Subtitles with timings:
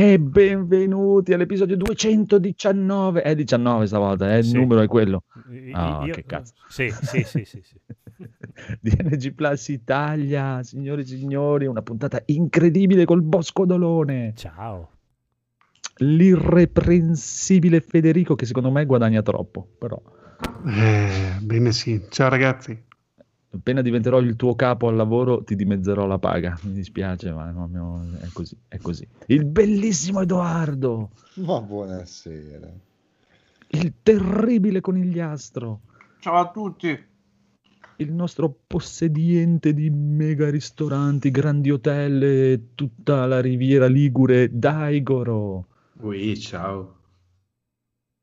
[0.00, 3.20] E benvenuti all'episodio 219.
[3.22, 4.54] È 19 stavolta, eh, il Sì.
[4.54, 5.24] numero è quello.
[5.72, 6.52] Ah, io- che cazzo.
[6.68, 7.80] Sì, sì, sì, sì, sì.
[8.80, 14.34] DNG Plus Italia, signori e signori, una puntata incredibile col Bosco Dolone.
[14.36, 14.90] Ciao.
[15.96, 20.00] L'irreprensibile Federico che secondo me guadagna troppo, però
[20.64, 22.00] Eh, bene sì.
[22.08, 22.84] Ciao ragazzi.
[23.50, 26.58] Appena diventerò il tuo capo al lavoro ti dimezzerò la paga.
[26.62, 29.06] Mi dispiace, ma proprio è così, è così.
[29.26, 32.68] Il bellissimo Edoardo, Ma buonasera.
[33.70, 35.80] il terribile conigliastro.
[36.20, 37.06] Ciao a tutti.
[38.00, 45.66] il nostro possediente di mega ristoranti, grandi hotel e tutta la riviera Ligure, Daigoro.
[46.02, 46.97] Ui, ciao.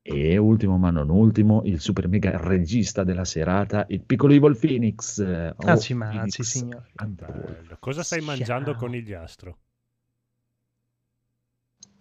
[0.08, 5.20] E ultimo ma non ultimo, il super mega regista della serata, il piccolo Evil Phoenix.
[5.20, 6.42] Oh, Maci, maci, Phoenix.
[6.42, 6.92] signore.
[7.80, 8.28] Cosa stai Ciao.
[8.28, 9.58] mangiando conigliastro?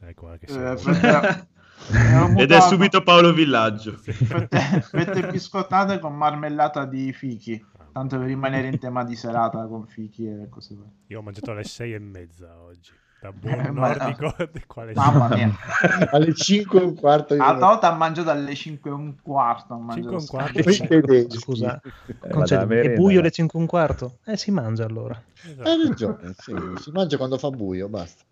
[0.00, 3.96] Ecco, che Eh, sei fette- ero Ed è subito Paolo Villaggio.
[4.04, 7.64] Fette, fette biscottate con marmellata di fichi.
[7.90, 10.92] Tanto per rimanere in tema di serata con fichi e cose varie.
[11.06, 12.90] Io ho mangiato alle sei e mezza oggi.
[13.24, 14.34] Da Eh, buon nordico.
[14.66, 15.50] quale Mamma mia.
[16.12, 17.34] Alle 5 e un quarto.
[17.34, 19.72] A Tota ha mangiato alle 5 e un quarto.
[19.74, 21.30] ho Cinque e un quarto.
[21.30, 24.18] Scusa, Eh, è buio alle 5 e un quarto?
[24.26, 25.18] Eh, si mangia allora.
[25.42, 25.68] Esatto.
[25.70, 28.22] Hai ragione, sì, si mangia quando fa buio, basta.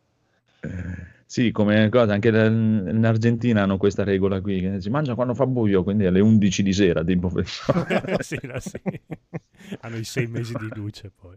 [1.24, 5.46] Sì, come cosa, anche in Argentina hanno questa regola qui, che si mangia quando fa
[5.46, 7.32] buio, quindi alle 11 di sera, tipo
[8.20, 8.78] sì, no, sì.
[9.80, 11.36] Hanno i sei mesi di luce poi.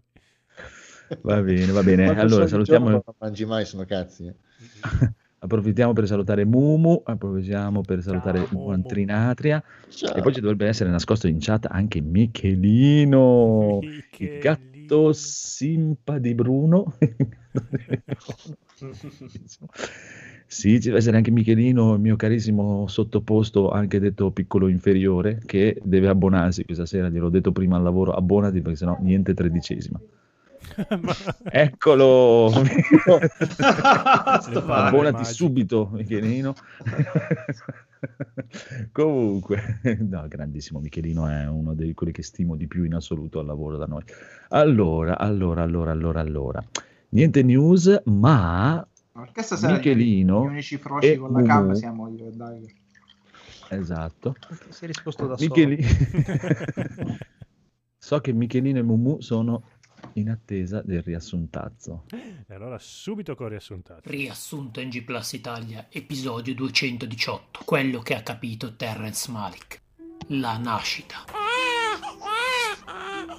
[1.22, 2.06] Va bene, va bene.
[2.06, 2.90] Quando Allora salutiamo...
[2.90, 4.26] Non mangi mai, sono cazzi.
[4.28, 4.34] eh.
[5.46, 8.48] Approfittiamo per salutare Mumu, approfittiamo per salutare
[8.88, 10.16] Trinatria Ciao.
[10.16, 14.40] e poi ci dovrebbe essere nascosto in chat anche Michelino, il Michelino.
[14.40, 16.98] gatto simpa di Bruno.
[20.48, 25.80] sì, ci deve essere anche Michelino, il mio carissimo sottoposto, anche detto piccolo inferiore, che
[25.84, 30.02] deve abbonarsi questa sera, gliel'ho detto prima al lavoro, abbonati perché sennò niente tredicesima.
[31.52, 32.52] Eccolo!
[33.58, 35.24] Abbonati immagino.
[35.24, 36.54] subito, Michelino.
[38.92, 43.46] Comunque, no, grandissimo Michelino è uno di quelli che stimo di più in assoluto al
[43.46, 44.04] lavoro da noi.
[44.50, 46.64] Allora, allora, allora, allora, allora.
[47.10, 51.76] Niente news, ma Perché stasera Michelino gli unici froci e con la cam Mumu.
[51.76, 52.76] siamo io e Dai.
[53.70, 54.36] esatto.
[54.70, 55.50] Si è risposto da solo.
[55.50, 55.88] Michelino.
[57.98, 59.64] so che Michelino e Mumu sono
[60.14, 62.06] in attesa del riassuntazzo.
[62.48, 64.10] E allora subito con riassuntato.
[64.10, 67.62] Riassunto NG Plus Italia, episodio 218.
[67.66, 69.82] Quello che ha capito Terrence Malik.
[70.28, 71.26] La nascita.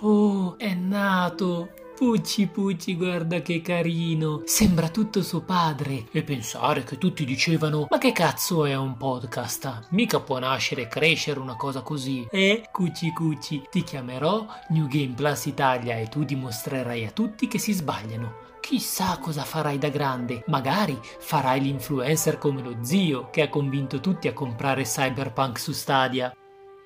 [0.00, 1.85] Oh, è nato!
[1.96, 4.42] Pucci Pucci, guarda che carino!
[4.44, 6.04] Sembra tutto suo padre.
[6.12, 9.86] E pensare che tutti dicevano: Ma che cazzo è un podcast?
[9.92, 12.28] Mica può nascere e crescere una cosa così.
[12.30, 17.58] Eh, Cucci Cucci, ti chiamerò New Game Plus Italia e tu dimostrerai a tutti che
[17.58, 18.44] si sbagliano.
[18.60, 20.44] Chissà cosa farai da grande.
[20.48, 26.30] Magari farai l'influencer come lo zio che ha convinto tutti a comprare Cyberpunk su Stadia.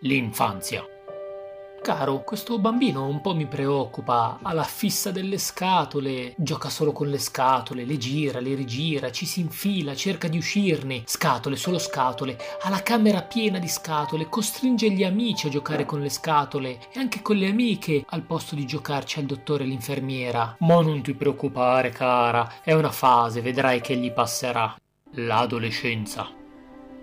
[0.03, 0.85] L'infanzia.
[1.83, 4.39] Caro, questo bambino un po' mi preoccupa.
[4.43, 6.35] Ha la fissa delle scatole.
[6.37, 11.03] Gioca solo con le scatole, le gira, le rigira, ci si infila, cerca di uscirne.
[11.07, 12.37] Scatole, solo scatole.
[12.63, 14.29] Ha la camera piena di scatole.
[14.29, 16.81] Costringe gli amici a giocare con le scatole.
[16.93, 20.57] E anche con le amiche, al posto di giocarci al dottore e l'infermiera.
[20.59, 22.61] Ma non ti preoccupare, cara.
[22.63, 24.77] È una fase, vedrai che gli passerà.
[25.13, 26.40] L'adolescenza.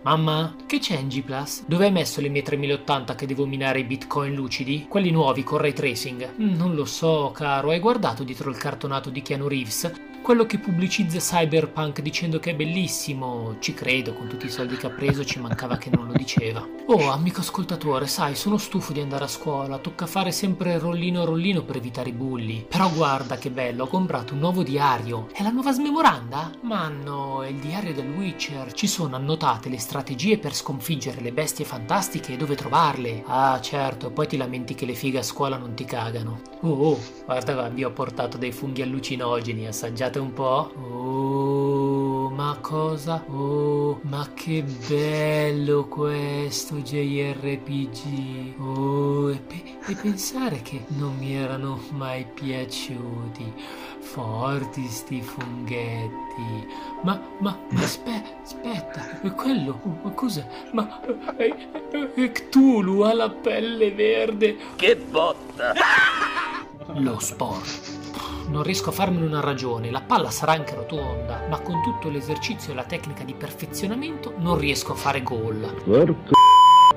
[0.04, 1.64] Mamma, che c'è in G Plus?
[1.66, 4.86] Dove hai messo le mie 3080 che devo minare i bitcoin lucidi?
[4.88, 6.36] Quelli nuovi con ray tracing?
[6.42, 7.72] Mm, Non lo so, caro.
[7.72, 9.92] Hai guardato dietro il cartonato di Keanu Reeves?
[10.28, 13.56] Quello che pubblicizza Cyberpunk dicendo che è bellissimo.
[13.60, 16.68] Ci credo, con tutti i soldi che ha preso ci mancava che non lo diceva.
[16.88, 19.78] Oh, amico ascoltatore, sai, sono stufo di andare a scuola.
[19.78, 22.66] Tocca fare sempre rollino rollino per evitare i bulli.
[22.68, 25.30] Però guarda che bello, ho comprato un nuovo diario.
[25.32, 26.52] È la nuova smemoranda?
[26.64, 28.74] Ma no, è il diario del Witcher.
[28.74, 33.24] Ci sono annotate le strategie per sconfiggere le bestie fantastiche e dove trovarle.
[33.28, 36.42] Ah, certo, poi ti lamenti che le fighe a scuola non ti cagano.
[36.62, 40.72] Oh, oh, guarda vi ho portato dei funghi allucinogeni, assaggiate un po'.
[40.82, 43.24] Oh, ma cosa?
[43.30, 48.60] Oh, ma che bello questo JRPG.
[48.60, 53.54] Oh, e, pe- e pensare che non mi erano mai piaciuti.
[54.00, 56.68] Forti sti funghetti.
[57.04, 59.02] Ma, ma, ma aspe- aspetta,
[59.36, 60.48] quello, ma cos'è?
[60.72, 61.02] Ma
[61.36, 61.54] è,
[62.16, 64.56] è Cthulhu ha la pelle verde.
[64.76, 65.74] Che botta!
[66.96, 67.98] Lo sport.
[68.48, 72.72] Non riesco a farmene una ragione, la palla sarà anche rotonda, ma con tutto l'esercizio
[72.72, 75.82] e la tecnica di perfezionamento non riesco a fare gol.
[75.84, 76.36] Porco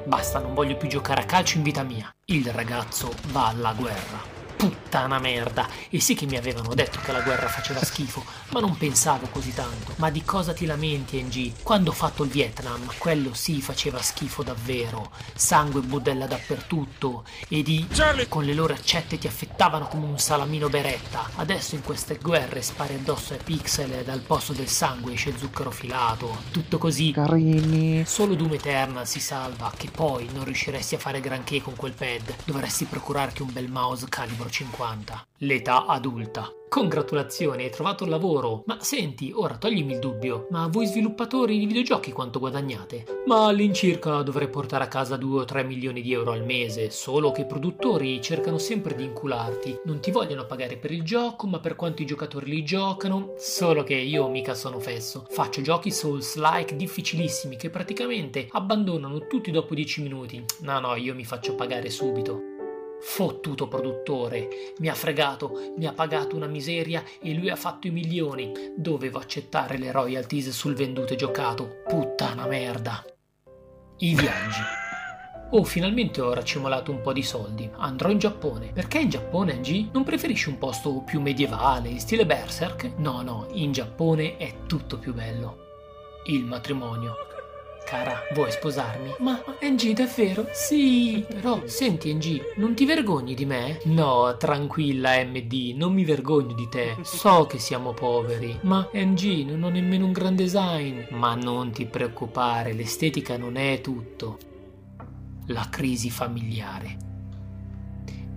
[0.04, 2.08] Basta, non voglio più giocare a calcio in vita mia.
[2.26, 4.39] Il ragazzo va alla guerra.
[4.60, 5.66] Puttana merda!
[5.88, 9.54] E sì che mi avevano detto che la guerra faceva schifo, ma non pensavo così
[9.54, 9.94] tanto.
[9.96, 11.62] Ma di cosa ti lamenti, NG?
[11.62, 15.12] Quando ho fatto il Vietnam, quello sì faceva schifo davvero.
[15.34, 17.24] Sangue e budella dappertutto.
[17.48, 17.88] E di...
[18.28, 21.30] con le loro accette ti affettavano come un salamino beretta.
[21.36, 25.70] Adesso in queste guerre spari addosso ai pixel e dal posto del sangue esce zucchero
[25.70, 26.42] filato.
[26.50, 27.12] Tutto così.
[27.12, 28.04] Carini.
[28.04, 32.34] Solo Doom Eternal si salva, che poi non riusciresti a fare granché con quel pad.
[32.44, 35.26] Dovresti procurarti un bel mouse calibro 50.
[35.38, 36.52] L'età adulta.
[36.70, 38.62] Congratulazioni, hai trovato il lavoro.
[38.66, 40.46] Ma senti, ora toglimi il dubbio.
[40.50, 43.22] Ma voi sviluppatori di videogiochi quanto guadagnate?
[43.26, 47.32] Ma all'incirca dovrei portare a casa 2 o 3 milioni di euro al mese, solo
[47.32, 49.80] che i produttori cercano sempre di incularti.
[49.86, 53.32] Non ti vogliono pagare per il gioco, ma per quanto i giocatori li giocano.
[53.36, 55.26] Solo che io mica sono fesso.
[55.28, 60.44] Faccio giochi Souls-like difficilissimi che praticamente abbandonano tutti dopo 10 minuti.
[60.60, 62.49] No, no, io mi faccio pagare subito.
[63.02, 64.48] Fottuto produttore,
[64.78, 68.52] mi ha fregato, mi ha pagato una miseria e lui ha fatto i milioni.
[68.76, 71.82] Dovevo accettare le royalties sul venduto e giocato.
[71.88, 73.02] Puttana merda.
[73.98, 74.60] I viaggi.
[75.52, 77.68] Oh, finalmente ho raccimolato un po' di soldi.
[77.78, 78.70] Andrò in Giappone.
[78.72, 79.88] Perché in Giappone, Angie?
[79.92, 82.92] Non preferisci un posto più medievale, in stile berserk?
[82.98, 85.56] No, no, in Giappone è tutto più bello.
[86.26, 87.29] Il matrimonio.
[87.84, 89.14] Cara, vuoi sposarmi?
[89.18, 90.46] Ma NG, davvero?
[90.52, 91.24] Sì.
[91.28, 93.80] Però, senti NG, non ti vergogni di me?
[93.84, 96.96] No, tranquilla MD, non mi vergogno di te.
[97.02, 98.58] So che siamo poveri.
[98.62, 101.02] Ma NG, non ho nemmeno un gran design.
[101.10, 104.38] Ma non ti preoccupare, l'estetica non è tutto.
[105.46, 107.09] La crisi familiare.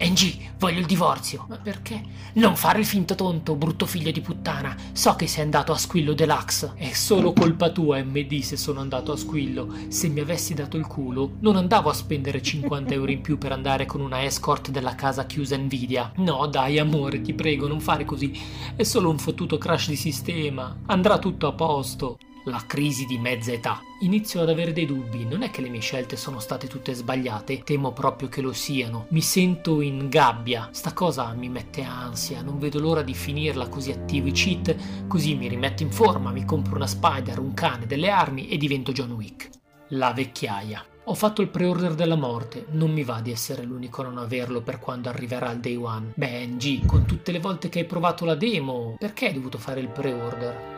[0.04, 1.46] NG, voglio il divorzio.
[1.48, 2.04] Ma perché?
[2.34, 4.76] Non fare il finto tonto, brutto figlio di puttana.
[4.92, 6.74] So che sei andato a Squillo Deluxe.
[6.76, 9.74] È solo colpa tua, MD, se sono andato a Squillo.
[9.88, 13.54] Se mi avessi dato il culo, non andavo a spendere 50 euro in più per
[13.54, 16.12] andare con una escort della casa chiusa Nvidia.
[16.18, 18.38] No, dai, amore, ti prego, non fare così.
[18.76, 20.80] È solo un fottuto crash di sistema.
[20.88, 22.18] Andrà tutto a posto.
[22.48, 23.82] La crisi di mezza età.
[24.02, 27.64] Inizio ad avere dei dubbi, non è che le mie scelte sono state tutte sbagliate,
[27.64, 29.06] temo proprio che lo siano.
[29.12, 33.92] Mi sento in gabbia, sta cosa mi mette ansia, non vedo l'ora di finirla così
[33.92, 38.10] attivo i cheat, così mi rimetto in forma, mi compro una spider, un cane, delle
[38.10, 39.48] armi e divento John Wick.
[39.90, 40.84] La vecchiaia.
[41.06, 44.62] Ho fatto il pre-order della morte, non mi va di essere l'unico a non averlo
[44.62, 46.12] per quando arriverà il day one.
[46.16, 49.82] Beh, NG, con tutte le volte che hai provato la demo, perché hai dovuto fare
[49.82, 50.73] il pre-order?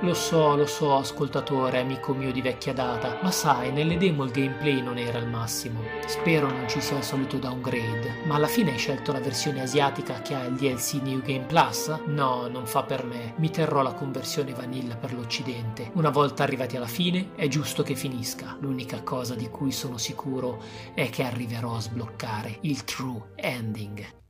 [0.00, 4.30] Lo so, lo so, ascoltatore, amico mio di vecchia data, ma sai, nelle demo il
[4.30, 5.80] gameplay non era il massimo.
[6.04, 10.20] Spero non ci sia il solito downgrade, ma alla fine hai scelto la versione asiatica
[10.20, 11.88] che ha il DLC New Game Plus?
[12.08, 13.32] No, non fa per me.
[13.38, 15.90] Mi terrò la conversione vanilla per l'Occidente.
[15.94, 18.54] Una volta arrivati alla fine, è giusto che finisca.
[18.60, 24.25] L'unica cosa di cui sono sicuro è che arriverò a sbloccare il true ending.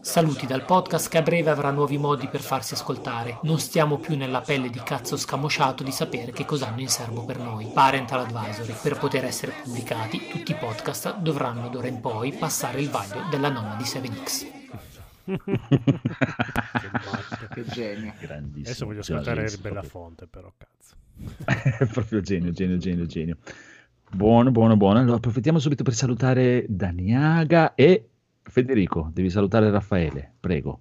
[0.00, 3.40] Saluti dal podcast che a breve avrà nuovi modi per farsi ascoltare.
[3.42, 7.26] Non stiamo più nella pelle di cazzo scamosciato di sapere che cosa hanno in serbo
[7.26, 7.70] per noi.
[7.74, 8.72] Parental Advisory.
[8.80, 13.50] Per poter essere pubblicati, tutti i podcast dovranno d'ora in poi passare il vaglio della
[13.50, 14.54] nonna di 7X.
[17.52, 18.14] Che genio.
[18.18, 18.64] Grandissimo.
[18.64, 19.90] Adesso voglio ascoltare Renzi, Bella proprio.
[19.90, 20.94] Fonte, però, cazzo.
[21.92, 23.36] proprio genio, genio, genio, genio.
[24.10, 25.00] Buono, buono, buono.
[25.00, 28.10] Allora, approfittiamo subito per salutare Daniaga e
[28.48, 29.10] Federico.
[29.12, 30.80] Devi salutare Raffaele, prego.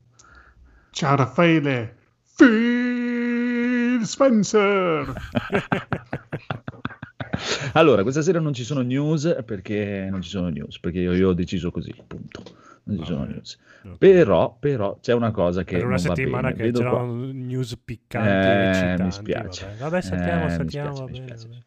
[0.91, 1.95] Ciao Raffaele.
[2.35, 5.13] Phil Spencer.
[7.73, 11.29] allora, questa sera non ci sono news perché non ci sono news, perché io, io
[11.29, 12.43] ho deciso così, punto.
[12.87, 13.31] Non ci sono Vabbè.
[13.33, 13.57] news.
[13.83, 13.97] Ok.
[13.97, 16.55] Però, però c'è una cosa che per una non va settimana bene.
[16.55, 19.65] che Vedo c'erano qua- news piccanti Eh, e eccitanti, mi spiace.
[19.65, 21.63] Vabbè, vabbè saltiamo, Eh, mi saltiamo, spiace, va mi bene, spiace.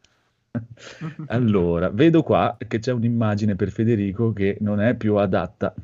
[1.29, 5.75] Allora, vedo qua che c'è un'immagine per Federico che non è più adatta.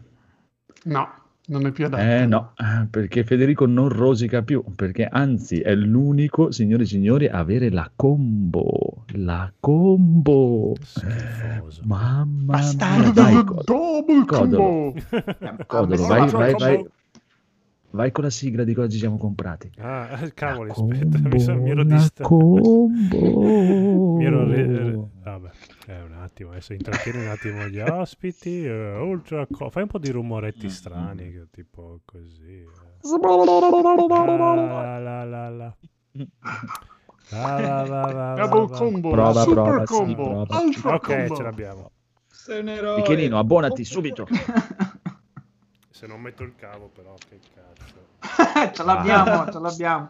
[0.85, 1.09] No,
[1.47, 2.03] non è più adatto.
[2.03, 2.53] Eh no,
[2.91, 7.91] perché Federico non rosica più, perché anzi è l'unico, signori e signori, a avere la
[7.95, 9.05] combo.
[9.17, 10.75] La combo.
[10.81, 11.83] Schifoso.
[11.85, 13.63] Mamma mia, Bastardo, dai, Codolo.
[13.65, 14.57] double Codolo.
[14.57, 14.95] combo.
[15.67, 16.87] Codolo, Ah, vai, vai, vai,
[17.95, 19.71] vai con la sigla di cosa ci siamo comprati.
[19.79, 22.29] Ah, cavoli, La aspetta, mi, sono, mi ero la distratto.
[22.37, 24.13] combo.
[24.15, 25.51] Mi ero re- re- vabbè,
[25.89, 28.65] eh, un attimo, adesso intrattieni un attimo gli ospiti.
[28.65, 32.63] eh, ultra co- fai un po' di rumoretti strani, che tipo così.
[32.63, 32.69] eh.
[35.01, 35.77] La, la, la.
[37.31, 40.61] Va, Double combo, Prova, super prova, sì, combo, prova.
[40.61, 41.37] ultra Ok, combo.
[41.37, 41.91] ce l'abbiamo.
[42.29, 42.97] Sei un eroe.
[42.97, 44.27] Michelino, abbonati subito.
[45.95, 47.95] Se non metto il cavo, però, che cazzo.
[48.75, 50.09] ce l'abbiamo, ce l'abbiamo.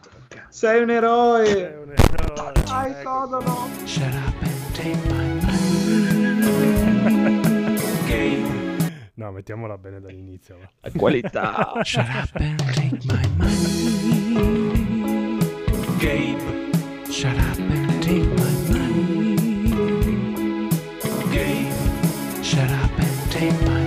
[0.49, 1.77] Sei un eroe.
[1.77, 3.11] un eroe, Dai, ecco.
[3.11, 3.69] Codolo.
[9.17, 10.57] No, mettiamola bene dall'inizio.
[10.59, 10.69] va.
[10.81, 11.81] La qualità.
[11.85, 15.39] Shut up and take my money.
[15.99, 16.41] Gabe.
[17.11, 19.37] Shut up and take my money.
[21.31, 21.71] Gabe.
[22.43, 23.84] Shut up and take my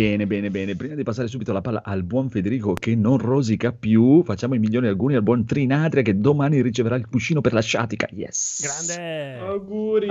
[0.00, 0.76] Bene, bene, bene.
[0.76, 4.58] Prima di passare subito la palla al buon Federico che non rosica più, facciamo i
[4.58, 8.08] migliori auguri al buon Trinatria che domani riceverà il cuscino per la sciatica.
[8.10, 8.62] Yes.
[8.62, 9.38] Grande!
[9.40, 10.08] Auguri.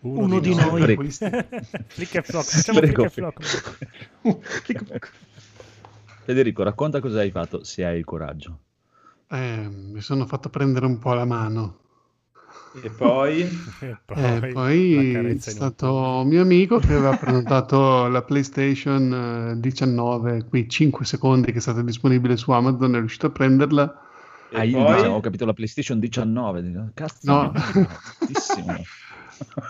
[0.00, 0.82] Uno di noi.
[0.82, 1.04] Prego.
[1.86, 3.12] Flick e flock, facciamo Prego, flick
[4.66, 5.12] e flock.
[6.24, 8.58] Federico, racconta cosa hai fatto se hai il coraggio.
[9.30, 11.81] Eh, mi sono fatto prendere un po' la mano.
[12.74, 13.42] E poi?
[13.82, 19.60] E Eh, la poi è stato un mio amico che aveva prenotato la PlayStation eh,
[19.60, 24.00] 19, quei 5 secondi che è stata disponibile su Amazon, è riuscito a prenderla.
[24.50, 24.96] E Ah, io poi?
[24.96, 26.62] dicevo, ho capito la PlayStation 19.
[26.62, 27.52] dico, Cazzo, No.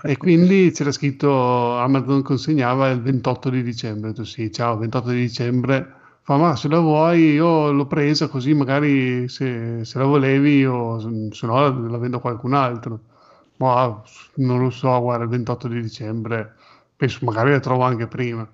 [0.04, 4.10] E quindi c'era scritto Amazon consegnava il 28 di dicembre.
[4.10, 5.94] Detto sì, ciao, 28 di dicembre.
[6.24, 10.98] Fa, ma se la vuoi, io l'ho presa così magari se, se la volevi io,
[11.32, 13.00] se no la, la vendo a qualcun altro.
[13.56, 14.02] Ma
[14.36, 16.54] non lo so, guarda, il 28 di dicembre,
[16.96, 18.48] penso magari la trovo anche prima.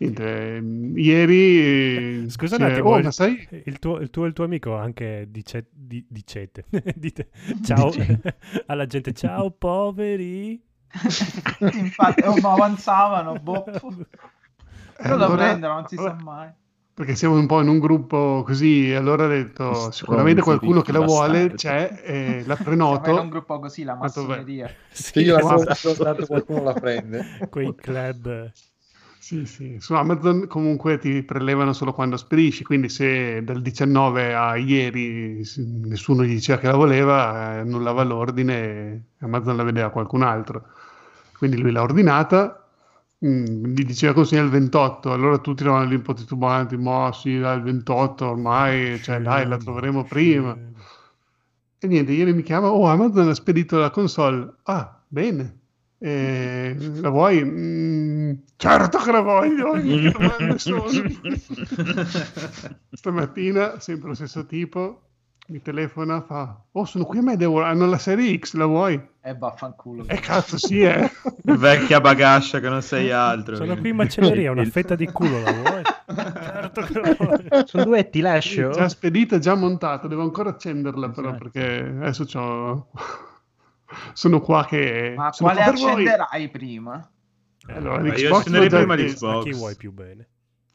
[0.00, 0.62] Niente,
[0.94, 2.22] ieri...
[2.22, 3.48] eh, Scusa un c'è- attimo, oh, il- ma sai...
[3.64, 6.66] Il tuo, il tuo e il tuo amico anche dice, di- dicete.
[6.94, 7.30] Dite
[7.62, 7.90] ciao
[8.66, 10.60] alla gente, ciao poveri.
[11.74, 13.36] Infatti, oh, ma avanzavano.
[13.40, 13.64] Boh.
[15.00, 16.48] Però da allora- prendere, non si sa allora- mai.
[16.98, 20.90] Perché siamo un po' in un gruppo così, allora ho detto Stronzi, sicuramente qualcuno che
[20.90, 23.28] la vuole c'è, e la Siamo in un prenoto.
[23.28, 24.68] gruppo così, la massoneria.
[24.90, 25.64] Se io la esatto.
[25.94, 27.24] compro, tanto qualcuno la prende.
[27.48, 28.50] Quei club.
[29.20, 34.56] Sì, sì, su Amazon comunque ti prelevano solo quando spedisci, quindi se dal 19 a
[34.56, 35.44] ieri
[35.84, 40.22] nessuno gli diceva che la voleva, eh, annullava l'ordine e Amazon la vedeva a qualcun
[40.22, 40.64] altro.
[41.36, 42.67] Quindi lui l'ha ordinata,
[43.24, 47.38] mm, gli diceva consegna il 28, allora tutti erano lì un po' titubanti, ma sì,
[47.38, 50.56] dai, il 28 ormai, cioè dai, la troveremo prima.
[51.80, 54.54] E niente, ieri mi chiama, oh Amazon ha spedito la console.
[54.64, 55.56] Ah, bene.
[56.00, 57.44] Eh, la vuoi?
[57.44, 59.74] Mm, certo che la voglio.
[62.90, 65.07] Stamattina, sempre lo stesso tipo,
[65.48, 69.00] mi telefona, fa, oh sono qui a Medieval, hanno la serie X, la vuoi?
[69.22, 70.04] E vaffanculo.
[70.06, 71.10] Eh cazzo sì, eh.
[71.42, 73.56] Vecchia bagascia che non sei altro.
[73.56, 75.82] Sono qui in macelleria, una fetta di culo la vuoi?
[76.14, 77.46] certo che la vuoi.
[77.66, 78.70] Sono duetti, lascio.
[78.70, 81.48] Già spedita, già montata, devo ancora accenderla però Esatto.
[81.50, 82.90] perché adesso c'ho...
[84.12, 85.14] sono qua che...
[85.16, 85.92] Ma sono quale qua per voi.
[85.92, 87.10] accenderai prima?
[87.68, 89.26] Allora, Ma io l'Xbox accenderei prima accesa.
[89.26, 89.44] A l'Xbox.
[89.44, 90.28] chi vuoi più bene?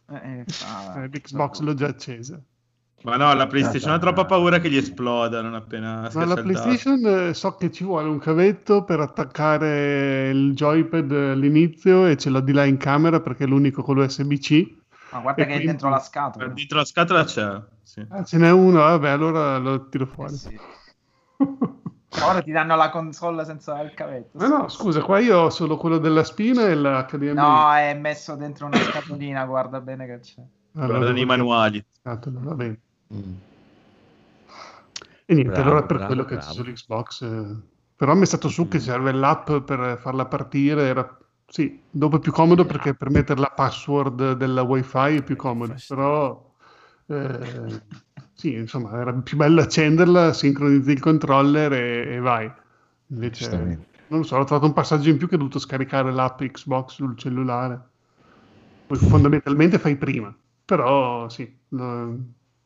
[0.09, 2.41] Eh, eh, ah, Eh, L'Xbox l'ho già accesa.
[3.03, 6.35] Ma no, la PlayStation ha troppa paura che gli esploda non appena Ma la.
[6.35, 12.29] PlayStation eh, so che ci vuole un cavetto per attaccare il joypad all'inizio e ce
[12.29, 14.75] l'ho di là in camera perché è l'unico con l'USB-C.
[15.11, 16.47] Ma guarda E che è dentro la scatola.
[16.47, 17.61] Dentro la scatola c'è.
[17.83, 18.05] Sì.
[18.09, 20.33] Ah, ce n'è uno, vabbè, allora lo tiro Eh fuori.
[20.35, 20.59] sì.
[22.23, 24.37] Ora ti danno la console senza il cavetto.
[24.37, 27.33] Ma no, scusa, qua io ho solo quello della spina e l'HDMI.
[27.33, 30.41] No, è messo dentro una scatolina, guarda bene che c'è.
[30.75, 31.83] Allora, Guardano i manuali.
[31.91, 32.79] scatola, va bene.
[33.13, 33.43] Mm.
[35.25, 36.53] E niente, Bravo, allora per bravo, quello che c'è bravo.
[36.53, 37.21] sull'Xbox.
[37.21, 37.61] eh,
[37.95, 40.83] Però mi è stato su che serve l'app per farla partire.
[40.87, 41.17] Era...
[41.45, 45.81] Sì, dopo è più comodo perché per mettere la password della wifi è più comodo.
[45.85, 46.53] Però
[47.07, 47.81] eh,
[48.33, 52.51] sì, insomma, era più bello accenderla, sincronizzi il controller e, e vai.
[53.07, 53.47] Invece,
[54.07, 56.93] non lo so, ho trovato un passaggio in più che ho dovuto scaricare l'app Xbox
[56.93, 57.89] sul cellulare.
[58.85, 60.35] Poi fondamentalmente fai prima.
[60.65, 62.17] Però sì, lo-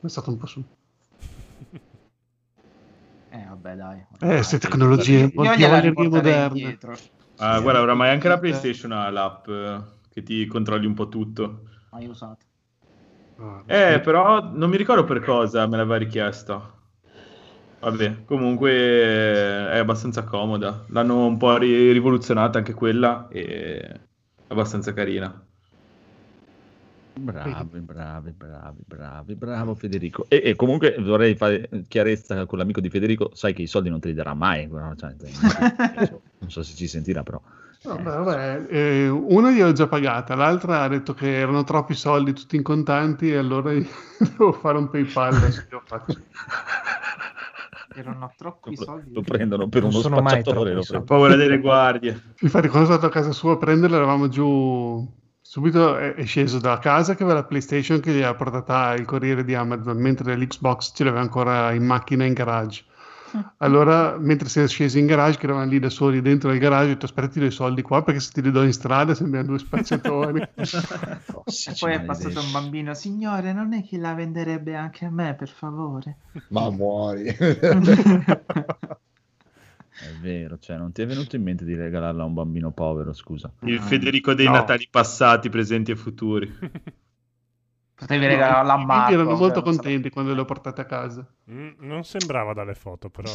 [0.01, 0.63] è stato un po' su.
[3.30, 4.00] Eh, vabbè, dai.
[4.00, 6.77] Eh, queste tecnologie, Io gliela moderne.
[7.39, 11.62] Ah, guarda, oramai anche la PlayStation ha l'app eh, che ti controlli un po' tutto.
[11.92, 12.46] Mai usato.
[13.39, 16.74] Ah, Eh, però non mi ricordo per cosa me l'aveva richiesta.
[17.80, 20.86] Vabbè, comunque eh, è abbastanza comoda.
[20.89, 24.00] L'hanno un po' ri- rivoluzionata anche quella e è
[24.48, 25.47] abbastanza carina.
[27.19, 30.25] Bravi, bravi, bravi, bravi, bravo Federico.
[30.27, 34.00] E, e comunque vorrei fare chiarezza con l'amico di Federico, sai che i soldi non
[34.00, 35.15] te li darà mai, però, cioè,
[36.39, 37.41] non so se ci sentirà però.
[37.83, 42.55] Vabbè, vabbè, eh, una gliel'ho già pagata, l'altra ha detto che erano troppi soldi tutti
[42.55, 43.71] in contanti e allora
[44.19, 45.33] devo fare un PayPal.
[45.36, 46.19] adesso lo faccio.
[47.95, 49.13] Erano troppi Lo, soldi.
[49.13, 50.75] lo prendono per Non uno sono spacciatore.
[50.75, 52.33] Ho paura delle guardie.
[52.41, 55.25] Infatti, quando sono stato a casa sua a prenderla, eravamo giù.
[55.58, 59.44] Subito è, sceso da casa che aveva la PlayStation che gli ha portata il corriere
[59.44, 62.86] di Amazon, mentre l'Xbox ce l'aveva ancora in macchina in garage.
[63.58, 66.84] Allora, mentre si è scesi in garage, che eravamo lì da soli dentro il garage,
[66.84, 69.58] ho detto aspettati dei soldi qua perché se ti li do in strada sembriamo due
[69.58, 70.42] spacciatori.
[70.42, 70.50] E
[71.80, 75.50] poi è passato un bambino, signore, non è che la venderebbe anche a me, per
[75.50, 76.18] favore.
[76.50, 77.36] Ma muori.
[80.00, 83.13] È vero, cioè non ti è venuto in mente di regalarla a un bambino povero,
[83.13, 83.51] scusa.
[83.62, 84.51] Il Federico dei No.
[84.54, 86.48] Natali passati, presenti e futuri.
[87.98, 89.13] Potevi regalarla a Marco.
[89.13, 91.27] erano molto cioè, contenti quando le ho portate a casa.
[91.50, 93.27] Mm, non sembrava dalle foto, però.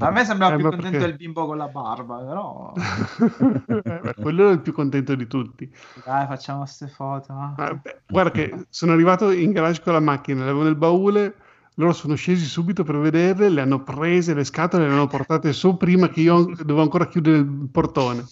[0.00, 2.74] A me sembrava Eh, più contento perché- il bimbo con la barba, però...
[3.82, 5.72] Eh, beh, quello è il più contento di tutti.
[6.04, 7.32] Dai, facciamo queste foto.
[7.32, 11.34] Ma, beh, guarda che sono arrivato in garage con la macchina, l'avevo nel baule,
[11.74, 15.76] loro sono scesi subito per vederle, le hanno prese le scatole, le hanno portate su
[15.76, 18.24] prima che io dovevo ancora chiudere il portone.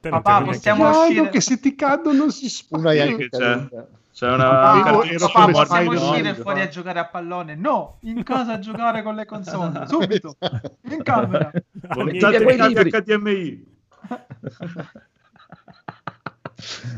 [0.00, 2.48] Papà, possiamo uscire- che se ti cadono non si.
[2.70, 3.68] Yankee c'è.
[4.12, 7.54] C'è una Papà, papà, possiamo uscire fuori a giocare a pallone?
[7.54, 9.86] No, in casa a giocare con le console.
[9.88, 10.36] Subito,
[10.90, 11.50] in camera.
[11.52, 12.90] Il libri.
[12.90, 13.66] HDMI.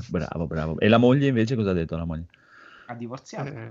[0.08, 0.78] Bravo, bravo.
[0.80, 2.24] E la moglie invece cosa ha detto la moglie?
[2.86, 3.48] Ha divorziato.
[3.48, 3.70] Eh,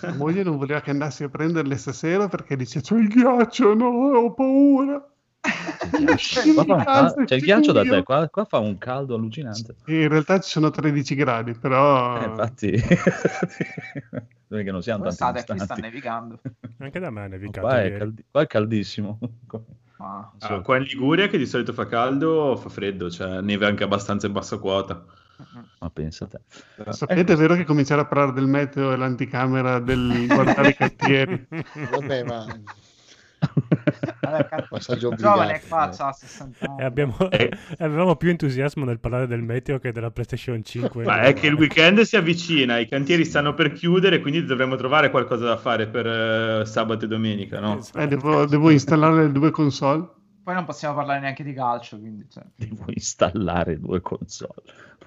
[0.00, 3.86] la moglie non voleva che andassi a prenderle stasera perché dice c'è il ghiaccio, no,
[3.86, 5.08] ho paura.
[5.44, 9.76] Qua un cal- C'è il ghiaccio da te, qua, qua fa un caldo allucinante.
[9.86, 12.20] In realtà ci sono 13 gradi, però...
[12.20, 12.70] Eh, infatti,
[14.48, 15.80] che non siamo tanti L'estate qui sta distanti.
[15.82, 16.40] nevicando.
[16.78, 19.18] Anche da me è nevicato Qua è, caldi- qua è caldissimo.
[19.98, 23.84] Ma Ah, qua in Liguria, che di solito fa caldo, fa freddo, cioè neve anche
[23.84, 25.04] abbastanza in bassa quota.
[25.80, 26.92] Ma pensa a te.
[26.92, 31.46] Sapete, è vero che cominciare a parlare del meteo e l'anticamera del guardare i cantieri.
[31.90, 32.46] Vabbè, ma
[34.48, 36.80] cazzo, passaggio giovane qua c'ha 60 anni.
[36.80, 37.50] E abbiamo- Eh.
[37.78, 41.04] avevamo più entusiasmo nel parlare del meteo che della PlayStation 5.
[41.04, 45.10] Ma è che il weekend si avvicina, i cantieri stanno per chiudere, quindi dovremmo trovare
[45.10, 47.78] qualcosa da fare per eh, sabato e domenica, no?
[47.78, 47.98] Esatto.
[47.98, 50.08] Eh, devo, devo installare le due console.
[50.44, 52.26] Poi non possiamo parlare neanche di calcio, quindi...
[52.28, 52.42] Cioè.
[52.54, 54.62] Devo installare due console.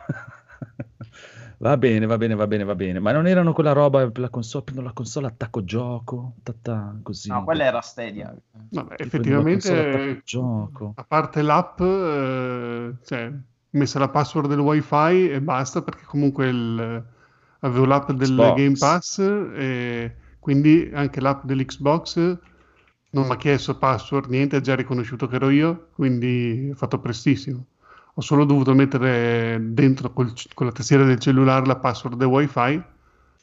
[1.60, 3.00] va bene, va bene, va bene, va bene.
[3.00, 7.30] Ma non erano quella roba per la console, prendo la console, attacco gioco, ta-ta, così.
[7.30, 8.36] No, quella era Stadia.
[8.52, 10.94] Console, attacco effettivamente, gioco.
[10.96, 13.32] a parte l'app, eh, cioè,
[13.72, 17.06] messa la password del wifi e basta, perché comunque il-
[17.60, 18.56] avevo l'app del Xbox.
[18.56, 22.38] Game Pass e quindi anche l'app dell'Xbox
[23.12, 27.00] non mi ha chiesto password, niente, ha già riconosciuto che ero io, quindi ho fatto
[27.00, 27.66] prestissimo.
[28.18, 32.82] Ho solo dovuto mettere dentro col- con la tastiera del cellulare la password del wifi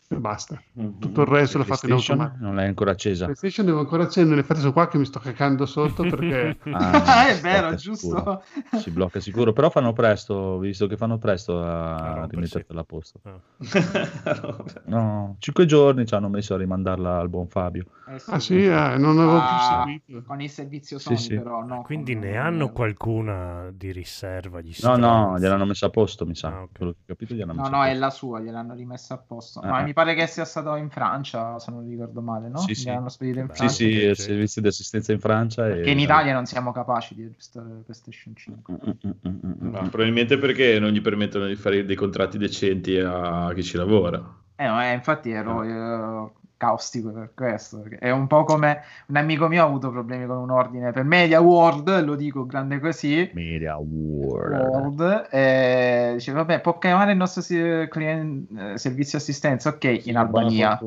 [0.07, 0.63] e basta.
[0.99, 2.45] Tutto il resto l'ho fatto in automatico.
[2.45, 3.25] Non l'hai ancora accesa.
[3.25, 7.35] PlayStation devo ancora accendere, infatti sono qua che mi sto cacando sotto perché Ah, è
[7.35, 8.07] si vero, blocca giusto?
[8.17, 8.43] sicuro.
[8.81, 12.35] Si blocca sicuro, però fanno presto, visto che fanno presto a, A rompersi.
[12.35, 13.21] rimettertela a posto.
[13.25, 13.41] Ah.
[14.87, 17.85] No, cinque giorni ci hanno messo a rimandarla al buon Fabio.
[18.07, 20.27] Eh Ah sì, eh, non avevo Ah, più seguito.
[20.27, 21.35] Con il servizio Sì, Sony, sì.
[21.37, 21.83] però no.
[21.83, 26.35] Quindi con- ne hanno qualcuna di riserva gli No, no, gliel'hanno messa a posto, mi
[26.35, 26.49] sa.
[26.49, 26.69] Ah, ok.
[26.77, 29.61] Quello che ho capito gliel'hanno No, no, a è la sua, gliel'hanno rimessa a posto.
[29.61, 29.83] Ah, Ma ah.
[29.83, 32.59] mi pare che sia stato in Francia, se non ricordo male, no?
[32.59, 32.93] Sì, sì.
[33.07, 33.75] Spedito in Sì, Sì, Francia.
[33.75, 34.23] sì, Ok, il sì.
[34.23, 35.69] servizio di assistenza in Francia.
[35.69, 35.81] E...
[35.81, 38.75] Che in Italia non siamo capaci di acquistare PlayStation 5.
[38.75, 39.89] Mm, mm, mm, mm, mm, Ma mm.
[39.89, 44.43] probabilmente perché non gli permettono di fare dei contratti decenti a chi ci lavora.
[44.57, 47.85] Eh, no, eh, infatti ero eh, caustico per questo.
[47.99, 51.41] È un po' come un amico mio ha avuto problemi con un ordine per Media
[51.41, 53.31] World, lo dico grande così.
[53.35, 54.69] Media World.
[54.69, 57.43] World, e dice vabbè può chiamare il nostro
[57.89, 60.81] client- eh, servizio assistenza ok in Albania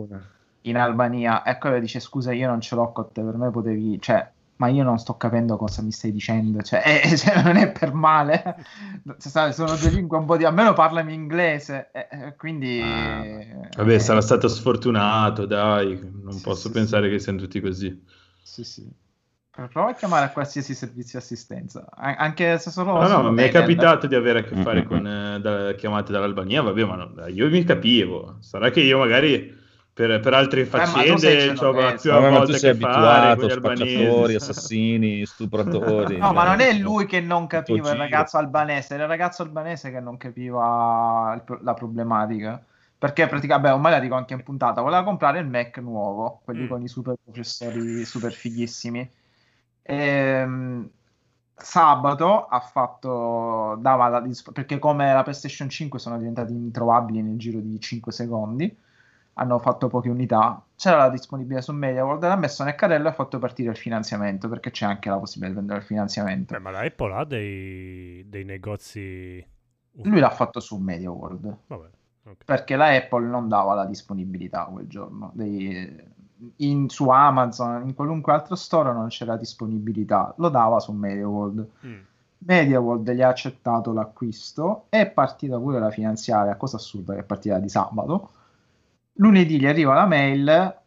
[0.62, 4.30] in Albania ecco dice scusa io non ce l'ho con te per me potevi cioè
[4.58, 7.94] ma io non sto capendo cosa mi stai dicendo cioè, eh, cioè, non è per
[7.94, 8.58] male
[9.06, 12.82] Cioè, sai, sono due lingue un po' di almeno parlami inglese eh, eh, quindi
[13.78, 18.04] Vabbè, eh, sarà stato sfortunato, dai, non Sì, posso sì, pensare che siano tutti così.
[18.42, 18.90] sì sì
[19.50, 23.44] prova a chiamare a qualsiasi servizio assistenza A- anche se solo No, no, ma mi
[23.44, 24.84] è capitato di avere a che fare Mm-mm.
[24.84, 28.38] con eh, da- chiamate dall'Albania, vabbè, ma no, io mi capivo.
[28.42, 29.54] Sarà che io magari
[29.98, 31.98] per, per altre ma tu sei faccende ci ho genovese.
[31.98, 33.56] più a Vabbè, ma tu volte sei fare abituato, albanesi.
[33.58, 36.20] spacciatori, assassini, stupratori.
[36.20, 39.42] No, ma non è Cioè, lui che non capiva il ragazzo albanese, era il ragazzo
[39.44, 42.64] albanese che non capiva la problematica.
[42.98, 46.66] Perché praticamente, vabbè, ormai la dico anche in puntata, voleva comprare il Mac nuovo, quelli
[46.66, 46.68] Mm.
[46.68, 49.10] con i super processori super fighissimi.
[49.84, 50.90] Ehm,
[51.56, 54.22] sabato ha fatto dava la
[54.54, 58.78] perché come la PlayStation 5 sono diventati introvabili nel giro di 5 secondi
[59.40, 63.14] hanno fatto poche unità c'era la disponibilità su MediaWorld l'ha messo nel carrello e ha
[63.14, 66.54] fatto partire il finanziamento perché c'è anche la possibilità di prendere il finanziamento.
[66.54, 69.44] Beh, ma la Apple ha dei, dei negozi...
[70.04, 71.88] lui l'ha fatto su MediaWorld Vabbè,
[72.26, 72.44] ok.
[72.46, 75.32] perché la Apple non dava la disponibilità quel giorno.
[75.34, 76.16] Dei-
[76.58, 80.34] in- su Amazon in qualunque altro store non c'era disponibilità.
[80.38, 82.00] Lo dava su MediaWorld Mm.
[82.40, 84.86] MediaWorld gli ha accettato l'acquisto.
[84.90, 88.30] È partita pure la finanziaria, cosa assurda che è partita di sabato.
[89.18, 90.46] Lunedì gli arriva la mail,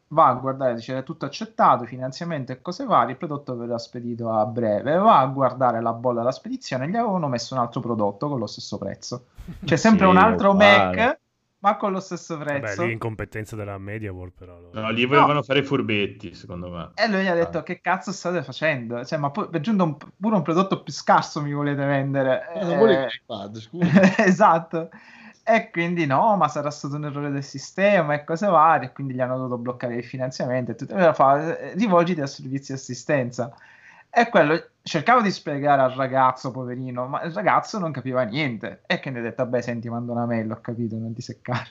[0.08, 4.30] va a guardare, dice è tutto accettato, finanziamento e cose varie, il prodotto verrà spedito
[4.30, 8.28] a breve, va a guardare la bolla della spedizione, gli avevano messo un altro prodotto
[8.28, 9.26] con lo stesso prezzo.
[9.64, 10.96] C'è sempre Sì, un altro uguale.
[10.96, 11.18] Mac,
[11.58, 12.82] ma con lo stesso Vabbè, prezzo.
[12.82, 14.56] lì incompetenza della MediaWorld però.
[14.56, 14.80] allora.
[14.80, 16.90] No, lì volevano fare i furbetti, secondo me.
[16.94, 19.04] E lui gli ha detto: Che cazzo state facendo?
[19.04, 22.42] Cioè, ma poi aggiunto un- pure un prodotto più scarso mi volete vendere?
[22.52, 24.00] Ma non Eh, volevi l'iPad, scusa.
[24.26, 24.90] esatto.
[25.52, 28.88] E quindi no, ma sarà stato un errore del sistema e cose varie.
[28.88, 30.70] E quindi gli hanno dovuto bloccare il finanziamento.
[30.70, 30.94] E tutto.
[30.94, 33.52] E fa, eh, rivolgiti al servizio di assistenza.
[34.08, 38.82] E quello cercavo di spiegare al ragazzo, poverino, ma il ragazzo non capiva niente.
[38.86, 41.70] E che ne ho detto, vabbè, senti, mando una mail, ho capito, non ti seccare.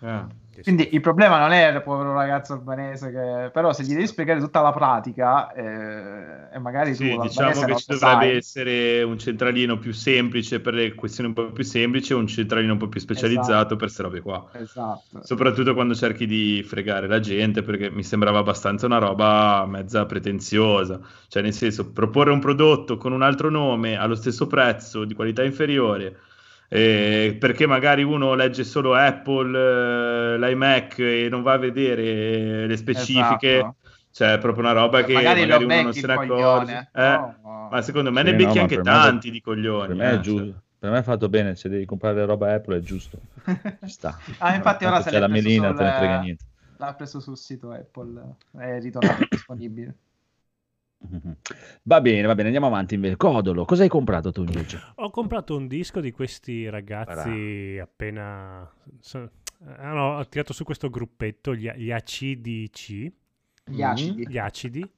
[0.00, 0.46] Eh.
[0.62, 3.50] Quindi il problema non è il povero ragazzo albanese, che...
[3.52, 7.76] però se gli devi spiegare tutta la pratica eh, e magari Sì, tu diciamo che
[7.76, 8.36] ci dovrebbe sai.
[8.36, 12.78] essere un centralino più semplice per le questioni un po' più semplici un centralino un
[12.78, 13.68] po' più specializzato Esatto.
[13.68, 14.48] per queste robe qua.
[14.52, 15.20] Esatto.
[15.22, 20.98] Soprattutto quando cerchi di fregare la gente, perché mi sembrava abbastanza una roba mezza pretenziosa.
[21.28, 25.44] Cioè, nel senso, proporre un prodotto con un altro nome allo stesso prezzo, di qualità
[25.44, 26.16] inferiore,
[26.68, 32.76] eh, perché magari uno legge solo Apple, eh, l'iMac e non va a vedere le
[32.76, 33.56] specifiche.
[33.58, 33.76] Esatto.
[34.10, 36.90] Cioè, è proprio una roba che magari, magari, uno non se ne accorge.
[36.92, 39.40] Eh, No, Ma secondo me Sì, ne no, becchi ma anche per me- tanti di
[39.40, 39.86] coglioni.
[39.88, 40.62] Per me, eh, è giusto.
[40.78, 43.18] per me è fatto bene, se devi comprare roba Apple è giusto.
[43.84, 44.18] Ci sta.
[44.38, 46.44] Ah, infatti ora se la preso melina, sul- te ne frega niente.
[46.78, 49.94] L'ha preso sul sito Apple, è ritornato disponibile.
[51.84, 53.16] Va bene, va bene, andiamo avanti invece.
[53.16, 54.80] Codolo, cosa hai comprato tu invece?
[54.96, 58.70] Ho comprato un disco di questi ragazzi appena...
[59.00, 59.30] so-
[59.60, 63.12] hanno tirato su questo gruppetto, gli, gli ACDC,
[63.64, 64.26] Gli acidi.
[64.28, 64.92] gli acidi,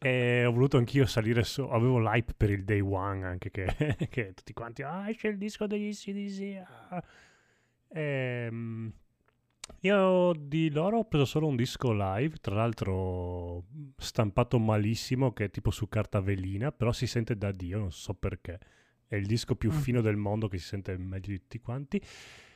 [0.00, 3.66] e ho voluto anch'io salire su, avevo l'hype per il day one anche che,
[4.10, 6.62] che tutti quanti, ah c'è il disco degli ACDC.
[6.90, 7.02] ah."
[7.90, 8.92] Ehm,
[9.80, 13.64] io di loro ho preso solo un disco live, tra l'altro
[13.96, 18.14] stampato malissimo, che è tipo su carta velina, però si sente da Dio, non so
[18.14, 18.58] perché.
[19.06, 22.00] È il disco più fino del mondo che si sente meglio di tutti quanti.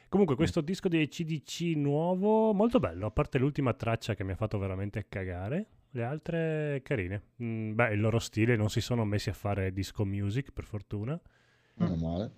[0.08, 4.36] Comunque, questo disco di CDC nuovo, molto bello, a parte l'ultima traccia che mi ha
[4.36, 5.66] fatto veramente cagare.
[5.94, 7.22] Le altre carine.
[7.42, 11.18] Mm, beh, il loro stile non si sono messi a fare disco music, per fortuna.
[11.76, 12.30] Meno male.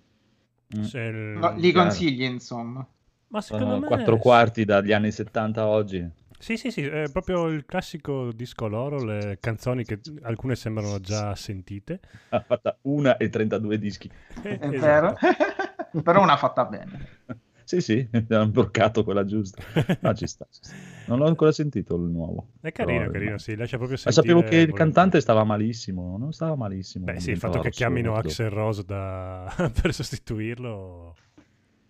[0.77, 0.81] Mm.
[0.83, 2.85] Se il- No, li consigli, insomma.
[3.27, 3.87] Ma secondo Sono me...
[3.87, 6.09] quattro quarti dagli anni 70 a oggi.
[6.37, 11.33] Sì, sì, sì, è proprio il classico disco loro, le canzoni che alcune sembrano già
[11.35, 11.99] sentite.
[12.29, 14.09] Ha fatta una e 32 dischi.
[14.41, 14.69] È Esatto.
[14.79, 15.17] vero.
[16.03, 17.07] Però una fatta bene.
[17.65, 19.59] Sì, sì, hanno bloccato quella giusta.
[20.01, 20.75] No, ci sta, ci sta.
[21.07, 22.49] Non l'ho ancora sentito il nuovo.
[22.61, 23.37] È carino, Però, carino, no.
[23.39, 24.37] sì, lascia proprio Ma sentire...
[24.37, 27.05] sapevo che il cantante stava malissimo, non stava malissimo.
[27.05, 28.13] Beh sì, il fatto che chiamino.
[28.13, 29.51] Axel Rose da...
[29.81, 31.15] per sostituirlo...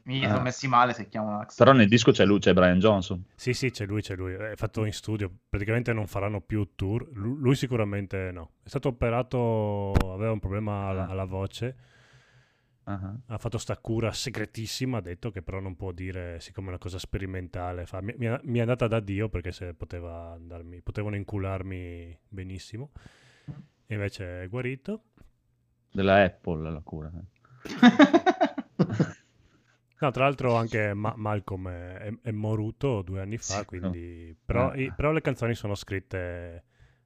[0.08, 0.30] Mi Ah.
[0.30, 1.66] sono messi male se chiamano Axel.
[1.66, 3.24] Però nel disco c'è lui, c'è Brian Johnson.
[3.36, 7.08] Sì, sì, c'è lui, c'è lui, è fatto in studio, praticamente non faranno più tour,
[7.14, 8.52] Lu- lui sicuramente no.
[8.62, 11.10] È stato operato, aveva un problema alla, Ah.
[11.10, 11.76] alla voce,
[12.88, 16.70] Ah, ha fatto sta cura segretissima, ha detto che però non può dire, siccome è
[16.70, 21.16] una cosa sperimentale, fa- mi, mi è andata da Dio perché se poteva andarmi, potevano
[21.16, 22.92] incularmi benissimo,
[23.88, 25.06] e invece è guarito.
[25.92, 27.12] Della Apple la cura.
[27.12, 27.24] eh.
[30.00, 34.38] No, tra l'altro anche Ma- Malcolm è, è- moruto due anni fa, Sì, quindi...
[34.46, 34.76] Però, Ah.
[34.76, 36.64] i- però le canzoni sono scritte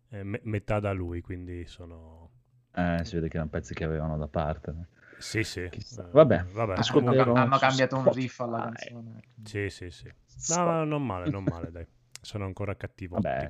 [0.09, 2.31] eh, me- metà da lui, quindi sono...
[2.73, 4.73] Eh, si vede che erano pezzi che avevano da parte.
[5.19, 5.67] Sì, sì.
[5.69, 6.07] Chissà.
[6.07, 6.71] eh, Vabbè, vabbè.
[6.71, 9.19] hanno, ascolterò hanno cambiato un riff alla canzone.
[9.43, 10.11] Sì, sì, sì.
[10.55, 11.85] No, no, non male, non male, dai.
[12.21, 13.15] Sono ancora cattivo.
[13.19, 13.49] Vabbè,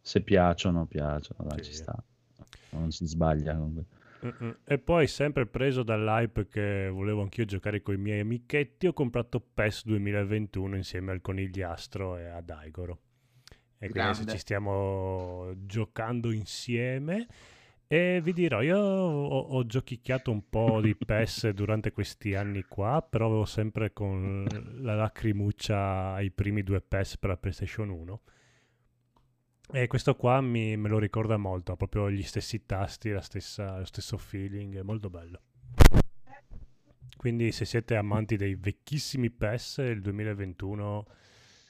[0.00, 1.70] se piacciono, piacciono, dai, Sì.
[1.70, 2.02] ci sta.
[2.70, 3.54] Non si sbaglia.
[3.54, 3.84] comunque.
[4.24, 4.58] Mm-mm.
[4.64, 9.40] E poi, sempre preso dall'hype che volevo anch'io giocare con i miei amichetti, ho comprato
[9.40, 13.00] PES 2021 insieme al conigliastro e ad Aigoro.
[13.78, 14.30] E quindi Grande.
[14.32, 17.26] ci stiamo giocando insieme.
[17.86, 23.04] E vi dirò, io ho, ho giochicchiato un po' di PES durante questi anni qua,
[23.08, 28.20] però avevo sempre con la lacrimuccia ai primi due PES per la PlayStation 1.
[29.72, 33.78] E questo qua mi, me lo ricorda molto, ha proprio gli stessi tasti, la stessa,
[33.78, 35.40] lo stesso feeling, è molto bello.
[37.16, 41.06] Quindi se siete amanti dei vecchissimi PES, il 2021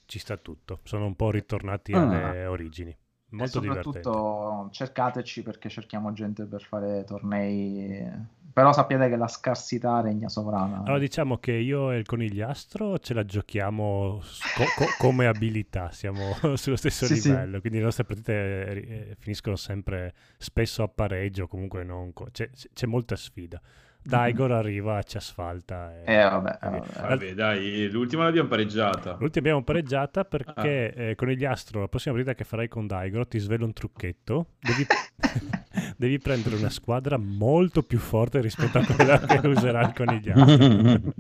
[0.07, 0.81] ci sta tutto.
[0.85, 2.97] Sono un po' ritornati alle origini.
[3.33, 4.03] Molto e divertente.
[4.03, 8.09] soprattutto cercateci perché cerchiamo gente per fare tornei.
[8.53, 10.79] Però sappiate che la scarsità regna sovrana.
[10.79, 14.21] Allora diciamo che io e il conigliastro ce la giochiamo
[14.57, 17.29] co- co- come abilità, siamo sullo stesso Sì, sì.
[17.29, 22.51] livello, quindi le nostre partite eh, finiscono sempre spesso a pareggio, comunque non co- c'è,
[22.73, 23.61] c'è molta sfida.
[24.03, 25.93] Daigor arriva, ci asfalta.
[26.05, 26.81] e- Eh, vabbè, vabbè.
[27.01, 29.13] Vabbè, dai, l'ultima l'abbiamo pareggiata.
[29.19, 31.03] L'ultima abbiamo pareggiata perché Ah.
[31.03, 34.47] eh, Conigliastro, la prossima partita che farai con Daigoro, ti svelo un trucchetto.
[34.59, 34.87] Devi,
[35.97, 41.13] devi prendere una squadra molto più forte rispetto a quella che userà il Conigliastro.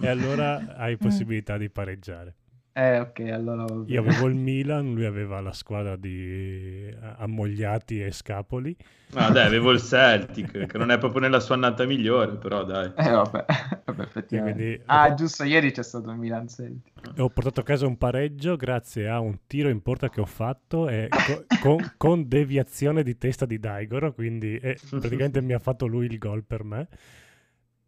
[0.00, 2.34] e allora hai possibilità di pareggiare.
[2.76, 3.64] Eh, ok, allora.
[3.86, 8.76] Io avevo il Milan, lui aveva la squadra di eh, ammogliati e scapoli.
[9.12, 12.90] Ah, dai, avevo il Celtic, che non è proprio nella sua annata migliore, però dai.
[12.96, 13.44] Eh, vabbè,
[13.84, 14.58] vabbè, effettivamente.
[14.60, 16.82] quindi- Ah, giusto, ieri c'è stato il Milan Celtic.
[17.16, 20.26] E ho portato a casa un pareggio grazie a un tiro in porta che ho
[20.26, 25.60] fatto e co- con, con deviazione di testa di Daigoro, quindi eh, praticamente mi ha
[25.60, 26.88] fatto lui il gol per me.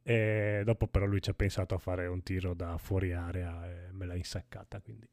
[0.09, 3.91] E dopo però lui ci ha pensato a fare un tiro da fuori area e
[3.91, 5.09] me l'ha insaccata, quindi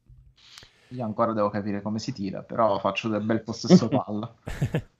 [0.88, 4.32] Io ancora devo capire come si tira, però faccio del bel possesso palla.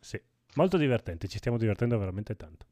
[0.00, 0.20] sì,
[0.54, 2.66] molto divertente, ci stiamo divertendo veramente tanto.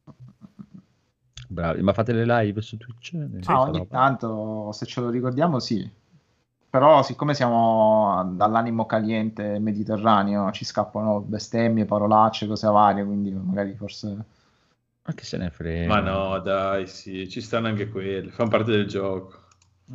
[1.49, 3.15] Bravi, ma fate le live su Twitch?
[3.47, 5.89] ah, ogni tanto, se ce lo ricordiamo, sì.
[6.71, 14.25] Però, siccome siamo dall'animo caliente mediterraneo, ci scappano bestemmie, parolacce, cose varie, quindi magari forse...
[15.05, 15.89] Ma che se ne frega?
[15.89, 19.41] Ma no, dai, sì, ci stanno anche quelle, fanno parte del gioco.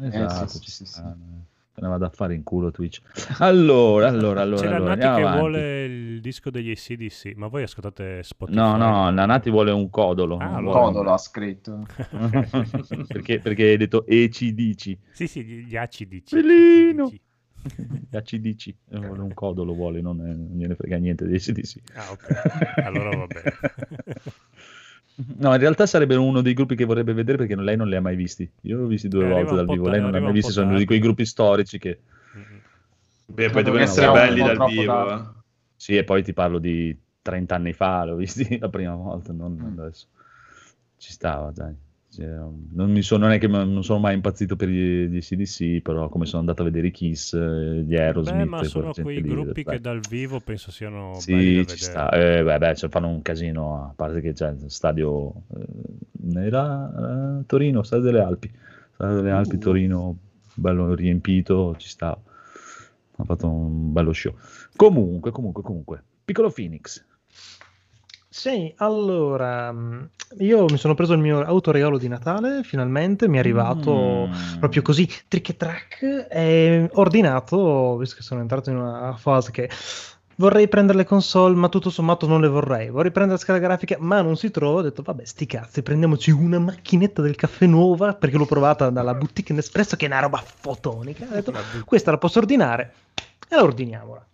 [0.02, 1.46] Esatto, Eh, sì, ci sì, sì, stanno.
[1.74, 3.02] Se ne vado a fare in culo Twitch.
[3.38, 4.62] Allora, allora, allora.
[4.62, 5.40] C'è la allora, Nati che avanti.
[5.40, 8.58] vuole il disco degli ACDC, ma voi ascoltate Spotify?
[8.58, 10.38] No, no, la Nati vuole un codolo.
[10.38, 11.86] Ah, allora- Codolo ha scritto.
[13.08, 14.98] perché, perché hai detto ECDC.
[15.12, 16.34] Sì, sì, gli gli ACDC.
[16.34, 17.04] Bellino.
[17.06, 17.22] ACDC.
[18.16, 18.68] ACDC.
[18.90, 21.78] Eh, vuole un codolo, vuole, non, è- non gliene frega niente dei ACDC.
[21.96, 22.82] Ah, ok.
[22.84, 23.54] Allora va bene.
[25.38, 28.02] No, in realtà sarebbe uno dei gruppi che vorrebbe vedere perché lei non li ha
[28.02, 28.50] mai visti.
[28.62, 30.52] Io li ho visti due Eh, volte dal vivo, lei non li ha mai visti,
[30.52, 32.00] sono di quei gruppi storici che...
[32.36, 32.62] Mm-mm.
[33.28, 35.12] Beh, poi devono essere belli dal vivo.
[35.14, 35.26] eh.
[35.76, 39.62] Sì, e poi ti parlo di 30 anni fa, l'ho visti la prima volta, non
[39.62, 39.78] Mm.
[39.78, 40.08] adesso.
[40.98, 41.76] Ci stava, dai.
[42.18, 42.26] Cioè,
[42.72, 46.10] non, mi sono, non è che non sono mai impazzito per gli, gli CDC, però
[46.10, 48.38] come sono andato a vedere i Kiss, eh, gli Aerosmith...
[48.38, 49.76] Beh, ma sono quei lì, gruppi dai.
[49.76, 52.10] che dal vivo penso siano Sì, ci sta.
[52.10, 55.32] Eh, beh, beh, cioè, fanno un casino, a parte che c'è il stadio...
[55.54, 58.52] eh, era eh, Torino, stadio delle Alpi.
[58.96, 59.60] Stadio delle Alpi, Uh.
[59.60, 60.18] Torino,
[60.56, 62.20] bello riempito, ci sta.
[63.20, 64.34] Ha fatto un bello show.
[64.76, 66.04] Comunque, comunque, comunque.
[66.26, 67.06] Piccolo Phoenix.
[68.30, 70.10] Sì, allora, mh,
[70.40, 74.60] io mi sono preso il mio autoregalo di Natale, finalmente mi è arrivato Mm.
[74.60, 79.52] proprio così, trick e track, e ho ordinato, visto che sono entrato in una fase
[79.52, 79.70] che
[80.36, 83.96] vorrei prendere le console, ma tutto sommato non le vorrei, vorrei prendere la scheda grafica,
[84.00, 88.14] ma non si trova, ho detto vabbè sti cazzi, prendiamoci una macchinetta del caffè nuova,
[88.14, 91.54] perché l'ho provata dalla boutique Nespresso, che è una roba fotonica, ho detto
[91.86, 92.94] questa la posso ordinare,
[93.50, 94.26] e la ordiniamola.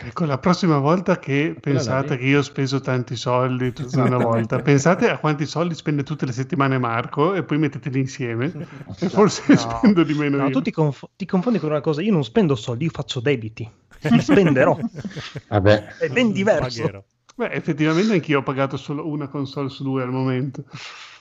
[0.00, 4.60] Ecco, la prossima volta che pensate che io ho speso tanti soldi tutta una volta,
[4.60, 8.66] pensate a quanti soldi spende tutte le settimane Marco e poi metteteli insieme
[8.98, 10.52] e forse No, spendo di meno No, io.
[10.52, 13.70] tu ti, conf- ti confondi con una cosa, io non spendo soldi, io faccio debiti,
[14.10, 14.76] li spenderò,
[15.48, 16.82] Vabbè, è ben diverso.
[16.82, 17.04] Pagherò.
[17.36, 20.64] Beh, effettivamente anch'io ho pagato solo una console su due al momento.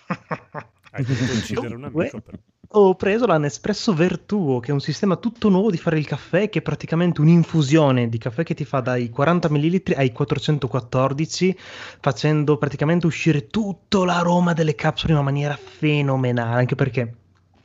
[0.97, 1.05] Hai
[1.37, 2.37] uccidere un amico però.
[2.71, 6.49] Ho preso la Nespresso Vertuo, che è un sistema tutto nuovo di fare il caffè,
[6.49, 12.57] che è praticamente un'infusione di caffè che ti fa dai 40 ml ai 414, facendo
[12.57, 17.15] praticamente uscire tutto l'aroma delle capsule in una maniera fenomenale, anche perché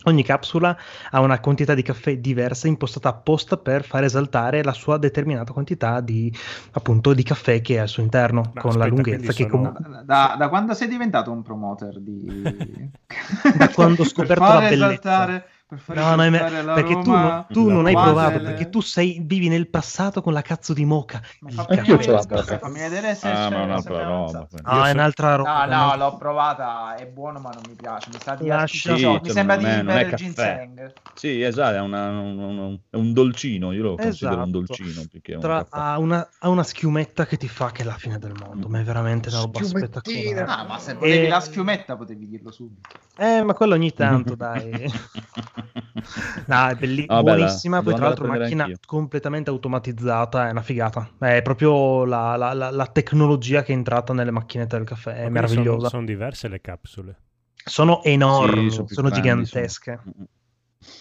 [0.05, 0.77] ogni capsula
[1.11, 6.01] ha una quantità di caffè diversa, impostata apposta per far esaltare la sua determinata quantità
[6.01, 6.33] di,
[6.73, 9.49] appunto, di caffè che è al suo interno, Ma con la aspetta, lunghezza quindi che
[9.49, 10.05] sono- comunque...
[10.05, 12.91] Da, da- quando sei diventato un promoter di...
[13.57, 14.77] Da quando ho scoperto la bellezza.
[14.87, 18.68] esaltare, per far No, no, ma- perché tu, l'aroma tu non hai provato, del- perché
[18.68, 21.22] tu sei, vivi nel passato con la cazzo di moca.
[21.40, 22.22] Ma Anch'io ce l'ho.
[22.28, 24.48] vedere, fammi vedere se Ah, c'è- ma un'altra roba.
[24.64, 25.64] No, è un'altra roba.
[25.64, 28.11] No, no, l'ho provata, è buono ma non mi piace.
[28.12, 30.92] Mi sa di Lascia- mi Sì, mi cioè, sembra di bere il ginseng.
[31.14, 34.50] Sì, esatto, è, una- un, un- è un dolcino, io lo considero un Esatto.
[34.50, 37.85] dolcino più che un Tra- ha, una, ha una schiumetta che ti fa che è
[37.85, 40.40] la fine del mondo, ma è veramente una roba spettacolare.
[40.46, 42.88] Ah, ma se volevi E- la schiumetta potevi dirlo subito.
[43.16, 44.90] Eh, ma quello ogni tanto, dai.
[46.46, 47.83] No, è belli- Ah, bella, buonissima.
[47.83, 48.79] Poi, tra l'altro, macchina anch'io.
[48.87, 50.48] completamente automatizzata.
[50.48, 51.11] È una figata.
[51.18, 55.14] È proprio la, la- la- la tecnologia che è entrata nelle macchinette del caffè.
[55.14, 55.77] È Ma meravigliosa.
[55.77, 57.16] Sono, sono diverse le capsule.
[57.64, 60.01] Sono enormi, Sì, sono, grandi, gigantesche.
[60.03, 60.27] sono-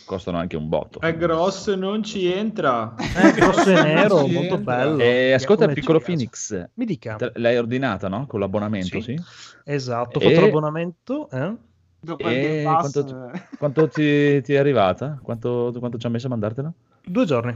[0.06, 1.00] Costano anche un botto.
[1.00, 2.94] È grosso e non ci entra.
[2.96, 4.58] È grosso e nero, molto entra.
[4.58, 5.00] bello.
[5.02, 6.00] E ascolta, Come piccolo.
[6.00, 7.18] Phoenix, Mi dica.
[7.34, 8.28] l'hai ordinata, no?
[8.28, 9.16] Con l'abbonamento, Sì.
[9.16, 9.22] sì?
[9.66, 11.30] Esatto, ho E- fatto l'abbonamento.
[11.32, 11.56] eh?
[12.04, 15.20] Dopo il E Pass, quanto- eh, Quanto ti, ti è arrivata?
[15.22, 16.74] Quanto, quanto ci ha messo a mandartela?
[17.06, 17.56] Due giorni.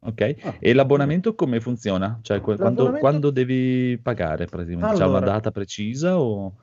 [0.00, 0.58] Ok.
[0.60, 2.18] E l'abbonamento come funziona?
[2.22, 4.94] Cioè, quando, quando devi pagare praticamente?
[4.94, 5.32] C'è una Allora.
[5.32, 6.54] data precisa o...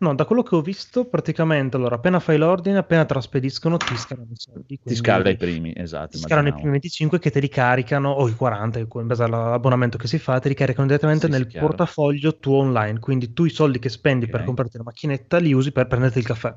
[0.00, 3.76] No, da quello che ho visto, praticamente, allora, appena fai l'ordine, appena te la spediscono,
[3.78, 4.78] ti scalano i soldi.
[4.82, 6.10] Ti scala i primi, esatto.
[6.10, 6.70] Ti scalano i primi immaginavo.
[6.72, 10.48] 25 che te li caricano, o i 40, in base all'abbonamento che si fa, te
[10.48, 11.68] li caricano direttamente Sì, sì, nel chiaro.
[11.68, 12.98] portafoglio tuo online.
[12.98, 14.46] Quindi tu i soldi che spendi per Ok.
[14.46, 16.54] comprarti la macchinetta li usi per prenderti il caffè.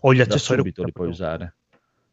[0.00, 0.58] O gli Da accessori.
[0.58, 1.56] subito li puoi usare.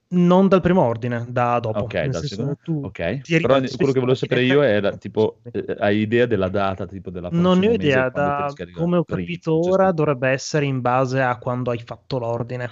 [0.07, 1.79] Non dal primo ordine, da dopo.
[1.79, 2.57] Ok, dal secondo.
[2.61, 3.21] tu Ok.
[3.41, 7.29] Però quello che volevo sapere io era tipo, eh, hai idea della data, tipo della
[7.31, 11.21] Non ne ho idea, da come ho Prima, capito c'è ora dovrebbe essere in base
[11.21, 12.69] a quando hai fatto l'ordine.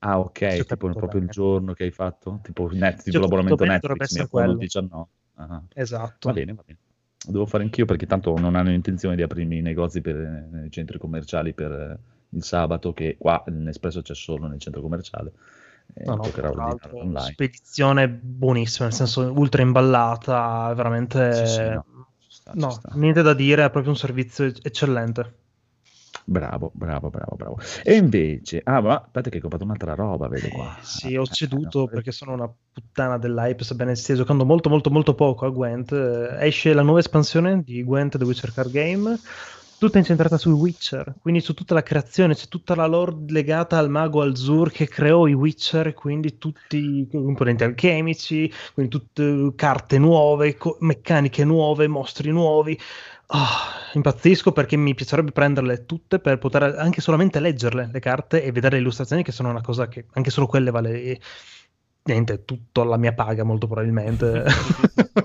[0.00, 1.26] Ah, ok, tipo proprio il bene.
[1.28, 4.54] giorno che hai fatto, tipo, net, tipo l'abbonamento Netflix, mi il quello.
[4.54, 5.06] 19.
[5.36, 6.28] Ah, Esatto.
[6.28, 6.78] Va bene, va bene.
[7.24, 10.70] Devo fare anch'io perché tanto non hanno intenzione di aprirmi i negozi per, eh, nei
[10.72, 11.98] centri commerciali per eh,
[12.30, 15.32] il sabato, che qua Nespresso c'è solo nel centro commerciale.
[15.94, 17.32] Eh, No, no, tra l'altro, online.
[17.32, 21.32] spedizione buonissima, nel senso ultra imballata, veramente...
[21.34, 21.84] Sì, sì, no,
[22.18, 25.36] ci sta, ci no, niente da dire, è proprio un servizio eccellente.
[26.24, 27.58] Bravo, bravo, bravo, bravo.
[27.82, 30.76] E invece, ah, ma aspetta che hai comprato un'altra roba, vedo qua.
[30.78, 34.68] Eh, sì, ho eh, ceduto no, perché sono una puttana dell'hype, sebbene stia giocando molto
[34.68, 35.92] molto molto poco a Gwent.
[35.92, 39.18] Eh, Esce la nuova espansione di Gwent The Witcher Card Game,
[39.86, 43.90] tutta incentrata sul Witcher, quindi su tutta la creazione, c'è tutta la lore legata al
[43.90, 50.56] mago Alzur che creò i Witcher, quindi tutti i componenti alchemici, quindi tutte carte nuove,
[50.56, 52.78] co- meccaniche nuove, mostri nuovi.
[53.26, 58.52] Ah, impazzisco perché mi piacerebbe prenderle tutte per poter anche solamente leggerle le carte e
[58.52, 61.18] vedere le illustrazioni, che sono una cosa che anche solo quelle vale
[62.04, 64.44] niente, tutto la mia paga molto probabilmente.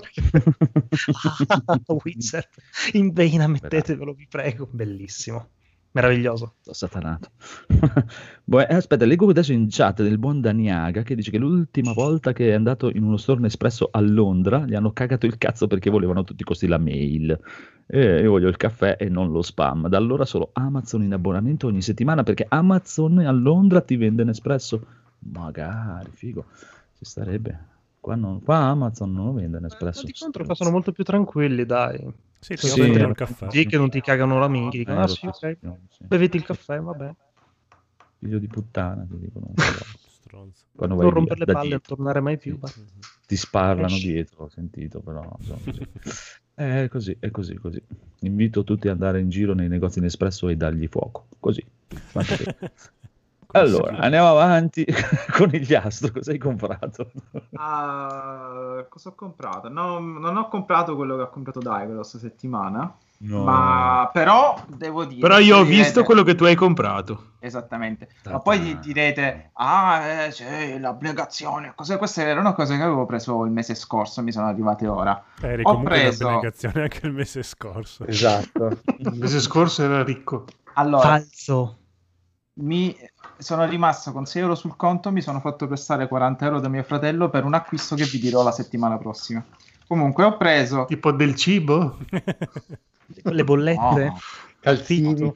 [1.66, 2.48] Ah, Witcher
[2.92, 5.50] in vena, mettetevelo, vi prego, bellissimo,
[5.92, 6.54] meraviglioso.
[6.60, 7.30] Sto satanato.
[8.44, 12.32] Boh, eh, aspetta, leggo adesso in chat del buon Daniaga che dice che l'ultima volta
[12.32, 15.90] che è andato in uno store Nespresso a Londra gli hanno cagato il cazzo perché
[15.90, 17.38] volevano a tutti i costi la mail.
[17.86, 19.88] E io voglio il caffè e non lo spam.
[19.88, 24.86] Da allora solo Amazon in abbonamento ogni settimana perché Amazon a Londra ti vende Nespresso.
[25.20, 26.46] Magari, figo.
[26.96, 27.76] Ci starebbe.
[28.00, 30.04] Qua, non- qua Amazon non lo vende Nespresso.
[30.06, 31.98] Di contro qua sono molto più tranquilli, dai.
[32.40, 33.50] Sì, Sì, eh, il caffè.
[33.50, 35.58] Sì, che non ti cagano la minchia, Eh, dicono, ah lo sì, ok,
[35.90, 36.04] sì.
[36.06, 37.14] bevete il caffè, vabbè.
[38.18, 39.52] Figlio di puttana, ti dicono.
[40.08, 40.64] Stronzo.
[40.76, 42.58] Quando vai Non via, rompere le da palle e tornare mai più.
[42.64, 43.08] Sì, sì, sì.
[43.26, 44.06] Ti sparlano Esci.
[44.12, 45.86] dietro, ho sentito, però insomma, così.
[46.54, 47.82] È così, è così, così.
[48.20, 51.26] Invito tutti ad andare in giro nei negozi Nespresso e dargli fuoco.
[51.38, 51.64] Così.
[53.52, 54.84] Allora, andiamo avanti
[55.32, 56.12] con il Gliastro.
[56.12, 57.10] Cosa hai comprato?
[57.56, 59.70] Ah, cosa ho comprato?
[59.70, 62.94] No, non ho comprato quello che ha comprato Dai questa settimana.
[63.20, 63.42] No.
[63.44, 65.20] Ma però devo dire.
[65.22, 67.30] Però io ho direte- visto quello che tu hai comprato.
[67.40, 68.08] Esattamente.
[68.22, 68.32] Ta-ta.
[68.36, 71.72] Ma poi di- direte: Ah, eh, c'è l'abnegazione.
[71.74, 74.20] Cose, queste erano cose che avevo preso il mese scorso.
[74.22, 75.20] Mi sono arrivate ora.
[75.40, 78.04] Eri Ho comunque preso- abnegazione anche il mese scorso.
[78.06, 78.80] Esatto.
[78.98, 80.44] Il mese scorso era ricco.
[80.74, 81.76] Allora, Falso.
[82.60, 82.96] Mi
[83.36, 85.10] sono rimasto con 6 euro sul conto.
[85.10, 88.42] Mi sono fatto prestare 40 euro da mio fratello per un acquisto che vi dirò
[88.42, 89.44] la settimana prossima.
[89.86, 90.84] Comunque, ho preso.
[90.86, 91.98] Tipo del cibo?
[93.22, 94.04] Le bollette.
[94.04, 94.18] No,
[94.60, 95.32] Calzini.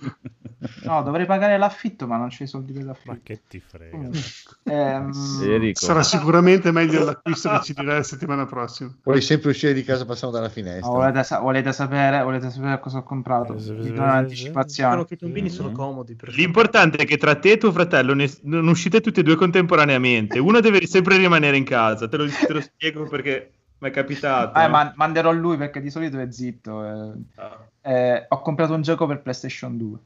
[0.85, 3.21] no, dovrei pagare l'affitto, ma non c'ho i soldi per Ma l'affitto.
[3.23, 4.09] che ti frega.
[4.65, 5.11] Ehm,
[5.43, 5.85] Enrico.
[5.85, 8.93] Sarà sicuramente meglio l'acquisto che ci dirà la settimana prossima.
[9.01, 10.89] Puoi sempre uscire di casa passando dalla ma finestra.
[10.91, 13.55] volete, sa- volete sapere, volete sapere cosa ho comprato?
[13.55, 15.05] Vi do un'anticipazione.
[15.05, 15.75] che i tombini sono Mm.
[15.75, 16.17] comodi.
[16.35, 20.39] L'importante è che tra te e tuo fratello ne- non uscite tutti e due contemporaneamente.
[20.39, 22.09] Uno deve sempre rimanere in casa.
[22.09, 23.53] Te lo, te lo spiego perché
[23.83, 24.59] mi è capitato.
[24.59, 26.85] Eh, ma- manderò lui perché di solito è zitto.
[26.85, 27.13] eh.
[27.35, 27.67] Ah.
[27.81, 29.99] Eh, ho comprato un gioco per PlayStation 2.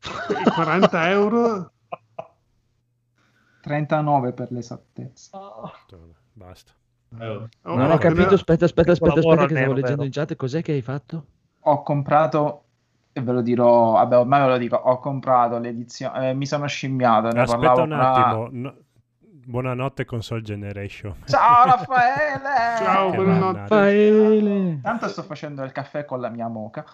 [0.00, 1.72] E 40 euro?
[3.60, 5.38] 39 per l'esattezza.
[6.32, 6.72] Basta.
[7.18, 10.02] Eh, Oh, Non ho capito, aspetta, aspetta, aspetta, aspetta, che stavo leggendo vero?
[10.04, 10.34] in chat.
[10.36, 11.26] Cos'è che hai fatto?
[11.64, 12.64] Ho comprato,
[13.12, 16.66] e ve lo dirò, vabbè, ormai ve lo dico, ho comprato l'edizione, eh, mi sono
[16.66, 18.48] scimmiato, ne Aspetta parlavo un attimo.
[18.50, 18.74] no-
[19.50, 21.12] Buonanotte console generation.
[21.26, 22.76] Ciao Raffaele!
[22.78, 23.52] Ciao, Che buonanotte.
[23.52, 23.66] mannaggia.
[23.66, 24.78] Faele.
[24.80, 26.84] Tanto sto facendo il caffè con la mia moca.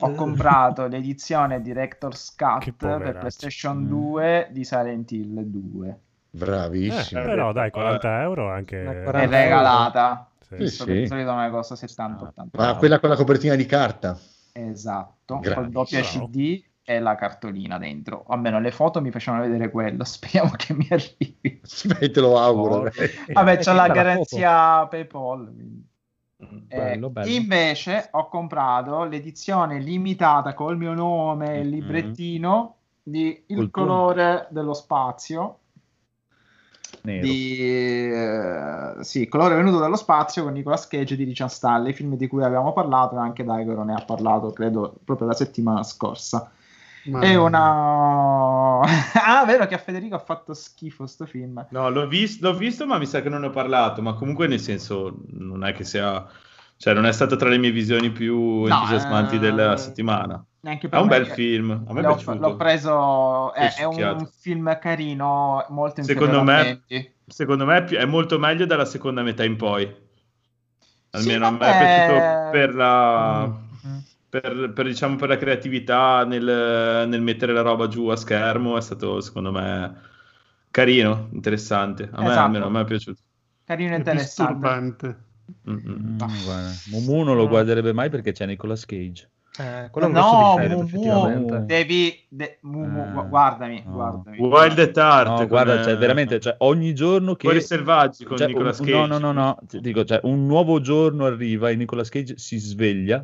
[0.00, 3.16] Ho comprato l'edizione Director's Cut per.
[3.18, 3.88] PlayStation Mm.
[3.88, 5.98] 2 di Silent Hill 2.
[6.30, 7.20] Bravissimo.
[7.22, 8.80] Eh, però dai, 40 euro anche...
[8.80, 10.26] Una È 40 regalata.
[10.40, 10.68] Sì.
[10.68, 14.18] Sì, di solito me ne costa 70-80 Ma quella con la copertina di carta.
[14.52, 15.54] Esatto, Grande.
[15.54, 16.00] col doppio.
[16.02, 16.62] CD
[16.94, 18.24] e la cartolina dentro.
[18.28, 20.04] Almeno le foto mi facevano vedere quello.
[20.04, 21.60] Speriamo che mi arrivi.
[21.84, 22.74] Beh, te lo auguro.
[22.76, 22.90] Oh.
[23.32, 25.44] Vabbè, c'è la è la garanzia PayPal.
[25.54, 25.90] quindi.
[26.68, 27.30] Eh, Bello, bello.
[27.30, 31.72] Invece ho comprato l'edizione limitata col mio nome e il Mhm.
[31.74, 35.58] librettino di Il Col colore dello spazio.
[37.04, 37.22] Nero.
[37.26, 37.58] Di,
[38.12, 42.26] eh, sì, Il colore venuto dallo spazio con Nicolas Cage di Richard Stanley, film di
[42.28, 46.50] cui avevamo parlato e anche Daigoro ne ha parlato, credo, proprio la settimana scorsa.
[47.04, 48.80] Ma- È una...
[48.80, 51.64] ah, vero che a Federico ha fatto schifo sto film.
[51.70, 54.02] No, l'ho, vis- l'ho visto, ma mi sa che non ne ho parlato.
[54.02, 56.26] Ma comunque, nel senso, non è che sia.
[56.76, 60.44] Cioè, non è stata tra le mie visioni più No, entusiasmanti eh, della settimana.
[60.60, 61.70] Neanche È per un me bel film.
[61.88, 62.38] A me è L'ho, piaciuto.
[62.38, 66.82] l'ho preso, è, È è un film carino, molto Secondo me-.
[67.26, 70.10] Secondo me è, è molto meglio dalla seconda metà in poi.
[71.10, 73.46] Almeno Sì, a me è piaciuto per la.
[73.46, 73.61] Mm.
[74.32, 76.42] Per, per, diciamo, per la creatività nel,
[77.06, 79.94] nel mettere la roba giù a schermo è stato secondo me
[80.70, 82.08] carino, interessante.
[82.10, 82.40] A me, Esatto.
[82.46, 83.20] almeno, a me è piaciuto.
[83.66, 85.16] Carino e interessante.
[85.68, 86.14] Mm, mm.
[86.14, 86.70] Mm, guarda.
[86.92, 89.28] Mumu non lo guarderebbe mai perché c'è Nicolas Cage.
[89.58, 91.66] Eh, No, difetto, Mumu.
[91.66, 93.92] Devi, de- Mumu, Eh, gu- guardami, no.
[93.92, 94.38] guardami.
[94.38, 95.40] Wild at Heart.
[95.40, 97.48] No, guarda, cioè, veramente, cioè, ogni giorno che...
[97.48, 98.96] Cuori selvaggi con cioè, Nicolas un- Cage.
[98.96, 103.22] No, no, no, no, dico, cioè, un nuovo giorno arriva e Nicolas Cage si sveglia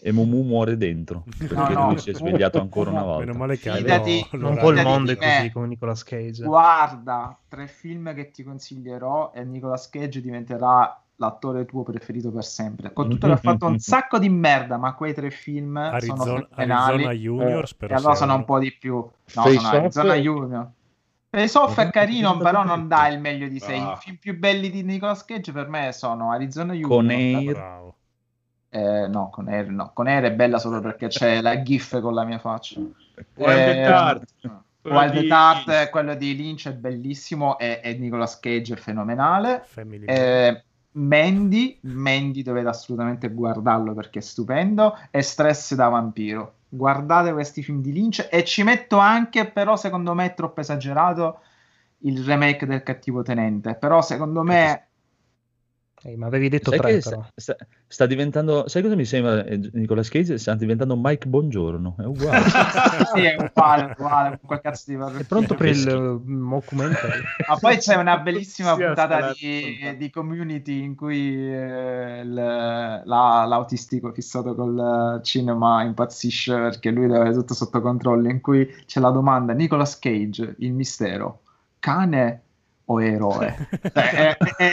[0.00, 1.86] e Mumu muore dentro, perché No, no.
[1.88, 3.32] lui si è svegliato ancora una Meno volta.
[3.34, 6.44] male che Fidati, Non il Fidati mondo è così come Nicolas Cage.
[6.44, 12.92] Guarda, tre film che ti consiglierò e Nicolas Cage diventerà l'attore tuo preferito per sempre.
[12.92, 16.46] Con tutto che ha fatto un sacco di merda, ma quei tre film sono Arizona,
[16.54, 16.92] fenomenali.
[17.04, 18.94] Arizona Junior, E spero allora sono un po' di più.
[18.94, 19.10] No,
[19.42, 19.74] Face sono Off?
[19.74, 20.70] Arizona Junior.
[21.30, 23.74] Face Off è carino, però non dà il meglio di sé.
[23.74, 23.92] Ah.
[23.92, 26.88] I film più belli di Nicolas Cage per me sono Arizona Junior.
[26.88, 27.94] Con Air, Bravo.
[28.70, 29.90] Eh, no, con Air no.
[29.94, 32.78] Con Air è bella solo perché c'è la gif con la mia faccia.
[32.78, 32.96] Wild
[33.34, 34.20] Eh,
[34.80, 39.64] quello Wild di- quello di Lynch è bellissimo e, e Nicolas Cage è fenomenale.
[40.04, 40.62] Eh,
[40.92, 44.98] Mandy, Mandy dovete assolutamente guardarlo perché è stupendo.
[45.10, 46.54] E Stress da vampiro.
[46.68, 51.40] Guardate questi film di Lynch e ci metto anche, però secondo me è troppo esagerato,
[52.00, 53.74] il remake del cattivo tenente.
[53.74, 54.87] Però secondo me...
[56.02, 59.58] Eh, ma avevi detto sai tre, sta, sta- sta diventando, sai cosa mi sembra eh,
[59.72, 60.38] Nicolas Cage?
[60.38, 62.44] Sta diventando Mike Bongiorno, è uguale.
[63.14, 67.20] sì, è uguale, uguale, quel cazzo di È pronto per il uh, mockumentary.
[67.48, 73.44] Ma poi c'è una bellissima Sì, puntata di, di community in cui eh, il- la-
[73.44, 78.28] l'autistico fissato col cinema impazzisce perché lui deve avere tutto sotto controllo.
[78.28, 81.40] In cui c'è la domanda: Nicolas Cage, il mistero,
[81.80, 82.42] cane
[82.88, 83.64] o eroe?
[83.92, 84.64] Cioè, eh, eh,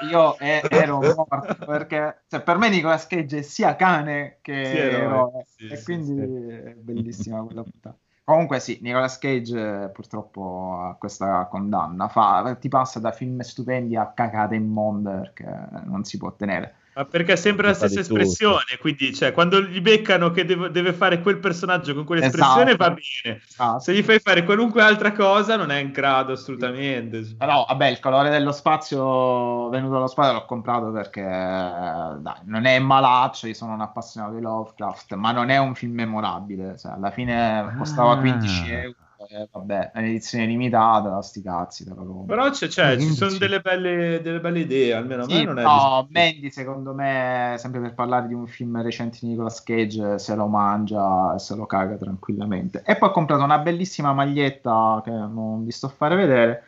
[0.00, 4.52] eh, io eh, ero morto perché cioè, per me Nicolas Cage è sia cane che
[4.60, 5.02] Sì, eroe.
[5.02, 6.20] eroe, Sì, e sì, quindi sì.
[6.20, 7.96] è bellissima quella puntata.
[8.24, 14.12] Comunque sì, Nicolas Cage purtroppo ha questa condanna, fa, ti passa da film stupendi a
[14.12, 15.44] cacate immonde perché
[15.84, 16.76] non si può ottenere.
[16.94, 20.92] Ma perché è sempre la stessa espressione, quindi cioè, quando gli beccano che deve, deve
[20.92, 22.76] fare quel personaggio con quell'espressione Esatto.
[22.76, 22.90] va
[23.24, 23.40] bene.
[23.56, 27.34] Ah, Se gli fai fare qualunque altra cosa non è in grado assolutamente.
[27.38, 32.78] Però vabbè, il colore dello spazio venuto dallo spazio l'ho comprato perché dai, non è
[32.78, 37.10] malaccio, io sono un appassionato di Lovecraft, ma non è un film memorabile, cioè, alla
[37.10, 38.16] fine costava Ah.
[38.18, 38.94] 15 euro,
[39.28, 42.24] e vabbè, è un'edizione limitata, sti cazzi, lo compro.
[42.24, 43.38] Però c'è, c'è, ci sono 15.
[43.38, 47.54] delle belle, delle belle idee, almeno a me Sì, non è no, Mandy secondo me,
[47.58, 51.54] sempre per parlare di un film recente di Nicolas Cage, se lo mangia e se
[51.54, 52.82] lo caga tranquillamente.
[52.84, 56.64] E poi ho comprato una bellissima maglietta che non vi sto a fare vedere,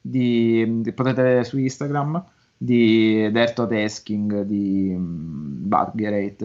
[0.00, 2.24] di, di- potete vedere su Instagram,
[2.60, 5.68] di Derto Tesking di um,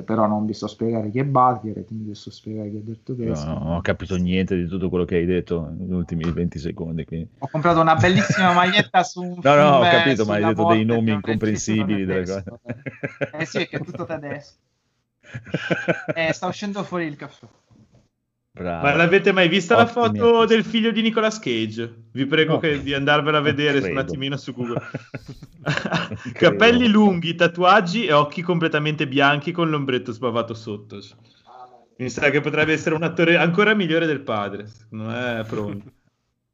[0.06, 2.78] però non vi sto a spiegare chi è Badgerate, non vi sto a spiegare chi
[2.78, 3.58] è Derto Io Tesking.
[3.58, 7.04] non ho capito niente di tutto quello che hai detto negli ultimi 20 secondi.
[7.06, 7.30] Quindi...
[7.40, 10.68] Ho comprato una bellissima maglietta su un No, no, ho film capito, ma hai detto
[10.68, 12.60] dei nomi incomprensibili tedesco.
[13.32, 14.56] Eh sì, è che è tutto tedesco.
[16.14, 17.48] Eh, sta uscendo fuori il caffè.
[18.56, 18.86] Bravo.
[18.86, 20.54] Ma l'avete mai vista la Ottimi foto acquisti.
[20.56, 21.92] del figlio di Nicolas Cage?
[22.12, 22.60] Vi prego No.
[22.60, 24.80] che- di andarvela a vedere un attimino su Google.
[26.34, 31.00] Capelli lunghi, tatuaggi e occhi completamente bianchi con l'ombretto sbavato sotto.
[31.98, 34.68] Mi sa che potrebbe essere un attore ancora migliore del padre.
[34.68, 35.92] Secondo me è pronto.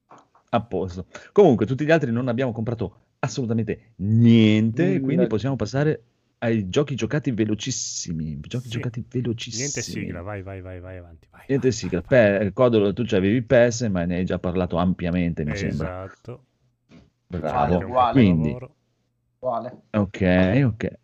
[0.51, 1.05] A posto.
[1.33, 6.01] Comunque, tutti gli altri non abbiamo comprato assolutamente niente, quindi possiamo passare
[6.39, 8.39] ai giochi giocati velocissimi.
[8.41, 8.71] Giochi Sì.
[8.71, 9.63] giocati velocissimi.
[9.63, 11.27] Niente sigla, vai, vai, vai, vai avanti.
[11.31, 12.03] Vai, Niente vai, sigla.
[12.07, 12.53] vai.
[12.53, 16.05] Codolo, tu avevi PES, ma ne hai già parlato ampiamente, mi sembra.
[16.05, 16.43] Esatto.
[17.27, 17.75] Bravo.
[17.75, 18.11] Uguale, uguale.
[18.13, 18.57] Quindi.
[19.39, 19.81] Uguale.
[19.91, 20.99] ok, ok.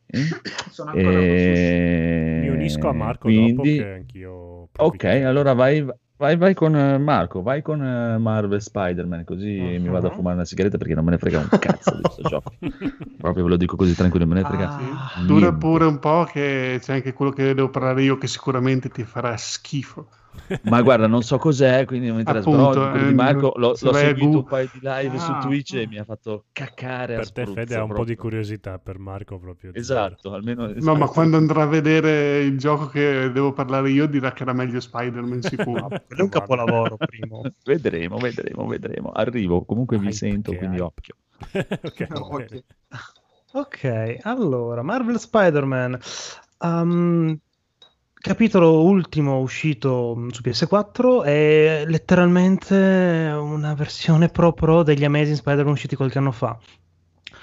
[0.72, 1.20] Sono ancora.
[1.20, 2.40] E...
[2.42, 3.76] Mi unisco a Marco quindi...
[3.78, 4.70] dopo che anch'io...
[4.78, 5.86] Ok, allora vai,
[6.18, 10.36] vai, vai con eh, Marco, vai con eh, Marvel Spider-Man, così mi vado a fumare
[10.36, 12.54] una sigaretta perché non me ne frega un cazzo di questo gioco.
[13.18, 14.76] Proprio ve lo dico così tranquillo, me ne frega.
[14.76, 15.26] Ah, Sì.
[15.26, 19.04] Dura pure un po' che c'è anche quello che devo parlare io che sicuramente ti
[19.04, 20.08] farà schifo.
[20.64, 22.50] Ma guarda, non so cos'è, quindi non mi interessa.
[22.50, 25.32] Però Appunto, quello di eh, Marco l'ho, l'ho seguito Gu- un paio di live su
[25.32, 25.40] Ah.
[25.40, 28.16] Twitch e mi ha fatto caccare a Per te spruzzo, Fede ha un po' di
[28.16, 29.72] curiosità, per Marco proprio.
[29.74, 30.68] Esatto, almeno...
[30.68, 30.98] No, esatto.
[30.98, 34.80] ma quando andrà a vedere il gioco che devo parlare io dirà che era meglio
[34.80, 35.88] Spider-Man sicuro.
[35.88, 37.42] quello è un capolavoro primo.
[37.66, 39.10] Vedremo, vedremo, vedremo.
[39.12, 40.84] Arrivo, comunque Hype sento, quindi hype.
[40.86, 41.16] occhio.
[41.84, 42.46] ok, va Ok.
[42.46, 42.64] bene.
[43.54, 45.98] Ok, allora, Marvel Spider-Man.
[46.60, 47.38] Um,
[48.26, 55.74] capitolo ultimo uscito mm, su PS4 è letteralmente una versione Pro Pro degli Amazing Spider-Man
[55.74, 56.58] usciti qualche anno fa.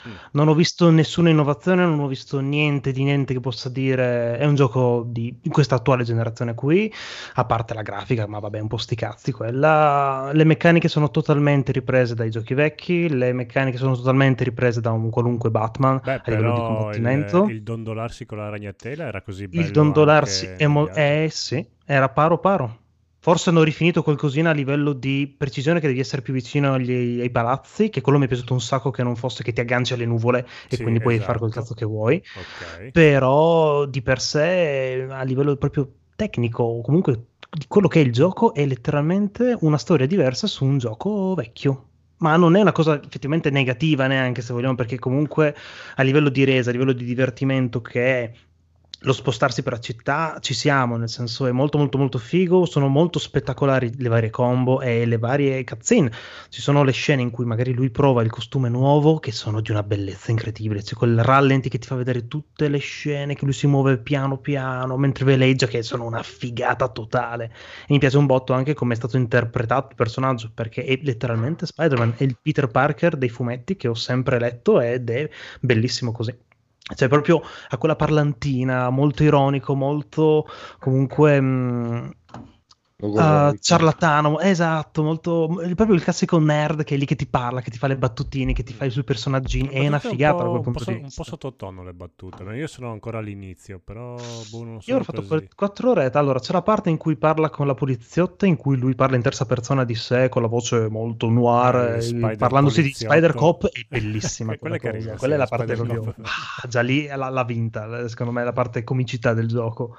[0.08, 0.12] Mm.
[0.32, 4.44] Non ho visto nessuna innovazione, non ho visto niente di niente che possa dire è
[4.44, 6.92] un gioco di, questa attuale generazione qui,
[7.34, 10.30] a parte la grafica, ma vabbè, un po' sti cazzi quella.
[10.32, 15.10] Le meccaniche sono totalmente riprese dai giochi vecchi, le meccaniche sono totalmente riprese da un
[15.10, 17.44] qualunque Batman Beh, a livello di combattimento.
[17.44, 21.28] il, il dondolarsi con la ragnatela era così bello Il dondolarsi anche è mo- eh,
[21.30, 22.80] sì, era paro paro.
[23.24, 27.30] Forse hanno rifinito qualcosina a livello di precisione che devi essere più vicino agli- ai
[27.30, 30.06] palazzi, che quello mi è piaciuto un sacco che non fosse che ti agganci alle
[30.06, 31.60] nuvole e Sì, quindi puoi fare quel esatto.
[31.60, 32.20] cazzo che vuoi.
[32.32, 32.90] Ok.
[32.90, 38.12] Però di per sé, a livello proprio tecnico, o comunque di quello che è il
[38.12, 41.90] gioco, è letteralmente una storia diversa su un gioco vecchio.
[42.18, 45.54] Ma non è una cosa effettivamente negativa neanche se vogliamo, perché comunque
[45.96, 48.32] a livello di resa, a livello di divertimento che è
[49.04, 52.88] lo spostarsi per la città, ci siamo, nel senso è molto molto molto figo, sono
[52.88, 56.10] molto spettacolari le varie combo e le varie cutscene.
[56.48, 59.70] Ci sono le scene in cui magari lui prova il costume nuovo che sono di
[59.70, 63.54] una bellezza incredibile, c'è quel rallenti che ti fa vedere tutte le scene che lui
[63.54, 67.52] si muove piano piano mentre veleggia che sono una figata totale.
[67.82, 71.66] E mi piace un botto anche come è stato interpretato il personaggio perché è letteralmente
[71.66, 75.28] Spider-Man, è il Peter Parker dei fumetti che ho sempre letto ed è
[75.60, 76.50] bellissimo così.
[76.94, 80.46] Cioè, proprio a quella parlantina, molto ironico, molto
[80.78, 82.10] comunque mh,
[83.10, 87.60] uh, ciarlatano, esatto, molto, è proprio il classico nerd che è lì che ti parla,
[87.60, 90.16] che ti fa le battutine, che ti fa i suoi personaggini, è una Battute un
[90.16, 92.44] figata da po'- quel un punto po', di so- un po' sottotono le battute.
[92.44, 95.28] ma Io sono ancora all'inizio, però boh, non Io ho fatto così.
[95.28, 96.18] quelle quattro orette.
[96.18, 99.22] Allora, c'è la parte in cui parla con la poliziotta, in cui lui parla in
[99.22, 103.14] terza persona di sé, con la voce molto noir, Eh, parlandosi di poliziotto.
[103.14, 105.16] Spider Cop, è bellissima Eh, quella quella, è carina, cosa.
[105.16, 106.14] sì, Quella è la parte proprio...
[106.22, 109.96] Ah, già lì l'ha, l'ha vinta, secondo me, la parte comicità del gioco.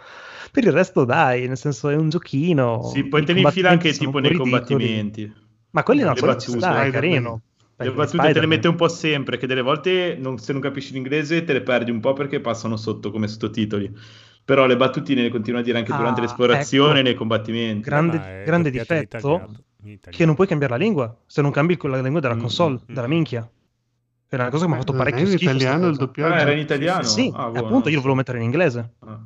[0.51, 2.92] Per il resto, dai, nel senso è un giochino.
[2.93, 4.51] Sì, poi te ne infila anche tipo nei ridicoli.
[4.51, 5.33] combattimenti.
[5.71, 6.57] Ma quelli sono battute.
[6.59, 7.41] dai, è carino.
[7.75, 10.93] Le battute te le mette un po' sempre, che delle volte non- se non capisci
[10.93, 13.91] l'inglese te le perdi un po' perché passano sotto come sottotitoli.
[14.45, 17.03] Però le battutine le continua a dire anche durante Ah, l'esplorazione e ecco.
[17.07, 17.89] nei combattimenti.
[17.89, 21.77] Grande, è grande in difetto in che non puoi cambiare la lingua se non cambi
[21.81, 23.09] la lingua della Mm, console, mm, della mm.
[23.09, 23.49] minchia.
[24.27, 25.49] È una cosa che mi ha fatto parecchio in schifo.
[25.49, 26.33] sta italiano il doppiaggio.
[26.33, 27.03] Ah, era in italiano?
[27.03, 28.93] Sì, Ah, boh, appunto, non io lo volevo mettere in inglese.
[28.99, 29.19] Ah.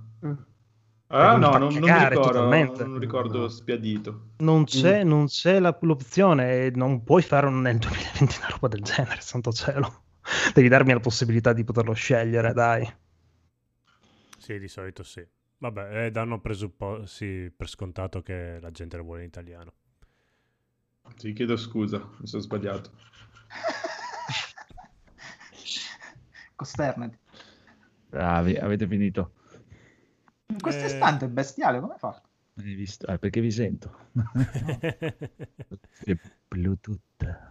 [1.09, 2.83] Ah, no, non, non mi cagare ricordo, totalmente.
[2.83, 4.21] non ricordo spiadito.
[4.39, 8.81] Non c'è, non c'è la- l'opzione, non puoi fare un- nel 2020 una roba del
[8.81, 10.03] genere, santo cielo.
[10.53, 12.87] Devi darmi la possibilità di poterlo scegliere, dai.
[14.37, 15.25] Sì, di solito sì.
[15.59, 19.73] Vabbè, eh, danno presuppo- sì, per scontato che la gente lo vuole in italiano.
[21.17, 22.91] Ti chiedo scusa, mi sono sbagliato.
[26.55, 27.17] Costernati.
[28.09, 29.31] Bravi, avete finito.
[30.61, 30.87] Questo Eh.
[30.87, 32.21] istante è bestiale, come fa?
[32.55, 33.05] Hai visto?
[33.05, 33.95] Ah, perché vi sento.
[36.47, 36.99] Bluetooth,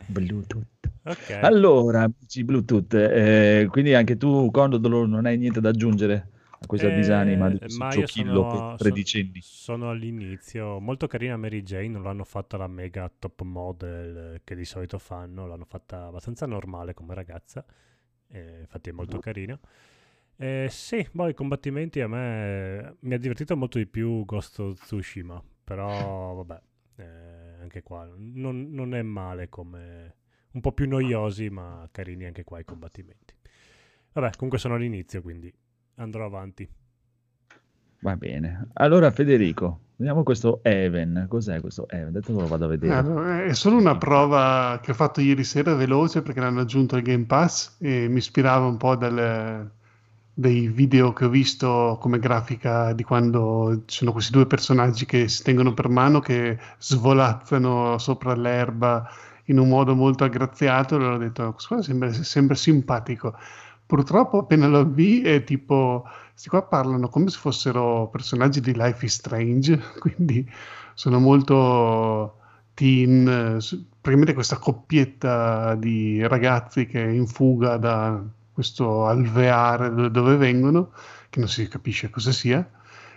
[0.07, 0.67] Bluetooth.
[1.05, 1.31] ok.
[1.43, 6.89] Allora, amici Bluetooth, eh, quindi anche tu, Condolo, non hai niente da aggiungere a questa
[6.89, 9.41] Eh, disanima di questo ma io giochillo sono- per sono- tredicenni.
[9.43, 14.65] Sono all'inizio, molto carina Mary Jane, non l'hanno fatta la mega top model che di
[14.65, 17.65] solito fanno, l'hanno fatta abbastanza normale come ragazza,
[18.29, 19.57] eh, infatti è molto carina.
[20.39, 24.81] Eh, sì, poi i combattimenti a me mi ha divertito molto di più Ghost of
[24.85, 26.61] Tsushima, però vabbè,
[26.97, 27.05] eh,
[27.63, 30.15] anche qua non, non è male come...
[30.53, 33.35] un po' più noiosi, ma carini anche qua i combattimenti.
[34.13, 35.53] Vabbè, comunque sono all'inizio, quindi
[35.97, 36.69] andrò avanti.
[38.01, 38.69] Va bene.
[38.75, 41.27] Allora, Federico, vediamo questo Even.
[41.29, 42.09] Cos'è questo Even?
[42.09, 42.95] Adesso lo vado a vedere.
[42.95, 47.03] Allora, è solo una prova che ho fatto ieri sera veloce perché l'hanno aggiunto al
[47.03, 49.71] Game Pass e mi ispirava un po' dalle-
[50.39, 55.29] dei video che ho visto come grafica di quando ci sono questi due personaggi che
[55.29, 59.09] si tengono per mano che svolazzano sopra l'erba
[59.47, 63.35] in un modo molto aggraziato, allora ho detto, questo sembra, sembra simpatico.
[63.87, 69.07] Purtroppo appena lo vi è tipo, questi qua parlano come se fossero personaggi di Life
[69.07, 70.47] is Strange, quindi
[70.93, 72.41] sono molto
[72.75, 78.23] teen, praticamente questa coppietta di ragazzi che è in fuga da
[78.57, 80.93] questo alveare do- dove vengono,
[81.31, 82.69] che non si capisce cosa sia,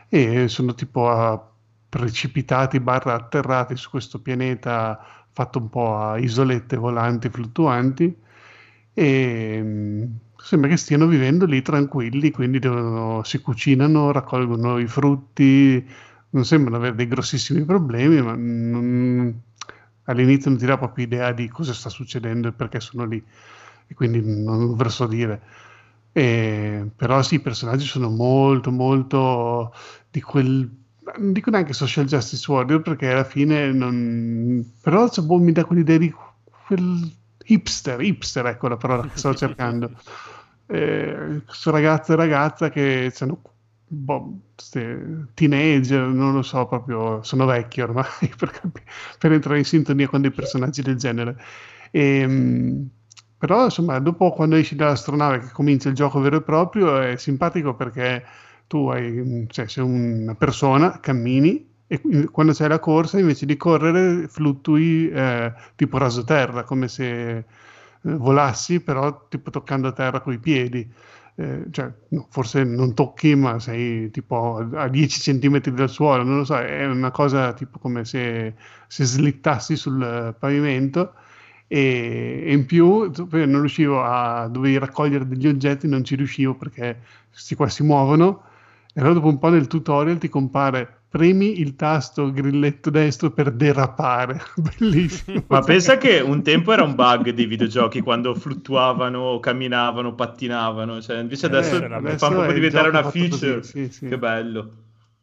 [0.09, 1.43] e sono tipo a-
[1.89, 4.99] precipitati barra atterrati su questo pianeta
[5.31, 8.15] fatto un po' a isolette volanti fluttuanti
[8.93, 10.03] e mm,
[10.37, 15.85] sembra che stiano vivendo lì tranquilli, quindi devono- si cucinano, raccolgono i frutti,
[16.31, 19.41] non sembrano avere dei grossissimi problemi, ma non-
[20.05, 23.23] all'inizio non ti dà proprio idea di cosa sta succedendo e perché sono lì,
[23.89, 25.41] e quindi non ve lo so dire.
[26.11, 29.73] E- però sì, i personaggi sono molto, molto
[30.11, 30.77] di quel...
[31.17, 34.63] Non dico neanche social justice warrior perché alla fine non...
[34.81, 36.13] Però boh, mi dà quell'idea di
[36.67, 37.11] quel
[37.45, 39.91] hipster, hipster, ecco la parola che stavo cercando.
[40.67, 43.41] Eh, questo ragazzo e ragazza che sono
[43.87, 44.39] boh,
[45.33, 48.05] teenager, non lo so, proprio sono vecchi ormai
[48.37, 48.83] per, capi-
[49.17, 51.37] per entrare in sintonia con dei personaggi del genere.
[51.91, 52.87] Ehm,
[53.39, 57.73] però insomma, dopo quando esci dall'astronave che comincia il gioco vero e proprio, è simpatico
[57.73, 58.25] perché
[58.67, 64.27] tu hai, cioè, sei una persona, cammini e quando c'è la corsa invece di correre
[64.27, 67.45] fluttui eh, tipo rasoterra, come se eh,
[68.01, 70.87] volassi, però tipo toccando terra coi piedi.
[71.35, 76.39] Eh, cioè, no, forse non tocchi, ma sei tipo a 10 centimetri dal suolo, non
[76.39, 78.53] lo so, è una cosa tipo come se,
[78.87, 81.13] se slittassi sul pavimento
[81.69, 86.99] e, e in più non riuscivo a dovevo raccogliere degli oggetti, non ci riuscivo perché
[87.31, 88.41] questi qua si muovono
[88.93, 93.51] e allora dopo un po' nel tutorial ti compare premi il tasto grilletto destro per
[93.51, 94.41] derapare.
[94.57, 95.43] Bellissimo.
[95.47, 101.01] Ma pensa che un tempo era un bug dei videogiochi quando fluttuavano, camminavano, pattinavano.
[101.01, 103.57] Cioè, invece adesso, Eh, fa adesso proprio è il diventare una feature.
[103.57, 104.07] così, sì, sì.
[104.07, 104.71] Che bello,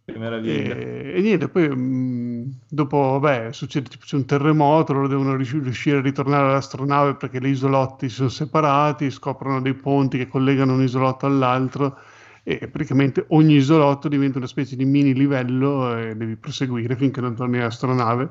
[0.07, 0.25] che.
[0.41, 5.59] E, e niente, poi mh, dopo, vabbè, succede tipo c'è un terremoto, loro devono riusci-
[5.59, 10.75] riuscire a ritornare all'astronave perché le isolotti si sono separati, scoprono dei ponti che collegano
[10.75, 11.99] un isolotto all'altro
[12.45, 17.35] e praticamente ogni isolotto diventa una specie di mini livello e devi proseguire finché non
[17.35, 18.31] torni all'astronave,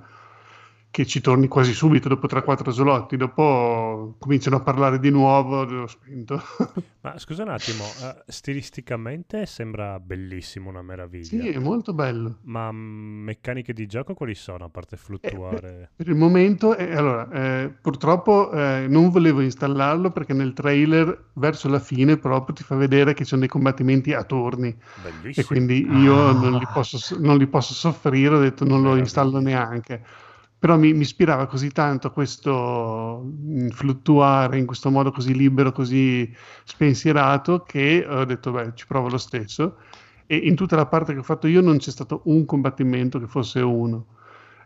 [0.95, 5.87] che ci torni quasi subito dopo 3-4 isolotti, dopo cominciano a parlare di nuovo, l'ho
[5.87, 6.41] spento.
[7.03, 11.25] Ma scusa un attimo, eh, stilisticamente sembra bellissimo, una meraviglia.
[11.25, 12.37] sì, è molto bello.
[12.43, 15.89] Ma meccaniche di gioco quali sono, a parte fluttuare?
[15.97, 21.67] Per il momento, eh, allora, eh, purtroppo eh, non volevo installarlo perché nel trailer, verso
[21.67, 24.73] la fine, proprio ti fa vedere che ci sono dei combattimenti a turni
[25.03, 25.33] Bellissimo.
[25.35, 29.03] e quindi io non, li posso, non li posso soffrire, ho detto non lo Meraviglia.
[29.03, 30.23] installo neanche.
[30.66, 36.34] Però mi, mi ispirava così tanto questo mm, fluttuare in questo modo così libero, così
[36.63, 39.78] spensierato, che ho detto, beh, ci provo lo stesso.
[40.26, 43.28] E in tutta la parte che ho fatto io non c'è stato un combattimento che
[43.28, 44.07] fosse uno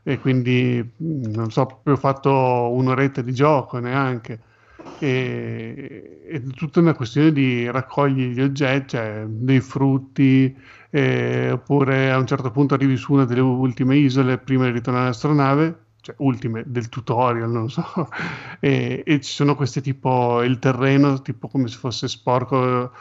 [0.04, 4.41] e quindi mh, non so, ho fatto un'oretta di gioco neanche.
[5.00, 10.56] E, è tutta una questione di raccogli gli oggetti, cioè dei frutti,
[10.91, 15.08] eh, oppure a un certo punto arrivi su una delle ultime isole prima di ritornare
[15.08, 17.84] all'astronave, cioè ultime del tutorial, non so,
[18.60, 22.91] e, e ci sono questi tipo il terreno, tipo come se fosse sporco.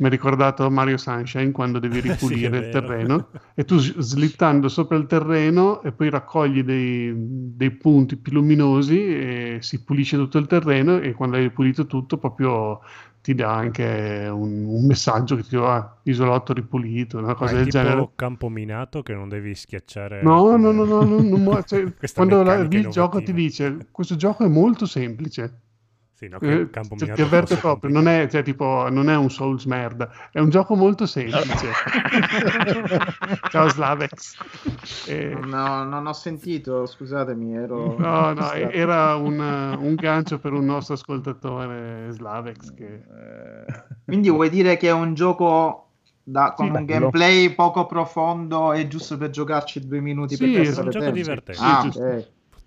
[0.00, 2.70] Mi ha ricordato Mario Sunshine quando devi Sì, ripulire il vero.
[2.70, 8.98] terreno e tu slittando sopra il terreno e poi raccogli dei, dei punti più luminosi
[8.98, 12.80] e si pulisce tutto il terreno e quando hai pulito tutto proprio
[13.20, 17.56] ti dà anche un, un messaggio che ti dice ah, isolotto ripulito, una cosa è
[17.56, 18.10] del tipo genere.
[18.14, 20.22] campo minato che non devi schiacciare...
[20.22, 24.16] No, no, no, no, no, non muo- cioè, quando la- il gioco ti dice questo
[24.16, 25.60] gioco è molto semplice.
[26.20, 28.88] Sì, no, che Eh, il campo ti- minato ti avverte proprio, non è, cioè, tipo,
[28.90, 31.80] non è un Souls merda, è un gioco molto semplice.
[33.48, 34.36] Ciao Slavex.
[35.02, 37.96] Eh, No, non ho sentito, scusatemi, ero...
[37.96, 42.94] no, no, e- era un, un gancio per un nostro ascoltatore Slavex che...
[42.94, 45.92] Eh, Quindi vuoi dire che è un gioco
[46.22, 46.86] da- con Sì, un bello.
[46.86, 51.16] gameplay poco profondo e giusto per giocarci due minuti Sì, per è un gioco tempo?
[51.18, 51.60] divertente.
[51.62, 52.02] Ah, Sì, giusto.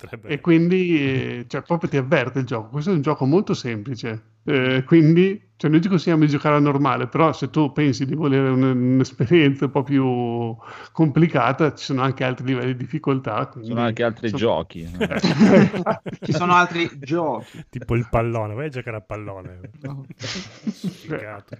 [0.03, 0.27] Potrebbe...
[0.27, 2.69] E quindi, eh, cioè, proprio ti avverte il gioco.
[2.69, 4.21] Questo è un gioco molto semplice.
[4.45, 8.13] Eh, quindi, cioè, noi ti consigliamo di giocare a normale, però se tu pensi di
[8.13, 10.53] volere un- un'esperienza un po' più
[10.91, 13.47] complicata, ci sono anche altri livelli di difficoltà.
[13.47, 14.81] quindi- sono anche altri so- giochi.
[14.81, 15.07] eh.
[16.21, 17.63] Ci sono altri giochi.
[17.69, 19.59] Tipo il pallone, vai a giocare a pallone.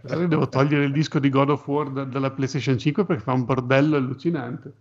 [0.04, 3.32] Adesso devo togliere il disco di God of War da- dalla PlayStation 5 perché fa
[3.34, 4.74] un bordello allucinante.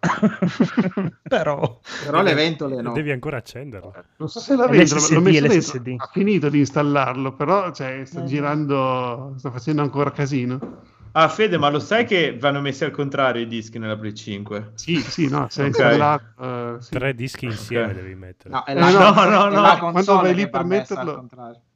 [1.22, 2.92] Però Però le ventole no.
[2.92, 3.92] Devi ancora accenderlo.
[4.16, 5.58] Non so se la vedo, l'SSD, l'ho messo dentro.
[5.58, 5.94] l'SSD.
[5.98, 8.26] Ha finito di installarlo, però cioè, sta Eh.
[8.26, 10.82] girando, sta facendo ancora casino.
[11.12, 14.70] Ah, Fede, ma lo sai che vanno messi al contrario i dischi nella Play 5?
[14.74, 15.68] Sì, sì, no, si è Ok.
[15.68, 16.24] installato.
[16.40, 16.90] eh, sì.
[16.90, 17.92] Tre dischi insieme Ok.
[17.94, 18.50] devi mettere.
[18.54, 21.28] No, Eh, la, no, no, no, no, la quando vai lì per al metterlo-.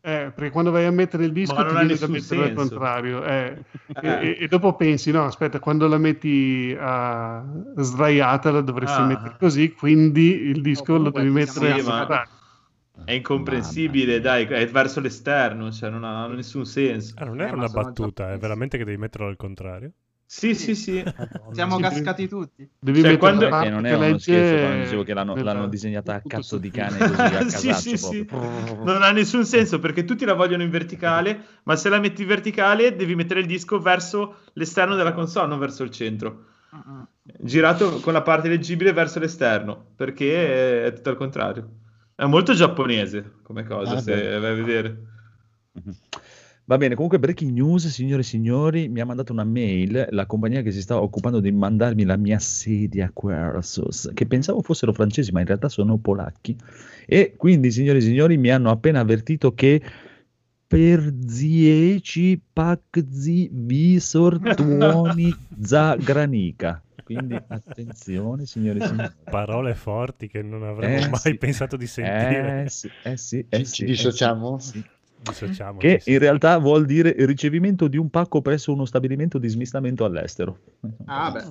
[0.04, 2.52] Eh, perché quando vai a mettere il disco Ma ti non viene da metterlo al
[2.54, 3.56] contrario eh.
[4.02, 4.08] Eh.
[4.30, 7.40] E, e- dopo pensi no aspetta quando la metti a
[7.76, 9.04] sdraiata la dovresti Ah.
[9.04, 12.30] mettere così quindi il disco lo comunque devi mettere al sì, ma- contrario
[13.04, 17.14] È incomprensibile, dai, è verso l'esterno, cioè non ha nessun senso.
[17.18, 19.92] Ah, non Eh, era ma una battuta, è veramente che devi metterlo al contrario?
[20.26, 21.02] Sì, sì, sì.
[21.52, 22.68] Siamo Sì, cascati tutti.
[22.78, 26.14] devi Cioè, quando- Perché non è uno legge scherzo quando dicevo che l'hanno, l'hanno disegnata
[26.14, 28.24] a cazzo di cane così a sì, casaccio sì, sì.
[28.24, 28.84] proprio.
[28.84, 32.28] Non ha nessun senso perché tutti la vogliono in verticale, ma se la metti in
[32.28, 36.44] verticale devi mettere il disco verso l'esterno della console, non verso il centro.
[37.24, 41.68] Girato con la parte leggibile verso l'esterno, perché è tutto al contrario.
[42.14, 44.38] È molto giapponese come cosa, Ah, se beh.
[44.38, 44.96] vai a vedere.
[46.64, 50.62] Va bene, comunque breaking news, signore e signori, mi ha mandato una mail la compagnia
[50.62, 55.40] che si sta occupando di mandarmi la mia sedia Quersus, che pensavo fossero francesi, ma
[55.40, 56.56] in realtà sono polacchi.
[57.04, 59.82] E quindi, signore e signori, mi hanno appena avvertito che
[60.72, 66.82] per 10 pakzi visor tuoni za granica.
[67.02, 69.12] Quindi attenzione, signore e signori.
[69.28, 71.36] Parole forti che non avremmo Eh, mai sì.
[71.36, 72.62] pensato di sentire.
[72.62, 74.58] Eh sì, eh sì, eh Ci- sì, ci eh dissociamo?
[74.58, 74.82] sì,
[75.76, 80.58] Che in realtà vuol dire ricevimento di un pacco presso uno stabilimento di smistamento all'estero.
[81.06, 81.44] Ah, beh.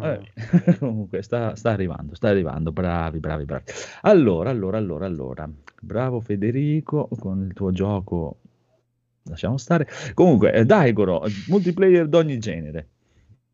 [0.00, 0.20] Eh,
[0.78, 3.64] comunque sta, sta arrivando, sta arrivando, bravi, bravi, bravi.
[4.02, 5.50] Allora, allora, allora, allora,
[5.82, 8.38] bravo Federico con il tuo gioco,
[9.28, 9.88] lasciamo stare.
[10.14, 12.88] Comunque, eh, Daigoro, multiplayer d'ogni genere.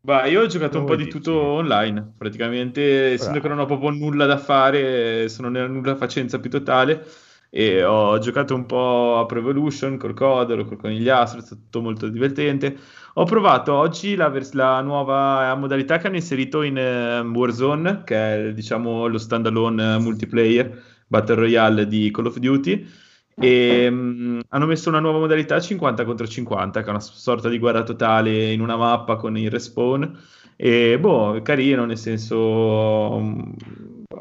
[0.01, 3.89] Bah, io ho giocato un po' di tutto online, praticamente, essendo che non ho proprio
[3.89, 7.03] nulla da fare, sono nella nulla facenza più totale,
[7.49, 11.81] e ho giocato un po' a Pro Evolution col Codolo, col Conigliastro, è stato tutto
[11.81, 12.77] molto divertente.
[13.15, 18.49] Ho provato oggi la, vers- la nuova modalità che hanno inserito in eh, Warzone, che
[18.49, 22.85] è diciamo lo standalone eh, multiplayer Battle Royale di Call of Duty,
[23.37, 27.59] e mm, hanno messo una nuova modalità 50 contro 50 che è una sorta di
[27.59, 30.17] guerra totale in una mappa con il respawn.
[30.55, 33.51] E boh, carino nel senso mm,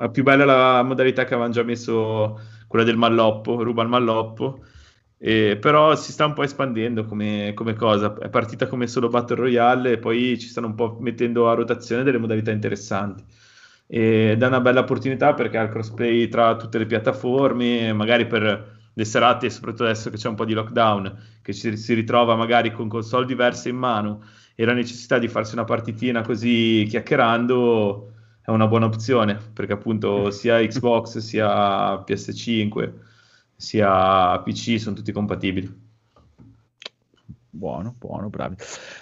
[0.00, 4.60] è più bella la modalità che avevano già messo quella del malloppo, ruba il malloppo.
[5.16, 8.14] E però si sta un po' espandendo come, come cosa.
[8.18, 12.02] È partita come solo Battle Royale e poi ci stanno un po' mettendo a rotazione
[12.02, 13.24] delle modalità interessanti.
[13.86, 18.73] Ed è una bella opportunità perché ha il crossplay tra tutte le piattaforme, magari per
[18.94, 22.72] le serate, soprattutto adesso che c'è un po' di lockdown, che ci si ritrova magari
[22.72, 24.22] con console diverse in mano
[24.54, 30.30] e la necessità di farsi una partitina così chiacchierando è una buona opzione perché appunto
[30.30, 32.92] sia Xbox sia PS5
[33.56, 35.82] sia PC sono tutti compatibili.
[37.50, 38.56] Buono, buono, bravi.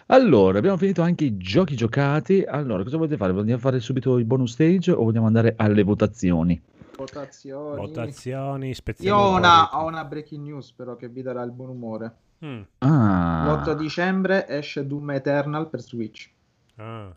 [0.07, 2.45] Allora, abbiamo finito anche i giochi giocati.
[2.47, 3.33] Allora, cosa volete fare?
[3.33, 6.61] Vogliamo fare subito il bonus stage o vogliamo andare alle votazioni?
[7.05, 7.87] Votazioni.
[7.87, 12.15] Votazioni, Io ho una, ho una breaking news però che vi darà il buon umore.
[12.45, 16.29] Mm, Ah, L'8 dicembre esce Doom Eternal per Switch.
[16.77, 17.13] ah.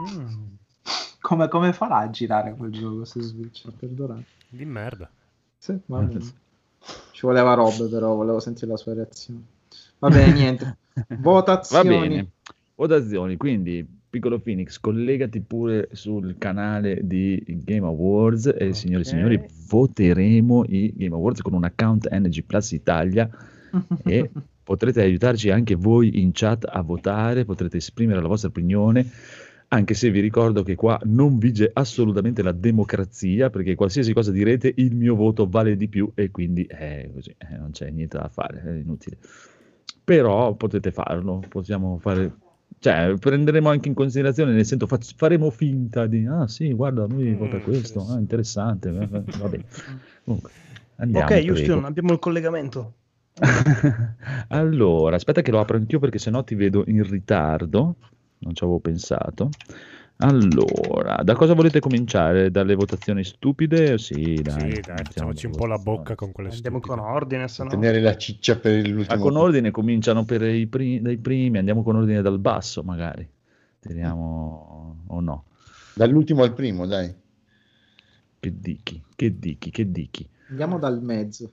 [0.00, 0.54] Mm.
[1.20, 3.68] Come, come farà a girare quel gioco su Switch?
[3.70, 4.24] Perdonate.
[4.48, 5.10] Di merda.
[5.58, 6.20] Sì, va bene.
[7.10, 9.42] Ci voleva robe però, volevo sentire la sua reazione.
[9.98, 10.76] Va bene, niente.
[11.08, 12.08] Va Votazioni.
[12.08, 12.30] bene.
[12.74, 19.44] Votazioni, quindi piccolo Phoenix, collegati pure sul canale di Game Awards e signore e signori,
[19.68, 23.28] voteremo i Game Awards con un account NG Plus Italia
[24.04, 24.30] e
[24.62, 29.08] potrete aiutarci anche voi in chat a votare, potrete esprimere la vostra opinione,
[29.68, 34.72] anche se vi ricordo che qua non vige assolutamente la democrazia, perché qualsiasi cosa direte
[34.76, 38.28] il mio voto vale di più e quindi è così, eh, non c'è niente da
[38.28, 39.18] fare, è inutile.
[40.04, 42.32] Però potete farlo, possiamo fare,
[42.78, 47.34] cioè prenderemo anche in considerazione, nel senso fac- faremo finta di, ah sì, guarda, lui
[47.34, 49.64] Mm, vota questo, ah, interessante, va bene.
[50.24, 50.50] Comunque,
[50.96, 51.48] andiamo, ok, prego.
[51.50, 52.94] Houston, abbiamo il collegamento.
[54.48, 57.96] allora, aspetta che lo apro anch'io perché sennò ti vedo in ritardo.
[58.38, 59.50] Non ci avevo pensato.
[60.18, 62.50] Allora, da cosa volete cominciare?
[62.50, 63.98] Dalle votazioni stupide?
[63.98, 64.76] Sì, dai.
[64.76, 67.00] Sì, dai, facciamoci un po' la bocca con quelle Andiamo stupide.
[67.02, 67.70] con ordine, se no.
[67.70, 69.14] Tenere la ciccia per l'ultimo.
[69.14, 73.28] Ah, con ordine cominciano per i pri- dai primi, andiamo con ordine dal basso magari.
[73.78, 75.44] Teniamo o no?
[75.94, 77.14] Dall'ultimo al primo, dai.
[78.40, 79.02] Che dichi?
[79.14, 79.70] Che dichi?
[79.70, 80.26] Che dichi?
[80.48, 81.50] Andiamo dal mezzo.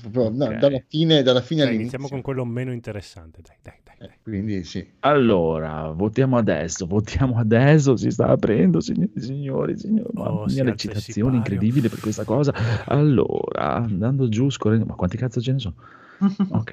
[0.00, 0.56] Proprio, no, Ok.
[0.56, 1.98] dalla fine, dalla fine Dai, all'inizio.
[1.98, 3.42] iniziamo con quello meno interessante.
[3.42, 3.96] Dai, dai, dai.
[4.08, 4.16] dai.
[4.22, 4.86] Quindi sì.
[5.00, 10.08] Allora, votiamo adesso, votiamo adesso, si sta aprendo, signori e signori, signori.
[10.14, 12.54] Oh, Mamma mia, l'eccitazione incredibile per questa cosa.
[12.86, 15.74] Allora, andando giù, scorrendo, ma quanti cazzo ce ne sono?
[16.50, 16.72] Ok,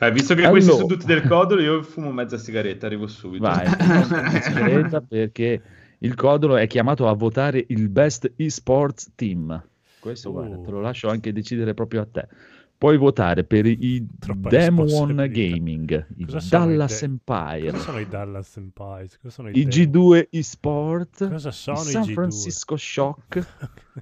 [0.00, 0.86] Eh, visto che questi Allora.
[0.86, 3.42] sono tutti del codolo, io fumo mezza sigaretta, arrivo subito.
[3.44, 3.66] vai,
[4.42, 5.62] sigaretta perché
[5.98, 9.62] il Codolo è chiamato a votare il Best Esports Team.
[10.00, 10.32] Questo, Uh.
[10.32, 12.28] guarda, te lo lascio anche decidere proprio a te.
[12.78, 15.16] Puoi votare per i Troppa Demon.
[15.30, 19.18] Gaming, i sono i Dallas de- Empire, Cosa sono i Dallas Empires?
[19.18, 19.90] Cosa sono i i Demon?
[19.90, 22.12] G2 Esport, Cosa sono i San G2?
[22.12, 23.46] Francisco Shock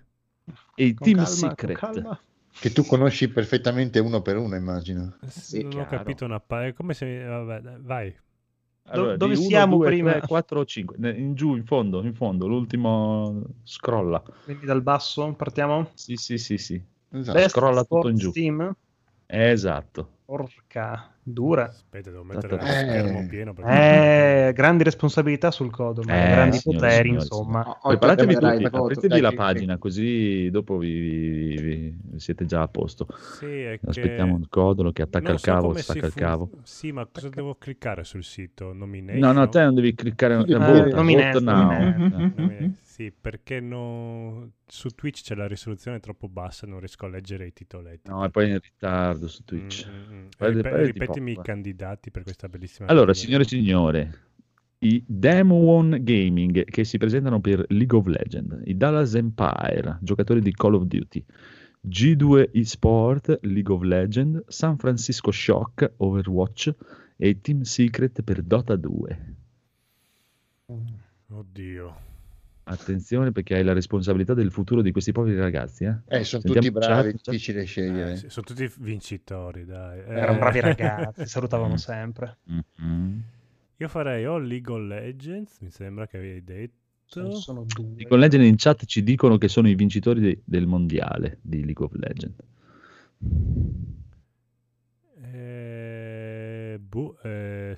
[0.76, 2.18] e i Team calma, Secret.
[2.58, 5.16] Che tu conosci perfettamente uno per uno, immagino.
[5.26, 5.88] Sì, non ho chiaro.
[5.88, 8.14] capito una pa- come se vabbè, vai.
[8.88, 10.12] Allora, dove siamo due, prima?
[10.12, 10.96] tre, quattro o 5?
[11.10, 14.22] In giù, in fondo, in fondo, l'ultimo scrolla.
[14.44, 15.90] Quindi dal basso partiamo.
[15.94, 16.80] Sì, sì, sì, sì.
[17.10, 17.38] Esatto.
[17.38, 18.30] Best scrolla tutto in giù.
[18.30, 18.76] Team.
[19.26, 20.10] Esatto.
[20.24, 21.64] Porca, dura.
[21.64, 22.72] Aspetta, devo mettere lo Eh.
[22.72, 27.68] schermo pieno perché Eh, grandi responsabilità sul codo, ma Eh, grandi signori, poteri, signori, insomma.
[27.68, 28.84] Oggi Preparatevi tutti, foto.
[28.84, 33.08] apritevi la che- pagina così dopo vi, vi- vi- siete già a posto.
[33.38, 36.06] Sì, è che Aspettiamo il codolo che attacca non il so cavo, come stacca si
[36.06, 36.50] il cavo.
[36.62, 38.72] Sì, ma cosa devo cliccare sul sito?
[38.72, 39.18] Nomination?
[39.20, 40.96] No, no, te non devi cliccare, eh, Eh, vota, vota.
[40.96, 44.50] Nomina- Sì, perché no...
[44.66, 48.10] su Twitch c'è la risoluzione troppo bassa, non riesco a leggere i titoletti.
[48.10, 49.88] No, e poi in ritardo su Twitch.
[49.88, 50.26] Mm, mm.
[50.36, 54.10] Fai- Rip- fai di ripetimi i candidati per questa bellissima Allora, signore e signori,
[54.78, 60.52] i Demon Gaming che si presentano per League of Legends, i Dallas Empire, giocatori di
[60.52, 61.24] Call of Duty,
[61.88, 66.74] G2 eSport, League of Legends, San Francisco Shock, Overwatch
[67.16, 69.34] e Team Secret per Dota 2.
[71.28, 72.05] Oddio.
[72.68, 75.84] Attenzione perché hai la responsabilità del futuro di questi poveri ragazzi.
[75.84, 75.98] Eh?
[76.08, 78.12] Eh, sono Sentiamo tutti bravi, chat, difficile scegliere.
[78.12, 80.00] Eh, sì, sono tutti vincitori, dai.
[80.00, 82.38] Eh, Erano bravi ragazzi, salutavano sempre.
[82.44, 83.22] Mhm.
[83.76, 86.74] Io farei o League of Legends, mi sembra che avevi detto.
[87.04, 87.86] Sono, sono due.
[87.98, 91.64] League of Legends in chat ci dicono che sono i vincitori de- del mondiale di
[91.64, 92.36] League of Legends.
[95.22, 97.76] Eh, boh, eh,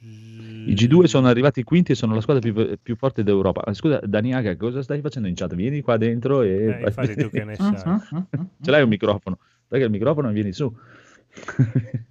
[0.00, 3.62] I G2 sono arrivati quinti e sono la squadra più, più forte d'Europa.
[3.64, 5.54] Ah, Scusa, Daniaga, cosa stai facendo in chat?
[5.54, 6.50] Vieni qua dentro e...
[6.50, 7.76] Eh, infatti tu che ne sai.
[8.62, 9.38] Ce l'hai un microfono?
[9.66, 10.72] Perché il microfono vieni su.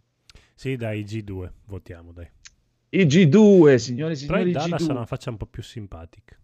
[0.59, 2.27] Sì, dai, G2, votiamo, dai.
[2.89, 4.85] I G2, signori e Però signori, i Dallas G2.
[4.85, 6.35] hanno una faccia un po' più simpatica.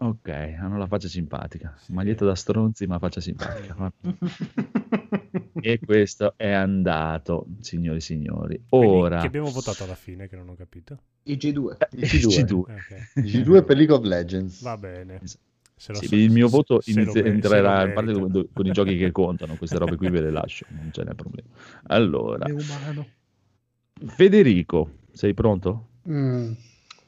[0.00, 1.74] Ok, hanno la faccia simpatica.
[1.78, 1.92] Sì.
[1.92, 3.92] Maglietta da stronzi, ma faccia simpatica.
[5.60, 8.62] E questo è andato, signori e signori.
[8.70, 9.20] Ora...
[9.20, 10.98] Che abbiamo votato alla fine, che non ho capito.
[11.24, 11.76] I G2.
[11.96, 12.44] Il G2.
[12.44, 12.54] G2.
[12.54, 14.62] Ok, G2 per League of Legends.
[14.62, 15.20] va bene.
[15.24, 18.12] Se lo Sì, so- il mio voto se lo inizia- se entrerà lo a parte
[18.12, 21.14] con, con i giochi che contano, queste robe qui ve le lascio, non ce n'è
[21.14, 21.48] problema.
[21.88, 22.46] Allora.
[24.06, 25.88] Federico, sei pronto?
[26.08, 26.52] Mm,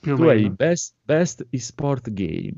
[0.01, 2.57] Tu hai best, best esport game,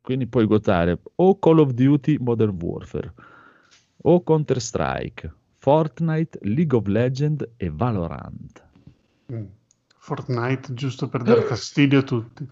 [0.00, 3.12] quindi puoi votare o Call of Duty Modern Warfare,
[4.02, 8.64] o Counter Strike, Fortnite, League of Legends e Valorant.
[9.32, 9.44] Mm.
[9.96, 12.48] Fortnite, giusto per dare fastidio a tutti.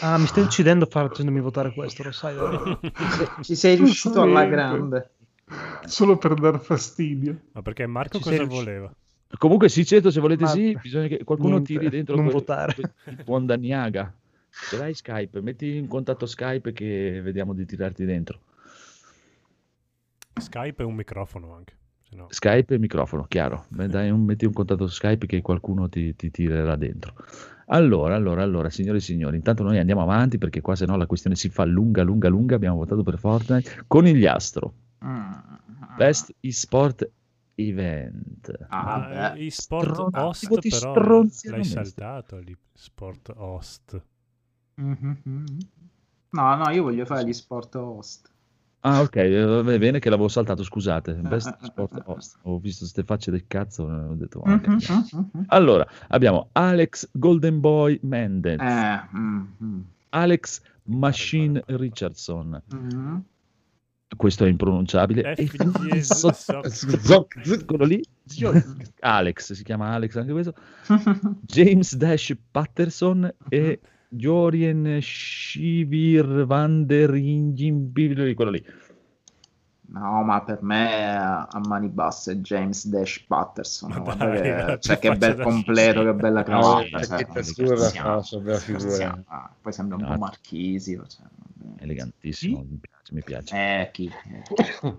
[0.00, 2.36] Ah, mi stai uccidendo facendomi votare questo, lo sai?
[3.42, 5.10] Ci sei riuscito alla grande.
[5.86, 7.38] Solo per dar fastidio.
[7.52, 8.92] Ma perché Marco Ci cosa voleva?
[9.38, 12.36] Comunque sì, certo, se volete Ma- sì, bisogna che qualcuno Niente, tiri dentro non quel-
[12.36, 12.74] votare.
[12.74, 12.92] quel
[13.24, 14.12] buon Daniaga.
[14.68, 18.40] Ce l'hai Skype, metti in contatto Skype che vediamo di tirarti dentro.
[20.40, 21.76] Skype e un microfono anche.
[22.02, 22.26] Se no.
[22.30, 23.66] Skype e microfono, chiaro.
[23.68, 27.14] Dai, un- metti un contatto Skype che qualcuno ti, ti tirerà dentro.
[27.66, 31.06] Allora, allora, allora, signore e signori, intanto noi andiamo avanti perché qua se no la
[31.06, 32.54] questione si fa lunga, lunga, lunga.
[32.54, 33.84] Abbiamo votato per Fortnite.
[33.86, 34.72] Conigliastro,
[35.04, 35.32] Mm.
[35.96, 37.08] Best eSport
[37.54, 38.66] Event.
[38.68, 40.92] Ah, eh, sport Stronzi, host però
[41.56, 44.02] l'hai saltato lì, sport host.
[44.82, 45.58] Mhm.
[46.30, 48.30] No, no, io voglio fare gli sport host.
[48.80, 51.14] Ah, ok, eh, va bene che l'avevo saltato, scusate.
[51.14, 52.02] Best ah, ah, Sport.
[52.06, 52.38] Host.
[52.42, 55.44] Ho visto queste facce del cazzo ho detto, Mhm, che- mhm.
[55.48, 59.00] Allora, abbiamo Alex Golden Boy Mendez, Eh.
[60.10, 63.24] Alex Machine Richardson, Mhm.
[64.16, 65.50] questo è impronunciabile, Eh,
[67.66, 68.00] quello lì,
[69.00, 70.54] Alex, si chiama Alex anche questo,
[71.40, 77.92] James Dash Patterson e Jorien Shivir van der Ingen,
[78.34, 78.64] quello lì.
[79.90, 83.90] No, ma per me a mani basse James Dash Patterson.
[84.04, 87.04] Ma dai, che- cioè, che bel completo, che bella No, cravatta.
[87.04, 87.24] cioè,
[88.42, 89.24] bella figura.
[89.26, 90.24] Ah, poi sembra un po' Grazie.
[90.24, 91.06] marchisio.
[91.06, 91.26] Cioè.
[91.78, 93.56] Elegantissimo, mi piace, mi piace.
[93.56, 94.10] Eh, chi?
[94.46, 94.96] Poi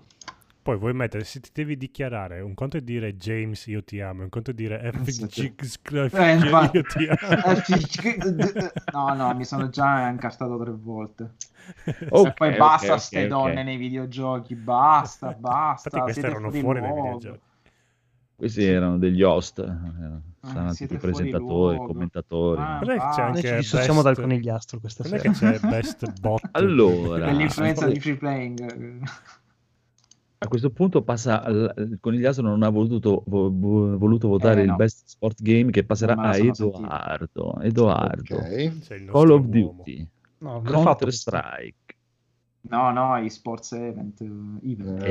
[0.70, 4.22] poi vuoi mettere, se ti devi dichiarare, un conto è dire James io ti amo,
[4.22, 5.54] un conto è dire Eh, FG
[6.30, 6.76] infatti.
[6.76, 8.72] io ti amo.
[8.92, 11.34] no, no, mi sono già incartato tre volte.
[12.10, 13.28] Ok, e poi basta ok, ste ok.
[13.28, 15.88] donne nei videogiochi, basta, basta.
[15.88, 17.40] Infatti queste erano fuori dai videogiochi.
[18.36, 21.86] Questi erano degli host, eh, erano Ah, siete tipo fuori presentatori, luogo.
[21.92, 22.60] commentatori.
[22.62, 25.50] Ah, è c'è ah, Noi anche ci dissociamo best- dal conigliastro questa Quando è sera.
[25.50, 26.48] che c'è best bot?
[26.52, 29.02] Allora, l'influenza di free playing.
[30.42, 34.64] A questo punto passa al- il conigliastro non ha voluto, vo- vo- voluto votare Eh,
[34.64, 34.76] il no.
[34.76, 36.34] best sport game che passerà a.
[36.34, 37.60] Edoardo.
[37.60, 38.78] Edoardo, Ok.
[38.80, 39.48] C'è il Call of uomo.
[39.50, 41.12] Duty, No, Counter.
[41.12, 41.94] Strike,
[42.62, 44.18] No, no, i sports event.
[44.22, 45.02] eh, event.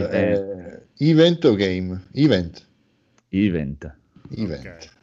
[0.98, 2.06] Eh, event o game?
[2.14, 2.68] Event.
[3.30, 3.96] Event.
[4.32, 4.98] Event.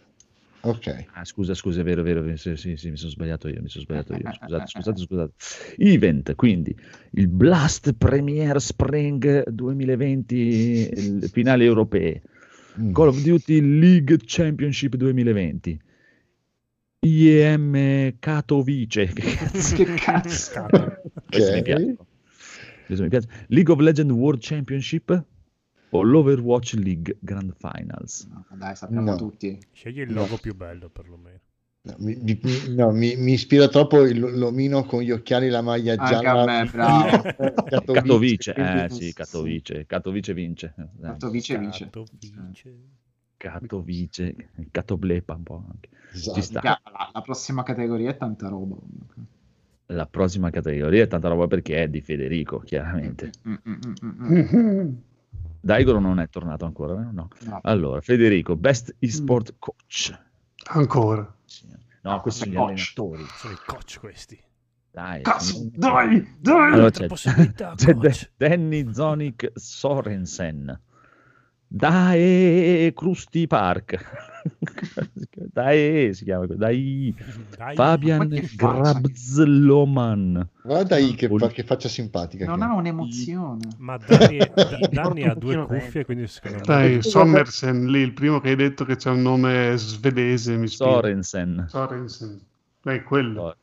[0.68, 1.04] Ok.
[1.12, 3.68] Ah, scusa, scusa, è vero, è vero, sì, sì, sì, mi sono sbagliato io, mi
[3.68, 4.32] sono sbagliato io.
[4.32, 5.32] Scusate, scusate, scusate.
[5.78, 6.76] Event, quindi
[7.12, 12.22] il Blast Premier Spring 2020, il finale europee.
[12.80, 12.92] Mm.
[12.92, 15.80] Call of Duty League Championship 2020.
[17.00, 19.06] IEM Katowice.
[19.12, 19.76] Che cazzo?
[19.76, 20.66] Che cazzo?
[21.28, 21.62] Questo mi Ok.
[21.64, 21.96] piace.
[22.86, 23.28] Questo mi piace.
[23.48, 25.24] League of Legends World Championship
[25.90, 28.26] o l'Overwatch League Grand Finals?
[28.30, 29.16] No, dai, sappiamo No.
[29.16, 29.58] tutti.
[29.72, 31.40] Scegli il logo più bello perlomeno.
[31.82, 35.62] No, mi, mi- no, mi- mi ispira troppo il- l'omino con gli occhiali e la
[35.62, 36.42] maglia Anche gialla.
[36.42, 37.22] a me, bravo.
[37.68, 40.74] Katowice, Katowice, eh sì, Katowice, Katowice vince.
[40.74, 41.12] Dai.
[41.12, 41.84] Katowice vince.
[41.84, 42.74] Katowice.
[43.36, 44.34] Katowice,
[44.72, 45.88] Katoblepa un po' anche.
[46.12, 46.36] Esatto.
[46.40, 46.60] Ci sta.
[46.60, 48.76] Mica, La, la prossima categoria è tanta roba.
[49.90, 53.30] La prossima categoria è tanta roba perché è di Federico, chiaramente.
[53.48, 54.92] Mm, mm, mm, mm, mm.
[55.60, 57.10] Daigoro non è tornato ancora, vero?
[57.12, 57.28] no?
[57.44, 57.58] No.
[57.62, 60.18] Allora, Federico, Best eSport Coach.
[60.68, 61.34] Ancora.
[61.44, 61.66] Sì.
[62.02, 62.92] No, questi sono gli Coach.
[62.98, 63.24] allenatori.
[63.36, 64.40] Sono i coach questi.
[64.90, 66.72] Dai, Cazzo, dai, dai!
[66.72, 67.92] Allora c'è, possibilità, c'è.
[67.92, 70.80] Da- Danny Zonic Sorensen.
[71.68, 73.98] Dae Krusty Park.
[75.52, 77.14] Dae si chiama, Dai
[77.56, 77.74] Dai.
[77.74, 78.40] Fabian Ma?
[78.54, 80.48] Grabzloman.
[80.62, 82.46] Guarda I che, che faccia simpatica.
[82.46, 83.64] Non che ha un'emozione.
[83.78, 84.38] Ma Danny,
[84.90, 86.64] Danny ha due cuffie, quindi secondo me...
[86.64, 90.68] Dai, Sommersen lì, il primo che hai detto che c'è un nome svedese, mi.
[90.68, 91.66] Sorensen.
[91.68, 92.40] Sorensen.
[92.82, 93.56] Dai, quello.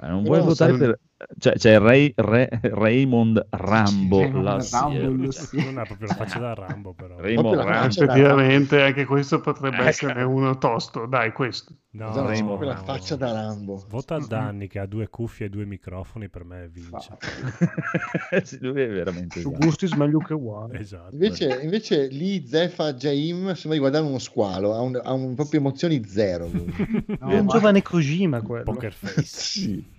[0.00, 0.98] Eh, non Però vuoi votare per...
[1.38, 4.80] Cioè, c'è Ray- Re- Raymond Rambo Raymond Lassier.
[4.82, 5.64] Rambo Cioè, Lassier.
[5.64, 7.16] Non ha proprio la faccia da Rambo, però.
[7.18, 7.86] Raymond la Rambo.
[7.86, 11.06] Effettivamente anche questo potrebbe Eh, essere uno tosto.
[11.06, 11.74] Dai, questo.
[11.94, 12.84] No, Esatto, Raymond proprio la no.
[12.84, 13.84] faccia da Rambo.
[13.88, 17.16] Vota Danny che ha due cuffie e due microfoni, per me vince.
[18.42, 20.76] Sì, lui è veramente Su gusti meglio che uguali.
[20.78, 21.12] Esatto.
[21.12, 25.60] Invece, invece lì Zefa Jaim sembra di guardare uno squalo, ha, un, ha un- proprio
[25.60, 26.48] emozioni zero.
[26.52, 26.64] No,
[27.30, 28.64] È un ma- giovane Kojima quello.
[28.64, 29.22] Poker face.
[29.24, 29.93] sì.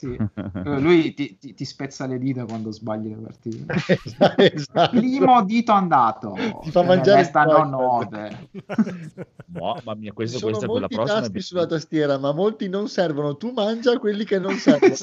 [0.00, 0.16] Sì.
[0.80, 3.74] Lui ti, ti- ti spezza le dita quando sbagli le partite.
[4.54, 4.96] esatto.
[4.96, 6.34] Primo dito andato.
[6.62, 7.68] Ti fa mangiare joypad.
[7.68, 8.48] nove.
[9.52, 11.20] Mamma mia, Ci questo, sono questa è quella molti prossima.
[11.20, 13.36] tasti sulla tastiera, ma molti non servono.
[13.36, 14.94] Tu mangia quelli che non servono.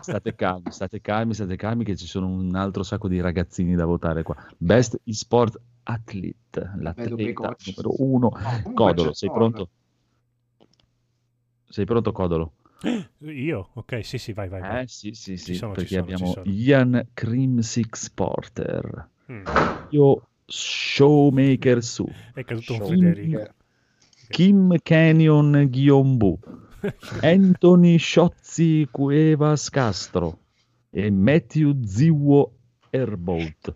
[0.00, 3.84] State calmi, state calmi, state calmi che ci sono un altro sacco di ragazzini da
[3.84, 4.34] votare qua.
[4.56, 8.30] Best eSport Athlete, l'atleta numero uno.
[8.64, 9.68] No, Codolo, sei pronto?
[11.70, 12.52] Sei pronto, Codolo?
[13.20, 13.70] Io?
[13.74, 14.60] Ok, sì, sì, vai, vai.
[14.60, 14.82] vai.
[14.82, 16.42] Eh sì, sì, sì, sono, perché sono, abbiamo.
[16.44, 19.44] Ian Crimsix Porter, Mm.
[19.90, 22.86] io Showmaker Su, È caduto un.
[22.88, 23.54] Federico.
[24.28, 26.38] Kim Canyon Ghiombu,
[27.22, 30.38] Anthony Sciozzi Cuevas Castro
[30.90, 32.52] e Matthew Ziwo
[32.90, 33.74] Erbout.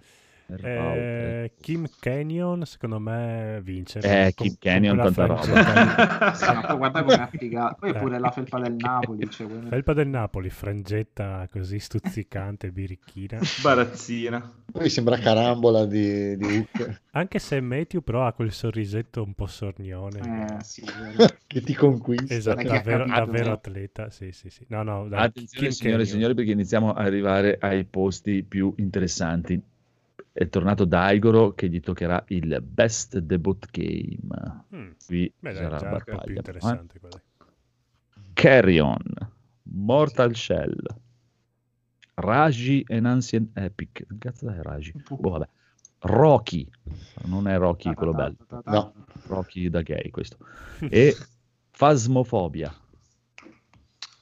[0.62, 4.01] Eh, Kim Canyon, secondo me, vince.
[4.01, 6.32] Eh, Con- Kim Canyon, con tanta roba.
[6.34, 6.45] Sì,
[6.76, 7.76] guarda come affigato.
[7.80, 7.99] Poi Eh.
[7.99, 9.30] pure la felpa del Napoli.
[9.30, 13.38] Cioè, quelle- Felpa del Napoli, frangetta così stuzzicante, birichina.
[13.62, 14.53] Barazzina.
[14.72, 19.47] Poi sembra carambola di, di Hook Anche se Matthew però ha quel sorrisetto un po'
[19.47, 20.57] sornione.
[20.59, 20.82] Eh, sì,
[21.47, 22.32] che ti conquista.
[22.34, 23.53] Esatto, davvero, capito, davvero no?
[23.53, 24.11] atleta.
[24.11, 24.64] Sì, sì, sì.
[24.68, 28.72] No, no, dai, Attenzione Kim signore e signori perché iniziamo ad arrivare ai posti più
[28.78, 29.61] interessanti.
[30.32, 34.64] È tornato Daigoro che gli toccherà il Best Debut Game.
[34.74, 36.36] Mm, Qui Beh, dai, sarà già più battaglia.
[36.36, 37.20] interessante eh.
[38.32, 39.02] Carrion,
[39.64, 40.82] Mortal Shell,
[42.14, 44.06] Raji and Ancient Epic.
[44.06, 44.92] Che cazzo è Raji?
[45.18, 45.48] Boh, vabbè.
[46.04, 46.68] Rocky,
[47.26, 48.92] non è Rocky quello bello, No.
[49.26, 50.36] Rocky da gay questo.
[50.90, 51.14] E
[51.76, 52.74] Phasmophobia.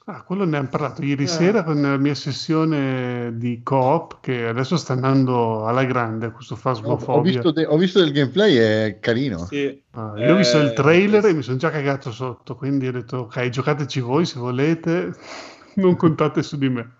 [0.05, 4.75] Ah, quello ne abbiamo parlato ieri sera con la mia sessione di coop che adesso
[4.75, 7.19] sta andando alla grande questo Ho, Phasmophobia.
[7.19, 9.45] ho visto de- ho visto del gameplay, è carino.
[9.45, 9.81] Sì.
[9.91, 11.29] Ah, io ho visto il Eh, trailer sì.
[11.29, 15.13] e mi sono già cagato sotto, quindi ho detto ok, giocateci voi se volete,
[15.75, 16.97] non contate su di me.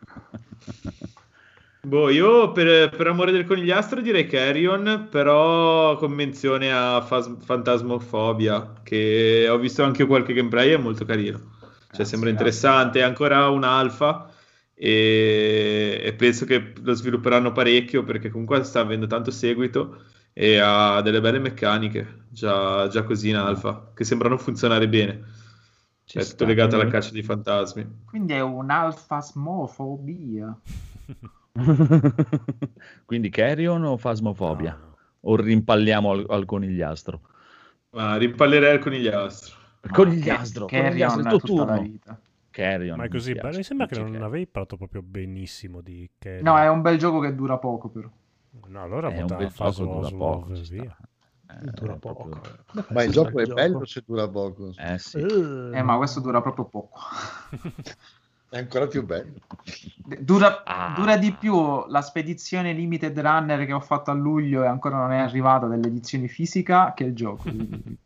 [1.84, 8.82] Boh, io per, per amore del conigliastro direi Carrion, però con menzione a Fas- Fantasmofobia,
[8.84, 11.60] che ho visto anche qualche gameplay, è molto carino.
[11.92, 14.30] Cioè, sembra interessante, è ancora un alfa
[14.74, 21.02] e, e penso che lo svilupperanno parecchio perché comunque sta avendo tanto seguito e ha
[21.02, 25.39] delle belle meccaniche, già, già così in alfa, che sembrano funzionare bene.
[26.06, 28.04] Ci è sta, tutto legato alla quindi- caccia di fantasmi.
[28.06, 30.58] Quindi è un'alfasmofobia.
[33.06, 34.78] Quindi Carrion o Fasmofobia?
[34.80, 34.96] No.
[35.22, 37.22] O rimpalliamo al, al conigliastro?
[37.92, 39.56] Ma rimpallerei il conigliastro.
[39.90, 41.82] Conigliastro, Carrion conigliastro, il tuo tutta la turno.
[41.90, 42.20] vita.
[42.52, 42.98] Carrion.
[42.98, 43.58] Ma è così mi bello.
[43.58, 44.24] Mi sembra che non Carrion.
[44.24, 46.44] avevi parlato proprio benissimo di Carrion.
[46.44, 48.10] No, è un bel gioco che dura poco però.
[48.68, 50.54] No, allora È un bel gioco, dura poco.
[50.70, 50.98] via.
[51.50, 52.30] Eh, Dura poco.
[52.30, 54.72] proprio- Ma il gioco è bello se dura poco.
[54.78, 55.18] Eh sì.
[55.18, 57.00] Eh, Eh, ma questo dura proprio poco.
[58.50, 59.34] È ancora più bello.
[60.20, 60.94] Dura, Ah.
[60.96, 65.12] dura di più la spedizione Limited Runner che ho fatto a luglio e ancora non
[65.12, 67.44] è arrivata dell'edizione fisica che il gioco.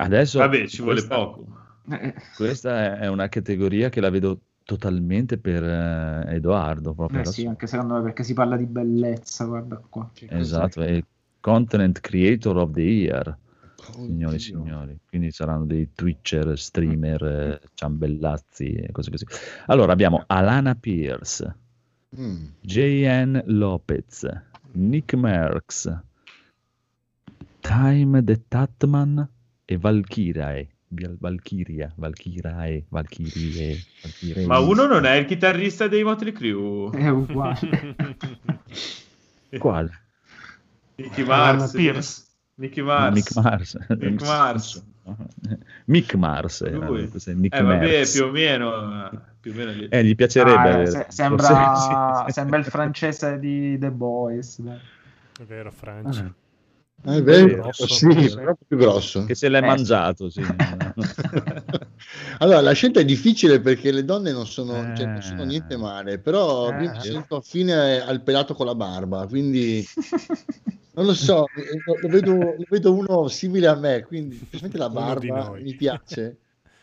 [0.00, 1.46] Adesso Vabbè, ci vuole questa- poco.
[2.36, 6.92] Questa è una categoria che la vedo totalmente per eh, Edoardo.
[6.94, 10.10] Proprio eh sì, anche secondo me perché si parla di bellezza, guarda qua.
[10.28, 11.04] Esatto, è il
[11.40, 13.36] Content Creator of the Year,
[13.88, 14.04] Oddio.
[14.06, 14.98] signori e signori.
[15.08, 19.24] Quindi saranno dei Twitcher, streamer, eh, ciambellazzi e cose così.
[19.66, 21.56] Allora abbiamo Alana Pierce,
[22.18, 22.44] Mm.
[22.62, 23.42] J.N.
[23.48, 24.26] Lopez,
[24.72, 25.94] Nick Merckx,
[27.60, 29.28] Time the Tatman
[29.70, 30.66] e Valkyrae.
[30.90, 34.46] Val- Valkyria, Valkyrae, Valkyrie, Valkyrie.
[34.46, 36.90] Ma uno non è il chitarrista dei Motley Crue.
[36.98, 37.94] È uguale.
[39.58, 39.90] Quale?
[40.96, 41.72] Nicky Mars.
[41.72, 42.24] Pierce.
[42.54, 43.14] Nicky Mars.
[43.14, 43.76] Mick Mars.
[43.98, 44.84] Mick Mars.
[45.84, 46.60] Mick Mars.
[46.62, 47.10] era, Lui.
[47.34, 49.88] Nick Eh vabbè, più o meno, eh, più o meno lì.
[49.88, 54.58] Eh, gli piacerebbe Ah, se- sembra, sembra il francese di The Boys.
[54.60, 54.78] dai.
[55.38, 56.24] È vero, Francia.
[56.24, 56.32] Ah,
[57.04, 57.86] Ah, è vero, Grosso.
[57.86, 59.24] sì, però più grosso.
[59.24, 60.40] che se l'è Eh, mangiato, sì.
[62.38, 65.22] allora, la scelta è difficile perché le donne non sono, cioè, non Eh.
[65.22, 66.82] sono niente male, però Eh.
[66.82, 69.84] io mi sento affine al pelato con la barba, quindi
[70.94, 71.46] non lo so,
[71.84, 76.38] lo, lo vedo, lo vedo uno simile a me, quindi specialmente la barba mi piace.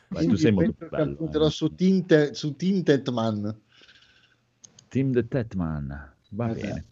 [0.07, 1.45] Ma Quindi tu sei molto bello.
[1.45, 1.49] eh.
[1.49, 3.53] su, Tinte, su Tinted Man.
[4.87, 6.13] Team the Tetman.
[6.29, 6.61] Va Esatto.
[6.67, 6.85] bene.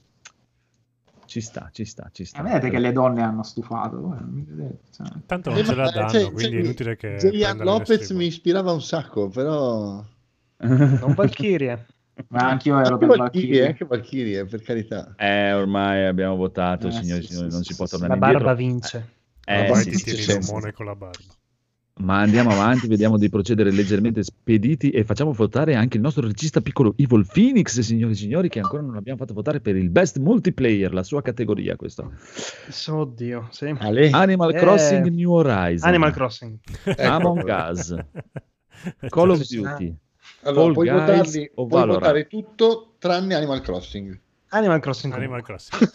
[1.33, 2.37] Ci sta, ci sta, ci sta.
[2.37, 3.99] Ah, vedete che le donne hanno stufato.
[3.99, 5.07] voi non mi vedete, cioè.
[5.25, 7.15] Tanto Eh, non ce ma, la danno, cioè, quindi cioè, è inutile che...
[7.19, 10.05] Prendano Lopez mi ispirava un sacco, però...
[10.57, 11.87] Non Valkyrie.
[12.27, 15.15] Ma anch'io ero Anche per Valkyrie, anche Valkyrie, per carità.
[15.17, 17.91] Eh, ormai abbiamo votato, Eh, signori e sì, signori, sì, non sì, si può sì,
[17.97, 18.45] tornare La indietro.
[18.45, 19.09] barba vince.
[19.43, 20.51] Eh, Poi sì, ti sì, tiri sì, il sì.
[20.51, 21.33] omone con la barba.
[21.95, 26.59] Ma andiamo avanti, vediamo di procedere leggermente spediti e facciamo votare anche il nostro regista
[26.59, 30.17] piccolo Evil Phoenix, signori e signori, che ancora non abbiamo fatto votare per il Best
[30.17, 32.09] Multiplayer, la sua categoria questa.
[32.87, 33.75] Oddio, sì.
[33.77, 34.57] Ale, Animal Eh.
[34.57, 36.57] Crossing New Horizon, Animal Crossing.
[36.97, 37.95] Among Us,
[39.09, 39.95] Call of Duty,
[40.41, 41.99] allora, Fall puoi, Guys votarli, o puoi Valorant?
[41.99, 44.19] votare tutto tranne Animal Crossing.
[44.49, 45.13] Animal Crossing.
[45.13, 45.89] Animal Crossing.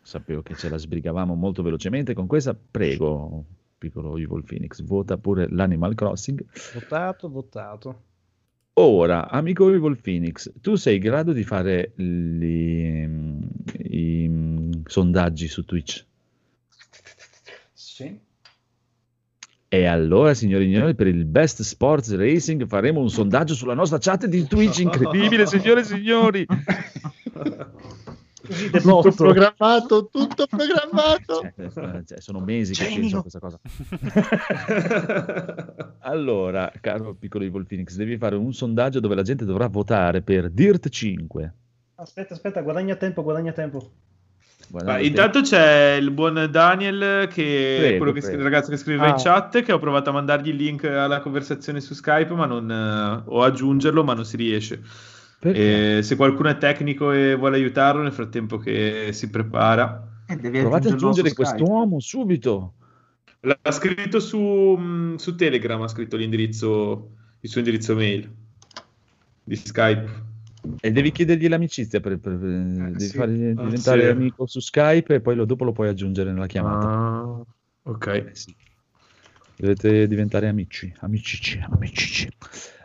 [0.00, 3.44] Sapevo che ce la sbrigavamo molto velocemente con questa, prego,
[3.78, 6.44] piccolo Evil Phoenix, vota pure l'Animal Crossing.
[6.72, 8.02] Votato, votato.
[8.78, 13.06] Ora, amico Evil Phoenix, tu sei in grado di fare gli-
[13.88, 16.04] i mm, sondaggi su Twitch?
[17.72, 18.18] Sì.
[19.68, 23.98] E allora, signori e signori, per il Best Sports Racing faremo un sondaggio sulla nostra
[23.98, 26.46] chat di Twitch, incredibile, signore e signori!
[28.46, 31.52] Così Tutto programmato, tutto programmato.
[31.56, 33.00] Cioè, cioè, sono mesi che Genio!
[33.00, 33.58] penso a questa cosa.
[36.00, 40.50] Allora, caro piccolo Evil Phoenix, devi fare un sondaggio dove la gente dovrà votare per
[40.50, 41.52] Dirt 5.
[41.96, 43.90] Aspetta, aspetta, guadagna tempo, guadagna tempo.
[44.72, 48.76] Ma intanto c'è il buon Daniel, che Prego, è quello che scrive- il ragazzo che
[48.76, 49.08] scrive Ah.
[49.10, 52.68] in chat, che ho provato a mandargli il link alla conversazione su Skype, ma non,
[52.70, 54.82] eh, o aggiungerlo, ma non si riesce.
[55.40, 60.58] E se qualcuno è tecnico e vuole aiutarlo nel frattempo che si prepara, E devi
[60.60, 62.74] Provate ad aggiungerlo aggiungere quest'uomo subito.
[63.40, 67.10] l'ha scritto su, mh, su Telegram, ha scritto l'indirizzo,
[67.40, 68.28] il suo indirizzo mail
[69.44, 70.24] di Skype.
[70.80, 72.50] E devi chiedergli l'amicizia, per, per- per-
[72.90, 73.16] devi sì.
[73.16, 74.08] fargli Ah, diventare sì.
[74.08, 76.88] amico su Skype e poi lo- dopo lo puoi aggiungere nella chiamata.
[76.88, 77.44] Ah,
[77.84, 78.06] ok.
[78.06, 78.52] Eh sì.
[79.58, 82.28] Dovete diventare amici, amicici, amicici.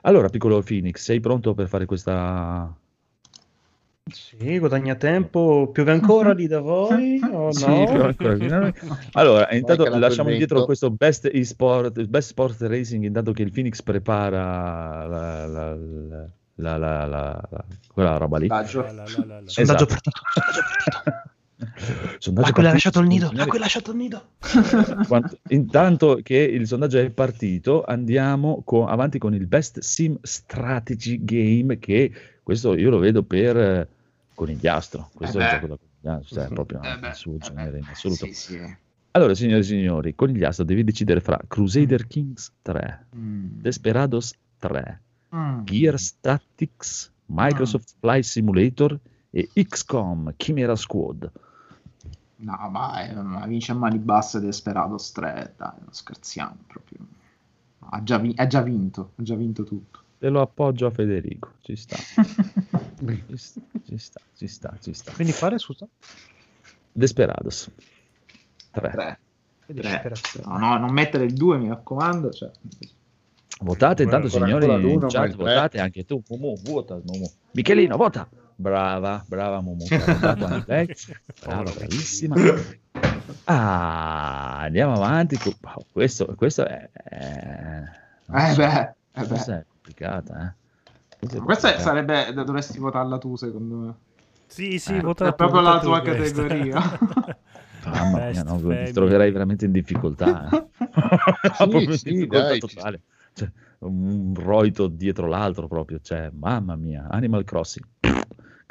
[0.01, 2.73] Allora, piccolo Phoenix, sei pronto per fare questa...
[4.11, 5.69] Sì, guadagna tempo.
[5.71, 7.51] Piove ancora lì da voi o no?
[7.51, 8.73] Sì, però ancora fino a noi.
[9.11, 15.05] Allora, intanto lasciamo indietro questo best e-sport, best sport racing, intanto che il Phoenix prepara
[15.05, 18.47] la, la- la- la, la, la- la- quella roba lì.
[18.47, 18.81] Sondaggio.
[18.81, 19.41] La, la, la, la, la.
[19.45, 19.85] Sondaggio Esatto.
[19.87, 21.21] Sondaggio.
[22.17, 23.27] Sondaggio A quella ha lasciato il nido.
[23.29, 23.49] signori.
[23.49, 24.25] Ha lasciato il nido.
[25.07, 31.23] Quanto- intanto che il sondaggio è partito, andiamo co- avanti con il Best Sim Strategy
[31.23, 32.11] Game, che
[32.43, 33.87] questo io lo vedo per eh,
[34.33, 35.09] conigliastro.
[35.13, 37.85] Questo Eh è il gioco da conigliastro, cioè, è proprio Eh il suo genere in
[37.89, 38.25] assoluto.
[38.25, 38.75] Sì, sì.
[39.13, 43.45] Allora, signore e signori, conigliastro devi decidere fra Crusader Kings 3, Mm.
[43.61, 45.01] Desperados 3,
[45.35, 45.63] Mm.
[45.63, 48.97] Gear Statics, Microsoft Flight Simulator
[49.29, 51.29] e XCOM Chimera Squad.
[52.41, 56.99] No, ma, eh, ma vince a mani basse Desperados 3, dai, non scherziamo proprio.
[57.89, 59.99] Ha già, vi- ha già vinto, ha già vinto tutto.
[60.17, 61.97] Te lo appoggio a Federico, ci sta,
[63.27, 65.11] ci sta, ci sta, ci sta, ci sta.
[65.11, 65.87] Quindi fare, scusa?
[66.91, 67.69] Desperados
[68.71, 68.89] 3.
[68.89, 69.19] Tre.
[69.65, 69.89] Che Tre.
[69.89, 70.45] disperazione.
[70.47, 72.31] No, no, non mettere il 2, mi raccomando.
[72.31, 72.51] Cioè.
[73.61, 76.21] Votate intanto, signori, in chat, votate anche tu.
[76.29, 77.29] Mumu, vota, Mumu.
[77.51, 78.27] Michelino, vota.
[78.61, 79.61] Brava, brava
[80.67, 80.87] lei.
[81.39, 82.35] Brava, bravissima.
[83.45, 85.37] Ah, andiamo avanti.
[85.61, 86.89] wow, Questo, questo è...
[86.91, 87.83] è-
[88.33, 89.59] Eh so, beh, eh Questa beh.
[89.59, 90.59] è complicata, eh.
[91.45, 93.95] Questa sarebbe, dovresti votarla tu, secondo me.
[94.47, 96.41] Sì, sì, Eh, vota è proprio la tu tua questa.
[96.41, 96.79] categoria.
[97.83, 100.49] Mamma mia, no, ti troverai veramente in difficoltà.
[100.49, 100.59] eh.
[101.63, 102.57] In sì, difficoltà dai.
[102.57, 103.01] totale.
[103.33, 105.99] Cioè, un roito dietro l'altro proprio.
[106.01, 107.85] Cioè, mamma mia, Animal Crossing,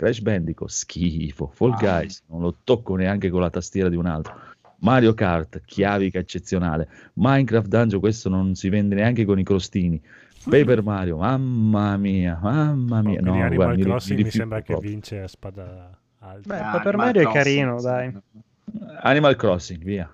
[0.01, 1.51] Crash Bandicoot, schifo.
[1.52, 1.77] Fall Ah.
[1.78, 4.35] Guys, non lo tocco neanche con la tastiera di un altro.
[4.78, 6.89] Mario Kart, chiavica eccezionale.
[7.14, 10.01] Minecraft Dungeon, questo non si vende neanche con i crostini.
[10.43, 13.20] Paper Mario, mamma mia, mamma mia.
[13.20, 14.90] Quindi No, Animal guarda, mi, Crossing mi mi sembra che proprio.
[14.90, 16.48] vince a spada alta.
[16.55, 17.85] Beh, Ah, Paper Animal Mario è Crossing, carino, sì.
[17.85, 18.14] dai.
[19.02, 20.10] Animal Crossing, via.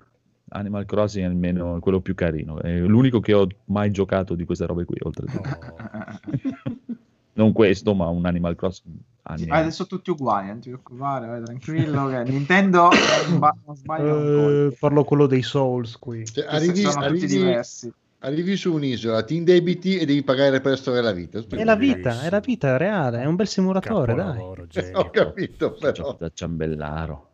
[0.49, 2.59] Animal Crossing è almeno quello più carino.
[2.59, 6.55] È l'unico che ho mai giocato di queste robe qui, oltre Oh.
[7.37, 8.95] Non questo, ma un Animal Crossing.
[9.29, 12.07] Anni- adesso tutti uguali, non ti preoccupare, vai tranquillo.
[12.07, 12.89] Che Nintendo
[13.27, 14.73] non ba- non sbaglia un colpo.
[14.73, 16.25] Eh, parlo quello dei Souls qui.
[16.25, 17.93] Cioè, arrivi, sono tutti arrivi- diversi.
[18.19, 21.39] arrivi su un'isola, ti indebiti e devi pagare per restare la vita.
[21.39, 24.39] È la vita, è la vita reale, è un bel simulatore, dai.
[24.93, 26.15] Ho capito, però.
[26.17, 27.25] da ciambellaro.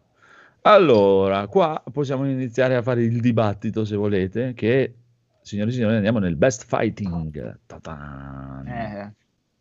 [0.66, 4.96] Allora, qua possiamo iniziare a fare il dibattito, se volete, che,
[5.42, 7.60] signori e signori, andiamo nel Best Fighting.
[7.66, 8.66] Ta-tan.
[8.66, 9.14] Eh,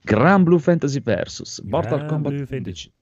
[0.04, 1.60] Gran Blue Fantasy vs.
[1.64, 2.92] Mortal Kombat Blue 11.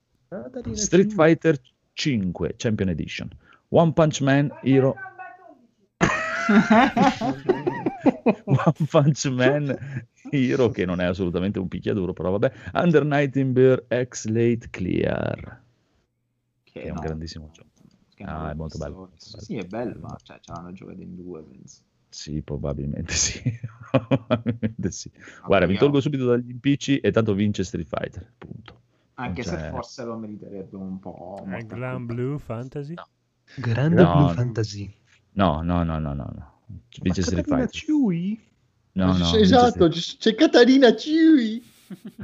[0.73, 1.59] Street Fighter
[1.93, 3.29] 5 Champion Edition.
[3.69, 4.95] One Punch Man Hero
[8.45, 9.77] One Punch Man
[10.29, 15.61] Hero che non è assolutamente un picchiaduro però vabbè Under Nightingale X Late Clear
[16.63, 17.69] che è un no, grandissimo gioco
[18.15, 19.11] che Ah, è molto bello.
[19.15, 21.81] Sì, è bello, ma cioè, l'hanno giocato in due, penso.
[22.13, 23.41] sì probabilmente sì
[23.89, 25.09] probabilmente sì
[25.45, 28.79] guarda mi tolgo subito dagli impicci e tanto vince Street Fighter punto
[29.15, 31.41] Anche se Cioè- forse lo meriterebbe un po'.
[31.43, 32.15] Eh, Mortal Gran Kombat.
[32.15, 32.93] Blue Fantasy?
[33.55, 34.33] Grande No, Blue no.
[34.33, 34.93] Fantasy.
[35.33, 36.59] no no no no no, no.
[37.01, 38.39] vince Street Catarina Fighter Chewie?
[38.93, 41.63] no no esatto, c'è Catarina Ciui,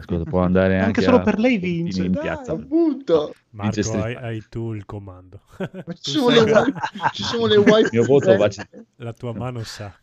[0.01, 3.33] Scusa, può andare anche, Anche solo a per lei vince, in dai, piazza appunto.
[3.51, 5.41] Marco, hai, hai tu il comando.
[5.57, 6.73] Ma ci sono, le
[7.13, 7.81] ci sono le wifi.
[7.81, 8.49] Il mio voto va
[8.97, 9.93] La tua mano sa.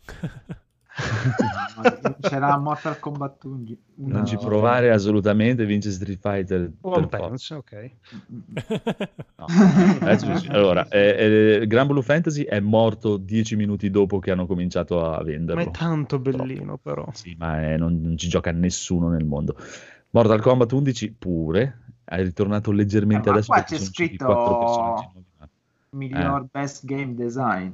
[1.75, 3.77] Ma C'era Mortal Kombat 11.
[3.95, 6.71] non ci provare assolutamente vince Street Fighter.
[6.79, 7.91] Punch, ok.
[9.37, 9.45] No.
[10.49, 15.17] Allora eh, eh, Gran Blue Fantasy è morto dieci minuti dopo che hanno cominciato a
[15.17, 17.05] Ma venderlo è tanto bellino, però.
[17.11, 19.55] sì ma è- non, non ci gioca nessuno nel mondo
[20.11, 25.13] Mortal Kombat 11 pure è ritornato leggermente Eh, ma adesso qua c'è scritto-.
[25.89, 27.69] Miglior best game design.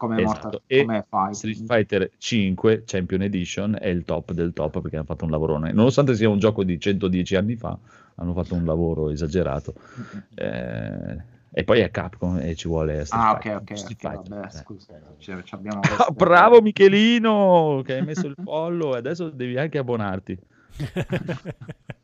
[0.00, 0.62] Come Esatto.
[0.70, 1.34] Mortal come.
[1.34, 5.72] Street Fighter 5 Champion Edition è il top del top perché hanno fatto un lavorone.
[5.72, 7.76] Nonostante sia un gioco di 110 anni fa,
[8.14, 9.74] hanno fatto un lavoro esagerato.
[10.34, 11.16] Eh,
[11.52, 13.60] e poi è Capcom e ci vuole Street Ah, ok, Fighter.
[13.60, 14.50] ok, Street Fighter, vabbè, eh.
[14.58, 15.00] scusa.
[15.18, 19.58] Cioè, ci abbiamo Ah, questo- bravo Michelino che hai messo il follow e adesso devi
[19.58, 20.38] anche abbonarti.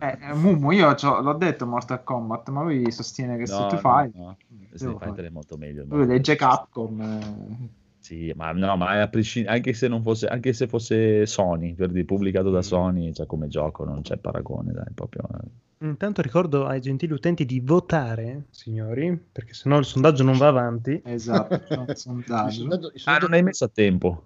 [0.00, 3.78] Eh, eh, Mumu, io l'ho detto Mortal Kombat, ma lui sostiene che No, Street no,
[3.78, 4.20] Fighter.
[4.20, 4.36] no.
[4.48, 4.98] Devo Street.
[5.02, 5.84] Fighter è molto meglio.
[5.88, 7.00] Lui legge Capcom.
[7.00, 7.68] eh.
[7.98, 11.90] Sì, ma no, ma a prescind- anche se non fosse, anche se fosse Sony, per
[11.90, 15.22] dire, pubblicato da Sony, cioè come gioco non c'è paragone, dai, proprio.
[15.34, 15.86] eh.
[15.86, 21.00] Intanto ricordo ai gentili utenti di votare, signori, perché sennò il sondaggio non va avanti.
[21.04, 21.54] Esatto,
[21.88, 22.50] Il sondaggio.
[22.50, 24.24] sondaggio- il Ah, sondaggio- non hai messo a tempo.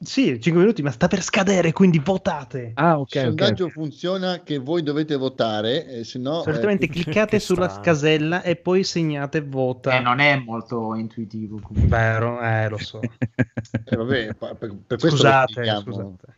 [0.00, 2.70] Sì, 5 minuti, ma sta per scadere, quindi votate.
[2.74, 3.70] Ah, ok, il sondaggio ok.
[3.72, 6.42] funziona che voi dovete votare, eh, se no...
[6.42, 7.82] Solitamente eh, cliccate sulla strano.
[7.82, 9.96] casella e poi segnate vota.
[9.96, 11.58] Eh, non è molto intuitivo.
[11.60, 11.88] comunque.
[11.90, 13.00] Vero, eh, lo so.
[13.02, 16.36] eh, vabbè, per, per Scusate, scusate.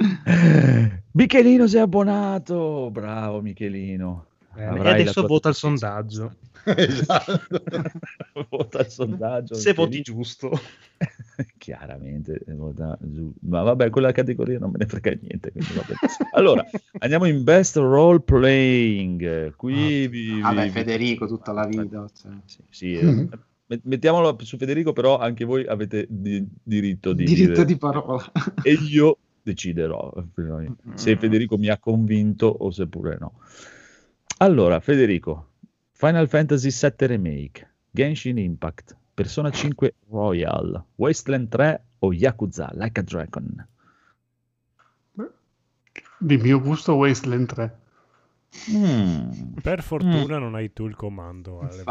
[1.12, 4.24] Michelino si è abbonato, bravo Michelino.
[4.54, 6.34] Avrai E adesso vota il sondaggio.
[6.76, 7.40] esatto.
[8.50, 9.54] vota il sondaggio.
[9.54, 10.50] Se voti giusto.
[11.58, 13.32] Chiaramente, eh, vota giù.
[13.42, 15.50] ma vabbè, quella categoria non me ne frega niente.
[15.52, 15.94] quindi vabbè.
[16.32, 16.64] Allora,
[16.98, 19.54] andiamo in best role playing.
[19.56, 22.08] Qui vi, Vabbè, vi- Federico tutta la vita.
[22.14, 22.32] cioè.
[22.44, 23.28] Sì, sì, eh,
[23.66, 28.30] met- mettiamolo su Federico, però anche voi avete di- diritto di Diritto dire- di parola.
[28.62, 30.12] e io deciderò
[30.94, 33.32] se Federico mi ha convinto o seppure no.
[34.38, 35.48] Allora, Federico,
[36.00, 43.02] Final Fantasy VII Remake, Genshin Impact, Persona 5 Royal, Wasteland 3 o Yakuza Like a
[43.02, 43.66] Dragon?
[46.16, 47.78] Di mio gusto Wasteland 3.
[48.70, 49.52] Mm.
[49.62, 51.82] Per fortuna non hai tu il comando alle.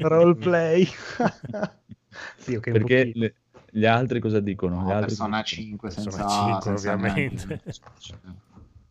[0.00, 0.88] Roleplay.
[2.46, 3.34] Dio, che Perché le-
[3.70, 4.76] gli altri cosa dicono?
[4.76, 7.62] Gli No, altri Persona dicono- 5 Persona senza, 5 senza ovviamente.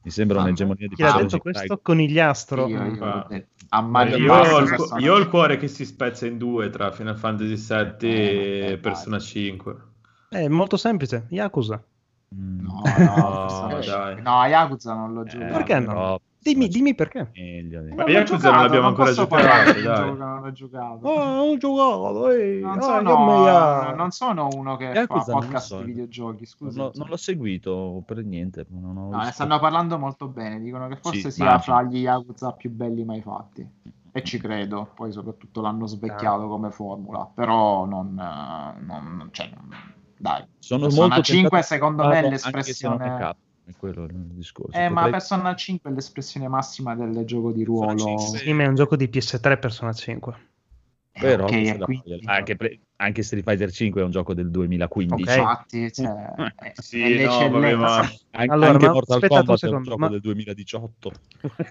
[0.08, 1.80] Mi sembra Ah, un'egemonia di Chi Paolo detto questo?
[1.82, 2.68] Conigliastro.
[2.70, 3.28] Io, io,
[3.70, 3.82] Ah.
[3.82, 4.68] mani Io, basse ho il,
[5.04, 5.28] io ho il 5.
[5.28, 9.26] cuore che si spezza in due tra Final Fantasy VII Eh, e vabbè, Persona dai.
[9.26, 9.76] 5.
[10.30, 11.26] È molto semplice.
[11.30, 11.84] Yakuza.
[12.34, 12.60] Mm.
[12.62, 13.84] No, no, No, Persona dai.
[14.16, 14.22] 5.
[14.22, 15.54] no, Yakuza non l'ho Eh, giocato.
[15.54, 15.86] Perché no?
[15.88, 17.30] però- Dimmi, dimmi perché.
[17.36, 20.16] Meglio di- Ma Yakuza giocato, non l'abbiamo ancora giocato, dai.
[20.16, 21.08] non ho giocato.
[21.08, 22.62] Oh, ho giocato, ehi.
[22.62, 25.78] Non Ah, sono, ha- non sono uno che Yakuza fa non podcast so.
[25.80, 26.82] di videogiochi, Non scusa.
[26.84, 28.66] l'ho, non l'ho seguito per niente.
[28.70, 29.34] Non ho No, ne visto.
[29.34, 33.22] stanno parlando molto bene, dicono che forse Sì, sia fra gli Yakuza più belli mai
[33.22, 33.68] fatti.
[34.14, 38.18] E ci credo, poi soprattutto l'hanno svecchiato come formula, però non...
[38.18, 39.76] eh, non cioè, non-
[40.18, 40.44] dai.
[40.60, 43.36] Sono Persona molto 5 tentato secondo me l'espressione- non
[43.68, 44.78] è quello il discorso.
[44.78, 47.88] Eh, ma Potrei- Persona 5 è l'espressione massima del gioco di ruolo.
[47.94, 48.38] Persona 5.
[48.40, 50.36] Sì, ma è un gioco di PS3 Persona 5.
[51.12, 54.04] Eh, Però ok, questa e è la quindi- anche, pre- anche Street Fighter 5 è
[54.04, 55.22] un gioco del 2015.
[55.22, 55.38] Ok.
[55.38, 56.08] Infatti, cioè,
[56.58, 59.98] è- Sì, no, vabbè, ma- An- Allora, anche ma Mortal Kombat è un secondo, gioco
[60.00, 61.12] ma- del 2018.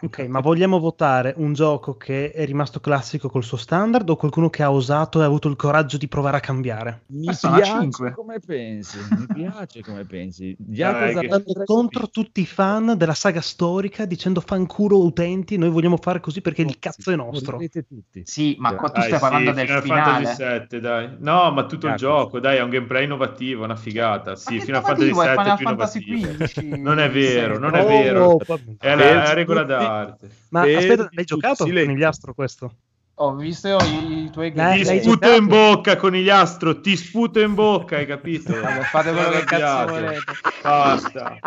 [0.02, 4.50] Ok, ma vogliamo votare un gioco che è rimasto classico col suo standard o qualcuno
[4.50, 7.02] che ha osato e ha avuto il coraggio di provare a cambiare?
[7.08, 8.12] Mi Persona piace 5.
[8.14, 10.56] come pensi, mi piace come pensi.
[10.70, 15.70] Yakuza che- Andando Dragon contro tutti i fan della saga storica dicendo fanculo utenti, noi
[15.70, 17.58] vogliamo fare così perché il cazzo è nostro.
[17.58, 18.22] Tutti.
[18.24, 20.24] Sì, ma qua tu Dai, stai parlando sì, del Final finale.
[20.24, 21.15] Fantasy 7, dai.
[21.20, 21.96] No, ma tutto il Yakuza.
[21.96, 24.30] gioco, dai, è un gameplay innovativo, una figata.
[24.30, 26.34] Ma Sì, che Final Fantasy innovativo, è 7 è più Fantasy innovativo.
[26.66, 26.80] 15.
[26.80, 28.36] Non è vero, non è Oh, vero.
[28.46, 30.28] va- È la, è regola d'arte.
[30.50, 31.90] Ma Fermi aspetta, l'hai giocato silenzio.
[31.92, 32.72] con gliastro questo?
[33.18, 37.54] Ho visto io i, i tuoi Eh, Ti sputo in bocca, conigliastro, ti sputo in
[37.54, 38.60] bocca, hai capito?
[38.60, 40.24] Vabbè, fate quello che cazzo volete.
[40.62, 41.38] Basta.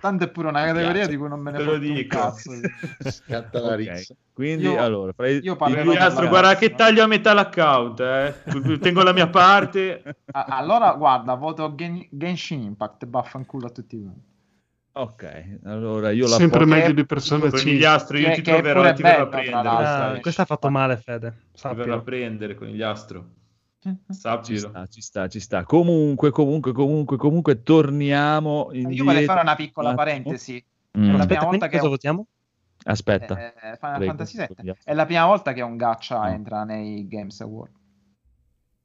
[0.00, 2.18] Tanto è pure una categoria di cui non me ne Te lo dico.
[2.18, 2.50] cazzo.
[2.98, 4.14] Scatta la Ok, rissa.
[4.34, 8.34] Quindi Io- allora, fra i- io della- Conigliastro, guarda che taglio a metà l'account, eh.
[8.80, 10.02] Tengo la mia parte.
[10.32, 14.34] Allora, guarda, voto Gen- Genshin Impact vaffanculo a tutti quanti.
[14.98, 17.60] Ok, allora io la Sempre meglio di Persona 5.
[17.60, 19.68] Conigliastro, io Che- ti che troverò e ti verrò a prendere.
[19.68, 20.20] Ah, sai.
[20.22, 21.30] questo ha fatto male, Fede.
[21.52, 22.02] Ti verrò a Sappilo.
[22.02, 23.28] prendere, conigliastro.
[23.78, 24.68] Ci Sappilo.
[24.70, 25.64] sta, ci sta, ci sta.
[25.64, 29.04] Comunque, comunque, comunque, comunque, torniamo Io indietro.
[29.04, 30.64] vorrei fare una piccola parentesi.
[30.98, 31.02] Mm.
[31.02, 32.26] È la Aspetta, prima volta che cosa votiamo?
[32.84, 36.32] Aspetta, eh, Final Prego, Fantasy VII è la prima volta che un gacha Mm.
[36.32, 37.72] entra nei Games Award.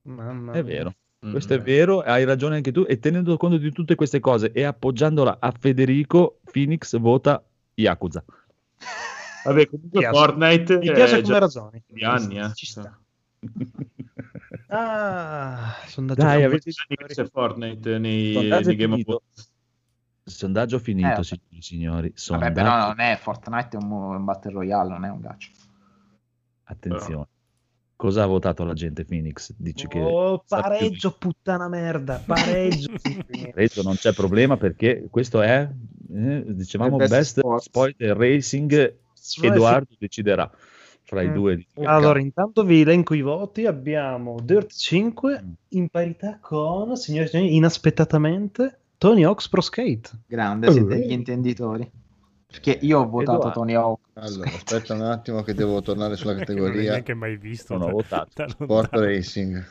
[0.04, 0.94] Mamma è vero.
[1.26, 1.32] Mm.
[1.32, 2.84] Questo è vero, hai ragione anche tu.
[2.88, 7.44] E tenendo conto di tutte queste cose e appoggiandola a Federico, Phoenix vota
[7.76, 8.24] Yakuza.
[9.46, 10.18] Vabbè, comunque piace.
[10.18, 11.84] Fortnite Mi piace come già ragioni.
[11.88, 12.54] di anni, eh.
[12.54, 13.00] Ci sta.
[14.74, 16.70] Ah, sondaggio Dai, finito.
[16.96, 19.12] avete C'è Fortnite nei, nei Game finito.
[19.12, 19.52] Awards.
[20.24, 22.08] Sondaggio finito, Eh, signori e signori.
[22.08, 22.54] Vabbè, Sondaggio...
[22.54, 25.48] però non è Fortnite, è un, un Battle Royale, non è un gacha.
[26.64, 27.28] Attenzione.
[28.02, 29.54] Cosa ha votato la gente Phoenix?
[29.56, 32.20] Dici che Oh, pareggio, puttana merda.
[32.26, 32.90] Pareggio.
[33.54, 35.70] Pareggio non c'è problema perché questo è,
[36.12, 37.62] eh, dicevamo, Il best best, sport.
[37.62, 38.96] spoiler racing.
[39.44, 40.50] Edoardo deciderà
[41.04, 41.34] fra i Mm.
[41.36, 41.66] due.
[41.84, 43.68] Allora, intanto vi elenco i voti.
[43.68, 45.52] Abbiamo Dirt 5 Mm.
[45.70, 50.10] in parità con, signori e signori, inaspettatamente, Tony Hawk's Pro Skate.
[50.26, 51.88] Grande, siete degli intenditori.
[52.48, 53.60] Perché io ho votato Edoardo.
[53.60, 54.00] Tony Hawk.
[54.14, 57.74] Allora, aspetta un attimo che devo tornare sulla Non categoria neanche mai visto.
[57.78, 58.48] Non ho da- votato.
[58.50, 58.90] Sport.
[58.96, 59.66] Racing.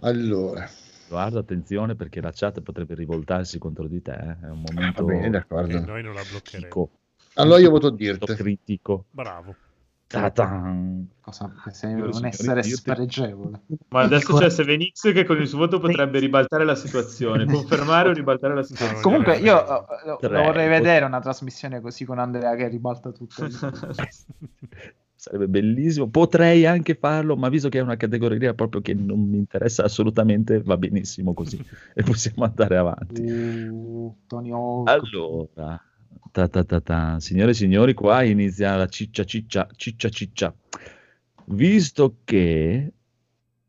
[0.00, 0.68] Allora,
[1.06, 4.12] Edoardo, attenzione perché la chat potrebbe rivoltarsi contro di te.
[4.12, 4.36] eh.
[4.46, 5.80] È un momento va bene, E d'accordo.
[5.84, 6.42] noi non la bloccheremo.
[6.68, 6.90] critico.
[7.34, 8.34] Allora io voto Dirt.
[8.34, 9.04] critico.
[9.10, 9.54] Bravo.
[10.20, 11.08] Ta-tan.
[11.20, 13.60] Cosa Signore e un essere dirti- spregevole.
[13.88, 18.12] Ma adesso c'è Sevenix che con il suo voto potrebbe ribaltare la situazione, confermare o
[18.12, 19.02] ribaltare la situazione.
[19.02, 19.54] Comunque, io
[20.04, 20.28] lo, Tre.
[20.28, 23.46] lo vorrei vedere una trasmissione così con Andrea che ribalta tutto.
[25.22, 26.08] sarebbe bellissimo.
[26.08, 30.60] Potrei anche farlo, ma visto che è una categoria proprio che non mi interessa assolutamente,
[30.60, 31.64] va benissimo così
[31.94, 33.22] e possiamo andare avanti.
[33.22, 34.88] Uh, Tony Hawk.
[34.88, 35.80] Allora,
[36.32, 37.20] ta ta ta ta.
[37.20, 40.54] signore e signori, qua inizia la ciccia ciccia ciccia ciccia.
[41.44, 42.92] Visto che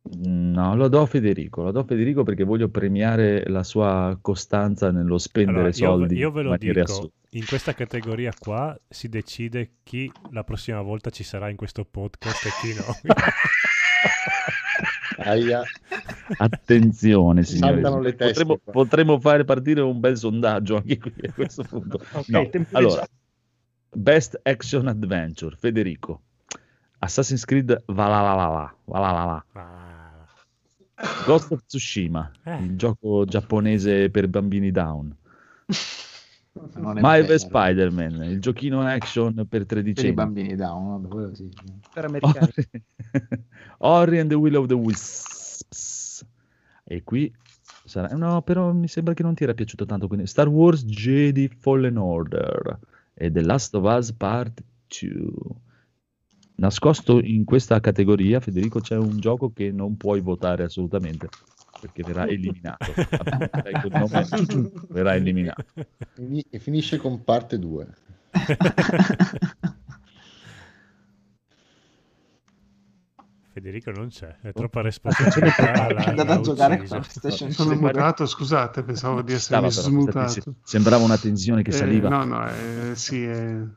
[0.03, 4.91] no, lo do a Federico, lo do a Federico perché voglio premiare la sua costanza
[4.91, 7.11] nello spendere Allora, io, soldi io ve lo dico, assurde.
[7.31, 12.45] in questa categoria qua si decide chi la prossima volta ci sarà in questo podcast
[12.45, 13.13] e chi no.
[15.23, 15.63] Aia.
[16.37, 18.15] Attenzione, signori.
[18.15, 21.99] Teste Potremmo, potremmo fare partire un bel sondaggio anche qui a questo punto.
[22.11, 23.07] Ok, No, allora,
[23.95, 26.21] Best Action Adventure, Federico.
[26.99, 30.25] Assassin's Creed Valhalla, Valhalla, Ah,
[31.25, 32.55] Ghost of Tsushima, Eh.
[32.63, 35.13] il gioco giapponese per bambini down.
[36.75, 37.39] Marvel.
[37.39, 41.49] Spider-Man, il giochino action per Per i bambini down, vabbè, quello sì.
[41.91, 42.51] per americani.
[43.79, 46.23] Ori and the Will of the Wisps.
[46.83, 47.33] E qui
[47.85, 48.15] sarà...
[48.15, 50.07] No, però mi sembra che non ti era piaciuto tanto.
[50.07, 52.79] Quindi Star Wars Jedi Fallen Order
[53.13, 55.61] e The Last of Us Part 2.
[56.55, 61.27] Nascosto in questa categoria, Federico, c'è un gioco che non puoi votare assolutamente
[61.83, 62.93] perché verrà eliminato.
[62.93, 64.27] Quel nome,
[64.89, 65.65] verrà eliminato.
[66.49, 67.87] E finisce con parte 2.
[73.51, 75.71] Federico non c'è, è troppa responsabilità.
[75.73, 76.95] È l'ha- andato a l'ha giocare con ucciso.
[76.95, 77.87] la PlayStation Sono 5.
[77.91, 80.39] mutato, scusate, pensavo di Stava essermi però, smutato.
[80.39, 82.09] infatti, sembrava una tensione che Eh, saliva.
[82.09, 83.67] no, no, eh, sì, eh,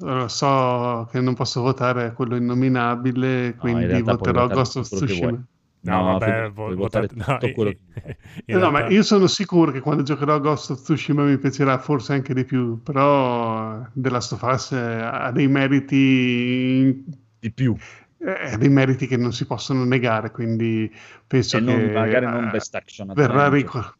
[0.00, 4.86] allora, so che non posso votare quello innominabile, in quindi puoi voterò votare Ghost of
[4.88, 5.44] Tsushima.
[5.86, 7.70] No, No, vabbè, puoi votate- no, tutto quello
[8.46, 11.78] no, ma realtà- io sono sicuro che quando giocherò a Ghost of Tsushima mi piacerà
[11.78, 17.04] forse anche di più, però The Last of Us ha dei meriti
[17.38, 17.76] Di più.
[18.18, 20.90] eh, dei meriti che non si possono negare, quindi
[21.26, 23.78] penso E non- che magari non eh, Best Action verrà Adventure.
[23.80, 23.94] rico-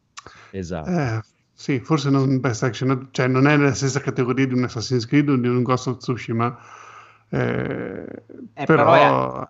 [0.53, 0.89] Esatto.
[0.91, 1.21] eh,
[1.53, 5.29] sì, forse non Best Action, cioè non è nella stessa categoria di un Assassin's Creed
[5.29, 6.57] o di un Ghost of Tsushima,
[7.29, 8.07] eh,
[8.55, 9.49] Eh, però, però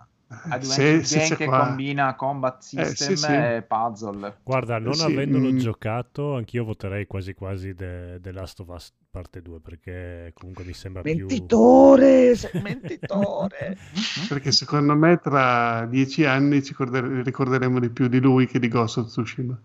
[0.49, 1.67] Adventure se, se che qua...
[1.67, 3.33] combina combat Eh, system sì, sì.
[3.33, 4.39] e puzzle.
[4.43, 5.59] Guarda, non sì, avendolo mm.
[5.59, 10.73] giocato, anch'io voterei quasi quasi The, The Last of Us parte 2 perché comunque mi
[10.73, 11.15] sembra più...
[11.15, 13.77] Mentitore, sei mentitore.
[14.29, 18.67] Perché secondo me tra dieci anni ci ricorder- ricorderemo di più di lui che di
[18.67, 19.57] Ghost of Tsushima.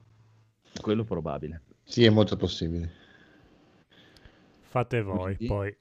[0.79, 1.63] Quello probabile.
[1.83, 2.91] Sì, è molto possibile.
[4.61, 5.77] Fate voi, Quindi- poi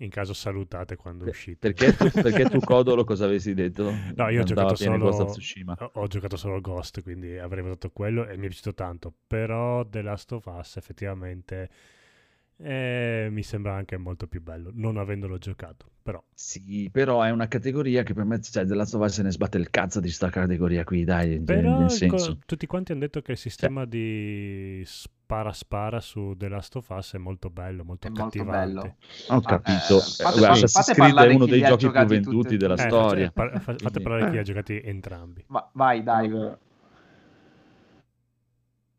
[0.00, 1.72] in caso salutate quando Per- uscite.
[1.72, 3.90] Perché tu, perché tu Codolo cosa avessi detto?
[4.14, 8.36] No, io ho giocato solo ho, ho giocato solo Ghost, quindi avrei votato quello e
[8.36, 9.12] mi è piaciuto tanto.
[9.26, 11.70] Però The Last of Us effettivamente
[12.56, 15.86] eh, mi sembra anche molto più bello, non avendolo giocato.
[16.02, 19.22] Però Sì, però è una categoria che per me, cioè, The Last of Us se
[19.22, 22.38] ne sbatte il cazzo di sta categoria qui, dai, cioè, Però nel senso.
[22.46, 24.82] tutti quanti hanno detto che il sistema di
[25.30, 28.72] spara spara su The Last of Us è molto bello, molto È molto accattivante.
[28.72, 28.96] bello.
[29.28, 29.94] Ho Ah, capito.
[29.94, 32.74] eh, Eh, fate- guarda, fate parlare è uno dei giochi più venduti tutti e della
[32.74, 33.30] Eh, storia.
[33.32, 35.44] fa- fa- fate Quindi- parlare chi ha giocati entrambi.
[35.46, 36.32] Ma vai, dai.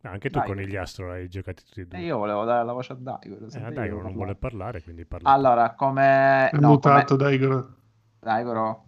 [0.04, 0.48] Ah, anche tu Dai.
[0.48, 2.00] con gli Astro hai giocati tutti e due.
[2.00, 3.46] E io volevo dare la voce a Daigoro.
[3.46, 4.36] Eh, sempre dai, io non vuole parlare.
[4.36, 5.30] parlare, quindi parla.
[5.30, 6.50] Allora, come...
[6.50, 7.30] È no, mutato, come...
[7.30, 7.76] Daigoro.
[8.20, 8.86] Daigoro.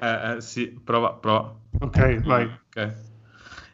[0.00, 1.54] Eh, eh, sì, prova, prova.
[1.80, 2.44] Ok, vai.
[2.44, 3.08] Ok.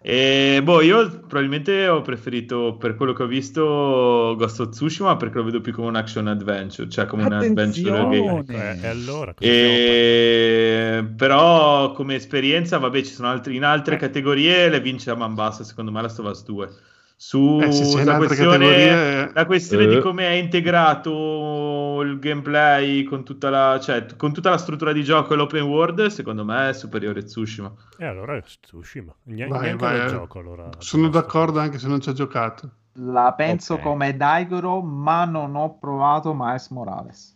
[0.08, 5.38] E boh, io probabilmente ho preferito per quello che ho visto Ghost of Tsushima perché
[5.38, 8.20] lo vedo più come un action adventure, cioè come un adventure Attenzione!
[8.20, 8.38] game.
[8.38, 9.34] Ecco, eh, e allora?
[9.36, 11.12] E...
[11.16, 13.98] Però come esperienza, vabbè, ci sono altri in altre Eh.
[13.98, 16.68] categorie le vince a man bassa, secondo me, la Us 2.
[17.18, 19.88] Su Eh, la questione, la questione Eh.
[19.88, 25.02] di come è integrato il gameplay con tutta la, cioè, con tutta la struttura di
[25.02, 27.72] gioco e l'open world, secondo me è superiore a Tsushima.
[27.96, 29.14] E allora è Tsushima.
[29.24, 30.08] Ne- Vai, neanche vai, eh.
[30.08, 30.68] gioco allora.
[30.78, 32.70] Sono d'accordo anche se non ci ha giocato.
[32.98, 33.80] La penso Ok.
[33.80, 37.34] come Daigoro, ma non ho provato Miles Morales.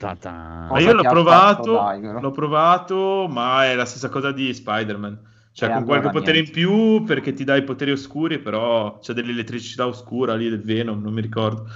[0.00, 1.72] Ma io l'ho provato,
[2.20, 5.32] l'ho provato, ma è la stessa cosa di Spider-Man.
[5.54, 6.40] Cioè, E con allora qualche potere niente.
[6.40, 11.00] in più perché ti dà i poteri oscuri, però c'è dell'elettricità oscura lì del Venom,
[11.00, 11.66] non mi ricordo.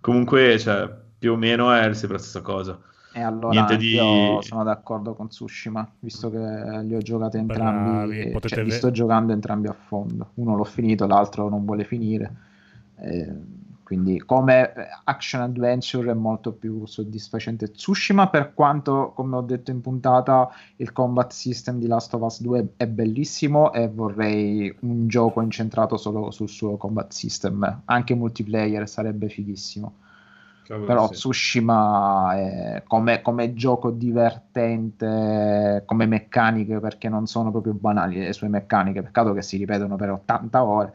[0.00, 0.88] Comunque, cioè,
[1.18, 2.78] più o meno è sempre la stessa cosa.
[3.16, 6.38] E allora Niente di- io sono d'accordo con Tsushima, visto che
[6.82, 10.30] li ho giocati entrambi, Bravi, potete cioè, li sto giocando entrambi a fondo.
[10.34, 12.34] Uno l'ho finito, l'altro non vuole finire.
[12.96, 13.32] Eh,
[13.84, 14.72] quindi come
[15.04, 17.70] action adventure è molto più soddisfacente.
[17.70, 22.40] Tsushima per quanto come ho detto in puntata il combat system di Last of Us
[22.40, 27.82] 2 è bellissimo e vorrei un gioco incentrato solo sul suo combat system.
[27.84, 29.92] Anche multiplayer sarebbe fighissimo.
[30.64, 31.12] Cavolo, Però sì.
[31.12, 38.48] Tsushima è come, come gioco divertente, come meccaniche, perché non sono proprio banali le sue
[38.48, 40.92] meccaniche, peccato che si ripetono per 80 ore,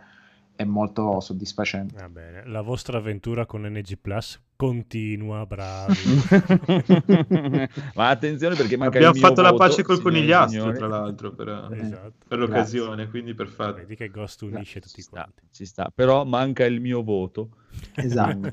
[0.60, 1.96] è molto soddisfacente.
[1.98, 5.94] Va bene, la vostra avventura con NG Plus continua, bravi.
[7.96, 10.78] Ma attenzione perché manca Abbiamo il mio fatto la voto, pace col conigliastro, signori.
[10.78, 12.12] tra l'altro, per, esatto.
[12.28, 13.76] per l'occasione, quindi perfetto.
[13.76, 15.44] Vedi che Ghost unisce tutti Ci sta, quanti.
[15.50, 17.52] ci sta, però manca il mio voto.
[17.96, 18.50] Esatto.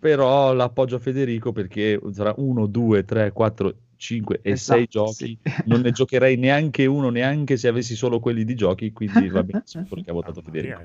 [0.00, 5.38] Però l'appoggio a Federico perché tra 1, 2, 3, 4, 5 e Esatto, 6 giochi
[5.66, 10.02] non ne giocherei neanche uno, neanche se avessi solo quelli di giochi, quindi va quello
[10.02, 10.82] che ha votato Federico.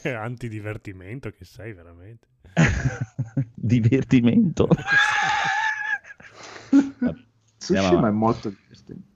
[0.00, 2.28] Sì, Antidivertimento che sei veramente.
[3.54, 4.68] Divertimento.
[6.70, 7.18] Vabbè,
[7.70, 9.08] andiamo è molto divertente.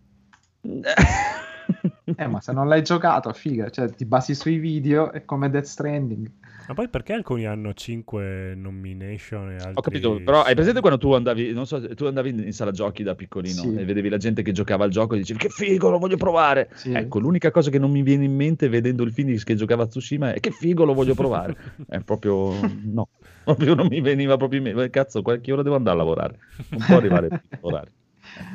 [2.16, 5.65] Eh, ma se non l'hai giocato, figa, cioè ti basi sui video, è come Death
[5.65, 6.31] Stranding.
[6.66, 9.73] Ma poi perché alcuni hanno 5 nomination e altri...
[9.74, 13.02] Ho capito, però hai presente quando tu andavi, non so, tu andavi in sala giochi
[13.02, 13.74] da piccolino Sì.
[13.74, 16.70] e vedevi la gente che giocava al gioco e dicevi che figo, lo voglio provare.
[16.74, 16.93] Sì.
[16.93, 19.86] Ecco, l'unica cosa che non mi viene in mente vedendo il Phoenix che giocava a
[19.86, 21.55] Tsushima è che figo, lo voglio provare.
[21.89, 23.09] è proprio no,
[23.44, 24.89] proprio non mi veniva proprio in mente.
[24.90, 26.39] Cazzo, qualche ora devo andare a lavorare.
[26.70, 27.93] Non può arrivare a lavorare.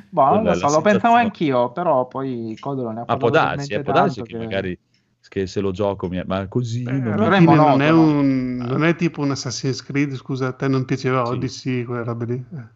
[0.10, 3.56] Boh, non lo so, lo pensavo anch'io, però poi Codolo ne ha Ma può parlato
[3.56, 4.80] darsi, eh, può darsi tanto che magari
[5.28, 6.22] che se lo gioco mi...
[6.26, 10.48] ma così Eh, non è non è, un, non è tipo un Assassin's Creed, scusa,
[10.48, 11.34] a te non piaceva Sì.
[11.34, 12.46] Odyssey, quelle robe lì?
[12.58, 12.68] Eh,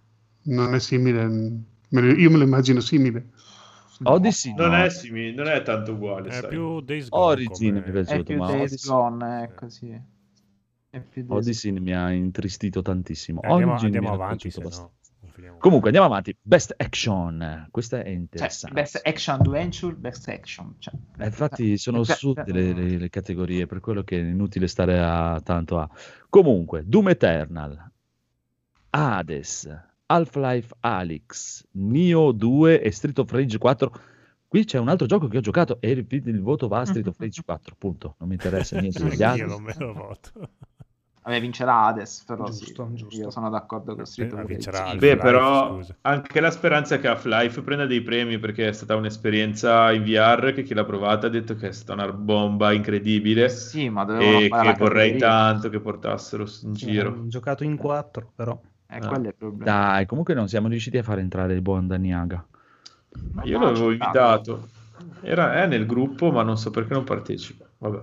[0.53, 1.25] Non è simile,
[1.89, 3.30] lo- io me lo immagino simile.
[4.03, 4.84] Odyssey Non, no.
[4.84, 6.49] è simile, non è tanto uguale, È sai.
[6.49, 9.53] più Days Gone Origin mi è come- È piaciuto, più ma Days Odyssey, Gone, è
[9.53, 10.01] così.
[10.89, 13.41] È più Days Odyssey mi ha intristito tantissimo.
[13.41, 14.91] Eh, andiamo, Origin andiamo avanti, piaciuto no.
[15.64, 16.35] Comunque andiamo avanti.
[16.41, 17.68] Best Action.
[17.72, 18.73] Questa è Cioè, interessante.
[18.76, 20.76] best action adventure, best action.
[20.77, 24.22] Cioè, Eh, infatti sono Cioè, su cioè, le, le- le categorie, per quello che è
[24.22, 25.90] inutile stare a, tanto a...
[26.27, 27.91] Comunque, Doom Eternal,
[28.90, 29.69] Hades,
[30.07, 33.91] Half-Life Alyx, Neo 2 e Street of Rage 4.
[34.45, 37.07] Qui c'è un altro gioco che ho giocato e il, il voto va a Street
[37.07, 38.15] of Rage 4, punto.
[38.19, 39.48] Non mi interessa niente degli altri.
[39.48, 40.31] non me lo voto.
[41.24, 43.22] Vabbè, vincerà Hades, però Giusto, sì, giusto.
[43.22, 44.98] io sono d'accordo con Street Eh, of vincerà Rage.
[44.98, 45.95] Beh, però scusa.
[46.02, 50.52] anche la speranza è che Half-Life prenda dei premi perché è stata un'esperienza in VR
[50.54, 54.48] che chi l'ha provata ha detto che è stata una bomba incredibile Sì, ma e
[54.50, 55.18] fare che vorrei categoria.
[55.20, 57.10] tanto che portassero in giro.
[57.12, 58.60] Ho giocato in 4, però.
[58.90, 59.72] Eh, quello è il problema.
[59.72, 62.45] Dai, comunque non siamo riusciti a fare entrare il buon Daniaga.
[63.34, 63.91] Ma io l'avevo sta.
[63.91, 64.68] invitato.
[65.22, 67.66] Era, è nel gruppo, ma non so perché non partecipa.
[67.78, 68.02] Vabbè.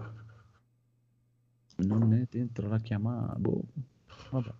[1.87, 3.35] Non è dentro la chiamata.
[3.39, 3.63] boh.
[4.31, 4.51] Vabbè.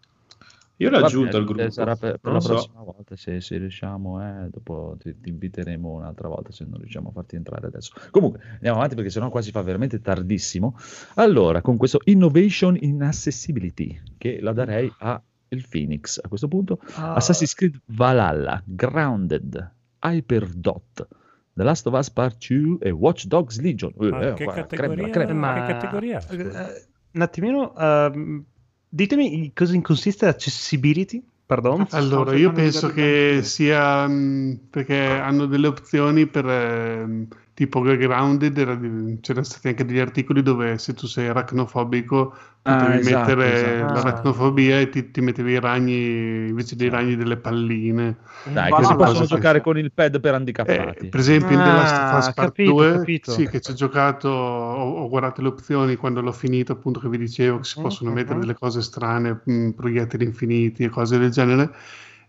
[0.77, 1.61] Io l'ho aggiunto al gruppo.
[1.61, 2.49] eh, Sarà per, per la so.
[2.55, 7.11] prossima volta, se, se riusciamo, eh, dopo ti, ti inviteremo un'altra volta se non riusciamo
[7.11, 7.93] a farti entrare adesso.
[8.11, 10.79] Comunque, andiamo avanti perché sennò qua si fa veramente tardissimo.
[11.17, 15.23] Allora, con questo Innovation in Accessibility, che la darei a
[15.53, 19.73] il Phoenix a questo punto, Ah, Assassin's Creed Valhalla, Grounded,
[20.03, 21.09] Hyperdot,
[21.53, 23.93] The Last of Us Part 2 e Watch Dogs Legion.
[24.01, 25.41] Eh, Ma eh, che guarda, categoria- crema, crema.
[25.41, 28.45] Ma ma che categoria eh, un attimino, ehm,
[28.89, 31.87] ditemi cosa consiste accessibility, pardon.
[31.91, 37.27] Allora, io penso che sia mh, perché hanno delle opzioni per ehm,
[37.67, 38.79] tipo Grounded, era
[39.21, 42.35] c'erano stati anche degli articoli dove se tu sei arachnofobico
[42.65, 43.85] Ah, potevi esatto, mettere esatto.
[43.91, 48.17] l'arachnofobia e ti, ti mettevi i ragni invece dei ragni delle palline.
[48.43, 51.07] Dai, che si possono giocare con il pad per Eh, handicappati.
[51.09, 53.23] per esempio in The Last of Us Ah, Part capito, 2, capito.
[53.23, 57.09] sì, che ci ho giocato, ho, ho guardato le opzioni quando l'ho finito, appunto che
[57.09, 58.41] vi dicevo che si Mm, possono mm, mettere mm.
[58.41, 61.73] delle cose strane, mh, proiettili infiniti e cose del genere.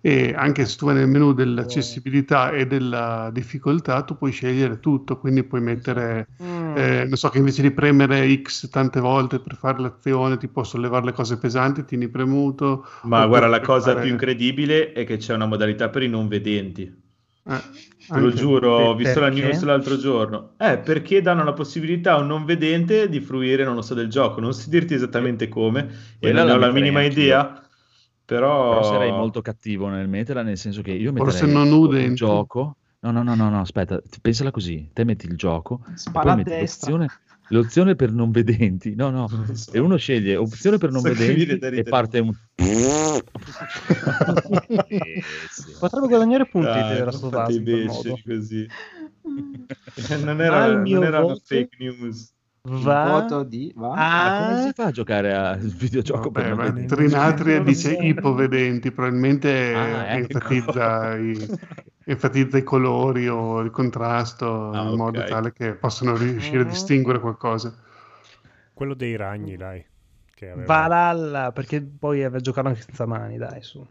[0.03, 5.19] E anche se tu vai nel menu dell'accessibilità e della difficoltà, tu puoi scegliere tutto,
[5.19, 6.75] quindi puoi mettere, Mm.
[6.77, 11.05] eh, non so, che invece di premere X tante volte per fare l'azione, tipo sollevare
[11.05, 12.83] le cose pesanti, tieni premuto.
[13.01, 16.27] Ma guarda, la cosa fare- più incredibile è che c'è una modalità per i non
[16.27, 16.83] vedenti.
[17.45, 17.61] eh,
[18.11, 19.41] Te lo giuro, ho visto la perché?
[19.41, 20.55] news l'altro giorno.
[20.57, 24.09] Eh, perché danno la possibilità a un non vedente di fruire, non lo so, del
[24.09, 24.41] gioco.
[24.41, 27.03] Non so dirti esattamente come, e non la ho la minima anch'io.
[27.03, 27.63] idea,
[28.31, 28.69] però...
[28.69, 32.15] Però sarei molto cattivo nel metterla, nel senso che io Forse metterei non il udenti.
[32.15, 32.77] gioco.
[33.01, 34.89] No, no, no, no, no, aspetta, pensala così.
[34.93, 36.91] Te metti il gioco, Spara poi a metti destra.
[36.91, 38.95] l'opzione, l'opzione per non vedenti.
[38.95, 39.27] No, no,
[39.73, 42.31] e uno sceglie opzione per non vedenti e parte un...
[44.87, 45.75] Eh, sì.
[45.77, 47.63] Potrebbe guadagnare punti Dai, della non sua base
[48.25, 48.67] così.
[50.23, 52.33] non, era, il mio non era una fake news.
[52.83, 53.71] Il Va voto di...
[53.75, 54.07] Va?
[54.13, 54.57] Ma come a...
[54.57, 56.85] si fa a giocare al videogioco per Vabbè, ma vedenti?
[56.85, 60.17] Trinatria dice ipovedenti, probabilmente Ah, ecco.
[60.17, 61.49] enfatizza, i,
[62.03, 66.69] enfatizza i colori o il contrasto Ah, in modo tale che possano riuscire a Mhm.
[66.69, 67.73] distinguere qualcosa.
[68.73, 69.85] Quello dei ragni, dai.
[70.33, 70.65] che aveva...
[70.65, 73.85] Valhalla, perché poi aveva giocato anche senza mani, dai, su.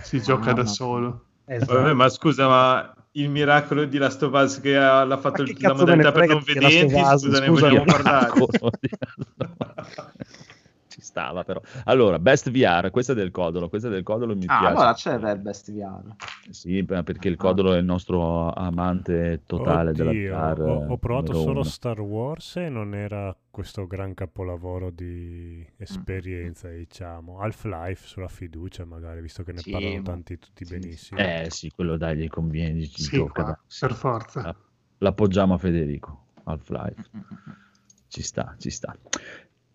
[0.00, 0.66] Si gioca Ah, da no.
[0.66, 1.26] solo.
[1.44, 1.72] Esatto.
[1.74, 5.56] Vabbè, ma scusa, ma il miracolo di Last of Us che ha, l'ha fatto il-
[5.60, 8.30] la modalità per non vedenti, Us, scusa, ne vogliamo parlare.
[10.92, 11.58] Ci stava però.
[11.84, 14.66] Allora, Best VR, questa è del Codolo, questa è del Codolo mi Ah, piace.
[14.66, 16.14] allora c'è il Best VR.
[16.50, 20.60] Sì, perché il Codolo è il nostro amante totale della Oddio, VR.
[20.60, 21.62] ho, ho provato solo uno.
[21.62, 27.40] Star Wars e non era questo gran capolavoro di esperienza, diciamo.
[27.40, 30.72] Half-Life sulla fiducia, magari, visto che ne Sì, parlano ma- tanti tutti sì.
[30.78, 31.20] benissimo.
[31.20, 33.44] Eh sì, quello dai, gli conviene, ci Sì, gioca.
[33.44, 33.86] qua, Sì.
[33.86, 34.40] per forza.
[34.42, 34.54] Ah.
[34.98, 37.02] L'appoggiamo a Federico, Half-Life.
[37.16, 37.52] Mm, mm, mm.
[38.08, 38.94] Ci sta, ci sta.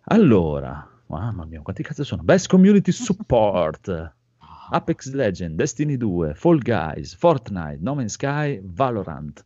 [0.10, 2.24] Allora, mamma mia, quanti cazzo sono?
[2.24, 4.14] Best Community Support.
[4.70, 9.46] Apex Legend, Destiny 2, Fall Guys, Fortnite, No Man's Sky, Valorant.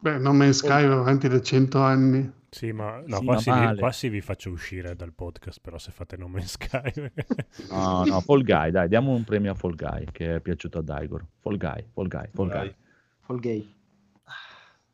[0.00, 2.30] Beh, No Man's Sky va avanti da 100 anni.
[2.50, 3.78] Sì, ma, no, Sì, qua, ma vi, male.
[3.80, 6.92] qua sì vi faccio uscire dal podcast, però se fate No Man's Sky.
[7.70, 10.82] No, no, Fall Guy, dai, diamo un premio a Fall Guy che è piaciuto a
[10.82, 11.24] Daigor.
[11.40, 12.74] Fall Guy, Fall Guy, Fall Guy.
[13.20, 13.74] Fall Gay.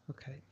[0.07, 0.43] Ok.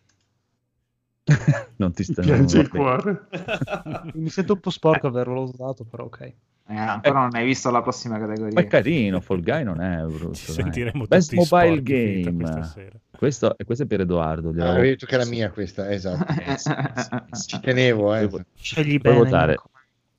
[1.76, 3.26] Non ti Mi sta piange il cuore.
[4.14, 6.20] Mi sento un po' sporco averlo usato, però ok.
[6.68, 8.52] Eh, ancora non hai visto la prossima categoria.
[8.54, 10.34] Ma è carino, Fall Guy non è brutto.
[10.34, 10.54] Ci dai.
[10.54, 12.34] sentiremo Best tutti Mobile Game.
[12.34, 12.98] questa sera.
[13.16, 14.48] Questo, e questo è per Edoardo.
[14.48, 16.32] Ah, gliel'avevo- avevi detto che era mia questa, esatto.
[16.42, 16.70] Eh, sì,
[17.32, 17.48] sì.
[17.48, 18.28] Ci tenevo, eh.
[18.54, 19.24] Scegli puoi bene.
[19.24, 19.56] votare.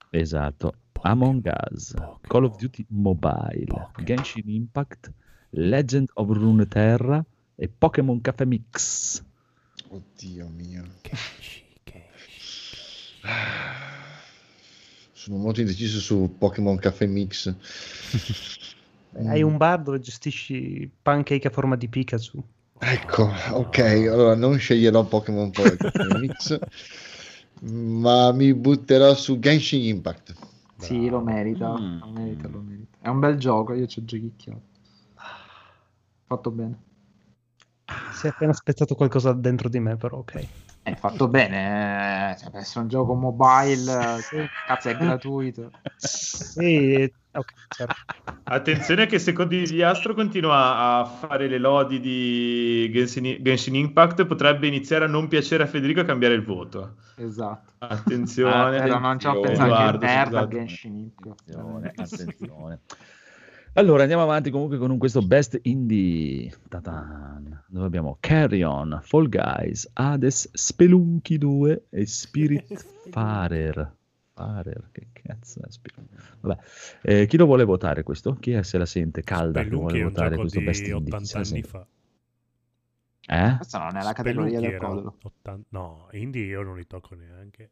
[0.09, 0.73] Esatto.
[1.05, 4.05] Among Us, Pokémon, Call of Duty Mobile, Pokémon.
[4.05, 5.11] Genshin Impact,
[5.51, 7.23] Legend of Runeterra
[7.55, 9.21] e Pokémon Cafe Mix.
[9.93, 10.83] Oddio mio.
[11.01, 12.75] Kenshi, Kenshi.
[15.13, 17.53] Sono molto indeciso su Pokémon Caffè Mix.
[19.13, 22.43] Hai un bar dove gestisci pancake a forma di Pikachu.
[22.79, 23.77] Ecco, ok,
[24.11, 26.59] allora non sceglierò Pokémon Caffè Mix,
[27.61, 30.33] ma mi butterò su Genshin Impact.
[30.77, 31.79] Sì, lo merita.
[31.79, 31.99] Mm.
[31.99, 32.97] Lo merita, lo merita.
[32.99, 34.61] È un bel gioco, io ci ho giochicchiato.
[36.25, 36.91] Fatto bene.
[38.11, 40.47] Si è appena spezzato qualcosa dentro di me, però ok.
[40.83, 45.71] È fatto bene, eh, cioè, per essere un gioco mobile, eh, cazzo è gratuito.
[45.95, 47.95] Sì, ok, certo.
[48.43, 54.67] Attenzione che secondo gli Astro continua a fare le lodi di Genshin, Genshin Impact, potrebbe
[54.67, 56.95] iniziare a non piacere a Federico e cambiare il voto.
[57.15, 57.71] Esatto.
[57.77, 58.81] Attenzione.
[58.81, 60.55] Però non ci ho pensato che merda scusate.
[60.57, 61.39] Genshin Impact.
[61.39, 62.79] Attenzione, attenzione.
[63.75, 66.51] Allora andiamo avanti comunque con un- questo Best Indie.
[66.69, 67.63] Ta-tan.
[67.67, 72.65] Dove abbiamo Carry On, Fall Guys, Hades, Spelunky 2 e Spirit
[73.09, 73.95] Farer.
[74.33, 75.97] Farer, che cazzo è Spirit?
[76.41, 76.61] Vabbè,
[77.01, 78.33] eh, chi lo vuole votare questo?
[78.35, 80.65] Chi è se la sente calda che Spelunky vuole è un votare gioco questo di
[80.65, 80.95] Best Indie?
[81.15, 81.87] 80 Se la anni fa.
[83.25, 83.55] Eh?
[83.57, 85.17] Questa non è la categoria Spelunky del codolo.
[85.23, 87.69] 80 No, indie io non li tocco neanche.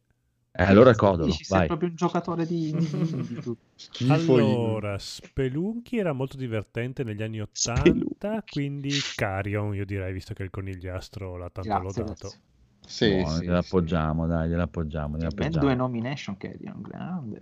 [0.53, 1.68] Eh, allora Codolo, Dici, sei vai.
[1.68, 2.72] proprio un giocatore di.
[4.10, 8.41] Allora, Spelunky era molto divertente negli anni 80, Spelunky.
[8.52, 12.15] quindi Carion, io direi, visto che il conigliastro l'ha tanto Grazie, lodato.
[12.28, 12.40] grazie.
[12.86, 15.65] Sì, Buono, sì, gliel'appoggiamo, dai, gliel'appoggiamo, Ben gliel'appoggiamo.
[15.65, 17.40] due nomination che è un grande.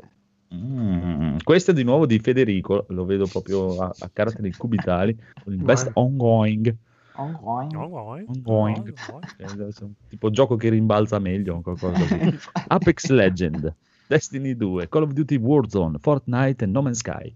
[0.54, 5.54] Mm, questo è di nuovo di Federico, lo vedo proprio a, a caratteri cubitali, con
[5.54, 6.76] il best ongoing.
[7.20, 7.76] Ongoing.
[7.76, 8.78] Ongoing, Ongoing.
[8.78, 8.96] ongoing.
[9.38, 9.74] Eh,
[10.08, 12.40] tipo gioco che rimbalza meglio o qualcosa così.
[12.68, 13.74] Apex Legend,
[14.08, 17.34] Destiny 2, Call of Duty Warzone, Fortnite e No Man's Sky.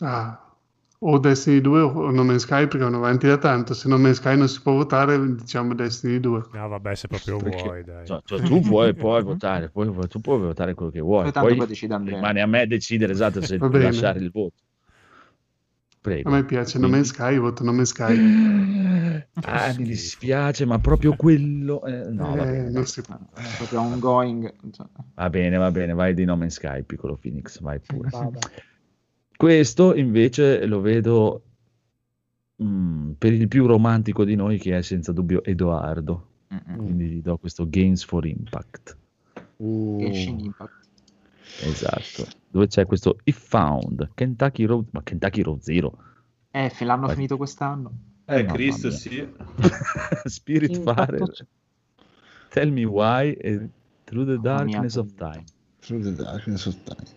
[0.00, 0.38] Ah,
[0.98, 3.74] o Destiny 2 o No Man's Sky perché vanno avanti da tanto.
[3.74, 6.42] Se No Man's Sky non si può votare, diciamo Destiny 2.
[6.52, 8.06] No, vabbè, se proprio Perché- vuoi, dai.
[8.06, 11.54] Cioè, cioè, tu puoi, puoi votare, puoi, tu puoi votare quello che vuoi, Poi tanto
[11.54, 14.62] poi rimane a me decidere esatto se lasciare il voto.
[16.02, 16.28] Prego.
[16.28, 19.24] A me piace No Man's Sky, voto No Man's Sky.
[19.44, 21.84] Ah, mi dispiace, ma proprio quello...
[21.84, 22.70] eh, no, va Eh, bene.
[22.70, 23.16] non si può.
[23.34, 24.52] È proprio ongoing.
[25.14, 28.08] Va bene, va bene, vai di No Man's Sky, piccolo Phoenix, vai pure.
[28.10, 28.40] Vada.
[29.36, 31.42] Questo invece lo vedo
[32.62, 36.76] mm, per il più romantico di noi che è senza dubbio Edoardo, mm, mm.
[36.76, 38.96] quindi gli do questo Games for Impact.
[39.58, 40.72] Uh, Genshin Impact.
[41.62, 42.26] Esatto.
[42.52, 45.96] Dove c'è questo If Found, Kentucky Road, ma Kentucky Road Zero.
[46.50, 47.14] Eh, l'hanno Vai.
[47.14, 47.90] finito quest'anno.
[48.26, 49.26] Eh, mamma Cristo, sì.
[50.24, 51.46] Spirit Farer, c'è.
[52.50, 53.68] Tell Me Why e
[54.04, 55.44] Through the Darkness of Time.
[55.80, 57.08] Through the Darkness of Time.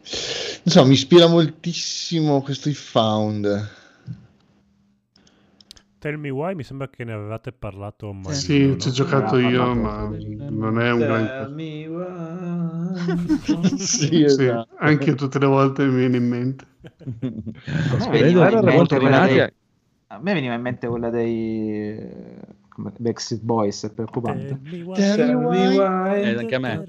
[0.63, 3.69] Non so, mi ispira moltissimo questo If Found.
[6.05, 8.77] Tell Me Why, mi sembra che ne avevate parlato Marino, Sì, no?
[8.77, 10.15] ci ho giocato io, ma
[10.49, 11.55] non è un Tell gran...
[11.55, 13.75] me why.
[13.79, 14.75] sì, Sì, esatto.
[14.77, 16.65] anche io tutte le volte mi viene in mente.
[20.07, 22.37] A me veniva in mente quella dei-
[22.69, 24.59] quella Backstreet Boys, è preoccupante.
[24.93, 26.21] Tell me why.
[26.21, 26.85] Eh, anche a me.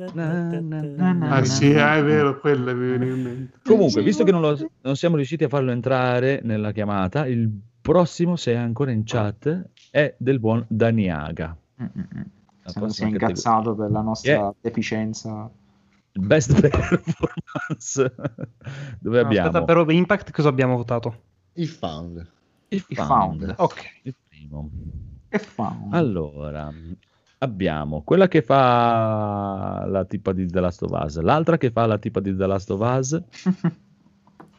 [1.30, 3.58] Ah sì, ah, è vero, quello mi viene in mente.
[3.64, 7.50] Comunque, visto che non, lo- non siamo riusciti a farlo entrare nella chiamata, il
[7.86, 11.56] prossimo, se è ancora in chat, è del buon Daniaga.
[11.82, 12.22] Mm, mm, mm.
[12.74, 14.54] Non si è incazzato per la nostra Yeah.
[14.60, 15.48] deficienza.
[16.12, 18.14] Il Best Performance,
[18.98, 21.22] dove No, abbiamo Aspetta, però Impact cosa abbiamo votato?
[21.54, 22.26] Il found.
[22.68, 23.54] il il Found, Found.
[23.58, 24.00] Ok.
[24.02, 24.70] il primo.
[25.28, 25.76] Che fa?
[25.90, 26.72] Allora,
[27.38, 31.98] abbiamo quella che fa la tipa di The Last of Us, l'altra che fa la
[31.98, 33.22] tipa di The Last of Us,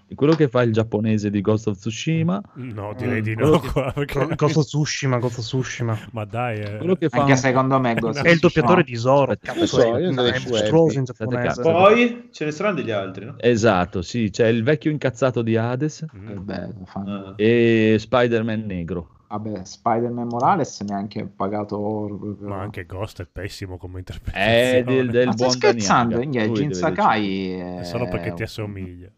[0.09, 3.59] e quello che fa il giapponese di Ghost of Tsushima, No, direi di quello no
[3.59, 3.91] che- qua.
[3.93, 5.97] perché- Gozo Tsushima, Gozo Tsushima.
[6.11, 6.77] Ma dai, eh.
[6.77, 9.33] quello che fa Anche un- secondo me Ghost È il of doppiatore di Zoro.
[9.33, 9.37] È.
[11.61, 13.35] Poi ce ne saranno degli altri, no?
[13.37, 16.29] Esatto, sì, c'è il vecchio incazzato di Hades Mm.
[16.29, 17.33] Eh, beh, fa- Ah.
[17.35, 19.09] e Spider-Man negro.
[19.29, 22.37] Vabbè, Spider-Man Morales neanche pagato.
[22.39, 24.83] Ma anche Ghost è pessimo come È interpretazione.
[24.83, 26.17] del, del Ma stai buon scherzando?
[26.17, 26.73] Daniaga.
[26.73, 27.83] Sakai È è...
[27.83, 29.09] solo perché ti assomiglia.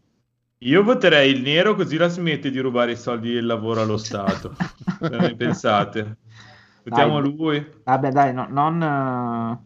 [0.62, 4.54] Io voterei il nero così la smette di rubare i soldi del lavoro allo Stato.
[4.98, 6.16] Cosa ne pensate?
[6.84, 7.34] Votiamo Dai.
[7.34, 7.66] lui?
[7.84, 8.78] Vabbè, dai, no- non,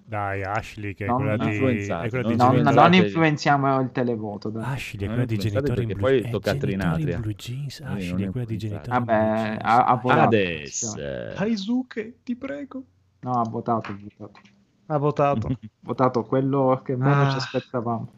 [0.05, 1.57] Dai, Ashley, che è Non quella di...
[1.57, 4.51] È quella non di non, non influenziamo il televoto.
[4.51, 4.63] Dai.
[4.65, 7.15] Ashley è quella di genitori in blue poi tocca Trinatria.
[7.17, 7.81] in blue jeans.
[7.81, 9.59] Ashley è quella di genitori in blue Vabbè, jeans.
[9.63, 10.21] ha, ha votato.
[10.23, 10.95] Hades.
[10.97, 12.83] eh, Taisuke, ti prego.
[13.21, 14.41] No, ha votato, ha votato.
[14.87, 15.49] Ha votato.
[15.81, 17.31] Votato quello che meno Ah.
[17.31, 18.09] ci aspettavamo.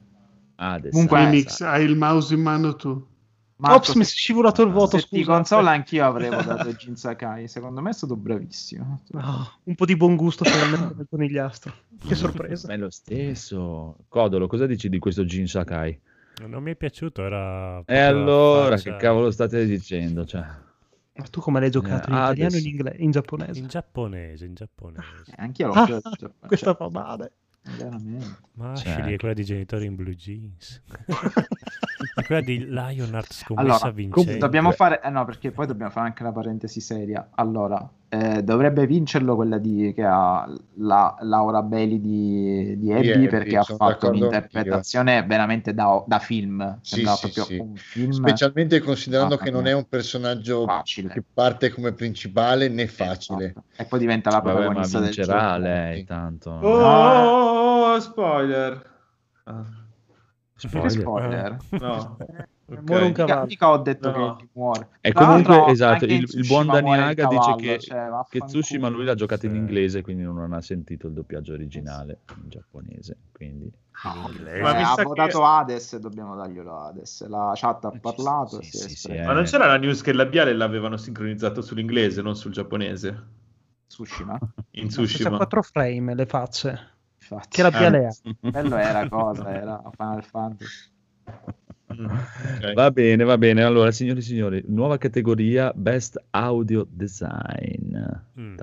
[0.56, 0.92] Hades.
[0.92, 3.06] Comunque- Phoenix, hai il mouse in mano tu.
[3.58, 5.32] Marco, Ops, mi è scivolato il voto, scusa.
[5.32, 7.48] console anch'io avrei votato Jin Sakai.
[7.48, 9.00] Secondo me è stato bravissimo.
[9.14, 11.72] Ah, un po' di buon gusto finalmente del conigliastro.
[12.06, 12.68] Che sorpresa.
[12.70, 13.96] È lo stesso.
[14.08, 15.98] Codolo, cosa dici di questo Jin Sakai?
[16.48, 17.82] Non mi è piaciuto, era...
[17.86, 20.26] E allora, faccia- che cavolo state dicendo?
[20.26, 20.44] Cioè,
[21.14, 22.10] Ma tu come l'hai giocato?
[22.10, 23.58] In Eh, italiano o in, inglese, in giapponese?
[23.58, 25.22] In giapponese, in giapponese.
[25.30, 26.34] Eh, anch'io l'ho Ah, giocato.
[26.46, 27.32] questa fa male.
[27.78, 28.36] Veramente.
[28.55, 30.82] Ma Cioè, è quella di genitori in blue jeans.
[32.14, 34.38] è quella di Lionheart scommessa Allora, vincente.
[34.38, 37.28] Dobbiamo fare, eh no, perché poi dobbiamo fare anche la parentesi seria.
[37.34, 43.28] Allora, eh, dovrebbe vincerlo quella di, che ha la Laura Bailey di, di Abby Abby,
[43.28, 46.78] perché ha fatto un'interpretazione veramente da, da film.
[46.82, 47.58] Sì, sì, proprio sì.
[47.58, 51.08] un film Specialmente considerando che non è un personaggio facile.
[51.08, 53.46] che parte come principale né facile.
[53.46, 53.64] Esatto.
[53.76, 56.50] E poi diventa la vabbè, ma protagonista del vincerà lei tanto.
[56.50, 58.94] Oh, oh, oh, spoiler.
[59.44, 59.64] Ah,
[60.70, 61.58] Perché Spoiler.
[61.60, 61.80] spoiler?
[61.80, 62.16] no.
[62.68, 63.06] Muore un Ok.
[63.09, 63.47] Mica, cavallo.
[63.47, 64.36] mica ho detto No.
[64.36, 64.88] che muore.
[65.01, 68.40] E comunque, esatto, il, il buon Daniaga dice che, cioè, che.
[68.40, 73.16] Tsushima lui l'ha giocato in inglese, quindi non ha sentito il doppiaggio originale in giapponese.
[73.32, 73.70] Quindi...
[74.05, 74.56] No, inglese.
[74.59, 77.26] eh, ha che- votato Hades e dobbiamo darglielo Hades.
[77.28, 78.60] La chat ha parlato.
[78.62, 79.47] sì, sì, sì, Ma non Eh.
[79.47, 83.26] c'era la news che il labiale l'avevano sincronizzato sull'inglese, non sul giapponese?
[83.86, 84.36] Tsushima.
[84.72, 85.36] In C'è Tsushima.
[85.36, 86.94] quattro frame le facce.
[87.20, 87.48] Infatti.
[87.48, 88.06] Che labiale Eh.
[88.06, 88.51] ha?
[88.51, 90.90] Quello era cosa, era Final Fantasy.
[92.01, 92.73] Mm, ok.
[92.74, 93.62] Va bene, va bene.
[93.62, 97.97] Allora, signori e signori, nuova categoria Best Audio Design.
[98.39, 98.56] Mm.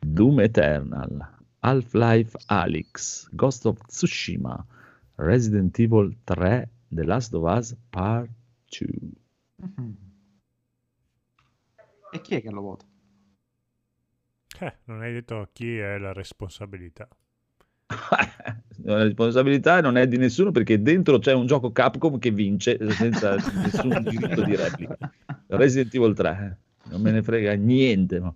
[0.00, 4.64] Doom Eternal, Half-Life Alyx, Ghost of Tsushima,
[5.16, 8.30] Resident Evil 3, The Last of Us Part
[8.70, 8.88] 2.
[9.56, 9.96] Mhm.
[12.12, 12.86] E chi è che lo vota?
[14.60, 17.08] Eh, non hai detto chi è la responsabilità.
[18.86, 23.34] La responsabilità non è di nessuno perché dentro c'è un gioco Capcom che vince senza
[23.34, 24.96] nessun diritto di replica.
[25.48, 26.90] Resident Evil 3, eh.
[26.90, 28.32] non me ne frega niente, ma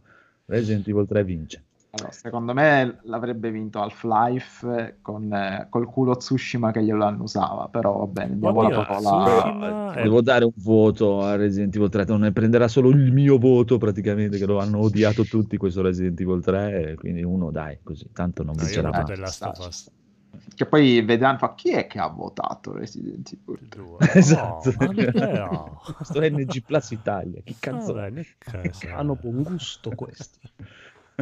[0.47, 1.64] Resident Evil 3 vince.
[1.92, 7.98] Allora, secondo me l'avrebbe vinto Half-Life con, eh, col culo Tsushima che glielo annusava, però
[7.98, 8.98] va bene, diamo la parola.
[8.98, 13.12] Tsushima è- Devo dare un voto a Resident Evil 3, non ne prenderà solo il
[13.12, 17.50] mio voto praticamente, che lo hanno odiato tutti questo Resident Evil 3, e quindi uno
[17.50, 19.04] dai, così, tanto non vincerà mai.
[20.54, 23.66] Che poi vedranno, fa, chi è che ha votato Resident Evil?
[23.66, 23.96] 2.
[24.14, 24.68] Esatto.
[24.68, 25.80] Oh, ma Matteo.
[25.96, 27.94] Questo NG Plus Italia, che cazzo
[28.38, 28.88] cazzo.
[28.94, 30.38] Hanno buon gusto questi.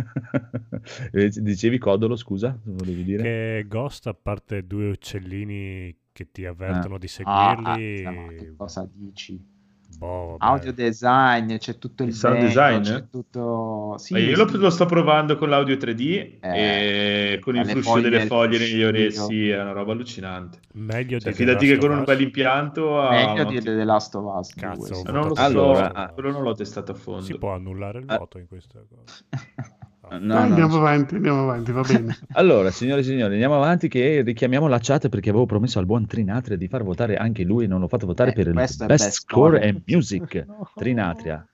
[1.12, 3.22] Eh, Dicevi Codolo, scusa, volevi dire?
[3.22, 8.54] Che Ghost, a parte due uccellini che ti avvertono di Ah, seguirli, ah, ma che
[8.56, 9.56] cosa dici?
[9.98, 10.36] boh.
[10.38, 13.08] Audio design, c'è tutto il, Il sound vento, design, c'è eh?
[13.08, 13.94] tutto...
[13.98, 14.56] Sì, Ma io lo, sì.
[14.58, 18.58] lo sto provando con l'audio 3D Eh, e con il fruscio foglie delle del foglie
[18.58, 20.60] negli orecchi, è una roba allucinante.
[20.74, 24.54] meglio Cioè, di fidati che con un bel impianto Meglio di The Last of Us
[24.54, 25.00] 2, Cazzo, sì.
[25.00, 27.22] ho Ma non lo so, Allora, quello non l'ho testato a fondo.
[27.22, 28.18] Si può annullare il Ah.
[28.18, 29.24] voto in questa cosa.
[30.10, 32.16] No, Dai, no, andiamo avanti, andiamo avanti, va bene.
[32.32, 36.06] Allora, signore e signori, andiamo avanti che richiamiamo la chat perché avevo promesso al buon
[36.06, 38.84] Trinatria di far votare anche lui e non l'ho fatto votare Eh, per il Best,
[38.86, 40.44] Best Score and Music.
[40.48, 40.70] No.
[40.74, 41.46] Trinatria,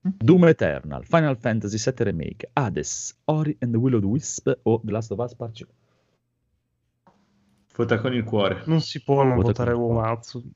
[0.00, 4.80] Doom Eternal, Final Fantasy VII Remake, Hades, Ori and the Will of the Wisp o
[4.82, 5.66] The Last of Us Part 2.
[7.76, 8.62] Vota con il cuore.
[8.66, 10.50] Non si può non Vota votare Uematsu.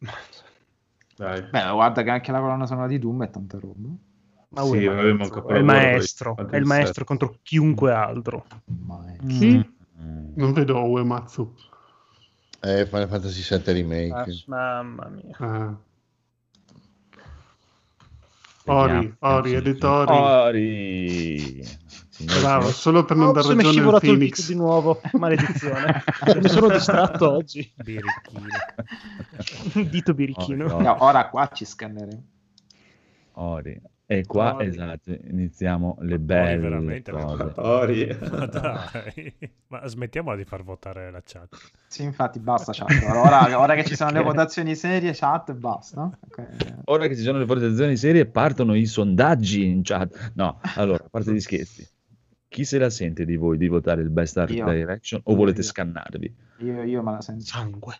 [1.16, 1.42] Dai.
[1.42, 3.88] Beh, guarda che anche la colonna sonora di Doom è tanta roba.
[4.54, 8.44] Ma Sì, manca è il maestro, è il maestro contro chiunque altro.
[9.26, 9.56] Chi?
[9.98, 10.32] Mm.
[10.34, 11.54] Non vedo Uematsu.
[12.60, 14.44] Eh, Final Fantasy VII Remake.
[14.48, 15.36] Ah, mamma mia.
[15.38, 15.76] Ah.
[18.66, 19.14] Ori.
[19.18, 20.12] Ori, editori.
[20.12, 21.80] Ori.
[22.40, 24.36] Bravo, solo per non Oh, dar ragione al il Phoenix.
[24.36, 26.04] dito di nuovo, maledizione.
[26.40, 27.72] mi sono distratto oggi.
[27.74, 28.46] Birichino.
[29.90, 30.74] Dito birichino.
[30.74, 32.22] Ori, No, ora qua ci scanneremo.
[33.32, 33.80] Ori.
[34.12, 34.66] E qua, Ori.
[34.66, 37.52] esatto, iniziamo le Ori belle veramente, cose.
[37.56, 38.06] Ori.
[38.30, 39.34] Ma dai,
[39.68, 41.56] ma smettiamola di far votare la chat.
[41.86, 42.90] Sì, infatti, basta chat.
[43.04, 46.10] Ora, ora che ci sono le votazioni serie, chat, basta.
[46.26, 46.46] Ok.
[46.84, 50.32] Ora che ci sono le votazioni serie, partono i sondaggi in chat.
[50.34, 51.88] No, allora, a parte gli scherzi.
[52.48, 54.70] Chi se la sente di voi di votare il Best Art Io.
[54.70, 55.66] Direction o volete Io.
[55.66, 56.36] scannarvi?
[56.58, 57.44] Io, io me la sento.
[57.44, 57.94] Sangue.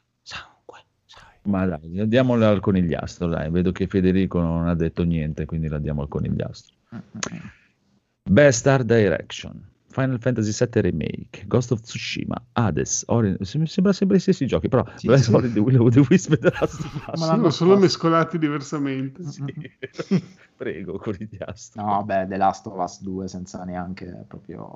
[1.44, 3.50] Ma dai, andiamola al conigliastro, dai.
[3.50, 6.74] Vedo che Federico non ha detto niente, quindi la diamo al conigliastro.
[8.22, 9.70] Best Art Direction.
[9.92, 13.36] Final Fantasy VII Remake, Ghost of Tsushima, Hades, Ori...
[13.40, 15.34] sem- sembra sempre gli stessi giochi, però Sì, Best sì.
[15.34, 17.20] Ori, The Will of the Wisp The Last of Us.
[17.20, 19.20] Ma Sono solo mescolati diversamente.
[19.22, 20.18] Mm, mm, mm.
[20.56, 21.84] Prego, conigliastro.
[21.84, 24.66] No, beh, The Last of Us 2 senza neanche proprio...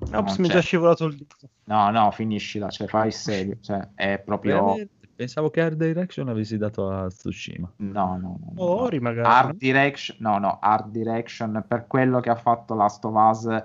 [0.00, 1.36] Ops, non mi è già scivolato il dito.
[1.64, 4.54] No, no, finiscila, cioè fai il serio, cioè è proprio...
[4.54, 4.96] Veramente?
[5.18, 7.68] Pensavo che Art Direction avessi dato a Tsushima.
[7.78, 8.52] No, no, no.
[8.54, 8.62] no.
[8.62, 9.26] Ori magari.
[9.26, 13.62] Art Direction, no, no, Art Direction per quello che ha fatto Last of Us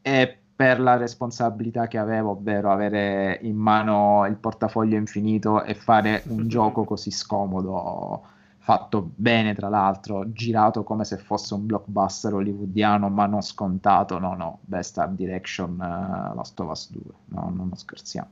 [0.00, 6.22] e per la responsabilità che avevo, ovvero avere in mano il portafoglio infinito e fare
[6.28, 8.22] un gioco così scomodo,
[8.58, 14.20] fatto bene tra l'altro, girato come se fosse un blockbuster hollywoodiano, ma non scontato.
[14.20, 17.02] No, no, Best Art Direction, eh, Last of Us 2.
[17.24, 18.28] No, no, non scherziamo.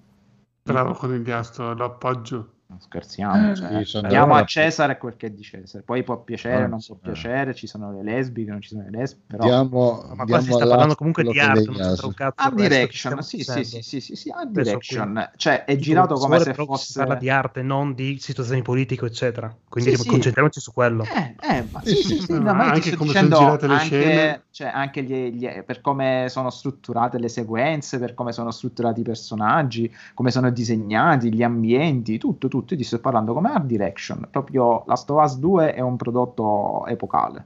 [0.63, 2.59] Bravo con il diastro, lo appoggio.
[2.71, 5.83] Non scherziamo, cioè, Sì, sono diamo a Cesare quel che è di Cesare.
[5.83, 6.99] Poi può piacere, Ah, non può eh.
[7.03, 10.43] piacere, ci sono le lesbiche, non ci sono le lesbiche, però Diamo, Ma qua diamo
[10.43, 12.47] si sta parlando comunque di quello che art, lei non c'entra un cazzo.
[12.47, 16.55] Art Direction, sì, sì, sì, sì, sì, sì, Art Direction, cioè è girato come se
[16.55, 16.87] fosse...
[16.93, 19.53] Si parla di arte, non di situazioni politiche, eccetera.
[19.69, 20.09] Quindi Sì, sì.
[20.09, 21.05] concentriamoci su quello.
[21.05, 22.27] Eh, eh, ma Sì, sì, sì, sì, sì.
[22.27, 24.45] sì, No, no, ma anche come sono girate le anche, scene.
[24.51, 29.03] cioè, anche gli- gli- per come sono strutturate le sequenze, per come sono strutturati i
[29.05, 32.59] personaggi, come sono disegnati, gli ambienti, tutto, tutto.
[32.69, 34.27] Io ti sto parlando come art direction.
[34.31, 37.45] Proprio Last of Us 2 è un prodotto epocale.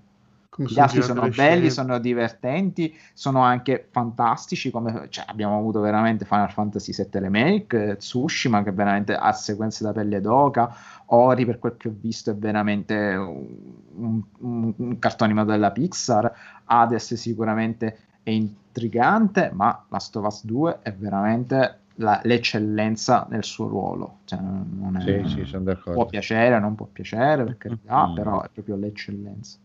[0.54, 1.34] Come Gli altri sono belli,
[1.68, 1.70] scene.
[1.70, 4.70] sono divertenti, sono anche fantastici.
[4.70, 9.90] Come, cioè, abbiamo avuto veramente Final Fantasy VII Remake, Tsushima che veramente ha sequenze da
[9.92, 10.72] pelle d'oca.
[11.06, 16.32] Ori, per quel che ho visto, è veramente un, un- un cartone animato della Pixar.
[16.66, 23.68] Hades sicuramente è intrigante, ma Last of Us 2 è veramente la- l'eccellenza nel suo
[23.68, 24.18] ruolo.
[24.24, 28.14] Cioè, non è- Sì, sì, sono può piacere, non può piacere, per carità, Mm.
[28.14, 29.58] però è proprio l'eccellenza.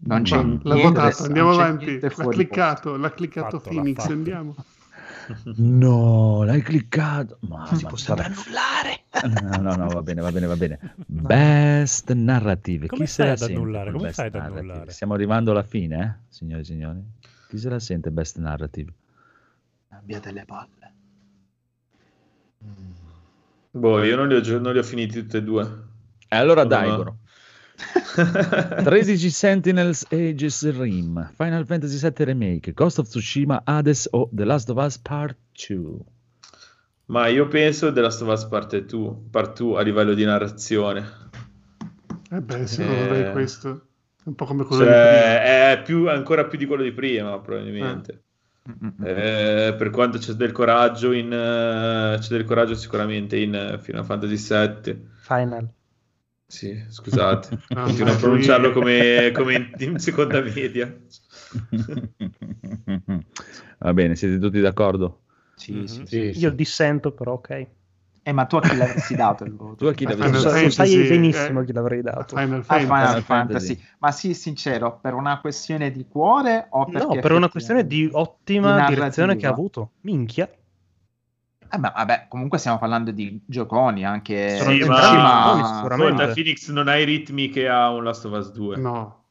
[0.00, 2.00] Non c'è Ma niente, l'ha votato, andiamo non c'è avanti.
[2.00, 4.12] L'ha cliccato, l'ha cliccato Fatto, l'ha Phoenix, fatto.
[4.12, 4.54] andiamo.
[5.56, 7.38] No, l'hai cliccato.
[7.40, 8.34] Ma, Si ma- può sempre vabbè.
[8.36, 9.60] annullare.
[9.60, 10.78] No, no, no, va bene, va bene, va bene.
[11.06, 12.86] Best narrative.
[12.86, 13.90] Come Chi la ad sente annullare?
[13.90, 14.58] Come best fai ad narrative?
[14.60, 14.90] annullare?
[14.92, 17.02] Stiamo arrivando alla fine, eh, signori e signori.
[17.48, 18.92] Chi se la sente best narrative?
[19.88, 20.77] Abbiate le palle.
[23.70, 25.82] Boh, io non li ho, non li ho finiti tutti e due.
[26.28, 26.68] E allora No.
[26.68, 27.18] Daigoro.
[28.82, 34.68] 13 Sentinels Aegis Rim, Final Fantasy VII Remake, Ghost of Tsushima, Hades o The Last
[34.70, 35.36] of Us Part
[35.68, 35.98] 2.
[37.06, 41.06] Ma io penso della Last of Us Part 2, Part 2 a livello di narrazione.
[42.30, 43.22] Eh beh, secondo Eh.
[43.24, 45.42] me questo è un po' come quello di Cioè, prima.
[45.70, 48.24] è più, ancora più di quello di prima, probabilmente.
[49.00, 54.04] Eh, per quanto c'è del coraggio in eh, c'è del coraggio sicuramente in eh, Final
[54.04, 55.08] Fantasy VII.
[55.28, 55.68] Final.
[56.46, 60.94] Sì, scusate, Ah, continuo a pronunciarlo come, come in, in seconda media.
[63.78, 65.22] Va bene, siete tutti d'accordo?
[65.54, 65.86] Sì, Mhm.
[65.86, 66.06] sì, sì.
[66.06, 66.38] Sì, sì.
[66.40, 67.68] Io dissento, però ok.
[68.28, 69.76] Eh, ma tu a chi l'avresti dato il voto?
[69.76, 70.64] Tu a chi l'avresti Final dato?
[70.64, 72.36] lo sai Fantasy, benissimo eh, chi l'avrei dato.
[72.36, 72.84] Final A Fantasy.
[72.84, 73.66] Final Final Fantasy.
[73.74, 73.88] Fantasy.
[74.00, 78.06] Ma sì, sincero, per una questione di cuore o perché No, per una questione di
[78.12, 79.92] ottima di direzione che ha avuto.
[80.02, 80.46] Minchia.
[81.70, 86.32] Eh, ma vabbè, comunque stiamo parlando di gioconi anche Sono Sì, ma- Ascolta, sicuramente.
[86.34, 88.76] Phoenix non ha i ritmi che ha un Last of Us 2.
[88.76, 89.24] No.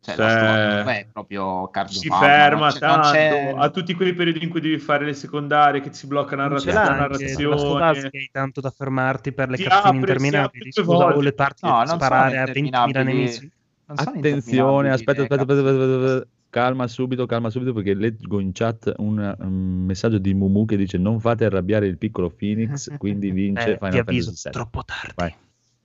[0.00, 4.60] Cioè, Cioè, è proprio si cardiopalma, ferma tanto c'è- a tutti quei periodi in cui
[4.60, 9.50] devi fare le secondarie che si blocca narra- la narrazione hai tanto da fermarti per
[9.50, 10.72] le Ti apre, si interminabili.
[10.72, 13.04] Scusa, o le parti No, sparare a 20.000 interminabili.
[13.04, 13.50] nemici.
[13.86, 16.26] Attenzione, aspetta, aspetta, aspetta, aspetta, aspetta.
[16.50, 20.96] Calma subito, calma subito perché leggo in chat un, un messaggio di Mumu che dice
[20.96, 24.52] non fate arrabbiare il piccolo Phoenix, quindi vince Eh, Final ti avviso, Fantasy VII.
[24.52, 25.12] troppo tardi.
[25.16, 25.34] Vai,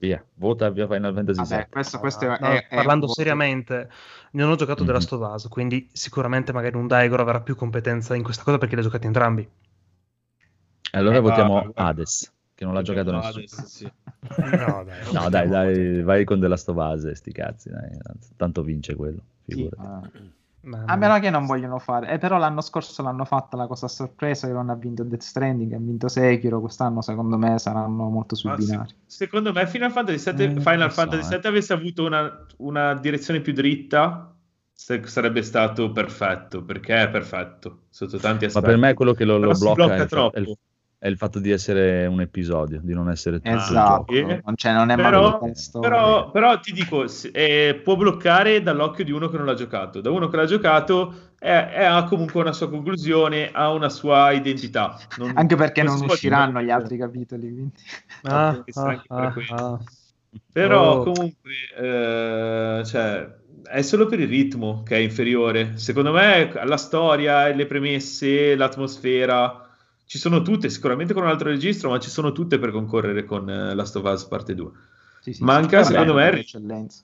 [0.04, 1.66] via, vota via Final Fantasy Vabbè, VII.
[1.70, 3.88] questo, questo è, No, è- è parlando voto- seriamente,
[4.32, 4.86] non ho giocato Mhm.
[4.88, 8.58] The Last of Us, quindi sicuramente magari un Daigoro avrà più competenza in questa cosa
[8.58, 9.48] perché li ha giocati entrambi.
[10.92, 11.72] Allora Eh, votiamo guarda.
[11.82, 13.66] Hades, che non l'ha giocato No, nessuno.
[13.66, 13.90] sì.
[14.36, 15.12] No, dai.
[15.12, 17.90] No, dai, dai, vai con of Us, sti cazzi, dai.
[18.36, 19.74] Tanto vince quello, Sì, figurati.
[19.76, 19.82] eh.
[19.82, 20.10] Ma-
[20.86, 23.88] A meno che non vogliono fare, eh, però l'anno scorso l'hanno fatta la cosa a
[23.88, 28.34] sorpresa che non ha vinto Death Stranding, ha vinto Sekiro, quest'anno secondo me saranno molto
[28.34, 28.94] sui Ma se- binari.
[29.04, 31.38] secondo me Final Fantasy VII, Eh, Final so, Fantasy eh.
[31.38, 34.34] VII avesse avuto una, una direzione più dritta
[34.72, 39.24] se- sarebbe stato perfetto perché è perfetto sotto tanti Ma aspetti per me quello che
[39.24, 40.36] lo, lo blocca, blocca è troppo.
[40.36, 40.58] è il-
[41.04, 44.10] è il fatto di essere un episodio, di non essere tutto Esatto.
[44.10, 45.90] Eh, non, c'è, non è però, storia.
[45.90, 50.00] però, però ti dico se- eh, può bloccare dall'occhio di uno che non l'ha giocato
[50.00, 54.30] da uno che l'ha giocato è- è- ha comunque una sua conclusione ha una sua
[54.32, 57.48] identità Non- Anche perché non, può usciranno gli altri capitoli.
[57.52, 57.72] Quindi.
[58.22, 59.54] Ah, per ah, quello.
[59.54, 59.78] ah.
[60.50, 61.02] Però Oh.
[61.12, 63.28] comunque, eh, cioè,
[63.64, 65.72] è solo per il ritmo che è inferiore.
[65.76, 69.63] Secondo me la storia, le premesse, l'atmosfera,
[70.06, 73.48] ci sono tutte, sicuramente con un altro registro, ma ci sono tutte per concorrere con
[73.48, 74.70] eh, Last of Us parte 2.
[75.20, 77.02] Sì, sì, Manca, secondo me, eccellenza.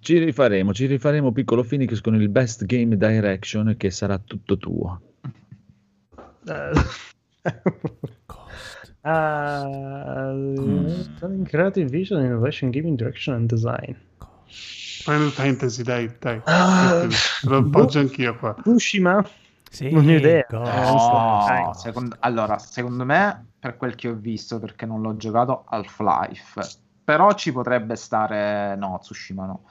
[0.00, 5.00] Ci rifaremo, ci rifaremo piccolo Phoenix con il Best Game Direction che sarà tutto tuo.
[8.26, 8.94] Cost.
[9.02, 13.96] Uh, stunning creative vision, innovation, gaming direction and design.
[14.48, 16.40] Final Fantasy, dai, dai.
[16.42, 18.54] Te lo appoggio anch'io qua.
[18.54, 19.24] Fukushima?
[19.72, 20.46] Sì, Non ho idea.
[20.48, 20.70] Ghost.
[21.50, 25.64] Eh, No, secondo, allora, secondo me, per quel che ho visto, perché non l'ho giocato,
[25.66, 26.60] Half-Life.
[27.02, 28.76] Però ci potrebbe stare...
[28.76, 29.62] No, Tsushima no.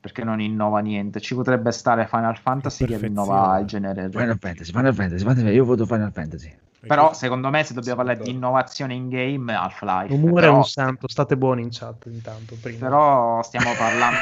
[0.00, 1.20] Perché non innova niente.
[1.20, 4.10] Ci potrebbe stare Final Fantasy che innova il genere.
[4.10, 6.56] Final Fantasy, Final Fantasy, Final Fantasy, io voto Final Fantasy.
[6.86, 10.12] Però secondo me se dobbiamo parlare di innovazione in game, Half-Life.
[10.12, 12.54] Umore è però, un santo, state buoni in chat intanto.
[12.60, 12.78] Prima.
[12.78, 14.18] però stiamo parlando...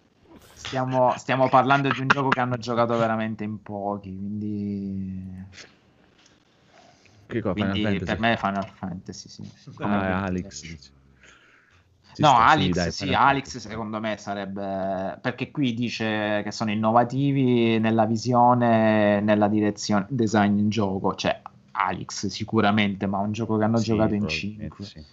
[0.70, 5.44] Stiamo, stiamo parlando di un gioco che hanno giocato veramente in pochi, quindi,
[7.26, 8.04] Che cosa, Final quindi Fantasy?
[8.04, 9.50] per me è Final Fantasy, sì.
[9.74, 10.24] Come Ah.
[10.26, 10.92] Alex dice.
[12.14, 16.50] Ci No, sta, Alex, dai, sì, Final Alex secondo me sarebbe perché qui dice che
[16.52, 21.40] sono innovativi nella visione, nella direzione design in gioco, cioè
[21.72, 24.84] Alex sicuramente, ma un gioco che hanno Sì, giocato in probabilmente 5.
[24.84, 25.04] sì.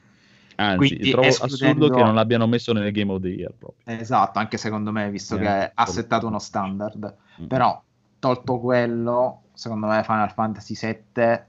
[0.60, 3.84] Anzi, Quindi, trovo escludendo- assurdo che non l'abbiano messo nel Game of the Year proprio.
[4.00, 7.16] Esatto, anche secondo me, visto Eh, che ha settato uno standard.
[7.42, 7.46] Mm.
[7.46, 7.82] Però,
[8.20, 11.40] tolto quello, secondo me Final Fantasy VII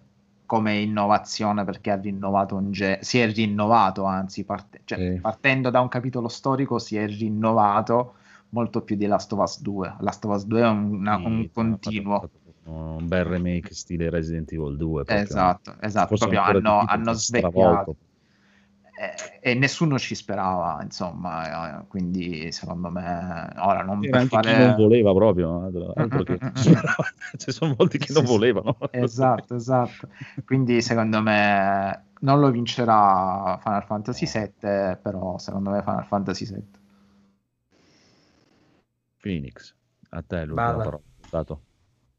[0.44, 5.20] come innovazione perché ha rinnovato un ge- si è rinnovato, anzi, parte- cioè, Sì.
[5.20, 8.14] partendo da un capitolo storico si è rinnovato
[8.50, 9.96] molto più di Last of Us 2.
[10.00, 12.14] Last of Us 2 è un, una- Sì, un continuo.
[12.20, 15.04] fatto- fatto Un bel remake stile Resident Evil 2.
[15.04, 15.24] proprio.
[15.26, 17.96] Esatto, esatto, proprio hanno, hanno svecchiato.
[19.00, 24.36] Eh, e nessuno ci sperava, insomma, eh, quindi secondo me ora non C'era per anche
[24.36, 24.50] fare...
[24.50, 26.36] chi non voleva proprio, eh, altro che...
[27.38, 28.76] ci sono molti che Sì, non volevano.
[28.90, 30.08] Esatto, esatto.
[30.44, 36.78] Quindi secondo me non lo vincerà Final Fantasy VII, però secondo me Final Fantasy VII.
[39.22, 39.74] Phoenix,
[40.10, 40.82] a te Vada.
[40.82, 41.00] parola.
[41.24, 41.60] Stato.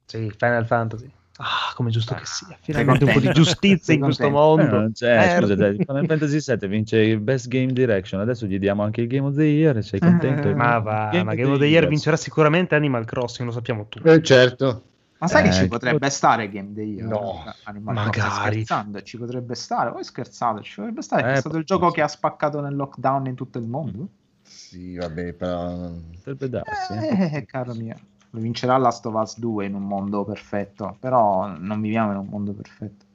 [0.05, 1.11] Sì, Final Fantasy.
[1.41, 2.47] Ah, come giusto che sia.
[2.47, 4.25] Sei Finalmente un po' di giustizia in questo?
[4.25, 4.79] Eh, mondo.
[4.79, 5.39] non c'è, Merda.
[5.41, 9.07] scusa, dai, Final Fantasy VII vince il Best Game Direction, adesso gli diamo anche il
[9.07, 10.49] Game of the Year, sei contento?
[10.49, 11.87] Eh, Ma va, Game ma of Game the of the Year Year.
[11.87, 14.07] vincerà sicuramente Animal Crossing, lo sappiamo tutti.
[14.09, 14.83] Eh, certo.
[15.19, 16.95] Ma sai che Eh, ci ci potrebbe pot- stare Game Day?
[17.01, 18.19] No, Animal magari.
[18.19, 19.91] Crossing, scherzando, ci potrebbe stare.
[19.91, 21.29] Voi scherzate, ci potrebbe stare.
[21.29, 22.01] Eh, è stato il gioco che sì.
[22.01, 24.07] ha spaccato nel lockdown in tutto il mondo.
[24.43, 25.91] Sì, vabbè, però...
[26.15, 26.93] Potrebbe darsi.
[26.93, 27.29] eh.
[27.35, 27.95] Eh, caro mio.
[28.31, 32.27] Lo vincerà Last of Us 2 in un mondo perfetto, però non viviamo in un
[32.27, 33.05] mondo perfetto.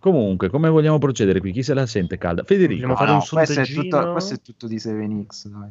[0.00, 1.52] Comunque, come vogliamo procedere qui?
[1.52, 2.42] Chi se la sente calda?
[2.42, 2.80] Federico.
[2.80, 5.70] Vogliamo fare No, un no, questo, è tutto, questo è tutto di 7X, dai.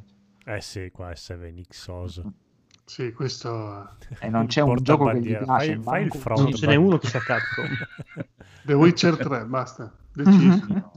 [0.55, 2.31] Eh sì, qua è 7Xoso.
[2.85, 3.97] Sì, questo...
[4.19, 5.45] E non c'è un gioco che gli piace.
[5.45, 6.41] Fai, fai il front.
[6.41, 7.67] Non ce n'è uno che sia Capcom.
[8.65, 9.95] The Witcher 3, basta.
[10.13, 10.91] Deciso.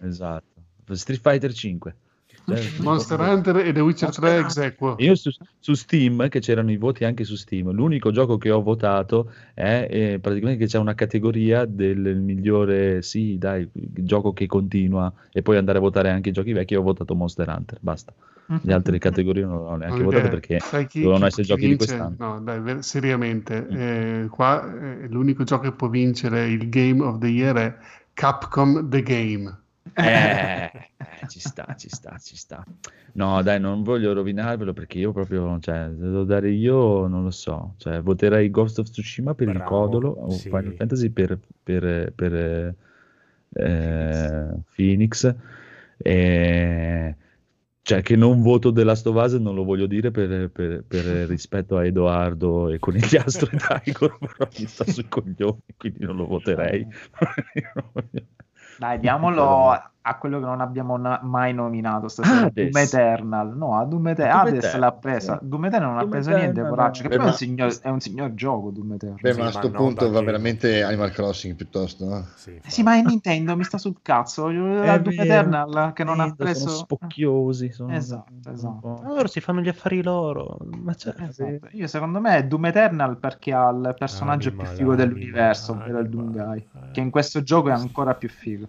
[0.02, 0.62] Esatto.
[0.92, 1.96] Street Fighter 5.
[2.46, 4.96] Cioè, Monster Hunter e The Witcher 3 ex equo.
[4.98, 8.62] Io su, su Steam, che c'erano i voti anche su Steam, l'unico gioco che ho
[8.62, 15.12] votato è eh, praticamente che c'è una categoria del migliore, sì, dai, gioco che continua
[15.32, 16.74] e poi andare a votare anche i giochi vecchi.
[16.74, 18.12] Ho votato Monster Hunter, basta.
[18.46, 20.58] Le altre categorie non ho neanche votate perché
[20.88, 21.86] chi- dovevano essere chi giochi di vince?
[21.86, 22.16] quest'anno.
[22.18, 27.18] No, dai, ver- seriamente, eh, qua eh, l'unico gioco che può vincere il Game of
[27.18, 27.76] the Year è
[28.12, 29.62] Capcom The Game.
[29.92, 32.64] Eh, eh, ci sta, ci sta, ci sta.
[33.12, 37.30] No, dai, non voglio rovinarvelo perché io proprio, cioè, se devo dare io, non lo
[37.30, 40.48] so, cioè, voterei Ghost of Tsushima per il Bravo, codolo o sì.
[40.48, 42.74] Final Fantasy per, per, per,
[43.52, 45.34] eh, Phoenix.
[45.96, 47.16] Eh,
[47.82, 51.04] cioè, che non voto The Last of Us non lo voglio dire per, per- per
[51.28, 56.26] rispetto a Edoardo e Conigliastro e Daigoro, però mi sta sui coglioni, quindi non lo
[56.26, 56.86] voterei.
[58.76, 62.70] Dai, diamolo a quello che non abbiamo na- mai nominato stasera, Hades.
[62.70, 63.56] Doom Eternal.
[63.56, 65.38] No, a Doom, Eter- Doom Hades Eternal, l'ha presa.
[65.40, 65.48] sì.
[65.48, 67.02] Doom Eternal non ha Doom preso Eternal, niente, poraccio.
[67.02, 69.18] Che Beh, poi è un, ma- signor, è un signor gioco Doom Eternal.
[69.22, 72.26] Beh, Sì, ma a ma sto non punto va che- veramente Animal Crossing piuttosto, no?
[72.34, 74.48] Sì, Eh sì, ma è Nintendo, mi sta sul cazzo.
[74.50, 76.68] La Doom vero, Eternal che non ha preso...
[76.68, 77.72] Sono spocchiosi.
[77.72, 78.78] Sono Esatto, un esatto.
[78.80, 80.58] po'- Allora si fanno gli affari loro.
[80.82, 81.14] Ma c'è.
[81.18, 81.68] Esatto.
[81.72, 85.98] Io secondo me è Doom Eternal perché ha il personaggio Anima, più figo dell'universo, ovvero
[86.00, 86.30] il Doom.
[86.30, 88.66] Guy, che in questo gioco è ancora più figo.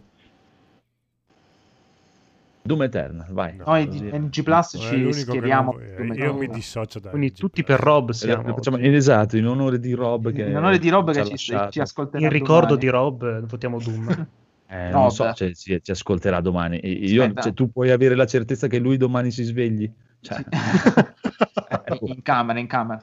[2.66, 3.56] Doom Eternal, vai.
[3.58, 7.34] No, Noi di NG Plus ci schieriamo non- io mi dissocio da Quindi NG+.
[7.38, 8.56] tutti per Rob Eh, siamo.
[8.56, 11.80] facciamo- esatto, in onore di Rob che in onore di Rob ci che ci, ci
[11.80, 12.80] ascolterà In ricordo domani.
[12.80, 14.28] di Rob eh, votiamo Doom.
[14.68, 16.80] Eh, No, non so, cioè, ci, ci ascolterà domani.
[16.84, 19.88] Io, cioè, tu puoi avere la certezza che lui domani si svegli?
[20.22, 20.40] Cioè,
[21.86, 22.08] ecco.
[22.08, 23.00] in camera, in camera.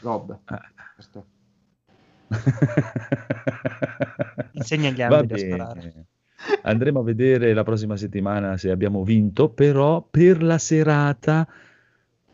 [0.00, 0.38] Rob.
[0.48, 0.58] Eh.
[4.52, 5.54] Insegna Va altri a bene.
[5.54, 6.06] sparare.
[6.62, 11.46] Andremo a vedere la prossima settimana se abbiamo vinto, però per la serata,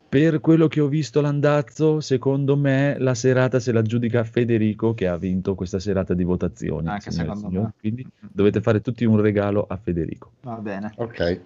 [0.09, 5.07] per quello che ho visto l'andazzo, secondo me la serata se la giudica Federico che
[5.07, 6.89] ha vinto questa serata di votazioni.
[6.89, 7.67] Anche signore secondo signori.
[7.67, 7.75] me.
[7.81, 10.33] Quindi dovete fare tutti un regalo a Federico.
[10.43, 10.93] Va bene.
[10.97, 11.41] Ok.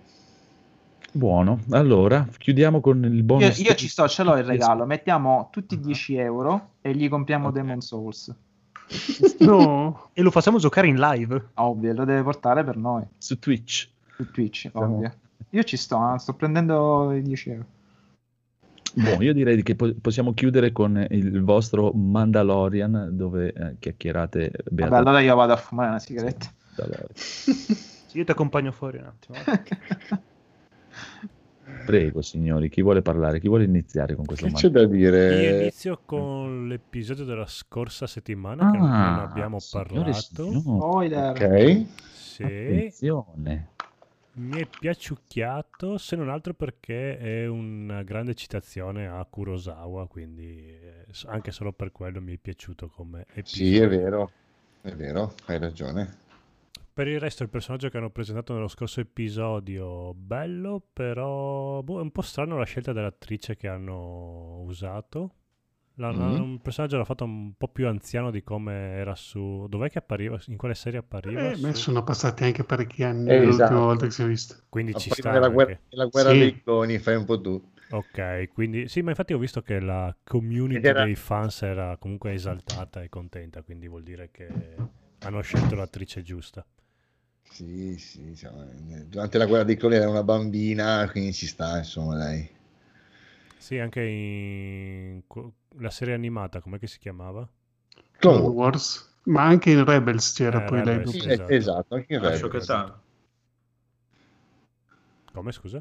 [1.15, 3.59] Buono, allora chiudiamo con il Io, bonus.
[3.59, 4.87] io ci sto, ce l'ho il regalo.
[4.87, 8.35] Mettiamo tutti 10 euro e gli compriamo Demon Souls.
[9.41, 11.51] No, E lo facciamo giocare in live.
[11.55, 13.89] Ovvio, lo deve portare per noi su Twitch.
[14.17, 14.71] su Twitch.
[14.71, 15.13] Siamo- Ovvio.
[15.51, 17.67] Io ci sto, eh, sto prendendo i 10 euro.
[18.95, 24.71] Boh, io direi che po- possiamo chiudere con il vostro Mandalorian dove eh, chiacchierate Vabbè,
[24.71, 26.53] beata- allora io vado a fumare una sigaretta.
[27.15, 29.39] Sì, io ti accompagno fuori un attimo.
[31.85, 33.41] Prego, signori, chi vuole parlare?
[33.41, 34.85] Chi vuole iniziare con questo Che c'è da
[35.27, 35.51] Io dire?
[35.51, 40.15] inizio con l'episodio della scorsa settimana che non Ah, abbiamo signore e parlato.
[40.15, 41.37] signori, Spoiler.
[41.37, 41.87] Ok.
[42.09, 43.69] Sì, attenzione.
[44.35, 51.07] mi è piaciucchiato, se non altro perché è una grande citazione a Kurosawa, quindi eh,
[51.27, 53.67] anche solo per quello mi è piaciuto come episodio.
[53.67, 54.33] Sì, è vero.
[54.81, 56.22] È vero, hai ragione.
[56.95, 62.03] Per il resto il personaggio che hanno presentato nello scorso episodio, bello, però boh, è
[62.03, 65.35] un po' strano la scelta dell'attrice che hanno usato.
[65.97, 66.41] La- Mhm.
[66.41, 69.67] Un personaggio l'ha fatto un po' più anziano di come era su...
[69.69, 70.39] Dov'è che appariva?
[70.49, 71.41] In quale serie appariva?
[71.51, 73.75] eh, Su- sono passati anche parecchi anni Eh, dall'ultima esatto.
[73.81, 74.57] volta che si è visto.
[74.69, 75.83] Quindi ci Prima sta della guerra, anche.
[75.89, 76.39] della guerra Sì.
[76.39, 77.71] dei cloni, fai un po' tu.
[77.91, 82.33] Ok, quindi sì, ma infatti ho visto che la community era- dei fans era comunque
[82.33, 84.49] esaltata e contenta, quindi vuol dire che
[85.21, 86.65] hanno scelto l'attrice giusta.
[87.53, 88.65] Sì, sì, insomma,
[89.07, 92.49] durante la guerra dei cloni era una bambina, quindi ci sta, insomma, dai.
[93.57, 95.23] Sì, anche in
[95.79, 97.49] la serie animata, com'è che si chiamava?
[98.21, 100.85] Clone Wars, ma anche in Rebels c'era Eh, poi lei.
[100.85, 101.19] Rebels, dopo.
[101.19, 101.55] Sì, esatto.
[101.55, 102.39] esatto, anche in Ah, Rebels.
[102.39, 103.03] Shogatano.
[105.33, 105.81] Come scusa?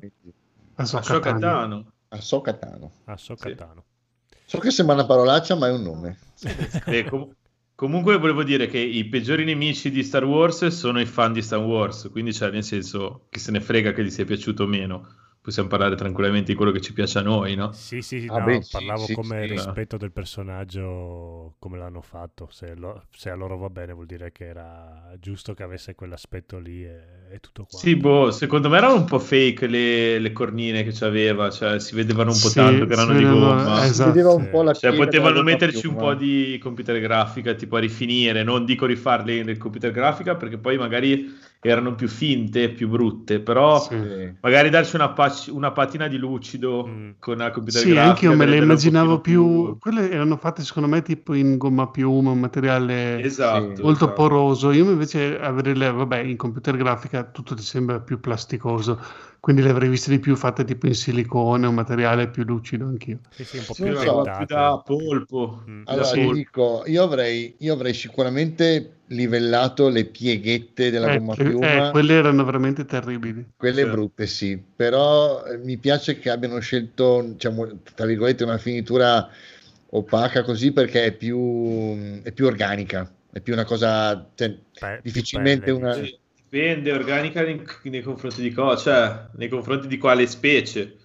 [0.78, 1.40] Ahsoka Ahsoka Tano.
[1.40, 1.94] Tano.
[2.10, 2.92] Ahsoka Tano.
[3.06, 3.86] Ah, Sokatano.
[4.46, 6.18] So che sembra una parolaccia, ma è un nome.
[6.88, 7.34] E com-
[7.82, 11.62] comunque volevo dire che i peggiori nemici di Star Wars sono i fan di Star
[11.62, 15.21] Wars, quindi cioè nel senso che se ne frega che gli sia piaciuto o meno.
[15.42, 17.72] Possiamo parlare tranquillamente di quello che ci piace a noi, no?
[17.74, 19.46] Sì, sì, Ah, no, beh, sì, parlavo sì, come sì.
[19.48, 22.50] rispetto del personaggio, come l'hanno fatto.
[22.52, 26.60] Se, lo- se a loro va bene, vuol dire che era giusto che avesse quell'aspetto
[26.60, 27.82] lì e, e tutto qua.
[27.82, 31.96] Sì, boh, secondo me erano un po' fake le, le cornine che c'aveva, cioè si
[31.96, 33.86] vedevano un po' Sì, tanto che erano di gomma.
[33.86, 33.94] esatto.
[33.94, 34.48] Si vedeva un sì.
[34.48, 36.06] po' la Cioè, potevano metterci un piuma.
[36.12, 40.78] po' di computer grafica, tipo a rifinire, non dico rifarle nel computer grafica perché poi
[40.78, 41.26] magari
[41.70, 44.34] erano più finte, più brutte, però Sì.
[44.42, 47.10] Magari darci una, pac- una patina di lucido Mm.
[47.20, 48.10] con la computer Sì, grafica.
[48.10, 49.78] anche io me le immaginavo pochino più...
[49.78, 53.84] Quelle erano fatte secondo me tipo in gomma piuma, un materiale Esatto.
[53.84, 54.14] Molto esatto.
[54.14, 54.72] poroso.
[54.72, 59.00] Io invece averle, vabbè, in computer grafica tutto ti sembra più plasticoso,
[59.42, 63.20] quindi le avrei viste di più fatte tipo in silicone, un materiale più lucido anch'io.
[63.30, 65.64] Sì, sì, un po' Sì, più non so, Più da polpo.
[65.70, 65.84] Mm.
[65.86, 66.20] Allora, Sì.
[66.20, 71.88] ti dico, io avrei, io avrei sicuramente livellato le pieghette della Eh, gomma che- piuma.
[71.88, 73.46] eh, quelle erano veramente terribili.
[73.56, 73.88] Quelle Sì.
[73.88, 79.30] brutte, sì, però eh, mi piace che abbiano scelto, diciamo, tra virgolette, una finitura
[79.92, 85.24] opaca così perché è più, è più organica, è più una cosa, cioè, Beh, più
[85.24, 86.12] difficilmente belle, una, dici.
[86.52, 88.78] Dipende, organica nei, nei confronti di cosa?
[88.78, 90.98] Cioè, nei confronti di quale specie?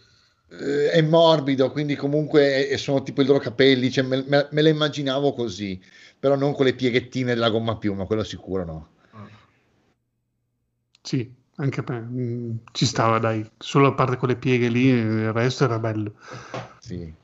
[0.48, 4.62] Eh, è morbido, quindi comunque eh, sono tipo i loro capelli, cioè me, me- me
[4.62, 5.80] la immaginavo così,
[6.18, 8.88] però non con le pieghettine della gomma piuma, quello sicuro no.
[11.00, 12.22] Sì, anche per me.
[12.22, 13.48] mm, ci stava, dai.
[13.56, 16.14] Solo a parte quelle pieghe lì, il resto era bello.
[16.80, 17.14] Sì.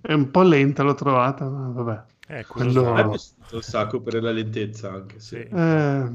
[0.00, 2.38] È un po' lenta, l'ho trovata, ma vabbè.
[2.38, 5.36] Eh, Quello- A me è un sacco per la lentezza anche, sì.
[5.36, 5.54] Sì.
[5.54, 6.10] Eh,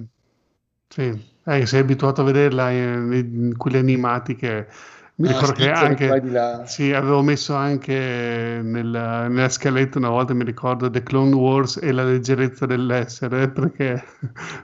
[0.91, 1.01] sì,
[1.45, 4.67] eh, sei abituato a vederla in, in quelli animati che
[5.15, 6.25] mi Ah, ricordo che anche
[6.63, 11.91] sì, avevo messo anche nella, nella scaletta una volta mi ricordo The Clone Wars e
[11.91, 14.03] la leggerezza dell'essere perché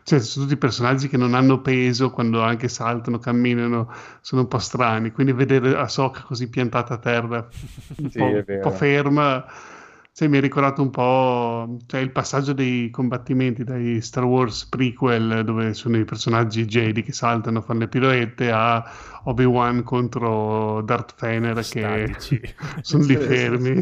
[0.04, 3.92] cioè, sono tutti personaggi che non hanno peso quando anche saltano, camminano,
[4.22, 5.12] sono un po' strani.
[5.12, 7.48] Quindi vedere Ahsoka così piantata a terra,
[7.96, 9.46] un, Sì, po', un po' ferma,
[10.18, 15.44] cioè, mi ha ricordato un po' cioè, il passaggio dei combattimenti dai Star Wars prequel
[15.46, 18.84] dove sono i personaggi Jedi che saltano, fanno le piroette a
[19.26, 22.16] Obi-Wan contro Darth Vader che
[22.82, 23.74] sono lì fermi.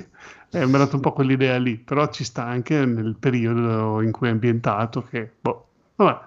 [0.52, 4.12] Eh, mi ha dato un po' quell'idea lì, però ci sta anche nel periodo in
[4.12, 6.20] cui è ambientato che, boh, vabbè,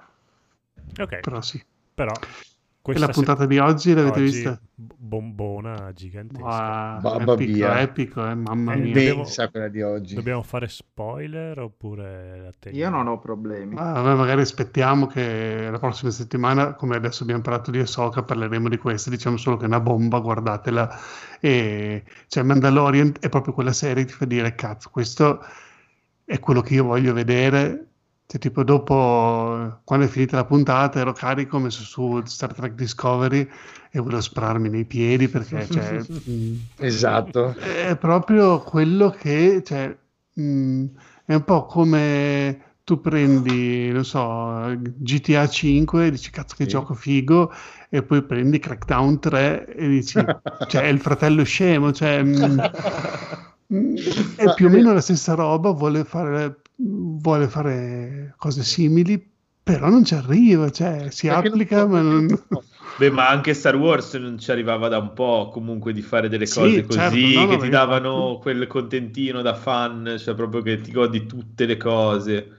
[1.00, 1.62] Ok, però sì.
[1.94, 2.12] però
[2.88, 4.60] E questa la puntata di oggi l'avete oggi, vista?
[4.74, 6.44] bombona gigantesca.
[6.44, 7.80] Wow, Babba epico, mia.
[7.80, 8.86] epico, eh, mamma Eh, mia.
[8.94, 10.14] dobbiamo- Immensa quella di oggi.
[10.14, 12.84] Dobbiamo fare spoiler oppure la teniamo?
[12.84, 13.74] Io non ho problemi.
[13.74, 18.68] Ma vabbè, magari aspettiamo che la prossima settimana, come adesso abbiamo parlato di Ahsoka, parleremo
[18.68, 20.98] di questo, diciamo solo che è una bomba, guardatela.
[21.40, 25.40] E cioè Mandalorian è proprio quella serie che ti fa dire, cazzo, questo
[26.24, 27.87] è quello che io voglio vedere.
[28.28, 32.74] Cioè, tipo dopo, quando è finita la puntata, ero carico, ho messo su Star Trek
[32.74, 33.48] Discovery
[33.90, 37.54] e volevo spararmi nei piedi perché, cioè, mh, Esatto.
[37.54, 39.96] è proprio quello che, cioè,
[40.34, 40.84] mh,
[41.24, 46.70] è un po' come tu prendi, non so, GTA 5 e dici cazzo che Sì.
[46.70, 47.50] gioco figo
[47.90, 50.26] e poi prendi Crackdown 3 e dici,
[50.66, 52.70] cioè, è il fratello scemo, cioè, mh,
[53.66, 53.94] mh,
[54.34, 59.20] è Ma- più o meno la stessa roba, vuole fare, vuole fare cose simili,
[59.62, 62.26] però non ci arriva, cioè, si Perché non applica può- ma non...
[62.98, 66.46] Beh, ma anche Star Wars non ci arrivava da un po' comunque di fare delle
[66.46, 70.34] Sì, cose così, certo, no, no, che ti davano infatti- quel contentino da fan, cioè
[70.34, 72.56] proprio che ti godi tutte le cose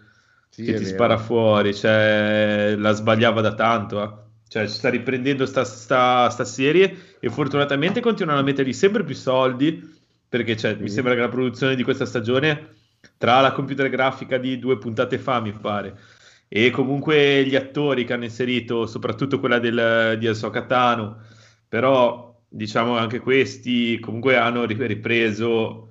[0.50, 0.86] Sì, che ti vero.
[0.86, 4.28] spara fuori, cioè la sbagliava da tanto, eh.
[4.48, 9.16] Cioè ci sta riprendendo sta, sta- sta serie e fortunatamente continuano a mettergli sempre più
[9.16, 9.98] soldi,
[10.28, 10.96] perché cioè, mi Sì.
[10.96, 12.78] sembra che la produzione di questa stagione,
[13.20, 16.00] tra la computer grafica di due puntate fa, mi pare,
[16.48, 21.22] e comunque gli attori che hanno inserito, soprattutto quella del, di Ahsoka Tano,
[21.68, 25.90] però diciamo anche questi comunque hanno ri- ripreso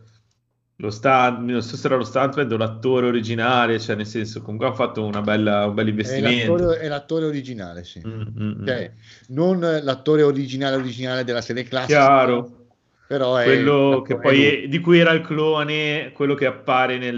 [0.81, 4.67] lo stunt, non so se era lo stuntman o l'attore originale, cioè nel senso comunque
[4.69, 6.53] hanno fatto una bella, un bel È investimento.
[6.53, 8.01] l'attore, è l'attore originale, sì.
[8.07, 8.67] Mm, mm, mm.
[8.67, 8.95] Cioè,
[9.29, 12.68] non l'attore originale originale della serie classica, Chiaro,
[13.09, 16.99] però è quello che è poi è- di cui era il clone, quello che appare
[16.99, 17.17] nel-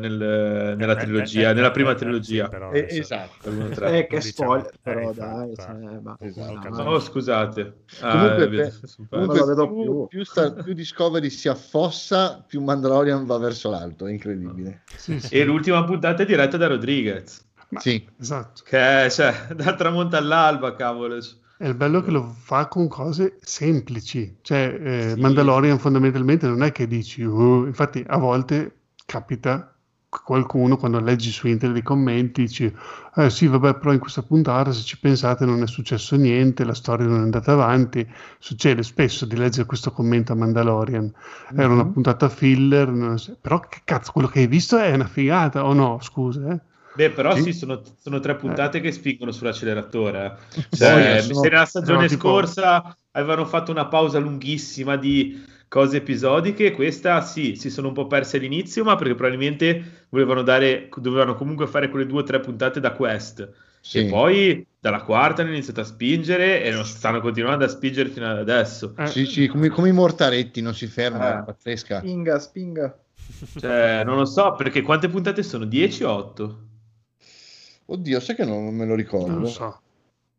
[0.00, 2.44] nel- nella Eh, trilogia, eh, nella eh, prima eh, trilogia.
[2.44, 3.48] sì, però Eh, esatto.
[3.48, 4.30] Eh, che diciamo.
[4.60, 6.52] spoiler, Eh, però dai, cioè, ma- Esatto.
[6.52, 7.74] no, Comunque- Oh, scusate.
[8.00, 9.06] Ah, Comunque, eh, vedo, per-.
[9.08, 10.06] Comunque, vedo più, più.
[10.08, 14.82] più sta- più Discovery si affossa, più Mandalorian va verso l'alto, è incredibile.
[14.96, 15.34] Sì, sì.
[15.36, 18.62] E l'ultima puntata è diretta da Rodriguez, Ma- Sì, Esatto.
[18.64, 21.18] che è, cioè, dal tramonto all'alba, cavolo.
[21.60, 25.20] È il bello che lo fa con cose semplici, cioè eh, Sì.
[25.20, 29.74] Mandalorian fondamentalmente non è che dici, "Uh", infatti a volte capita
[30.08, 32.72] qualcuno quando leggi su internet i commenti dici,
[33.16, 36.74] eh sì vabbè però in questa puntata se ci pensate non è successo niente, la
[36.74, 38.08] storia non è andata avanti,
[38.38, 41.12] succede spesso di leggere questo commento a Mandalorian,
[41.56, 41.92] era una Mhm.
[41.92, 45.98] puntata filler, so- però che cazzo quello che hai visto è una figata o no,
[46.00, 46.60] scusa eh?
[46.98, 47.42] Beh, però Sì.
[47.44, 50.24] sì, sono, sono tre puntate che spingono sull'acceleratore.
[50.50, 50.62] eh.
[50.70, 55.40] Sì, Cioè, sono- se nella stagione no, tipo- scorsa avevano fatto una pausa lunghissima di
[55.68, 60.88] cose episodiche, questa sì, si sono un po' perse all'inizio, ma perché probabilmente volevano dare,
[60.96, 63.48] dovevano comunque fare quelle due o tre puntate da quest.
[63.80, 63.98] sì.
[63.98, 68.28] E poi dalla quarta hanno iniziato a spingere e non stanno continuando a spingere fino
[68.28, 68.92] ad adesso.
[68.98, 71.40] Eh, Sì, sì, come, come i mortaretti, non si ferma, Eh.
[71.42, 71.98] è pazzesca.
[72.00, 72.98] Spinga, spinga.
[73.56, 75.64] Cioè, non lo so, perché quante puntate sono?
[75.64, 76.58] 10 o 8?
[77.90, 79.28] Oddio, sai che non, me lo ricordo.
[79.28, 79.80] non lo so.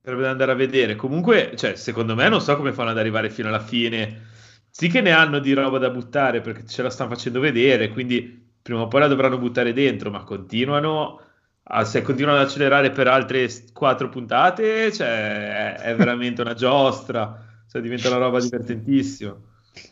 [0.02, 0.96] Sarebbe da andare a vedere.
[0.96, 4.28] Comunque, cioè, secondo me non so come fanno ad arrivare fino alla fine.
[4.70, 8.48] Sì che ne hanno di roba da buttare perché ce la stanno facendo vedere, quindi
[8.62, 11.20] prima o poi la dovranno buttare dentro, ma continuano
[11.64, 17.64] a, se continuano ad accelerare per altre quattro puntate, cioè, è, è veramente una giostra,
[17.68, 19.36] cioè, diventa una roba divertentissima.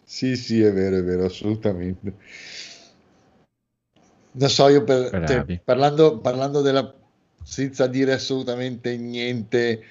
[0.03, 2.15] Sì, sì, è vero, è vero, assolutamente.
[4.31, 6.93] Non so, io per- cioè, parlando, parlando della
[7.47, 9.81] senza dire assolutamente niente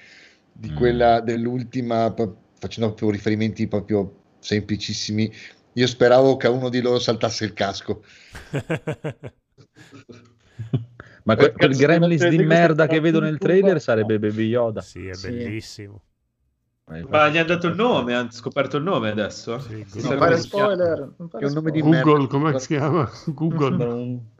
[0.51, 0.75] di Mm.
[0.75, 5.31] quella dell'ultima, pro- facendo proprio riferimenti proprio semplicissimi.
[5.73, 8.03] Io speravo che a uno di loro saltasse il casco.
[11.23, 14.81] Ma quel, quel Gremlins di merda che vedo nel trailer sarebbe Baby Yoda.
[14.81, 15.29] sì, è Sì.
[15.31, 16.01] bellissimo.
[17.09, 19.59] Ma gli hanno dato il nome, hanno scoperto il nome adesso.
[19.59, 21.13] Sì, non fare spoiler.
[21.17, 22.03] Non fare è un nome di spoiler.
[22.03, 23.09] Google, come si chiama?
[23.27, 24.35] Google.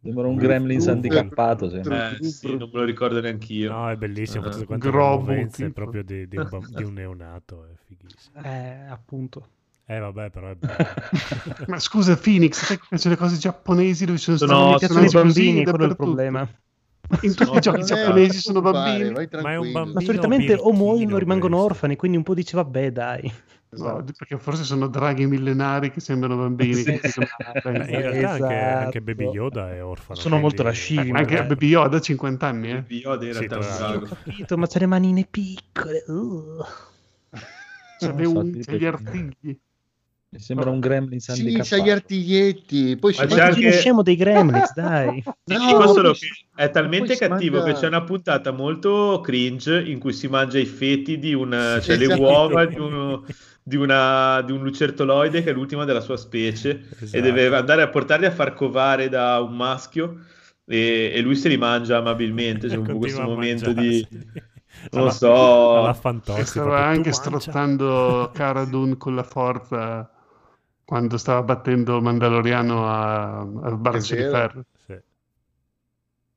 [0.00, 1.68] Sembra un, Gremlins handicappato.
[1.68, 2.10] sembra.
[2.16, 3.70] Eh, sì, non me lo ricordo neanche io.
[3.72, 4.46] No, è bellissimo.
[4.46, 4.64] Eh.
[4.68, 5.72] Le Grobu, movenze tipo.
[5.74, 7.64] proprio di, di un, di un neonato.
[7.64, 8.40] È fighissimo.
[8.44, 9.48] Eh, appunto.
[9.86, 10.76] Eh, vabbè, però è bello.
[11.66, 15.10] Ma scusa, Phoenix, sai che piace le cose giapponesi dove ci sono Sono- stati i
[15.10, 16.48] bambini, quello è il problema.
[17.22, 19.10] In tutti i giochi è- giapponesi sono bambini.
[19.12, 19.72] vai Ma è un tranquillo.
[19.72, 21.72] Ma bambino solitamente o muoiono o rimangono questo.
[21.72, 23.32] orfani, quindi un po' dice vabbè dai.
[23.70, 26.74] No, perché forse sono draghi millenari che sembrano bambini.
[26.74, 27.20] Sì, sì.
[27.62, 29.00] Beh, in realtà anche, anche Esatto.
[29.02, 30.18] Baby Yoda è orfano.
[30.18, 31.48] Sono molto quindi- lascivi, Ma anche magari.
[31.54, 32.84] Baby Yoda ha 50 anni, eh.
[32.88, 34.04] Yoda in Sì, realtà è tra un.
[34.04, 36.04] Capito, ma c'ha le manine piccole.
[36.08, 36.64] uh.
[37.98, 39.58] C'ha le so, tipo- c'ha gli artigli.
[40.30, 42.96] Mi sembra un Gremlins Sì, c'ha gli artiglietti.
[42.98, 45.22] Poi Ma c'è anche- uno scemo dei Gremlins, dai.
[45.48, 50.12] No, che si- è talmente cattivo mangia- che c'è una puntata molto cringe in cui
[50.12, 51.50] si mangia i feti di un,
[51.82, 52.20] cioè le Esatto.
[52.20, 53.24] uova di, uno-
[53.68, 57.16] di una- di un lucertoloide che è l'ultima della sua specie Esatto.
[57.16, 60.20] e deve andare a portarli a far covare da un maschio
[60.64, 62.66] e, e lui se li mangia amabilmente.
[62.68, 64.06] C'è un po' Continua questo a momento di...
[64.92, 65.78] Non Alla- so.
[65.82, 70.08] alla Fantozzi, stava anche strozzando Cara Dune con la forza
[70.84, 74.62] quando stava battendo Mandaloriano a- al braccio di ferro.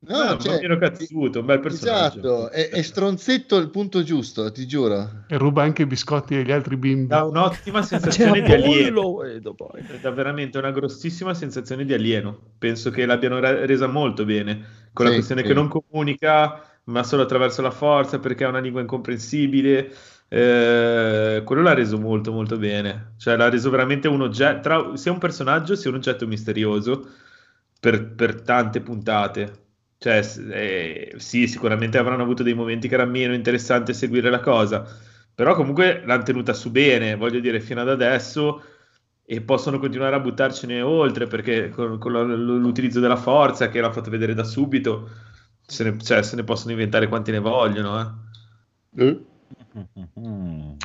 [0.03, 2.19] No, un cioè, bambino cazzuto, un bel personaggio.
[2.19, 5.25] Esatto, è, è stronzetto il punto giusto, ti giuro.
[5.27, 7.07] E ruba anche i biscotti agli altri bimbi.
[7.07, 9.01] Dà un'ottima sensazione di alieno.
[9.01, 9.81] Lo vedo poi.
[9.81, 12.37] È da veramente una grossissima sensazione di alieno.
[12.57, 15.47] Penso che l'abbiano re- resa molto bene, con la Sì, questione sì.
[15.47, 19.91] che non comunica, ma solo attraverso la forza, perché ha una lingua incomprensibile.
[20.27, 23.13] Eh, quello l'ha reso molto molto bene.
[23.17, 27.07] Cioè l'ha reso veramente un oggetto, tra- sia un personaggio sia un oggetto misterioso
[27.79, 29.59] per, per tante puntate.
[30.03, 34.83] Cioè, eh, sì, sicuramente avranno avuto dei momenti che era meno interessante seguire la cosa,
[35.35, 38.63] però comunque l'hanno tenuta su bene, voglio dire, fino ad adesso
[39.23, 44.09] e possono continuare a buttarcene oltre perché con, con l'utilizzo della forza che l'ha fatto
[44.09, 45.07] vedere da subito
[45.61, 48.01] se ne, cioè, se ne possono inventare quanti ne vogliono
[48.97, 49.03] eh.
[49.03, 49.19] Eh?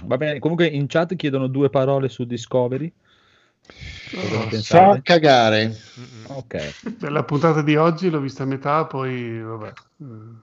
[0.04, 2.92] Va bene, comunque in chat chiedono due parole su Discovery.
[4.62, 5.76] Fa cagare.
[6.28, 6.74] Ok.
[7.00, 9.72] La puntata di oggi l'ho vista a metà, poi vabbè.
[10.02, 10.34] Mm,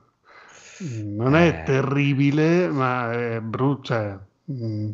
[1.18, 1.64] Non è Eh.
[1.64, 3.84] terribile, ma è brutto.
[3.84, 4.18] Cioè,
[4.52, 4.90] mm,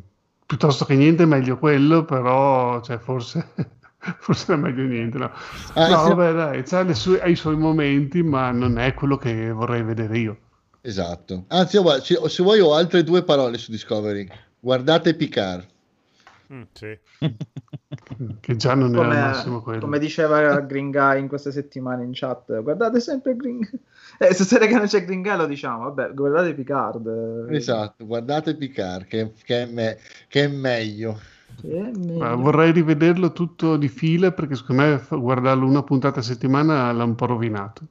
[0.46, 3.48] piuttosto che niente, è meglio quello, però cioè, forse,
[4.20, 5.18] forse è meglio niente.
[5.18, 5.32] No,
[5.74, 6.10] Ah, No, sì.
[6.14, 9.82] vabbè, dai, c'ha le sue- ha i suoi momenti, ma non è quello che vorrei
[9.84, 10.38] vedere io.
[10.82, 11.46] Esatto.
[11.48, 14.28] Anzi, se vuoi ho altre due parole su Discovery.
[14.60, 15.66] Guardate Picard.
[16.52, 16.98] Mm, sì.
[18.42, 19.80] Che già non era il Come, massimo quello.
[19.80, 23.60] come diceva Green Guy in queste settimane in chat, guardate sempre Green
[24.20, 27.06] Eh, stasera che non c'è Green Guy lo diciamo, vabbè, guardate Picard.
[27.08, 29.98] eh, Esatto, guardate Picard, che, che è, me-
[30.30, 31.20] che è meglio.
[31.56, 32.18] che è meglio.
[32.20, 37.04] Ma vorrei rivederlo tutto di fila perché secondo me guardarlo una puntata a settimana l'ha
[37.04, 37.88] un po' rovinato.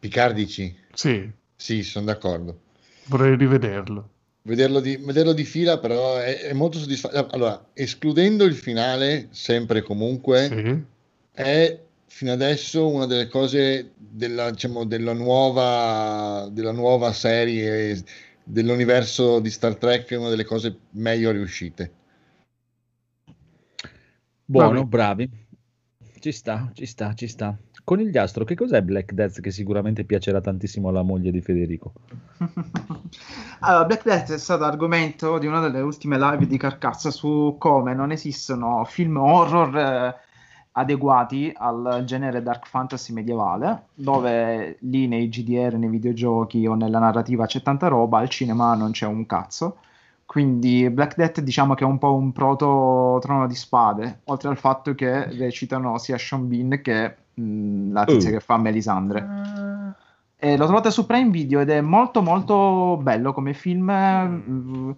[0.00, 0.72] Picard dici?
[0.94, 2.60] Sì, Sì, sono d'accordo.
[3.06, 4.10] vorrei rivederlo.
[4.46, 7.34] Vederlo di, vederlo di fila però è, è molto soddisfacente.
[7.34, 10.84] Allora, escludendo il finale, sempre e comunque, Sì.
[11.32, 18.04] è fino adesso una delle cose della, diciamo, della, nuova, della nuova serie
[18.44, 21.92] dell'universo di Star Trek, è una delle cose meglio riuscite.
[24.44, 25.26] Buono, bravi.
[26.20, 27.58] Ci sta, ci sta, ci sta.
[27.84, 31.92] Conigliastro, che cos'è Black Death che sicuramente piacerà tantissimo alla moglie di Federico?
[33.60, 37.94] Allora, Black Death è stato argomento di una delle ultime live di Carcassa su come
[37.94, 40.14] non esistono film horror eh,
[40.72, 47.46] adeguati al genere dark fantasy medievale, dove lì nei GDR, nei videogiochi o nella narrativa
[47.46, 49.78] c'è tanta roba, al cinema non c'è un cazzo.
[50.26, 54.58] Quindi Black Death diciamo che è un po' un proto trono di spade, oltre al
[54.58, 58.32] fatto che recitano sia Sean Bean che mh, la tizia Oh.
[58.32, 59.26] che fa Melisandre.
[60.36, 63.90] Eh, lo trovate su Prime Video ed è molto molto bello come film.
[63.90, 64.90] mm,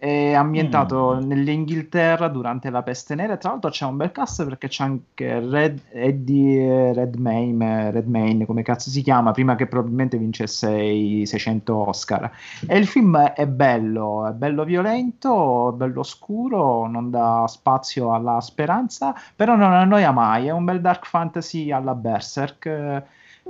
[0.00, 3.36] È ambientato nell'Inghilterra durante la peste nera.
[3.36, 8.90] Tra l'altro c'è un bel cast perché c'è anche Red, Eddie Redmayne, Redmayne, come cazzo
[8.90, 12.30] si chiama, prima che probabilmente vincesse i 600 Oscar.
[12.64, 19.12] E il film è bello, è bello violento, bello scuro, non dà spazio alla speranza,
[19.34, 20.46] però non annoia mai.
[20.46, 22.66] È un bel dark fantasy alla Berserk.
[22.66, 23.02] eh,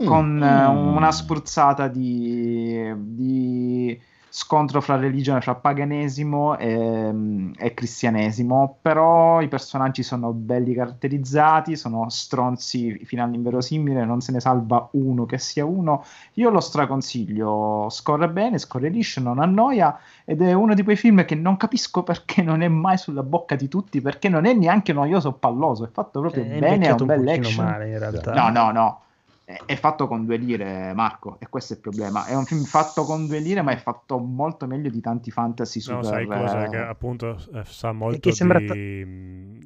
[0.02, 0.94] con eh, Mm.
[0.96, 4.00] una spruzzata di, di
[4.38, 12.08] scontro fra religione, fra paganesimo e, e cristianesimo, però i personaggi sono belli caratterizzati, sono
[12.08, 16.04] stronzi fino all'inverosimile, non se ne salva uno che sia uno.
[16.34, 21.24] Io lo straconsiglio, scorre bene, scorre liscio, non annoia ed è uno di quei film
[21.24, 24.92] che non capisco perché non è mai sulla bocca di tutti, perché non è neanche
[24.92, 27.64] noioso o palloso, è fatto proprio È bene, è un un bel action.
[27.64, 28.32] male in realtà.
[28.34, 29.00] No, no, no.
[29.48, 32.26] È, è fatto con due lire, Marco, e questo è il problema.
[32.26, 35.78] È un film fatto con due lire, ma è fatto molto meglio di tanti fantasy
[35.90, 36.04] No, super...
[36.04, 36.64] sai cosa?
[36.64, 39.02] eh, Che appunto eh, sa molto che sembra di...
[39.06, 39.58] mm,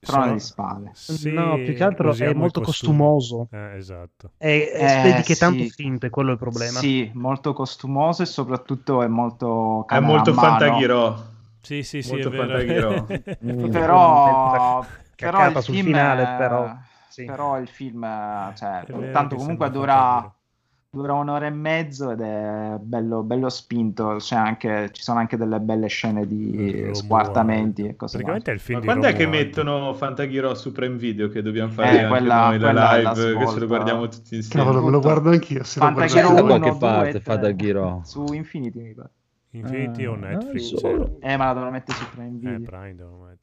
[0.00, 0.90] Trono di spade.
[0.94, 3.48] Sì, no, più che altro è molto costumoso.
[3.52, 4.30] Eh, esatto.
[4.38, 5.70] E, e Eh, che è tanto sì.
[5.70, 6.78] finto, è quello il problema.
[6.78, 9.86] Sì, molto costumoso e soprattutto è molto...
[9.86, 10.32] È molto.
[10.32, 11.34] Fantaghiro.
[11.60, 13.04] Sì, sì, sì, Molto è vero.
[13.70, 14.84] Però,
[15.14, 15.86] però il sul film...
[15.86, 16.76] finale, eh, però,
[17.22, 17.24] sì.
[17.24, 19.94] però il film, eh, cioè, tanto comunque dura...
[19.94, 20.34] Fantaghiro.
[20.88, 24.16] Dura un'ora e mezzo ed è bello, bello spinto.
[24.18, 28.60] C'è anche, ci sono anche delle belle scene di squartamenti e cose Praticamente è il
[28.60, 31.96] film Ma di quando è che mettono Fantaghiro su Prime Video che dobbiamo fare Eh,
[31.98, 33.60] anche quella- noi la quella è la live che ce svolta.
[33.60, 34.64] lo guardiamo tutti insieme?
[34.64, 35.64] Cavolo, me lo guardo anch'io.
[35.64, 36.48] Se lo Fantaghiro guardate Da voi.
[36.60, 38.00] qualche 1, parte 2, fa da Ghiro.
[38.04, 39.10] Su Infinity mi pare.
[39.50, 40.82] Infinity Ah, o Netflix?
[41.20, 42.60] Eh, ma la devono mettere su Prime Eh, Video.
[42.70, 43.35] Prime devono mettere.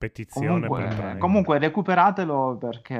[0.00, 2.94] Petizione Comunque, comunque recuperatelo perché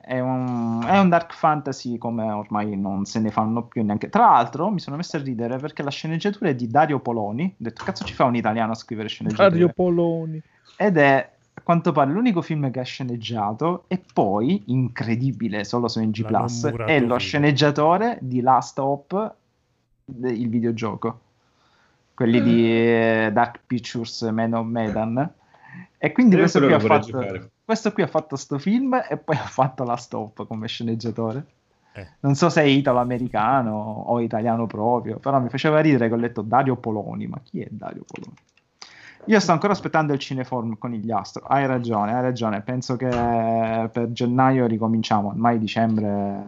[0.00, 4.08] è un, è un dark fantasy come ormai non se ne fanno più neanche.
[4.08, 7.44] Tra l'altro mi sono messo a ridere perché la sceneggiatura è di Dario Poloni.
[7.44, 9.50] Ho detto, cazzo ci fa un italiano a scrivere sceneggiature?
[9.50, 10.40] Dario Poloni.
[10.78, 16.00] Ed è a quanto pare l'unico film che ha sceneggiato e poi, incredibile, solo su
[16.00, 19.32] NG+, Plus, è lo sceneggiatore di Last Hope,
[20.02, 21.20] de- il videogioco.
[22.14, 25.30] Quelli di eh, Dark Pictures Man of Medan.
[25.98, 29.84] E quindi questo qui, fatto, questo qui ha fatto sto film e poi ha fatto
[29.84, 31.44] Last Hope come sceneggiatore.
[31.94, 32.06] Eh.
[32.20, 33.72] Non so se è italo-americano
[34.06, 37.26] o italiano proprio, però mi faceva ridere che ho letto Dario Poloni.
[37.26, 38.36] Ma chi è Dario Poloni?
[39.28, 41.44] Io sto ancora aspettando il cineform con gli astro.
[41.46, 42.60] Hai ragione, hai ragione.
[42.60, 45.28] Penso che per gennaio ricominciamo.
[45.28, 46.44] Ormai dicembre.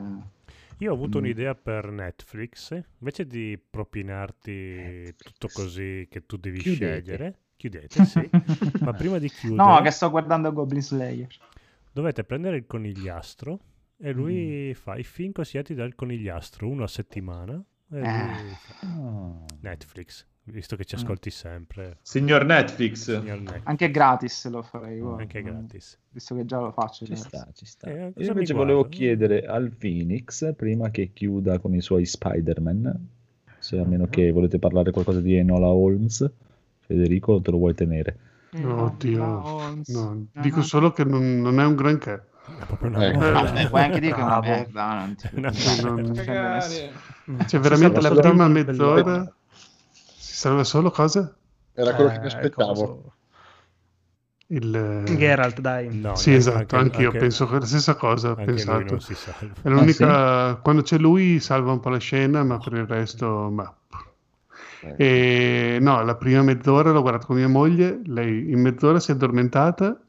[0.81, 1.23] Io ho avuto Mm.
[1.23, 7.01] un'idea per Netflix, invece di propinarti tutto così che tu devi Chiudete.
[7.03, 8.26] scegliere, chiudete, sì,
[8.80, 11.26] ma prima di chiudere No, che sto guardando Goblin Slayer.
[11.93, 13.59] dovete prendere il conigliastro
[13.98, 14.16] e Mm.
[14.16, 17.55] lui fa i film consigliati dal conigliastro, uno a settimana,
[17.90, 18.55] e lui Eh.
[18.55, 19.44] fa Ah.
[19.60, 20.98] Netflix, visto che ci Mm.
[21.01, 21.98] ascolti sempre.
[22.02, 23.18] Signor Netflix.
[23.18, 25.01] signor Netflix, Anche gratis lo farei.
[25.01, 25.22] guarda.
[25.22, 25.98] anche gratis.
[26.10, 27.05] Visto che già lo faccio.
[27.06, 27.89] Ci sta, ci sta.
[27.89, 33.09] Eh, Io invece volevo chiedere al Phoenix, prima che chiuda con i suoi Spider-Man,
[33.59, 36.30] se a meno che volete parlare qualcosa di Enola Holmes,
[36.89, 38.16] Federico, te lo vuoi tenere?
[38.52, 39.19] No, oddio.
[39.19, 39.43] No,
[39.86, 42.15] No, no, dico solo che non, non è un granché.
[42.59, 43.43] È proprio una merda.
[43.43, 44.56] Vabbè, puoi anche dire che è una Bravo.
[44.56, 44.94] merda.
[45.01, 45.90] non ti- Una Sì, merda.
[45.90, 46.93] non- Cagare.
[47.47, 49.35] Cioè, veramente la prima mezz'ora
[50.16, 51.36] si salva solo cosa?
[51.74, 53.12] Era quello che Eh, mi aspettavo.
[54.51, 55.05] Il...
[55.19, 55.90] Geralt, dai.
[55.93, 58.28] No, Sì, esatto, anche- anch'io anche- penso che la stessa cosa.
[58.28, 58.85] Ho anche lui pensato.
[58.90, 59.55] non si salva.
[59.62, 63.74] È l'unica, quando c'è lui salva un po' la scena, ma per il resto, ma...
[64.97, 69.15] E no, la prima mezz'ora l'ho guardato con mia moglie, lei in mezz'ora si è
[69.15, 70.01] addormentata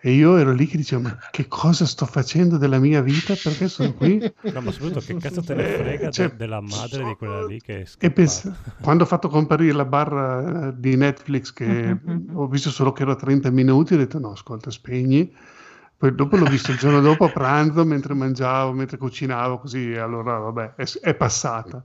[0.00, 3.34] e io ero lì che dicevo, ma che cosa sto facendo della mia vita?
[3.34, 4.20] Perché sono qui?
[4.52, 7.60] No, ma soprattutto che cazzo te ne frega Cioè, de- della madre di quella lì
[7.60, 11.96] che è E pens- quando ho fatto comparire la barra eh, di Netflix, che
[12.32, 15.34] ho visto solo che era 30 minuti, ho detto no, ascolta, spegni.
[15.96, 20.38] Poi dopo l'ho visto il giorno dopo a pranzo, mentre mangiavo, mentre cucinavo, così allora
[20.38, 21.82] vabbè, è, è passata.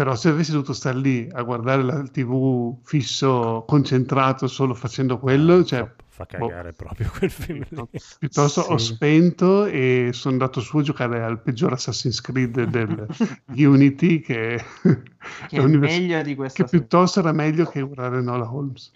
[0.00, 5.62] Però se avessi dovuto stare lì a guardare la TV fisso, concentrato solo facendo quello,
[5.62, 7.86] cioè, fa, fa cagare proprio quel film lì.
[8.18, 8.94] piuttosto ho Sì.
[8.94, 13.06] spento e sono andato su a giocare al peggior Assassin's Creed del
[13.54, 18.50] Unity, che, Che è univers- meglio di questa che piuttosto era meglio che guardare Nola
[18.50, 18.92] Holmes.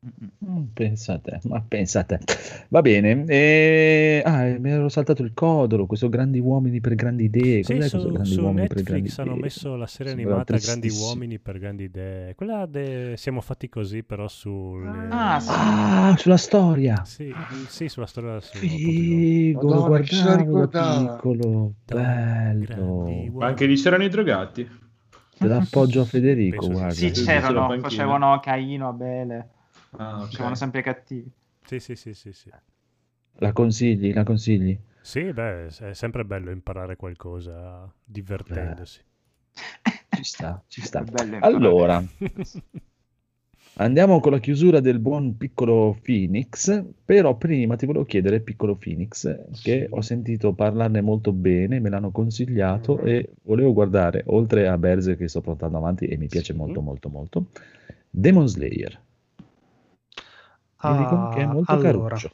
[0.00, 0.46] Sì.
[0.46, 2.20] Mm, Pensa a te, ma pensa a te.
[2.68, 3.24] Va bene.
[3.26, 4.22] E...
[4.24, 7.64] Ah, mi ero saltato il codolo, questo Grandi Uomini per Grandi Idee.
[7.64, 9.42] Sì, Cos'è su, Grandi su Uomini per Grandi Netflix hanno Idee?
[9.42, 10.88] messo la serie Sembra animata Grandi.
[10.90, 12.34] Uomini per Grandi Idee.
[12.36, 13.14] Quella de...
[13.16, 14.86] siamo fatti così, però sul...
[15.10, 15.50] Ah, sì.
[15.50, 17.04] Ah, sulla storia.
[17.04, 17.34] Sì,
[17.66, 18.58] sì, sulla storia suo.
[18.60, 21.72] Figo, Madonna, guardavo da piccolo.
[21.84, 23.30] Bello.
[23.32, 24.68] Ma anche lì c'erano i drogati.
[25.38, 26.94] Te l'appoggio a Federico, Penso guarda.
[26.94, 29.48] Sì, c'erano, facevano Caino, Abele,
[29.96, 30.26] Ah, ok.
[30.26, 31.30] facevano sempre cattivi.
[31.64, 32.50] Sì, sì, sì, sì, sì.
[33.40, 34.78] La consigli, la consigli?
[35.00, 39.00] Sì, beh, è sempre bello imparare qualcosa divertendosi.
[40.10, 41.04] Ci sta, ci sta.
[41.40, 42.02] Allora,
[43.80, 49.36] Andiamo con la chiusura del buon piccolo Phoenix, però prima ti volevo chiedere, piccolo Phoenix,
[49.62, 55.18] che ho sentito parlarne molto bene, me l'hanno consigliato e volevo guardare, oltre a Berserk
[55.18, 56.58] che sto portando avanti e mi piace Sì.
[56.58, 57.46] molto molto molto,
[58.10, 59.00] Demon Slayer.
[60.80, 62.30] Dicono che è Ah, molto allora, caruccio.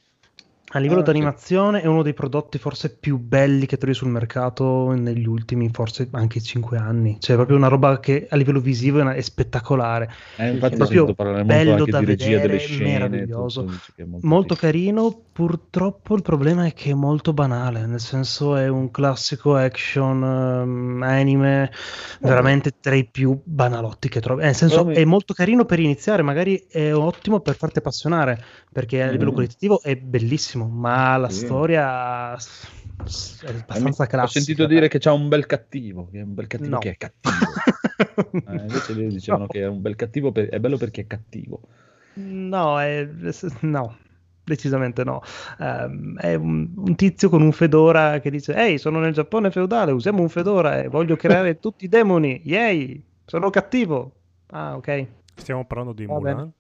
[0.73, 4.09] a livello Ah, di animazione è uno dei prodotti forse più belli che trovi sul
[4.09, 7.19] mercato negli ultimi forse anche 5 anni.
[7.21, 10.11] Cioè, è proprio una roba che a livello visivo è, una- è spettacolare.
[10.37, 13.65] Eh, infatti ho proprio bello da regia delle vedere, scene, meraviglioso.
[13.65, 15.27] tutto, è molto Molto carino.
[15.35, 21.03] Purtroppo il problema è che è molto banale, nel senso è un classico action ehm,
[21.03, 21.73] anime
[22.21, 24.43] veramente tra i più banalotti che trovi.
[24.43, 28.41] Eh, Nel senso mi- è molto carino per iniziare, magari è ottimo per farti appassionare,
[28.73, 29.35] perché a livello Mm.
[29.35, 31.45] qualitativo è bellissimo, ma la Sì.
[31.47, 32.37] storia è
[33.49, 34.23] abbastanza classica.
[34.23, 36.79] Ho sentito dire che c'è un bel cattivo, che è un bel cattivo No.
[36.79, 37.35] che è cattivo.
[38.47, 39.49] Eh, invece lì dicevano No.
[39.49, 41.61] che è un bel cattivo, per- è bello perché è cattivo.
[42.15, 43.09] No, è-
[43.61, 43.97] no,
[44.45, 45.23] decisamente no.
[45.59, 49.93] Ehm, è un, un tizio con un fedora che dice: Ehi, sono nel Giappone feudale,
[49.93, 52.43] usiamo un fedora e voglio creare tutti i demoni.
[52.45, 54.13] Yay, sono cattivo.
[54.49, 55.07] Ah, ok.
[55.35, 56.53] Stiamo parlando di Mulan.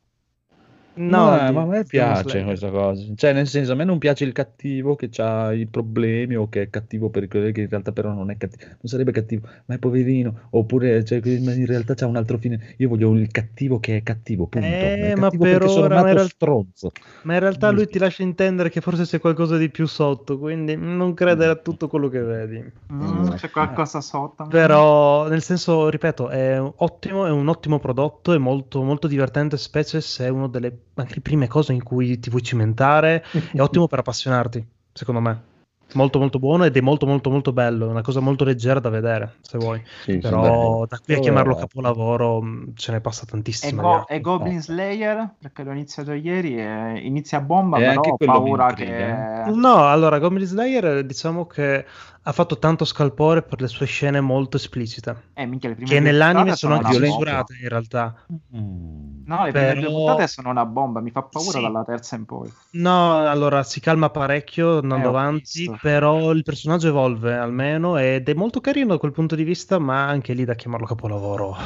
[0.96, 3.02] No, No, di- ma a me piace questa cosa.
[3.16, 6.62] Cioè, nel senso, a me non piace il cattivo che ha i problemi o che
[6.62, 8.64] è cattivo per quello che in realtà però non è cattivo.
[8.64, 10.48] Non sarebbe cattivo, ma è poverino.
[10.50, 12.74] Oppure, cioè, in realtà c'ha un altro fine.
[12.78, 14.66] Io voglio il cattivo che è cattivo, punto.
[14.68, 16.92] Eh, è ma cattivo per perché sono ora, ma in real- stronzo.
[17.22, 20.76] Ma in realtà lui ti lascia intendere che forse c'è qualcosa di più sotto, quindi
[20.76, 22.72] non credere a tutto quello che vedi.
[22.92, 24.46] Mm, c'è qualcosa sotto.
[24.46, 30.00] Però, nel senso, ripeto, è ottimo, è un ottimo prodotto, è molto, molto divertente, specie
[30.00, 33.86] se è una delle anche le prime cose in cui ti vuoi cimentare, è ottimo
[33.86, 35.52] per appassionarti, secondo me.
[35.92, 38.88] Molto molto buono ed è molto molto molto bello, è una cosa molto leggera da
[38.88, 39.80] vedere, se vuoi.
[40.02, 43.82] Sì, Però da qui a chiamarlo capolavoro mh, ce ne passa E, tantissima.
[43.82, 48.10] Go- e Goblin Slayer, perché l'ho iniziato ieri, e inizia a bomba, E però anche
[48.10, 49.52] ho paura che...
[49.54, 51.84] No, allora, Goblin Slayer diciamo che
[52.26, 56.00] ha fatto tanto scalpore per le sue scene molto esplicite, Eh, minchia, le prime che
[56.00, 58.14] nell'anime sono anche censurate in realtà.
[58.56, 59.24] Mm.
[59.26, 61.60] No, le prime Però- due puntate sono una bomba, mi fa paura Sì.
[61.60, 62.50] dalla terza in poi.
[62.72, 65.73] No, allora si calma parecchio andando Eh, avanti, visto.
[65.80, 70.06] Però il personaggio evolve almeno ed è molto carino da quel punto di vista, ma
[70.06, 71.56] anche lì da chiamarlo capolavoro.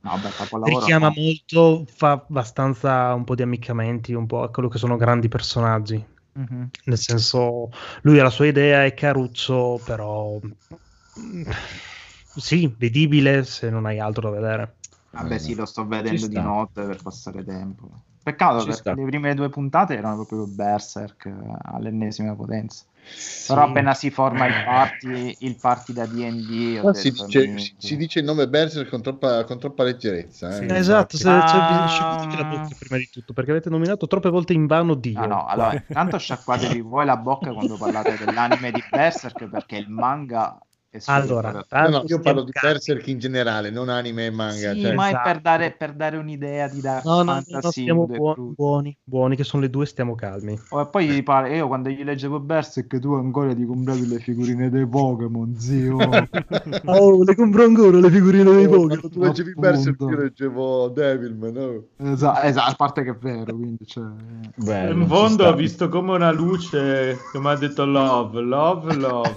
[0.00, 1.14] No, beh, capolavoro Richiama no.
[1.16, 6.04] molto, fa abbastanza un po' di ammiccamenti, un po' a quello che sono grandi personaggi.
[6.34, 6.70] Mhm.
[6.86, 7.70] Nel senso,
[8.02, 10.38] lui ha la sua idea, è caruccio, però
[11.18, 11.42] mm,
[12.34, 14.76] sì, vedibile se non hai altro da vedere.
[15.12, 17.88] Vabbè, sì, lo sto vedendo di notte per passare tempo.
[18.22, 18.94] Peccato Ci perché sta.
[18.94, 21.30] le prime due puntate erano proprio Berserk
[21.62, 22.84] all'ennesima potenza.
[23.46, 23.68] Però Sì.
[23.70, 27.12] appena si forma il party, il party da D&D, Qua si,
[27.76, 30.50] si- dice il nome Berserk con troppa, con troppa leggerezza.
[30.52, 30.64] Sì.
[30.64, 30.74] Eh.
[30.76, 31.46] Esatto, se, Ah.
[31.46, 35.20] cioè, sciacquatevi la bocca prima di tutto, perché avete nominato troppe volte in vano Dio.
[35.20, 39.88] Ah, no, allora, intanto sciacquatevi voi la bocca quando parlate dell'anime di Berserk perché il
[39.90, 40.58] manga
[41.06, 42.52] Allora, No, no, io parlo di.
[42.60, 44.72] Berserk in generale, non anime e manga.
[44.72, 45.28] Sì, cioè- ma è Esatto.
[45.30, 48.32] per dare, per dare un'idea di Dark No, no, no, no, Fantasy stiamo due buo-
[48.34, 48.52] crude.
[48.56, 50.58] buoni, buoni, che sono le due, stiamo calmi.
[50.70, 54.18] Oh, e poi gli pare, io quando gli leggevo Berserk tu ancora ti compravi le
[54.20, 55.96] figurine dei Pokémon, zio.
[56.86, 58.86] Oh, le compro ancora le figurine dei Oh, Pokémon.
[58.88, 60.12] quando tu leggevi Berserk Appunto.
[60.14, 61.56] io leggevo Devilman.
[61.56, 61.84] oh.
[61.98, 64.04] esatto, esatto, a parte che è vero, quindi cioè...
[64.56, 69.36] Bello, In fondo ho visto come una luce che mi ha detto love, love, love.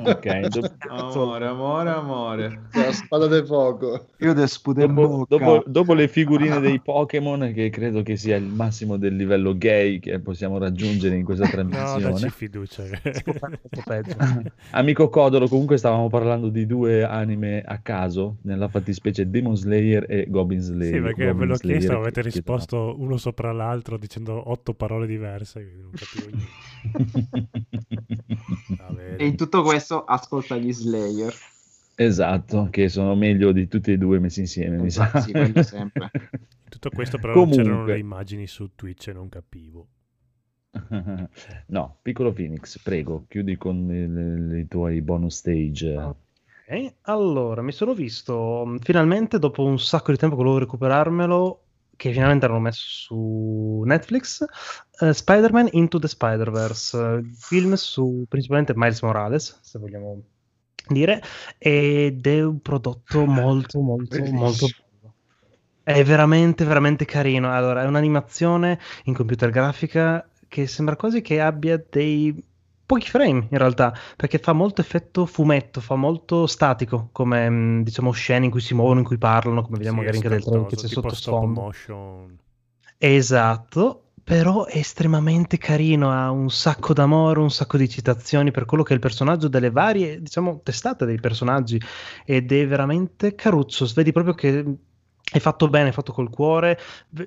[0.10, 2.62] Ok, do- Amore, amore, amore.
[2.72, 4.06] La spada del fuoco.
[4.18, 8.44] Io te sputo dopo, dopo- dopo le figurine dei Pokémon, che credo che sia il
[8.44, 12.10] massimo del livello gay che possiamo raggiungere in questa No, trasmissione.
[12.10, 12.82] dacci fiducia.
[14.72, 20.26] Amico Codolo, comunque stavamo parlando di due anime a caso, nella fattispecie Demon Slayer e
[20.28, 20.94] Goblin Slayer.
[20.94, 25.06] Sì, perché Goblin ve l'ho chiesto, che- avete risposto uno sopra l'altro dicendo otto parole
[25.06, 25.60] diverse.
[25.80, 26.48] Non capivo niente.
[29.18, 31.34] E in tutto questo ascolta gli Slayer.
[31.94, 35.12] esatto, che sono meglio di tutti e due messi insieme, mi sa.
[35.12, 36.10] Esatto, sì, quello sempre.
[36.68, 37.86] Tutto questo però non c'erano Comunque.
[37.86, 39.88] le immagini su Twitch e non capivo.
[41.68, 45.96] No, piccolo Phoenix, prego, chiudi con i, tuoi bonus stage.
[45.96, 51.62] Ok, Allora, mi sono visto finalmente dopo un sacco di tempo che volevo recuperarmelo,
[52.00, 54.42] che finalmente hanno messo su Netflix,
[55.00, 60.22] eh, Spider-Man Into the Spider-Verse, il film su principalmente Miles Morales, se vogliamo
[60.88, 61.22] dire,
[61.58, 64.38] ed è un prodotto molto, molto, Bellissimo.
[64.38, 65.14] molto bello.
[65.82, 67.52] È veramente, veramente carino.
[67.52, 72.34] Allora, è un'animazione in computer grafica che sembra quasi che abbia dei
[72.90, 78.10] pochi frame in realtà, perché fa molto effetto fumetto, fa molto statico, come mh, diciamo
[78.12, 80.66] scene in cui si muovono, in cui parlano, come vediamo Sì, magari anche del trailer
[80.66, 81.46] che c'è sotto stop sfondo.
[81.46, 82.38] motion.
[82.98, 88.82] Esatto, però è estremamente carino, ha un sacco d'amore, un sacco di citazioni per quello
[88.82, 91.80] che è il personaggio delle varie, diciamo, testate dei personaggi
[92.24, 94.76] ed è veramente caruccio, vedi proprio che
[95.32, 96.78] è fatto bene, è fatto col cuore,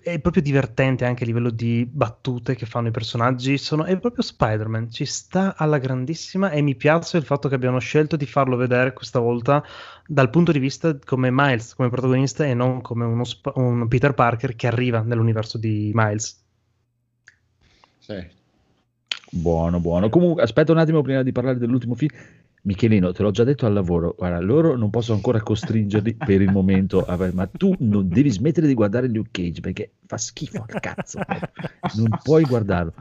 [0.02, 4.24] è proprio divertente anche a livello di battute che fanno i personaggi, sono, è proprio
[4.24, 8.58] Spider-Man, ci sta alla grandissima e mi piace il fatto che abbiano scelto di farlo
[8.58, 9.64] vedere questa volta
[10.06, 13.24] dal punto di vista come Miles, come protagonista e non come uno
[13.56, 16.42] un Peter Parker che arriva nell'universo di Miles.
[18.00, 18.42] Sì.
[19.32, 20.10] Buono, buono.
[20.10, 22.14] Comunque, aspetta un attimo prima di parlare dell'ultimo film.
[22.66, 26.50] Michelino, te l'ho già detto al lavoro, guarda, loro non posso ancora costringerli per il
[26.50, 30.80] momento, a- ma tu non devi smettere di guardare Luke Cage perché fa schifo al
[30.80, 31.20] cazzo,
[31.98, 32.94] non puoi guardarlo,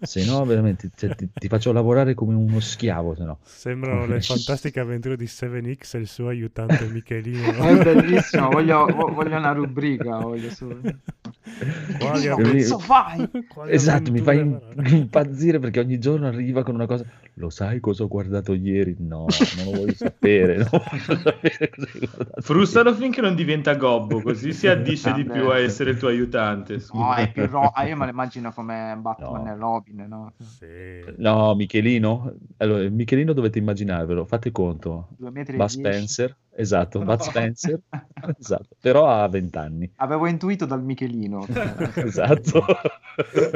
[0.00, 3.38] se no veramente cioè, ti, ti faccio lavorare come uno schiavo, se no.
[3.42, 7.66] Sembrano le fantastiche avventure di 7X e il suo aiutante Michelino.
[7.66, 10.18] È bellissimo, voglio, vo- voglio una rubrica.
[10.18, 10.78] Voglio solo...
[11.98, 13.28] Quali Che avventure- fai?
[13.48, 14.96] quali Esatto, mi fai avventure im- faranno?
[14.96, 17.04] impazzire perché ogni giorno arriva con una cosa.
[17.34, 18.96] Lo sai cosa ho guardato ieri?
[18.98, 19.26] No,
[19.56, 20.64] non lo voglio sapere.
[20.70, 21.70] Voglio sapere.
[22.40, 26.74] Frustalo finché non diventa gobbo, così si addisce di più a essere il tuo aiutante.
[26.74, 27.14] No, scusa.
[27.16, 29.52] è più ro- ah, io me lo immagino come Batman No.
[29.52, 30.32] e Robin, no?
[30.38, 30.66] Sì.
[31.16, 32.34] No, Michelino.
[32.58, 35.08] Allora, Michelino dovete immaginarvelo, fate conto.
[35.16, 35.64] Bud.
[35.64, 37.04] Spencer, esatto, No.
[37.06, 37.80] Bud Spencer,
[38.38, 39.90] esatto, però ha 20 anni.
[39.96, 41.46] Avevo intuito dal Michelino.
[41.96, 42.64] Esatto.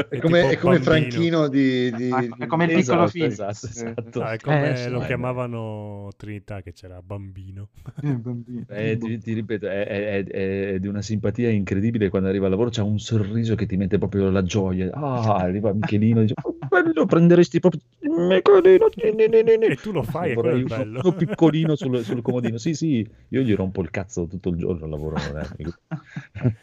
[0.09, 0.79] È come, è come.
[0.81, 1.91] Franchino di...
[1.95, 3.25] di- Ah, è come il piccolo Esatto, film.
[3.27, 4.23] esatto, esatto.
[4.23, 4.89] Ah, è come Eh, sì.
[4.91, 7.69] lo chiamavano Trinità che c'era bambino.
[8.03, 8.65] Il bambino.
[8.69, 12.51] Eh, ti, ti ripeto, è, è- è- è di una simpatia incredibile quando arriva al
[12.51, 14.91] lavoro, c'ha un sorriso che ti mette proprio la gioia.
[14.93, 18.89] Ah, arriva Michelino e dice, "Oh, bello, prenderesti proprio Michelino.
[18.97, 21.01] ni, ni, ni, ni, ni." E tu lo fai, e quello è uno- bello.
[21.03, 22.59] uno piccolino sul, sul comodino.
[22.59, 25.17] Sì, sì, io gli rompo il cazzo tutto il giorno al lavoro.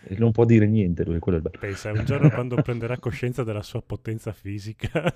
[0.04, 1.60] E non può dire niente lui, quello è il bello.
[1.60, 5.04] Pensa, un giorno quando prenderà coscienza della sua potenza fisica,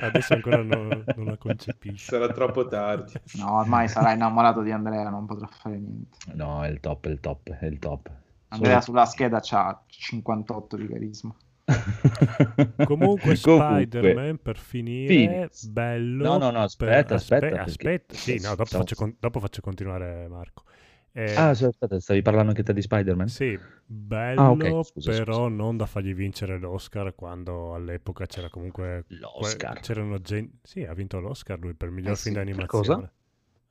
[0.00, 2.16] adesso ancora non, non la concepisce.
[2.16, 3.12] Sarà troppo tardi.
[3.38, 6.18] No, ormai sarà innamorato di Andrea, non potrà fare niente.
[6.34, 8.10] No, è il top, è il top, è il top.
[8.48, 11.34] Andrea sulla scheda c'ha 58 di carisma.
[12.82, 15.54] Comunque, Comunque, Spider-Man per finire, Phoenix.
[15.60, 16.26] bello.
[16.26, 18.16] No, no, no, aspetta, per- aspetta, aspe- perché- aspetta.
[18.16, 20.64] Sì, no, dopo stavo- faccio, con- dopo faccio continuare Marco.
[21.12, 23.34] Eh, Ah, sì, aspetta, stavi parlando anche te di Spider-Man?
[23.34, 25.48] Sì, bello, Ah, ok, scusa, però scusa.
[25.48, 29.04] non da fargli vincere l'Oscar quando all'epoca c'era comunque...
[29.10, 29.80] L'Oscar.
[29.80, 32.66] C'erano gen- Sì, ha vinto l'Oscar lui per miglior Eh sì, film per d'animazione.
[32.66, 33.12] cosa?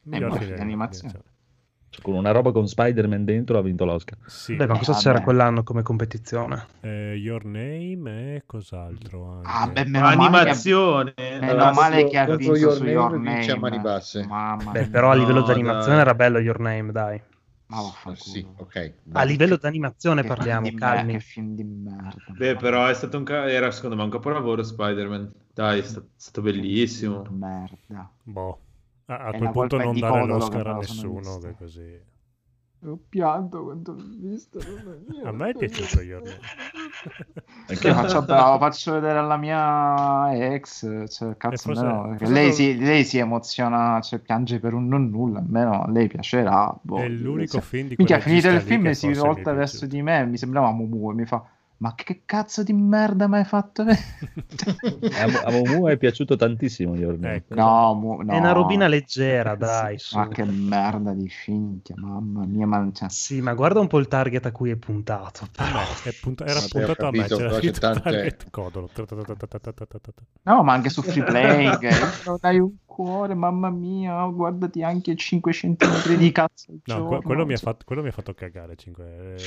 [0.04, 1.24] Miglior Eh, film di animazione.
[1.90, 4.18] Cioè, con una roba con Spider-Man dentro ha vinto l'Oscar.
[4.28, 5.02] Sì, Beh, ma cosa vabbè.
[5.04, 6.68] c'era quell'anno come competizione?
[6.82, 9.48] eh, Your Name e cos'altro anche?
[9.50, 11.14] Ah, beh, meno male che, Animazione.
[11.18, 13.60] meno male che ha vinto Your su Name Your vince a Name.
[13.62, 14.26] mani basse.
[14.28, 16.02] Mamma Beh, però a livello No, d'animazione dai.
[16.02, 17.22] era bello Your Name, dai.
[17.68, 17.82] Ma.
[18.12, 18.94] Eh, Sì, ok.
[19.14, 21.12] A livello d'animazione Che parliamo, film di merda, calmi.
[21.14, 22.34] Che film di merda.
[22.38, 25.32] Beh, però è stato un ca- era secondo me un capolavoro Spider-Man.
[25.54, 27.24] Dai, è sta- stato bellissimo.
[27.30, 28.12] Merda.
[28.24, 28.60] Boh.
[29.08, 32.16] A, a quel punto non dare l'Oscar a nessuno, che così...
[32.86, 34.60] Ho pianto quando l'ho visto.
[35.24, 36.40] A me è piaciuto Name.
[37.66, 43.04] Che faccio, bravo, faccio vedere alla mia ex, cioè, cazzo, perché forse lei, si, lei
[43.04, 46.78] si emoziona, cioè, piange per un non nulla, almeno a lei piacerà.
[46.80, 47.00] boh.
[47.00, 50.38] È l'unico film di Minchia, quel finito il film si rivolta verso di me, mi
[50.38, 51.44] sembrava Mumu e mi fa,
[51.80, 57.04] ma che cazzo di merda mi hai fatto a, a Momu è piaciuto tantissimo gli
[57.04, 57.54] ornamenti.
[57.54, 57.62] Ecco.
[57.62, 58.34] No, mu- no.
[58.34, 60.00] È una robina leggera, dai.
[60.00, 60.18] Su.
[60.18, 62.66] Ma che merda di finchia, mamma mia.
[62.66, 63.10] Man- cioè.
[63.10, 65.48] Sì, ma guarda un po' il target a cui è puntato.
[65.52, 65.68] Però.
[66.04, 68.90] È punt- era sì, puntato a me, c'era target codolo.
[70.44, 71.84] No, ma anche su free playing.
[71.84, 72.38] eh.
[72.40, 76.74] Dai un cuore, mamma mia, oh, guardati anche 5 centimetri di cazzo.
[76.86, 77.72] No, quello, mi ha cioè.
[77.72, 79.06] fatto, quello mi ha fatto cagare, 5...
[79.06, 79.38] Eh,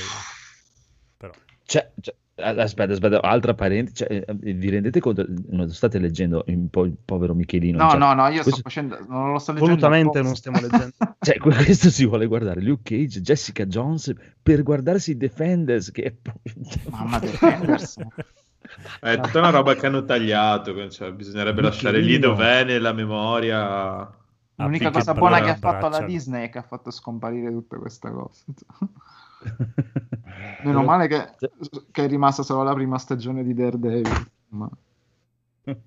[1.17, 1.33] però...
[1.71, 6.69] Cioè, cioè, aspetta, aspetta, altra parente, cioè, eh, vi rendete conto, non state leggendo un
[6.69, 7.81] po' il povero Michelino?
[7.81, 9.85] No, cioè, no, no, io sto facendo, non lo sto leggendo.
[9.85, 10.21] Apposta.
[10.21, 10.91] non stiamo leggendo.
[11.21, 16.11] Cioè, questo si vuole guardare Luke Cage, Jessica Jones per guardarsi i Defenders, che è
[16.11, 16.55] proprio...
[16.89, 17.95] Mamma Defenders.
[18.99, 20.89] È tutta una roba che hanno tagliato.
[20.89, 24.09] Cioè, bisognerebbe lasciare lì dov'è nella memoria.
[24.55, 26.01] L'unica cosa buona che ha fatto la.
[26.01, 28.43] Disney è che ha fatto scomparire tutta questa cosa.
[30.63, 31.29] Meno male che,
[31.91, 34.25] che è rimasta solo la prima stagione di Daredevil.
[34.49, 34.69] Ma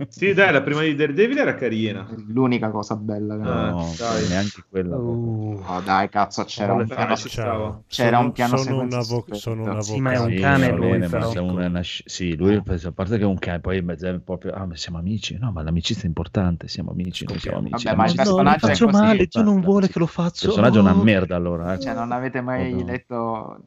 [0.08, 2.06] Sì, dai, la prima di Daredevil era carina.
[2.08, 3.36] è l'unica cosa bella.
[3.36, 4.28] che- Ah, No, dai.
[4.28, 4.96] neanche quella.
[4.96, 7.82] Uh, Oh, dai, cazzo, c'era un piano, stava.
[7.86, 9.38] c'era Sono- un piano sono un, sequenza avo- stupendo.
[9.38, 11.32] sono un Sì, ma è un cane lui, bene, però.
[11.32, 14.76] è una sì, lui a parte che è un cane, poi è proprio, ah, ma
[14.76, 17.84] siamo amici, no, ma l'amicizia è importante, siamo amici, noi siamo amici.
[17.84, 18.96] Vabbè, ma il no, personaggio è faccio così.
[19.02, 20.46] male, Dio non vuole che lo Il faccio.
[20.46, 21.02] personaggio è una Oh.
[21.02, 21.80] merda allora, eh.
[21.80, 23.58] Cioè, non avete mai letto...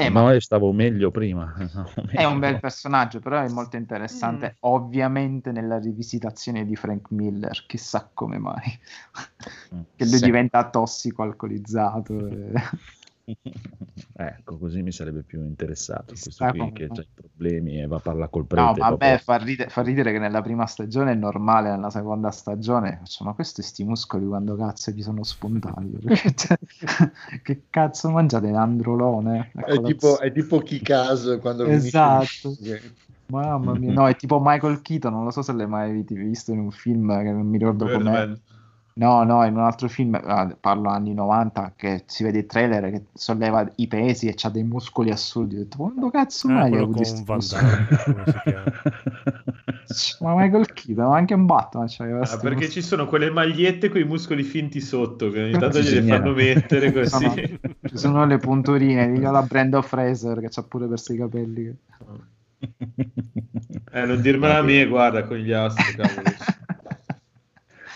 [0.00, 1.54] Eh, ma No, io stavo meglio prima.
[2.12, 8.10] è un bel personaggio, però è molto interessante, ovviamente nella rivisitazione di Frank Miller, chissà
[8.12, 8.78] come mai,
[9.96, 10.24] che lui Sì.
[10.24, 12.26] diventa tossico alcolizzato.
[12.28, 12.52] e-
[14.20, 16.06] Ecco, così mi sarebbe più interessato.
[16.06, 18.80] Questo qui come che ha problemi e va a parlare col No, prete.
[18.80, 19.18] vabbè, proprio.
[19.18, 23.62] fa ridere, fa ridere che nella prima stagione è normale, nella seconda stagione facciano questi
[23.62, 25.98] sti muscoli quando cazzo gli sono spuntati.
[27.42, 29.52] che cazzo mangiate l'androlone?
[29.54, 32.56] a È tipo, è tipo Kikas quando Esatto.
[33.30, 36.60] Mamma mia, no, è tipo Michael Keaton, non lo so se l'hai mai visto in
[36.60, 38.36] un film che non mi ricordo com'è.
[38.98, 42.90] No, no, in un altro film, ah, parlo anni 90, che si vede il trailer
[42.90, 45.54] che solleva i pesi e c'ha dei muscoli assurdi.
[45.54, 47.62] Ho detto, quando cazzo Ah, mai quello avuto con Van muscoli?
[47.62, 48.72] Damme, come si chiama?
[50.34, 52.70] Ma Michael Keaton, ma anche un Batman c'aveva Ah, perché muscoli.
[52.70, 56.16] ci sono quelle magliette con i muscoli finti sotto che ogni tanto signora.
[56.18, 57.08] fanno mettere così.
[57.08, 61.62] Sono- Ci sono le punturine, dico la Brenda Fraser che c'ha pure per i capelli.
[61.64, 61.76] che-
[63.92, 66.22] Eh, non dirmela a me, guarda, con gli astri, cavolo.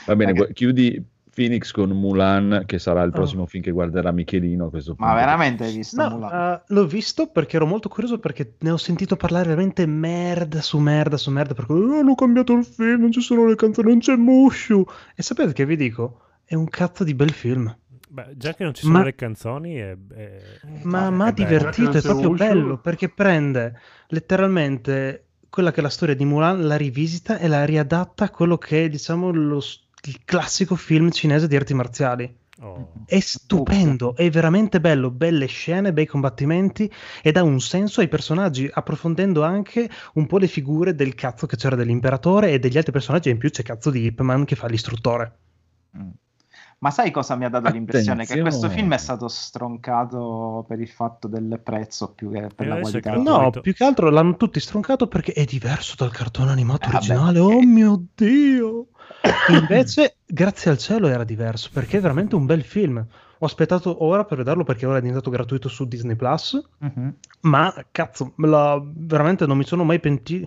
[0.06, 3.12] Va bene, Perché- gu- chiudi Phoenix con Mulan, che sarà il Oh.
[3.12, 6.52] prossimo film che guarderà Michelino Ma veramente hai visto No, Mulan?
[6.52, 10.78] eh, l'ho visto perché ero molto curioso perché ne ho sentito parlare veramente merda su
[10.78, 13.98] merda su merda perché "Eh, hanno cambiato il film, non ci sono le canzoni, non
[14.00, 14.84] c'è Mushu.
[15.16, 16.20] E sapete che vi dico?
[16.44, 17.74] È un cazzo di bel film.
[18.10, 20.40] Beh, già che non ci sono Ma- le canzoni, è, è-
[20.82, 23.72] Ma è divertito, è proprio bello perché prende
[24.08, 28.58] letteralmente quella che è la storia di Mulan, la rivisita e la riadatta a quello
[28.58, 29.60] che è, diciamo, lo
[30.05, 32.40] il classico film cinese di arti marziali.
[32.60, 32.92] Oh.
[33.06, 36.90] È stupendo, è veramente bello, belle scene, bei combattimenti
[37.22, 41.56] e dà un senso ai personaggi, approfondendo anche un po' le figure del cazzo che
[41.56, 44.55] c'era dell'imperatore e degli altri personaggi, e in più c'è cazzo di Ip Man che
[44.55, 45.39] fa l'istruttore.
[45.97, 46.08] Mm.
[46.78, 48.24] Ma sai cosa mi ha dato l'impressione?
[48.26, 48.48] Che Attenzione.
[48.50, 52.74] questo film è stato stroncato per il fatto del prezzo più che per E la
[52.74, 53.31] adesso è qualità.
[53.31, 56.97] No, più che altro l'hanno tutti stroncato perché è diverso dal cartone animato Eh, vabbè,
[56.97, 57.39] originale.
[57.40, 58.86] perché- Oh mio dio!
[59.49, 63.05] Invece, grazie al cielo era diverso perché è veramente un bel film.
[63.39, 66.60] Ho aspettato ora per vederlo perché ora è diventato gratuito su Disney Plus.
[66.78, 67.15] Mhm.
[67.42, 70.47] Ma cazzo, la- veramente non mi sono mai pentito.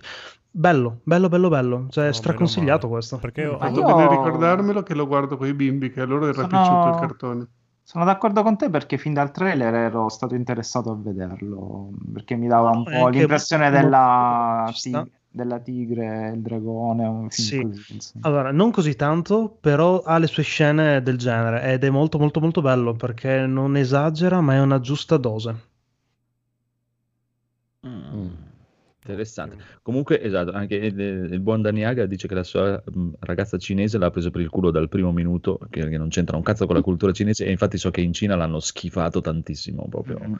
[0.50, 1.86] Bello, bello, bello, bello.
[1.90, 3.18] Cioè, No, straconsigliato questo.
[3.18, 6.06] Perché ho- ha fatto io- bene ricordarmelo che lo guardo con i bimbi, che a
[6.06, 7.46] loro era Sono- piaciuto il cartone.
[7.82, 12.48] Sono d'accordo con te perché fin dal trailer ero stato interessato a vederlo perché mi
[12.48, 15.02] dava un No, è po' l'impressione della, ci sta.
[15.02, 17.92] tig- della tigre, il dragone, un film Sì.
[17.94, 18.12] così.
[18.22, 22.40] Allora, non così tanto, però ha le sue scene del genere ed è molto molto
[22.40, 25.54] molto bello perché non esagera, ma è una giusta dose.
[27.86, 28.28] Mm.
[29.08, 29.56] Interessante.
[29.82, 34.10] Comunque, esatto, anche il, il buon Daniaga dice che la sua mh, ragazza cinese l'ha
[34.10, 36.82] preso per il culo dal primo minuto, che, che non c'entra un cazzo con la
[36.82, 40.34] cultura cinese, e infatti so che in Cina l'hanno schifato tantissimo, proprio, Mm.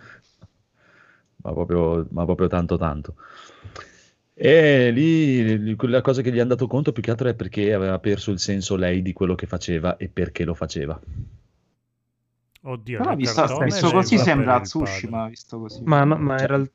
[1.42, 3.14] ma proprio, ma proprio tanto tanto.
[4.38, 7.98] E lì quella cosa che gli hanno dato conto più che altro è perché aveva
[7.98, 11.00] perso il senso lei di quello che faceva e perché lo faceva.
[12.62, 15.82] Oddio, Però nel visto, cartone visto così sembra Tsushima, visto così.
[15.84, 16.70] Ma, ma in real-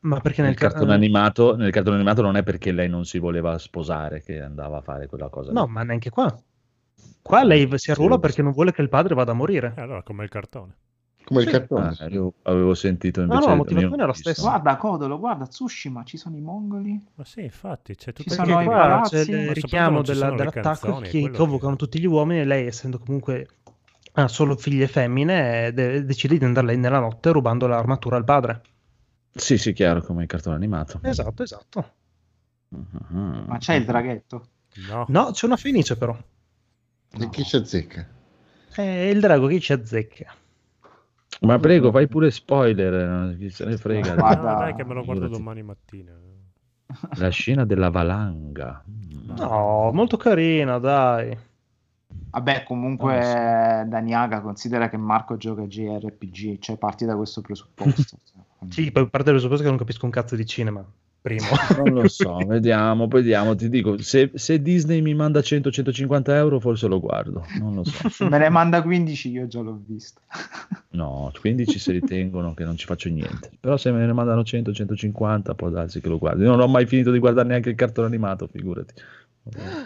[0.00, 3.04] ma perché nel, Nel ca- cartone, animato, nel cartone animato non è perché lei non
[3.04, 5.52] si voleva sposare che andava a fare quella cosa.
[5.52, 5.72] No, lì.
[5.72, 6.34] ma neanche qua.
[7.20, 8.20] Qua lei si arruola Sì.
[8.20, 9.74] perché non vuole che il padre vada a morire.
[9.76, 10.74] Eh, allora, come il cartone.
[11.26, 11.52] Come il Sì.
[11.52, 11.96] cartone.
[11.98, 14.42] Ah, io avevo sentito No, invece no, la io motivazione è la stessa.
[14.42, 17.04] Guarda Codolo, guarda Tsushima, ci sono i mongoli.
[17.16, 19.24] Ma sì, infatti, c'è tutto Ci sono i palazzi.
[19.24, 22.98] c'è il richiamo della- dell'attacco canzoni, che convocano che- tutti gli uomini e lei, essendo
[23.00, 23.48] comunque
[24.12, 28.62] ha solo figlie femmine, de- decide di andare lei nella notte rubando l'armatura al padre.
[29.32, 31.00] Sì, sì, chiaro, come il cartone animato.
[31.02, 31.90] Esatto, esatto.
[32.68, 33.44] Mhm.
[33.48, 34.46] Ma c'è il draghetto.
[34.88, 36.16] No, No, c'è una fenice però.
[37.18, 38.06] E chi ci azzecca?
[38.72, 40.32] È il drago che ci azzecca.
[41.40, 42.94] Ma prego, fai pure spoiler,
[43.32, 44.14] eh, chi se ne frega.
[44.14, 46.12] No, Guarda, dai che me lo guardo domani mattina.
[47.16, 48.82] La scena della valanga.
[49.36, 51.36] No, molto carina, dai.
[52.30, 58.18] Vabbè, comunque Daniaga considera che Marco gioca a JRPG, cioè parti da questo presupposto.
[58.70, 60.84] Sì, poi parte del presupposto che non capisco un cazzo di cinema.
[61.26, 61.46] Primo.
[61.76, 63.56] Non lo so, vediamo, vediamo.
[63.56, 67.44] Ti dico, se, se Disney mi manda 100-150 euro, forse lo guardo.
[67.58, 68.08] Non lo so.
[68.08, 70.20] Se me ne manda 15 io già l'ho visto.
[70.96, 73.50] No, 15 se ritengono che non ci faccio niente.
[73.60, 76.44] Però se me ne mandano 100-150 può darsi che lo guardi.
[76.44, 78.94] Non ho mai finito di guardare neanche il cartone animato, figurati.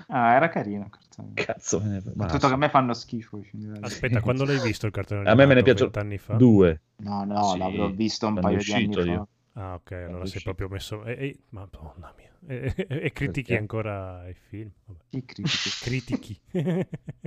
[0.07, 0.85] Ah, era carino.
[0.85, 1.31] il cartone.
[1.35, 2.29] Cazzo, me ne.
[2.29, 3.41] Tutto che a me fanno schifo.
[3.81, 5.65] Aspetta, quando l'hai visto il cartone A me me ne animato?
[5.65, 6.35] piacciono 20 anni fa?
[6.35, 6.81] due.
[6.99, 9.27] No, no, Sì, l'avrò visto un paio di anni uscito fa.
[9.61, 11.05] Ah, ok, allora sei proprio messo...
[11.05, 12.31] E, e- Madonna mia.
[12.47, 13.57] E, e- critichi Perché?
[13.59, 14.71] ancora i film?
[14.87, 15.01] Vabbè.
[15.11, 15.71] Chi critico?
[15.79, 16.41] Critichi.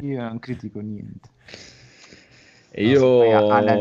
[0.02, 1.30] Io non critico niente.
[2.72, 3.20] E io,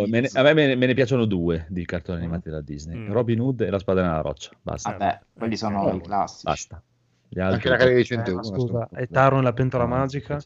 [0.06, 2.98] me ne- a me me ne, me ne piacciono due di cartoni animati da Disney,
[2.98, 3.10] Mm.
[3.10, 6.44] Robin Hood e La spada nella roccia, basta, Vabbè, quelli sono Eh, i classici.
[6.44, 6.82] basta.
[7.34, 8.36] Gli Anche la carriera di Eh, 101.
[8.36, 10.36] ma sto- scusa, e Taro nella pentola No, magica?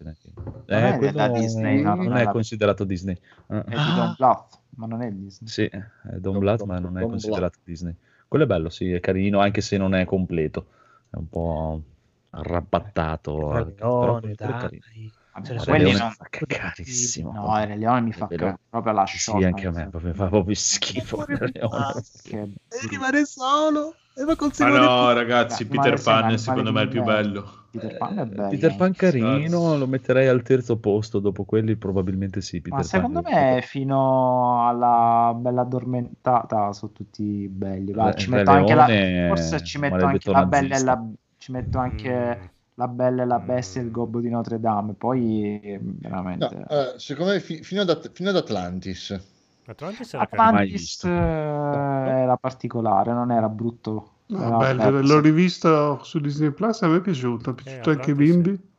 [0.67, 3.19] Eh, è quello da Disney, no, non non è la- considerato Disney.
[3.49, 5.51] È di Don Bluth, ma non è Disney.
[5.51, 5.81] Sì, è
[6.19, 7.93] Don Bluth, ma non è Don considerato Disney.
[8.29, 10.67] Quello è bello, sì, è carino, anche se non è completo.
[11.11, 11.83] È un po'
[12.31, 13.49] arrabattato.
[13.49, 14.79] Però Leone, è dai.
[14.79, 15.13] carino.
[15.43, 17.33] Sono quelli fa cacarissimo.
[17.33, 19.47] No, il Re Leone mi fa Leone- proprio la Sì, sciocca.
[19.47, 21.25] anche a me, proprio, fa proprio schifo.
[21.29, 22.03] Leone.
[22.23, 22.49] Che
[22.89, 27.03] rimane solo Ma Simone no, ragazzi, Peter ma Pan il secondo me è il più
[27.03, 27.65] bello.
[27.71, 28.49] Peter Pan è bello.
[28.49, 32.63] Peter Pan carino, lo metterei al terzo posto, dopo quelli probabilmente sì.
[32.63, 32.87] Peter Ma Pan.
[32.87, 37.93] secondo me fino alla bella addormentata sono tutti belli.
[37.93, 41.53] Va, Re- ci metto anche la, forse ci metto anche la bella e la ci
[41.53, 42.45] metto anche Mm.
[42.79, 44.95] la bella e la bestia e il gobbo di Notre Dame.
[44.95, 49.35] Poi eh, No, veramente allora, secondo me fi- fino, ad, At- fino ad Atlantis.
[49.69, 54.13] Atlantis era Atlantis eh, era particolare, non era brutto.
[54.29, 55.21] No, Era bello, bello, l'ho sì.
[55.21, 58.23] rivisto su Disney Plus, a me è piaciuto, è piaciuto Eh, anche ai sì.
[58.33, 58.75] bimbi.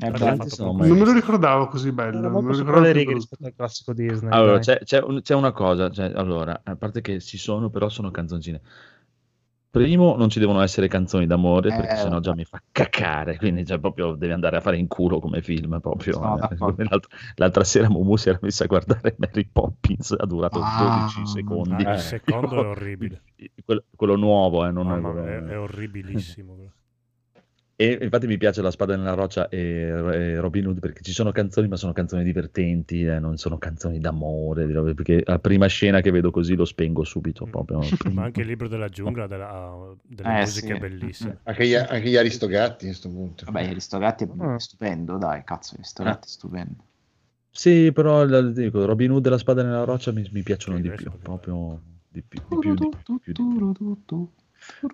[0.00, 3.12] Atlantis fatto non Non me lo ricordavo così bello, Era me lo ricordavo le righe
[3.14, 4.30] rispetto al classico Disney.
[4.30, 7.88] Allora, c'è, c'è un- c'è una cosa, cioè, allora, a parte che ci sono, però
[7.88, 8.60] sono canzoncine.
[9.70, 13.64] Primo, non ci devono essere canzoni d'amore, perché Eh, sennò già mi fa cacare, quindi
[13.64, 16.14] già proprio devi andare a fare in culo come film, proprio.
[16.14, 16.56] Sono eh.
[16.88, 21.26] L'altra, l'altra sera Mumu si era messa a guardare Mary Poppins, ha durato Ah, 12
[21.26, 21.84] secondi.
[21.84, 22.00] Ah, il Eh.
[22.00, 23.22] secondo è orribile.
[23.62, 26.56] Quello, quello nuovo, eh, non è quello- mia, è, è orribilissimo.
[27.80, 31.30] E infatti mi piace La spada nella roccia e, e Robin Hood perché ci sono
[31.30, 36.10] canzoni, ma sono canzoni divertenti, eh, non sono canzoni d'amore, perché la prima scena che
[36.10, 37.44] vedo così lo spengo subito.
[37.44, 37.78] Proprio.
[38.12, 40.80] Ma anche il libro della giungla della- ha delle Eh, musiche sì.
[40.80, 41.38] bellissime.
[41.46, 43.44] Anche gli, anche gli Aristogatti a questo punto.
[43.44, 44.56] Vabbè, Aristogatti è Mm.
[44.56, 46.84] stupendo, dai, cazzo, Aristogatti è stupendo.
[47.52, 50.82] Sì, però la- dico, Robin Hood e La spada nella roccia mi, mi piacciono Sì,
[50.82, 54.28] di più, proprio di più, di più, di più, di più, di più.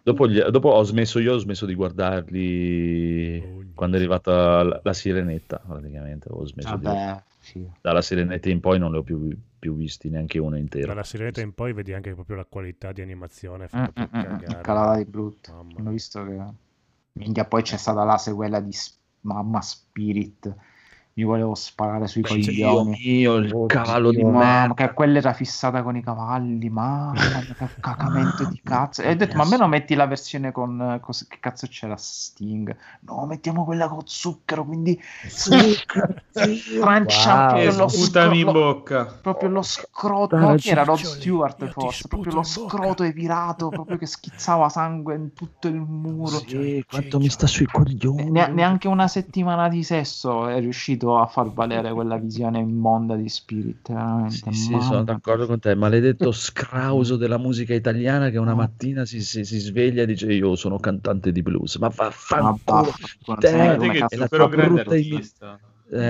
[0.03, 4.93] Dopo, gli- dopo ho smesso io, ho smesso di guardarli quando è arrivata la, la
[4.93, 6.85] sirenetta, praticamente, ho smesso di...
[6.85, 7.69] Vabbè, sì.
[7.81, 10.86] Dalla sirenetta in poi non li ho più, più visti, neanche uno intero.
[10.86, 14.62] Dalla sirenetta in poi vedi anche proprio la qualità di animazione Mm, mm, mm, cagare.
[14.62, 15.53] calava di brutto.
[15.53, 16.43] Mamma Hanno visto che...
[17.12, 18.75] Minchia, poi c'è stata la sequela di
[19.23, 20.55] Mamma Spirit.
[21.17, 22.99] Mi volevo sparare sui Beh, c'è- Dio coglioni.
[23.01, 27.55] mio, il Oddio, cavallo di mamma, che quella era fissata con i cavalli, mamma mia,
[27.57, 29.02] che cacamento di cazzo.
[29.02, 32.76] E ho detto, ma almeno metti la versione con, cos- che cazzo c'era Sting?
[33.02, 36.02] No, mettiamo quella con zucchero, quindi strancia
[36.34, 37.49] Wow.
[37.49, 39.05] proprio, E lo sputami in bocca.
[39.23, 44.07] proprio lo scroto, no, chi era Rod Stewart forse, proprio lo scroto evirato, proprio che
[44.07, 46.28] schizzava sangue in tutto il muro.
[46.28, 48.31] Sì, quanto mi sta sui coglioni.
[48.31, 53.28] Ne- neanche una settimana di sesso è riuscito a far valere quella visione immonda di
[53.28, 53.89] Spirit.
[53.89, 54.52] Veramente.
[54.52, 55.74] Sì, sì, sono d'accordo con te.
[55.74, 60.57] Maledetto scrauso della musica italiana che una mattina si, si- si sveglia e dice io
[60.57, 61.76] sono cantante di blues.
[61.76, 62.92] Ma vaffanculo.
[63.39, 63.76] te,
[64.08, 64.94] è la tua è brutta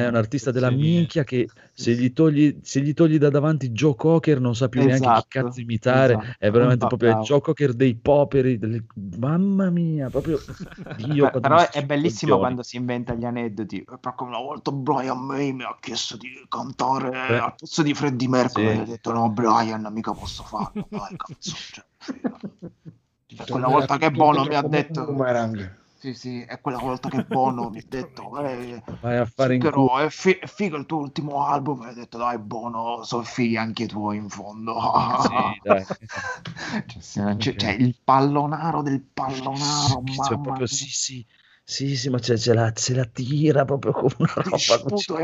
[0.09, 4.39] un artista della minchia che se gli, togli, se gli togli da davanti Joe Cocker
[4.39, 6.13] non sa più neanche Esatto, chi cazzo imitare.
[6.15, 6.35] esatto.
[6.39, 7.17] È veramente proprio il.
[7.25, 8.59] Joe Cocker dei poperi.
[8.59, 8.85] delle-
[9.19, 10.39] Mamma mia, proprio
[10.97, 11.31] Dio.
[11.31, 13.85] Beh, però è, bellissimo quando si inventa gli aneddoti.
[14.01, 17.39] Proprio una volta Brian May mi ha chiesto di cantare Beh.
[17.39, 18.71] al posto di Freddie Mercury.
[18.71, 18.79] Sì.
[18.79, 20.87] E ho detto: No, Brian, mica posso farlo.
[20.89, 21.55] Dai, cazzo.
[21.73, 22.39] Cioè, figa.
[23.51, 25.05] quella volta che Bono mi ha detto.
[25.05, 25.83] Boomerang.
[26.05, 28.37] Sì, sì, è quella volta che Bono mi ha detto.
[28.45, 31.83] Eh, Vai a fare in però è, fi- è figo il tuo ultimo album.
[31.85, 34.79] E ho detto: Dai, Bono, sono fighi anche tuoi in fondo.
[35.23, 35.83] Sì, dai.
[37.01, 39.55] Cioè, non c'è- cioè, il pallonaro del pallonaro.
[39.55, 40.67] Cioè, mamma proprio mia.
[40.67, 41.27] sì, sì,
[41.67, 44.57] sì, sì, ma ce, ce la, se la tira proprio come una roba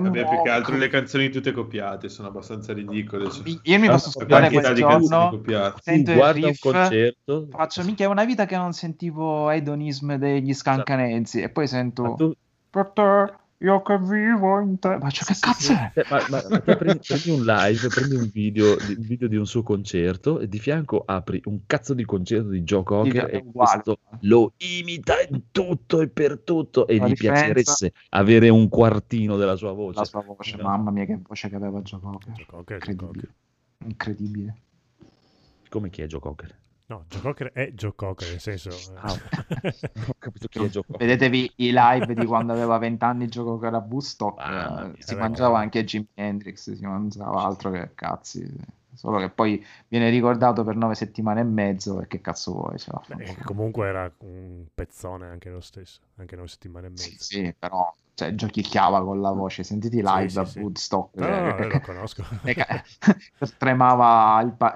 [0.00, 3.30] Vabbè, più che altro le canzoni tutte copiate sono abbastanza ridicole.
[3.30, 3.42] cioè.
[3.62, 5.80] Io mi posso quantità quel giorno, copiate.
[5.82, 10.54] sento guarda un riff, concerto, faccio minchia è una vita che non sentivo Hedonism degli
[10.54, 12.02] Scancanensi e poi Esatto.
[12.02, 12.36] ma sento tu,
[13.62, 15.92] io che vivo in te faccio che cazzo è?
[15.94, 19.28] eh, ma- ma- ma te prendi, prendi un live, prendi un video, di- un video
[19.28, 23.34] di un suo concerto e di fianco apri un cazzo di concerto di Joe Cocker
[23.34, 28.48] e questo lo imita in tutto e per tutto e La gli differenza- piacerebbe avere
[28.48, 29.98] un quartino della sua voce.
[29.98, 30.62] la sua voce No.
[30.62, 33.26] mamma mia che voce che aveva Joe Cocker Joe Cocker, Joe incredibile
[33.78, 33.88] Cocker.
[33.88, 34.56] incredibile
[35.68, 36.58] Come chi è Joe Cocker?
[36.90, 38.70] No, Joe Cocker è Joe Cocker, nel senso...
[38.70, 39.12] eh, Ah,
[40.08, 41.06] Ho capito chi è Joe Cocker.
[41.06, 43.80] vedetevi i live di quando aveva 20 anni Joe Cocker a
[44.36, 48.42] eh, mia, si mangiava anche Jimi Hendrix si mangiava altro che cazzi
[49.00, 52.78] solo che poi viene ricordato per nove settimane e mezzo e che cazzo vuoi?
[52.78, 53.02] Ce la.
[53.16, 57.24] Beh, comunque era un pezzone anche lo stesso, anche nove settimane e Sì, mezzo.
[57.24, 60.58] sì, però cioè, giochicchiava con la voce, sentiti live Sì, a sì, sì.
[60.60, 61.16] Woodstock.
[61.16, 62.24] No, no, no, eh, lo conosco.
[62.44, 62.54] eh,
[63.56, 64.74] tremava pa-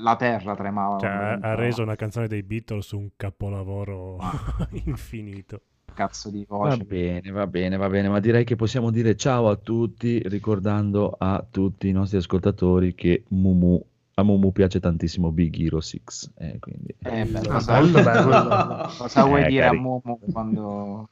[0.00, 4.16] la terra tremava Cioè, ha, reso una canzone dei Beatles un capolavoro
[4.86, 5.60] infinito.
[5.96, 9.48] Cazzo di Va voce bene, va bene, va bene, ma direi che possiamo dire ciao
[9.48, 13.82] a tutti, ricordando a tutti i nostri ascoltatori che Mumu,
[14.14, 16.00] a Mumu piace tantissimo Big Hero 6.
[16.36, 16.94] eh, quindi...
[17.02, 18.90] Eh, beh, cosa, bello, bello.
[18.98, 21.08] cosa vuoi Eh, dire cari- a Momo quando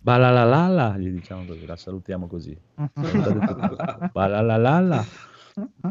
[0.00, 2.56] Balalalala, gli diciamo così, la salutiamo così.
[4.12, 5.04] Balalalala.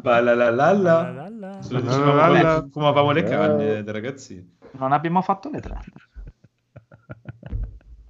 [0.01, 1.59] Balalalala.
[1.67, 4.57] Quando fumavamo le canne da ragazzini.
[4.77, 5.79] non abbiamo fatto le tre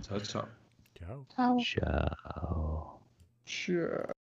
[0.05, 0.47] Ciao ciao.
[0.93, 1.25] Ciao.
[1.27, 3.01] ciao Ciao.
[3.43, 4.14] Ciao.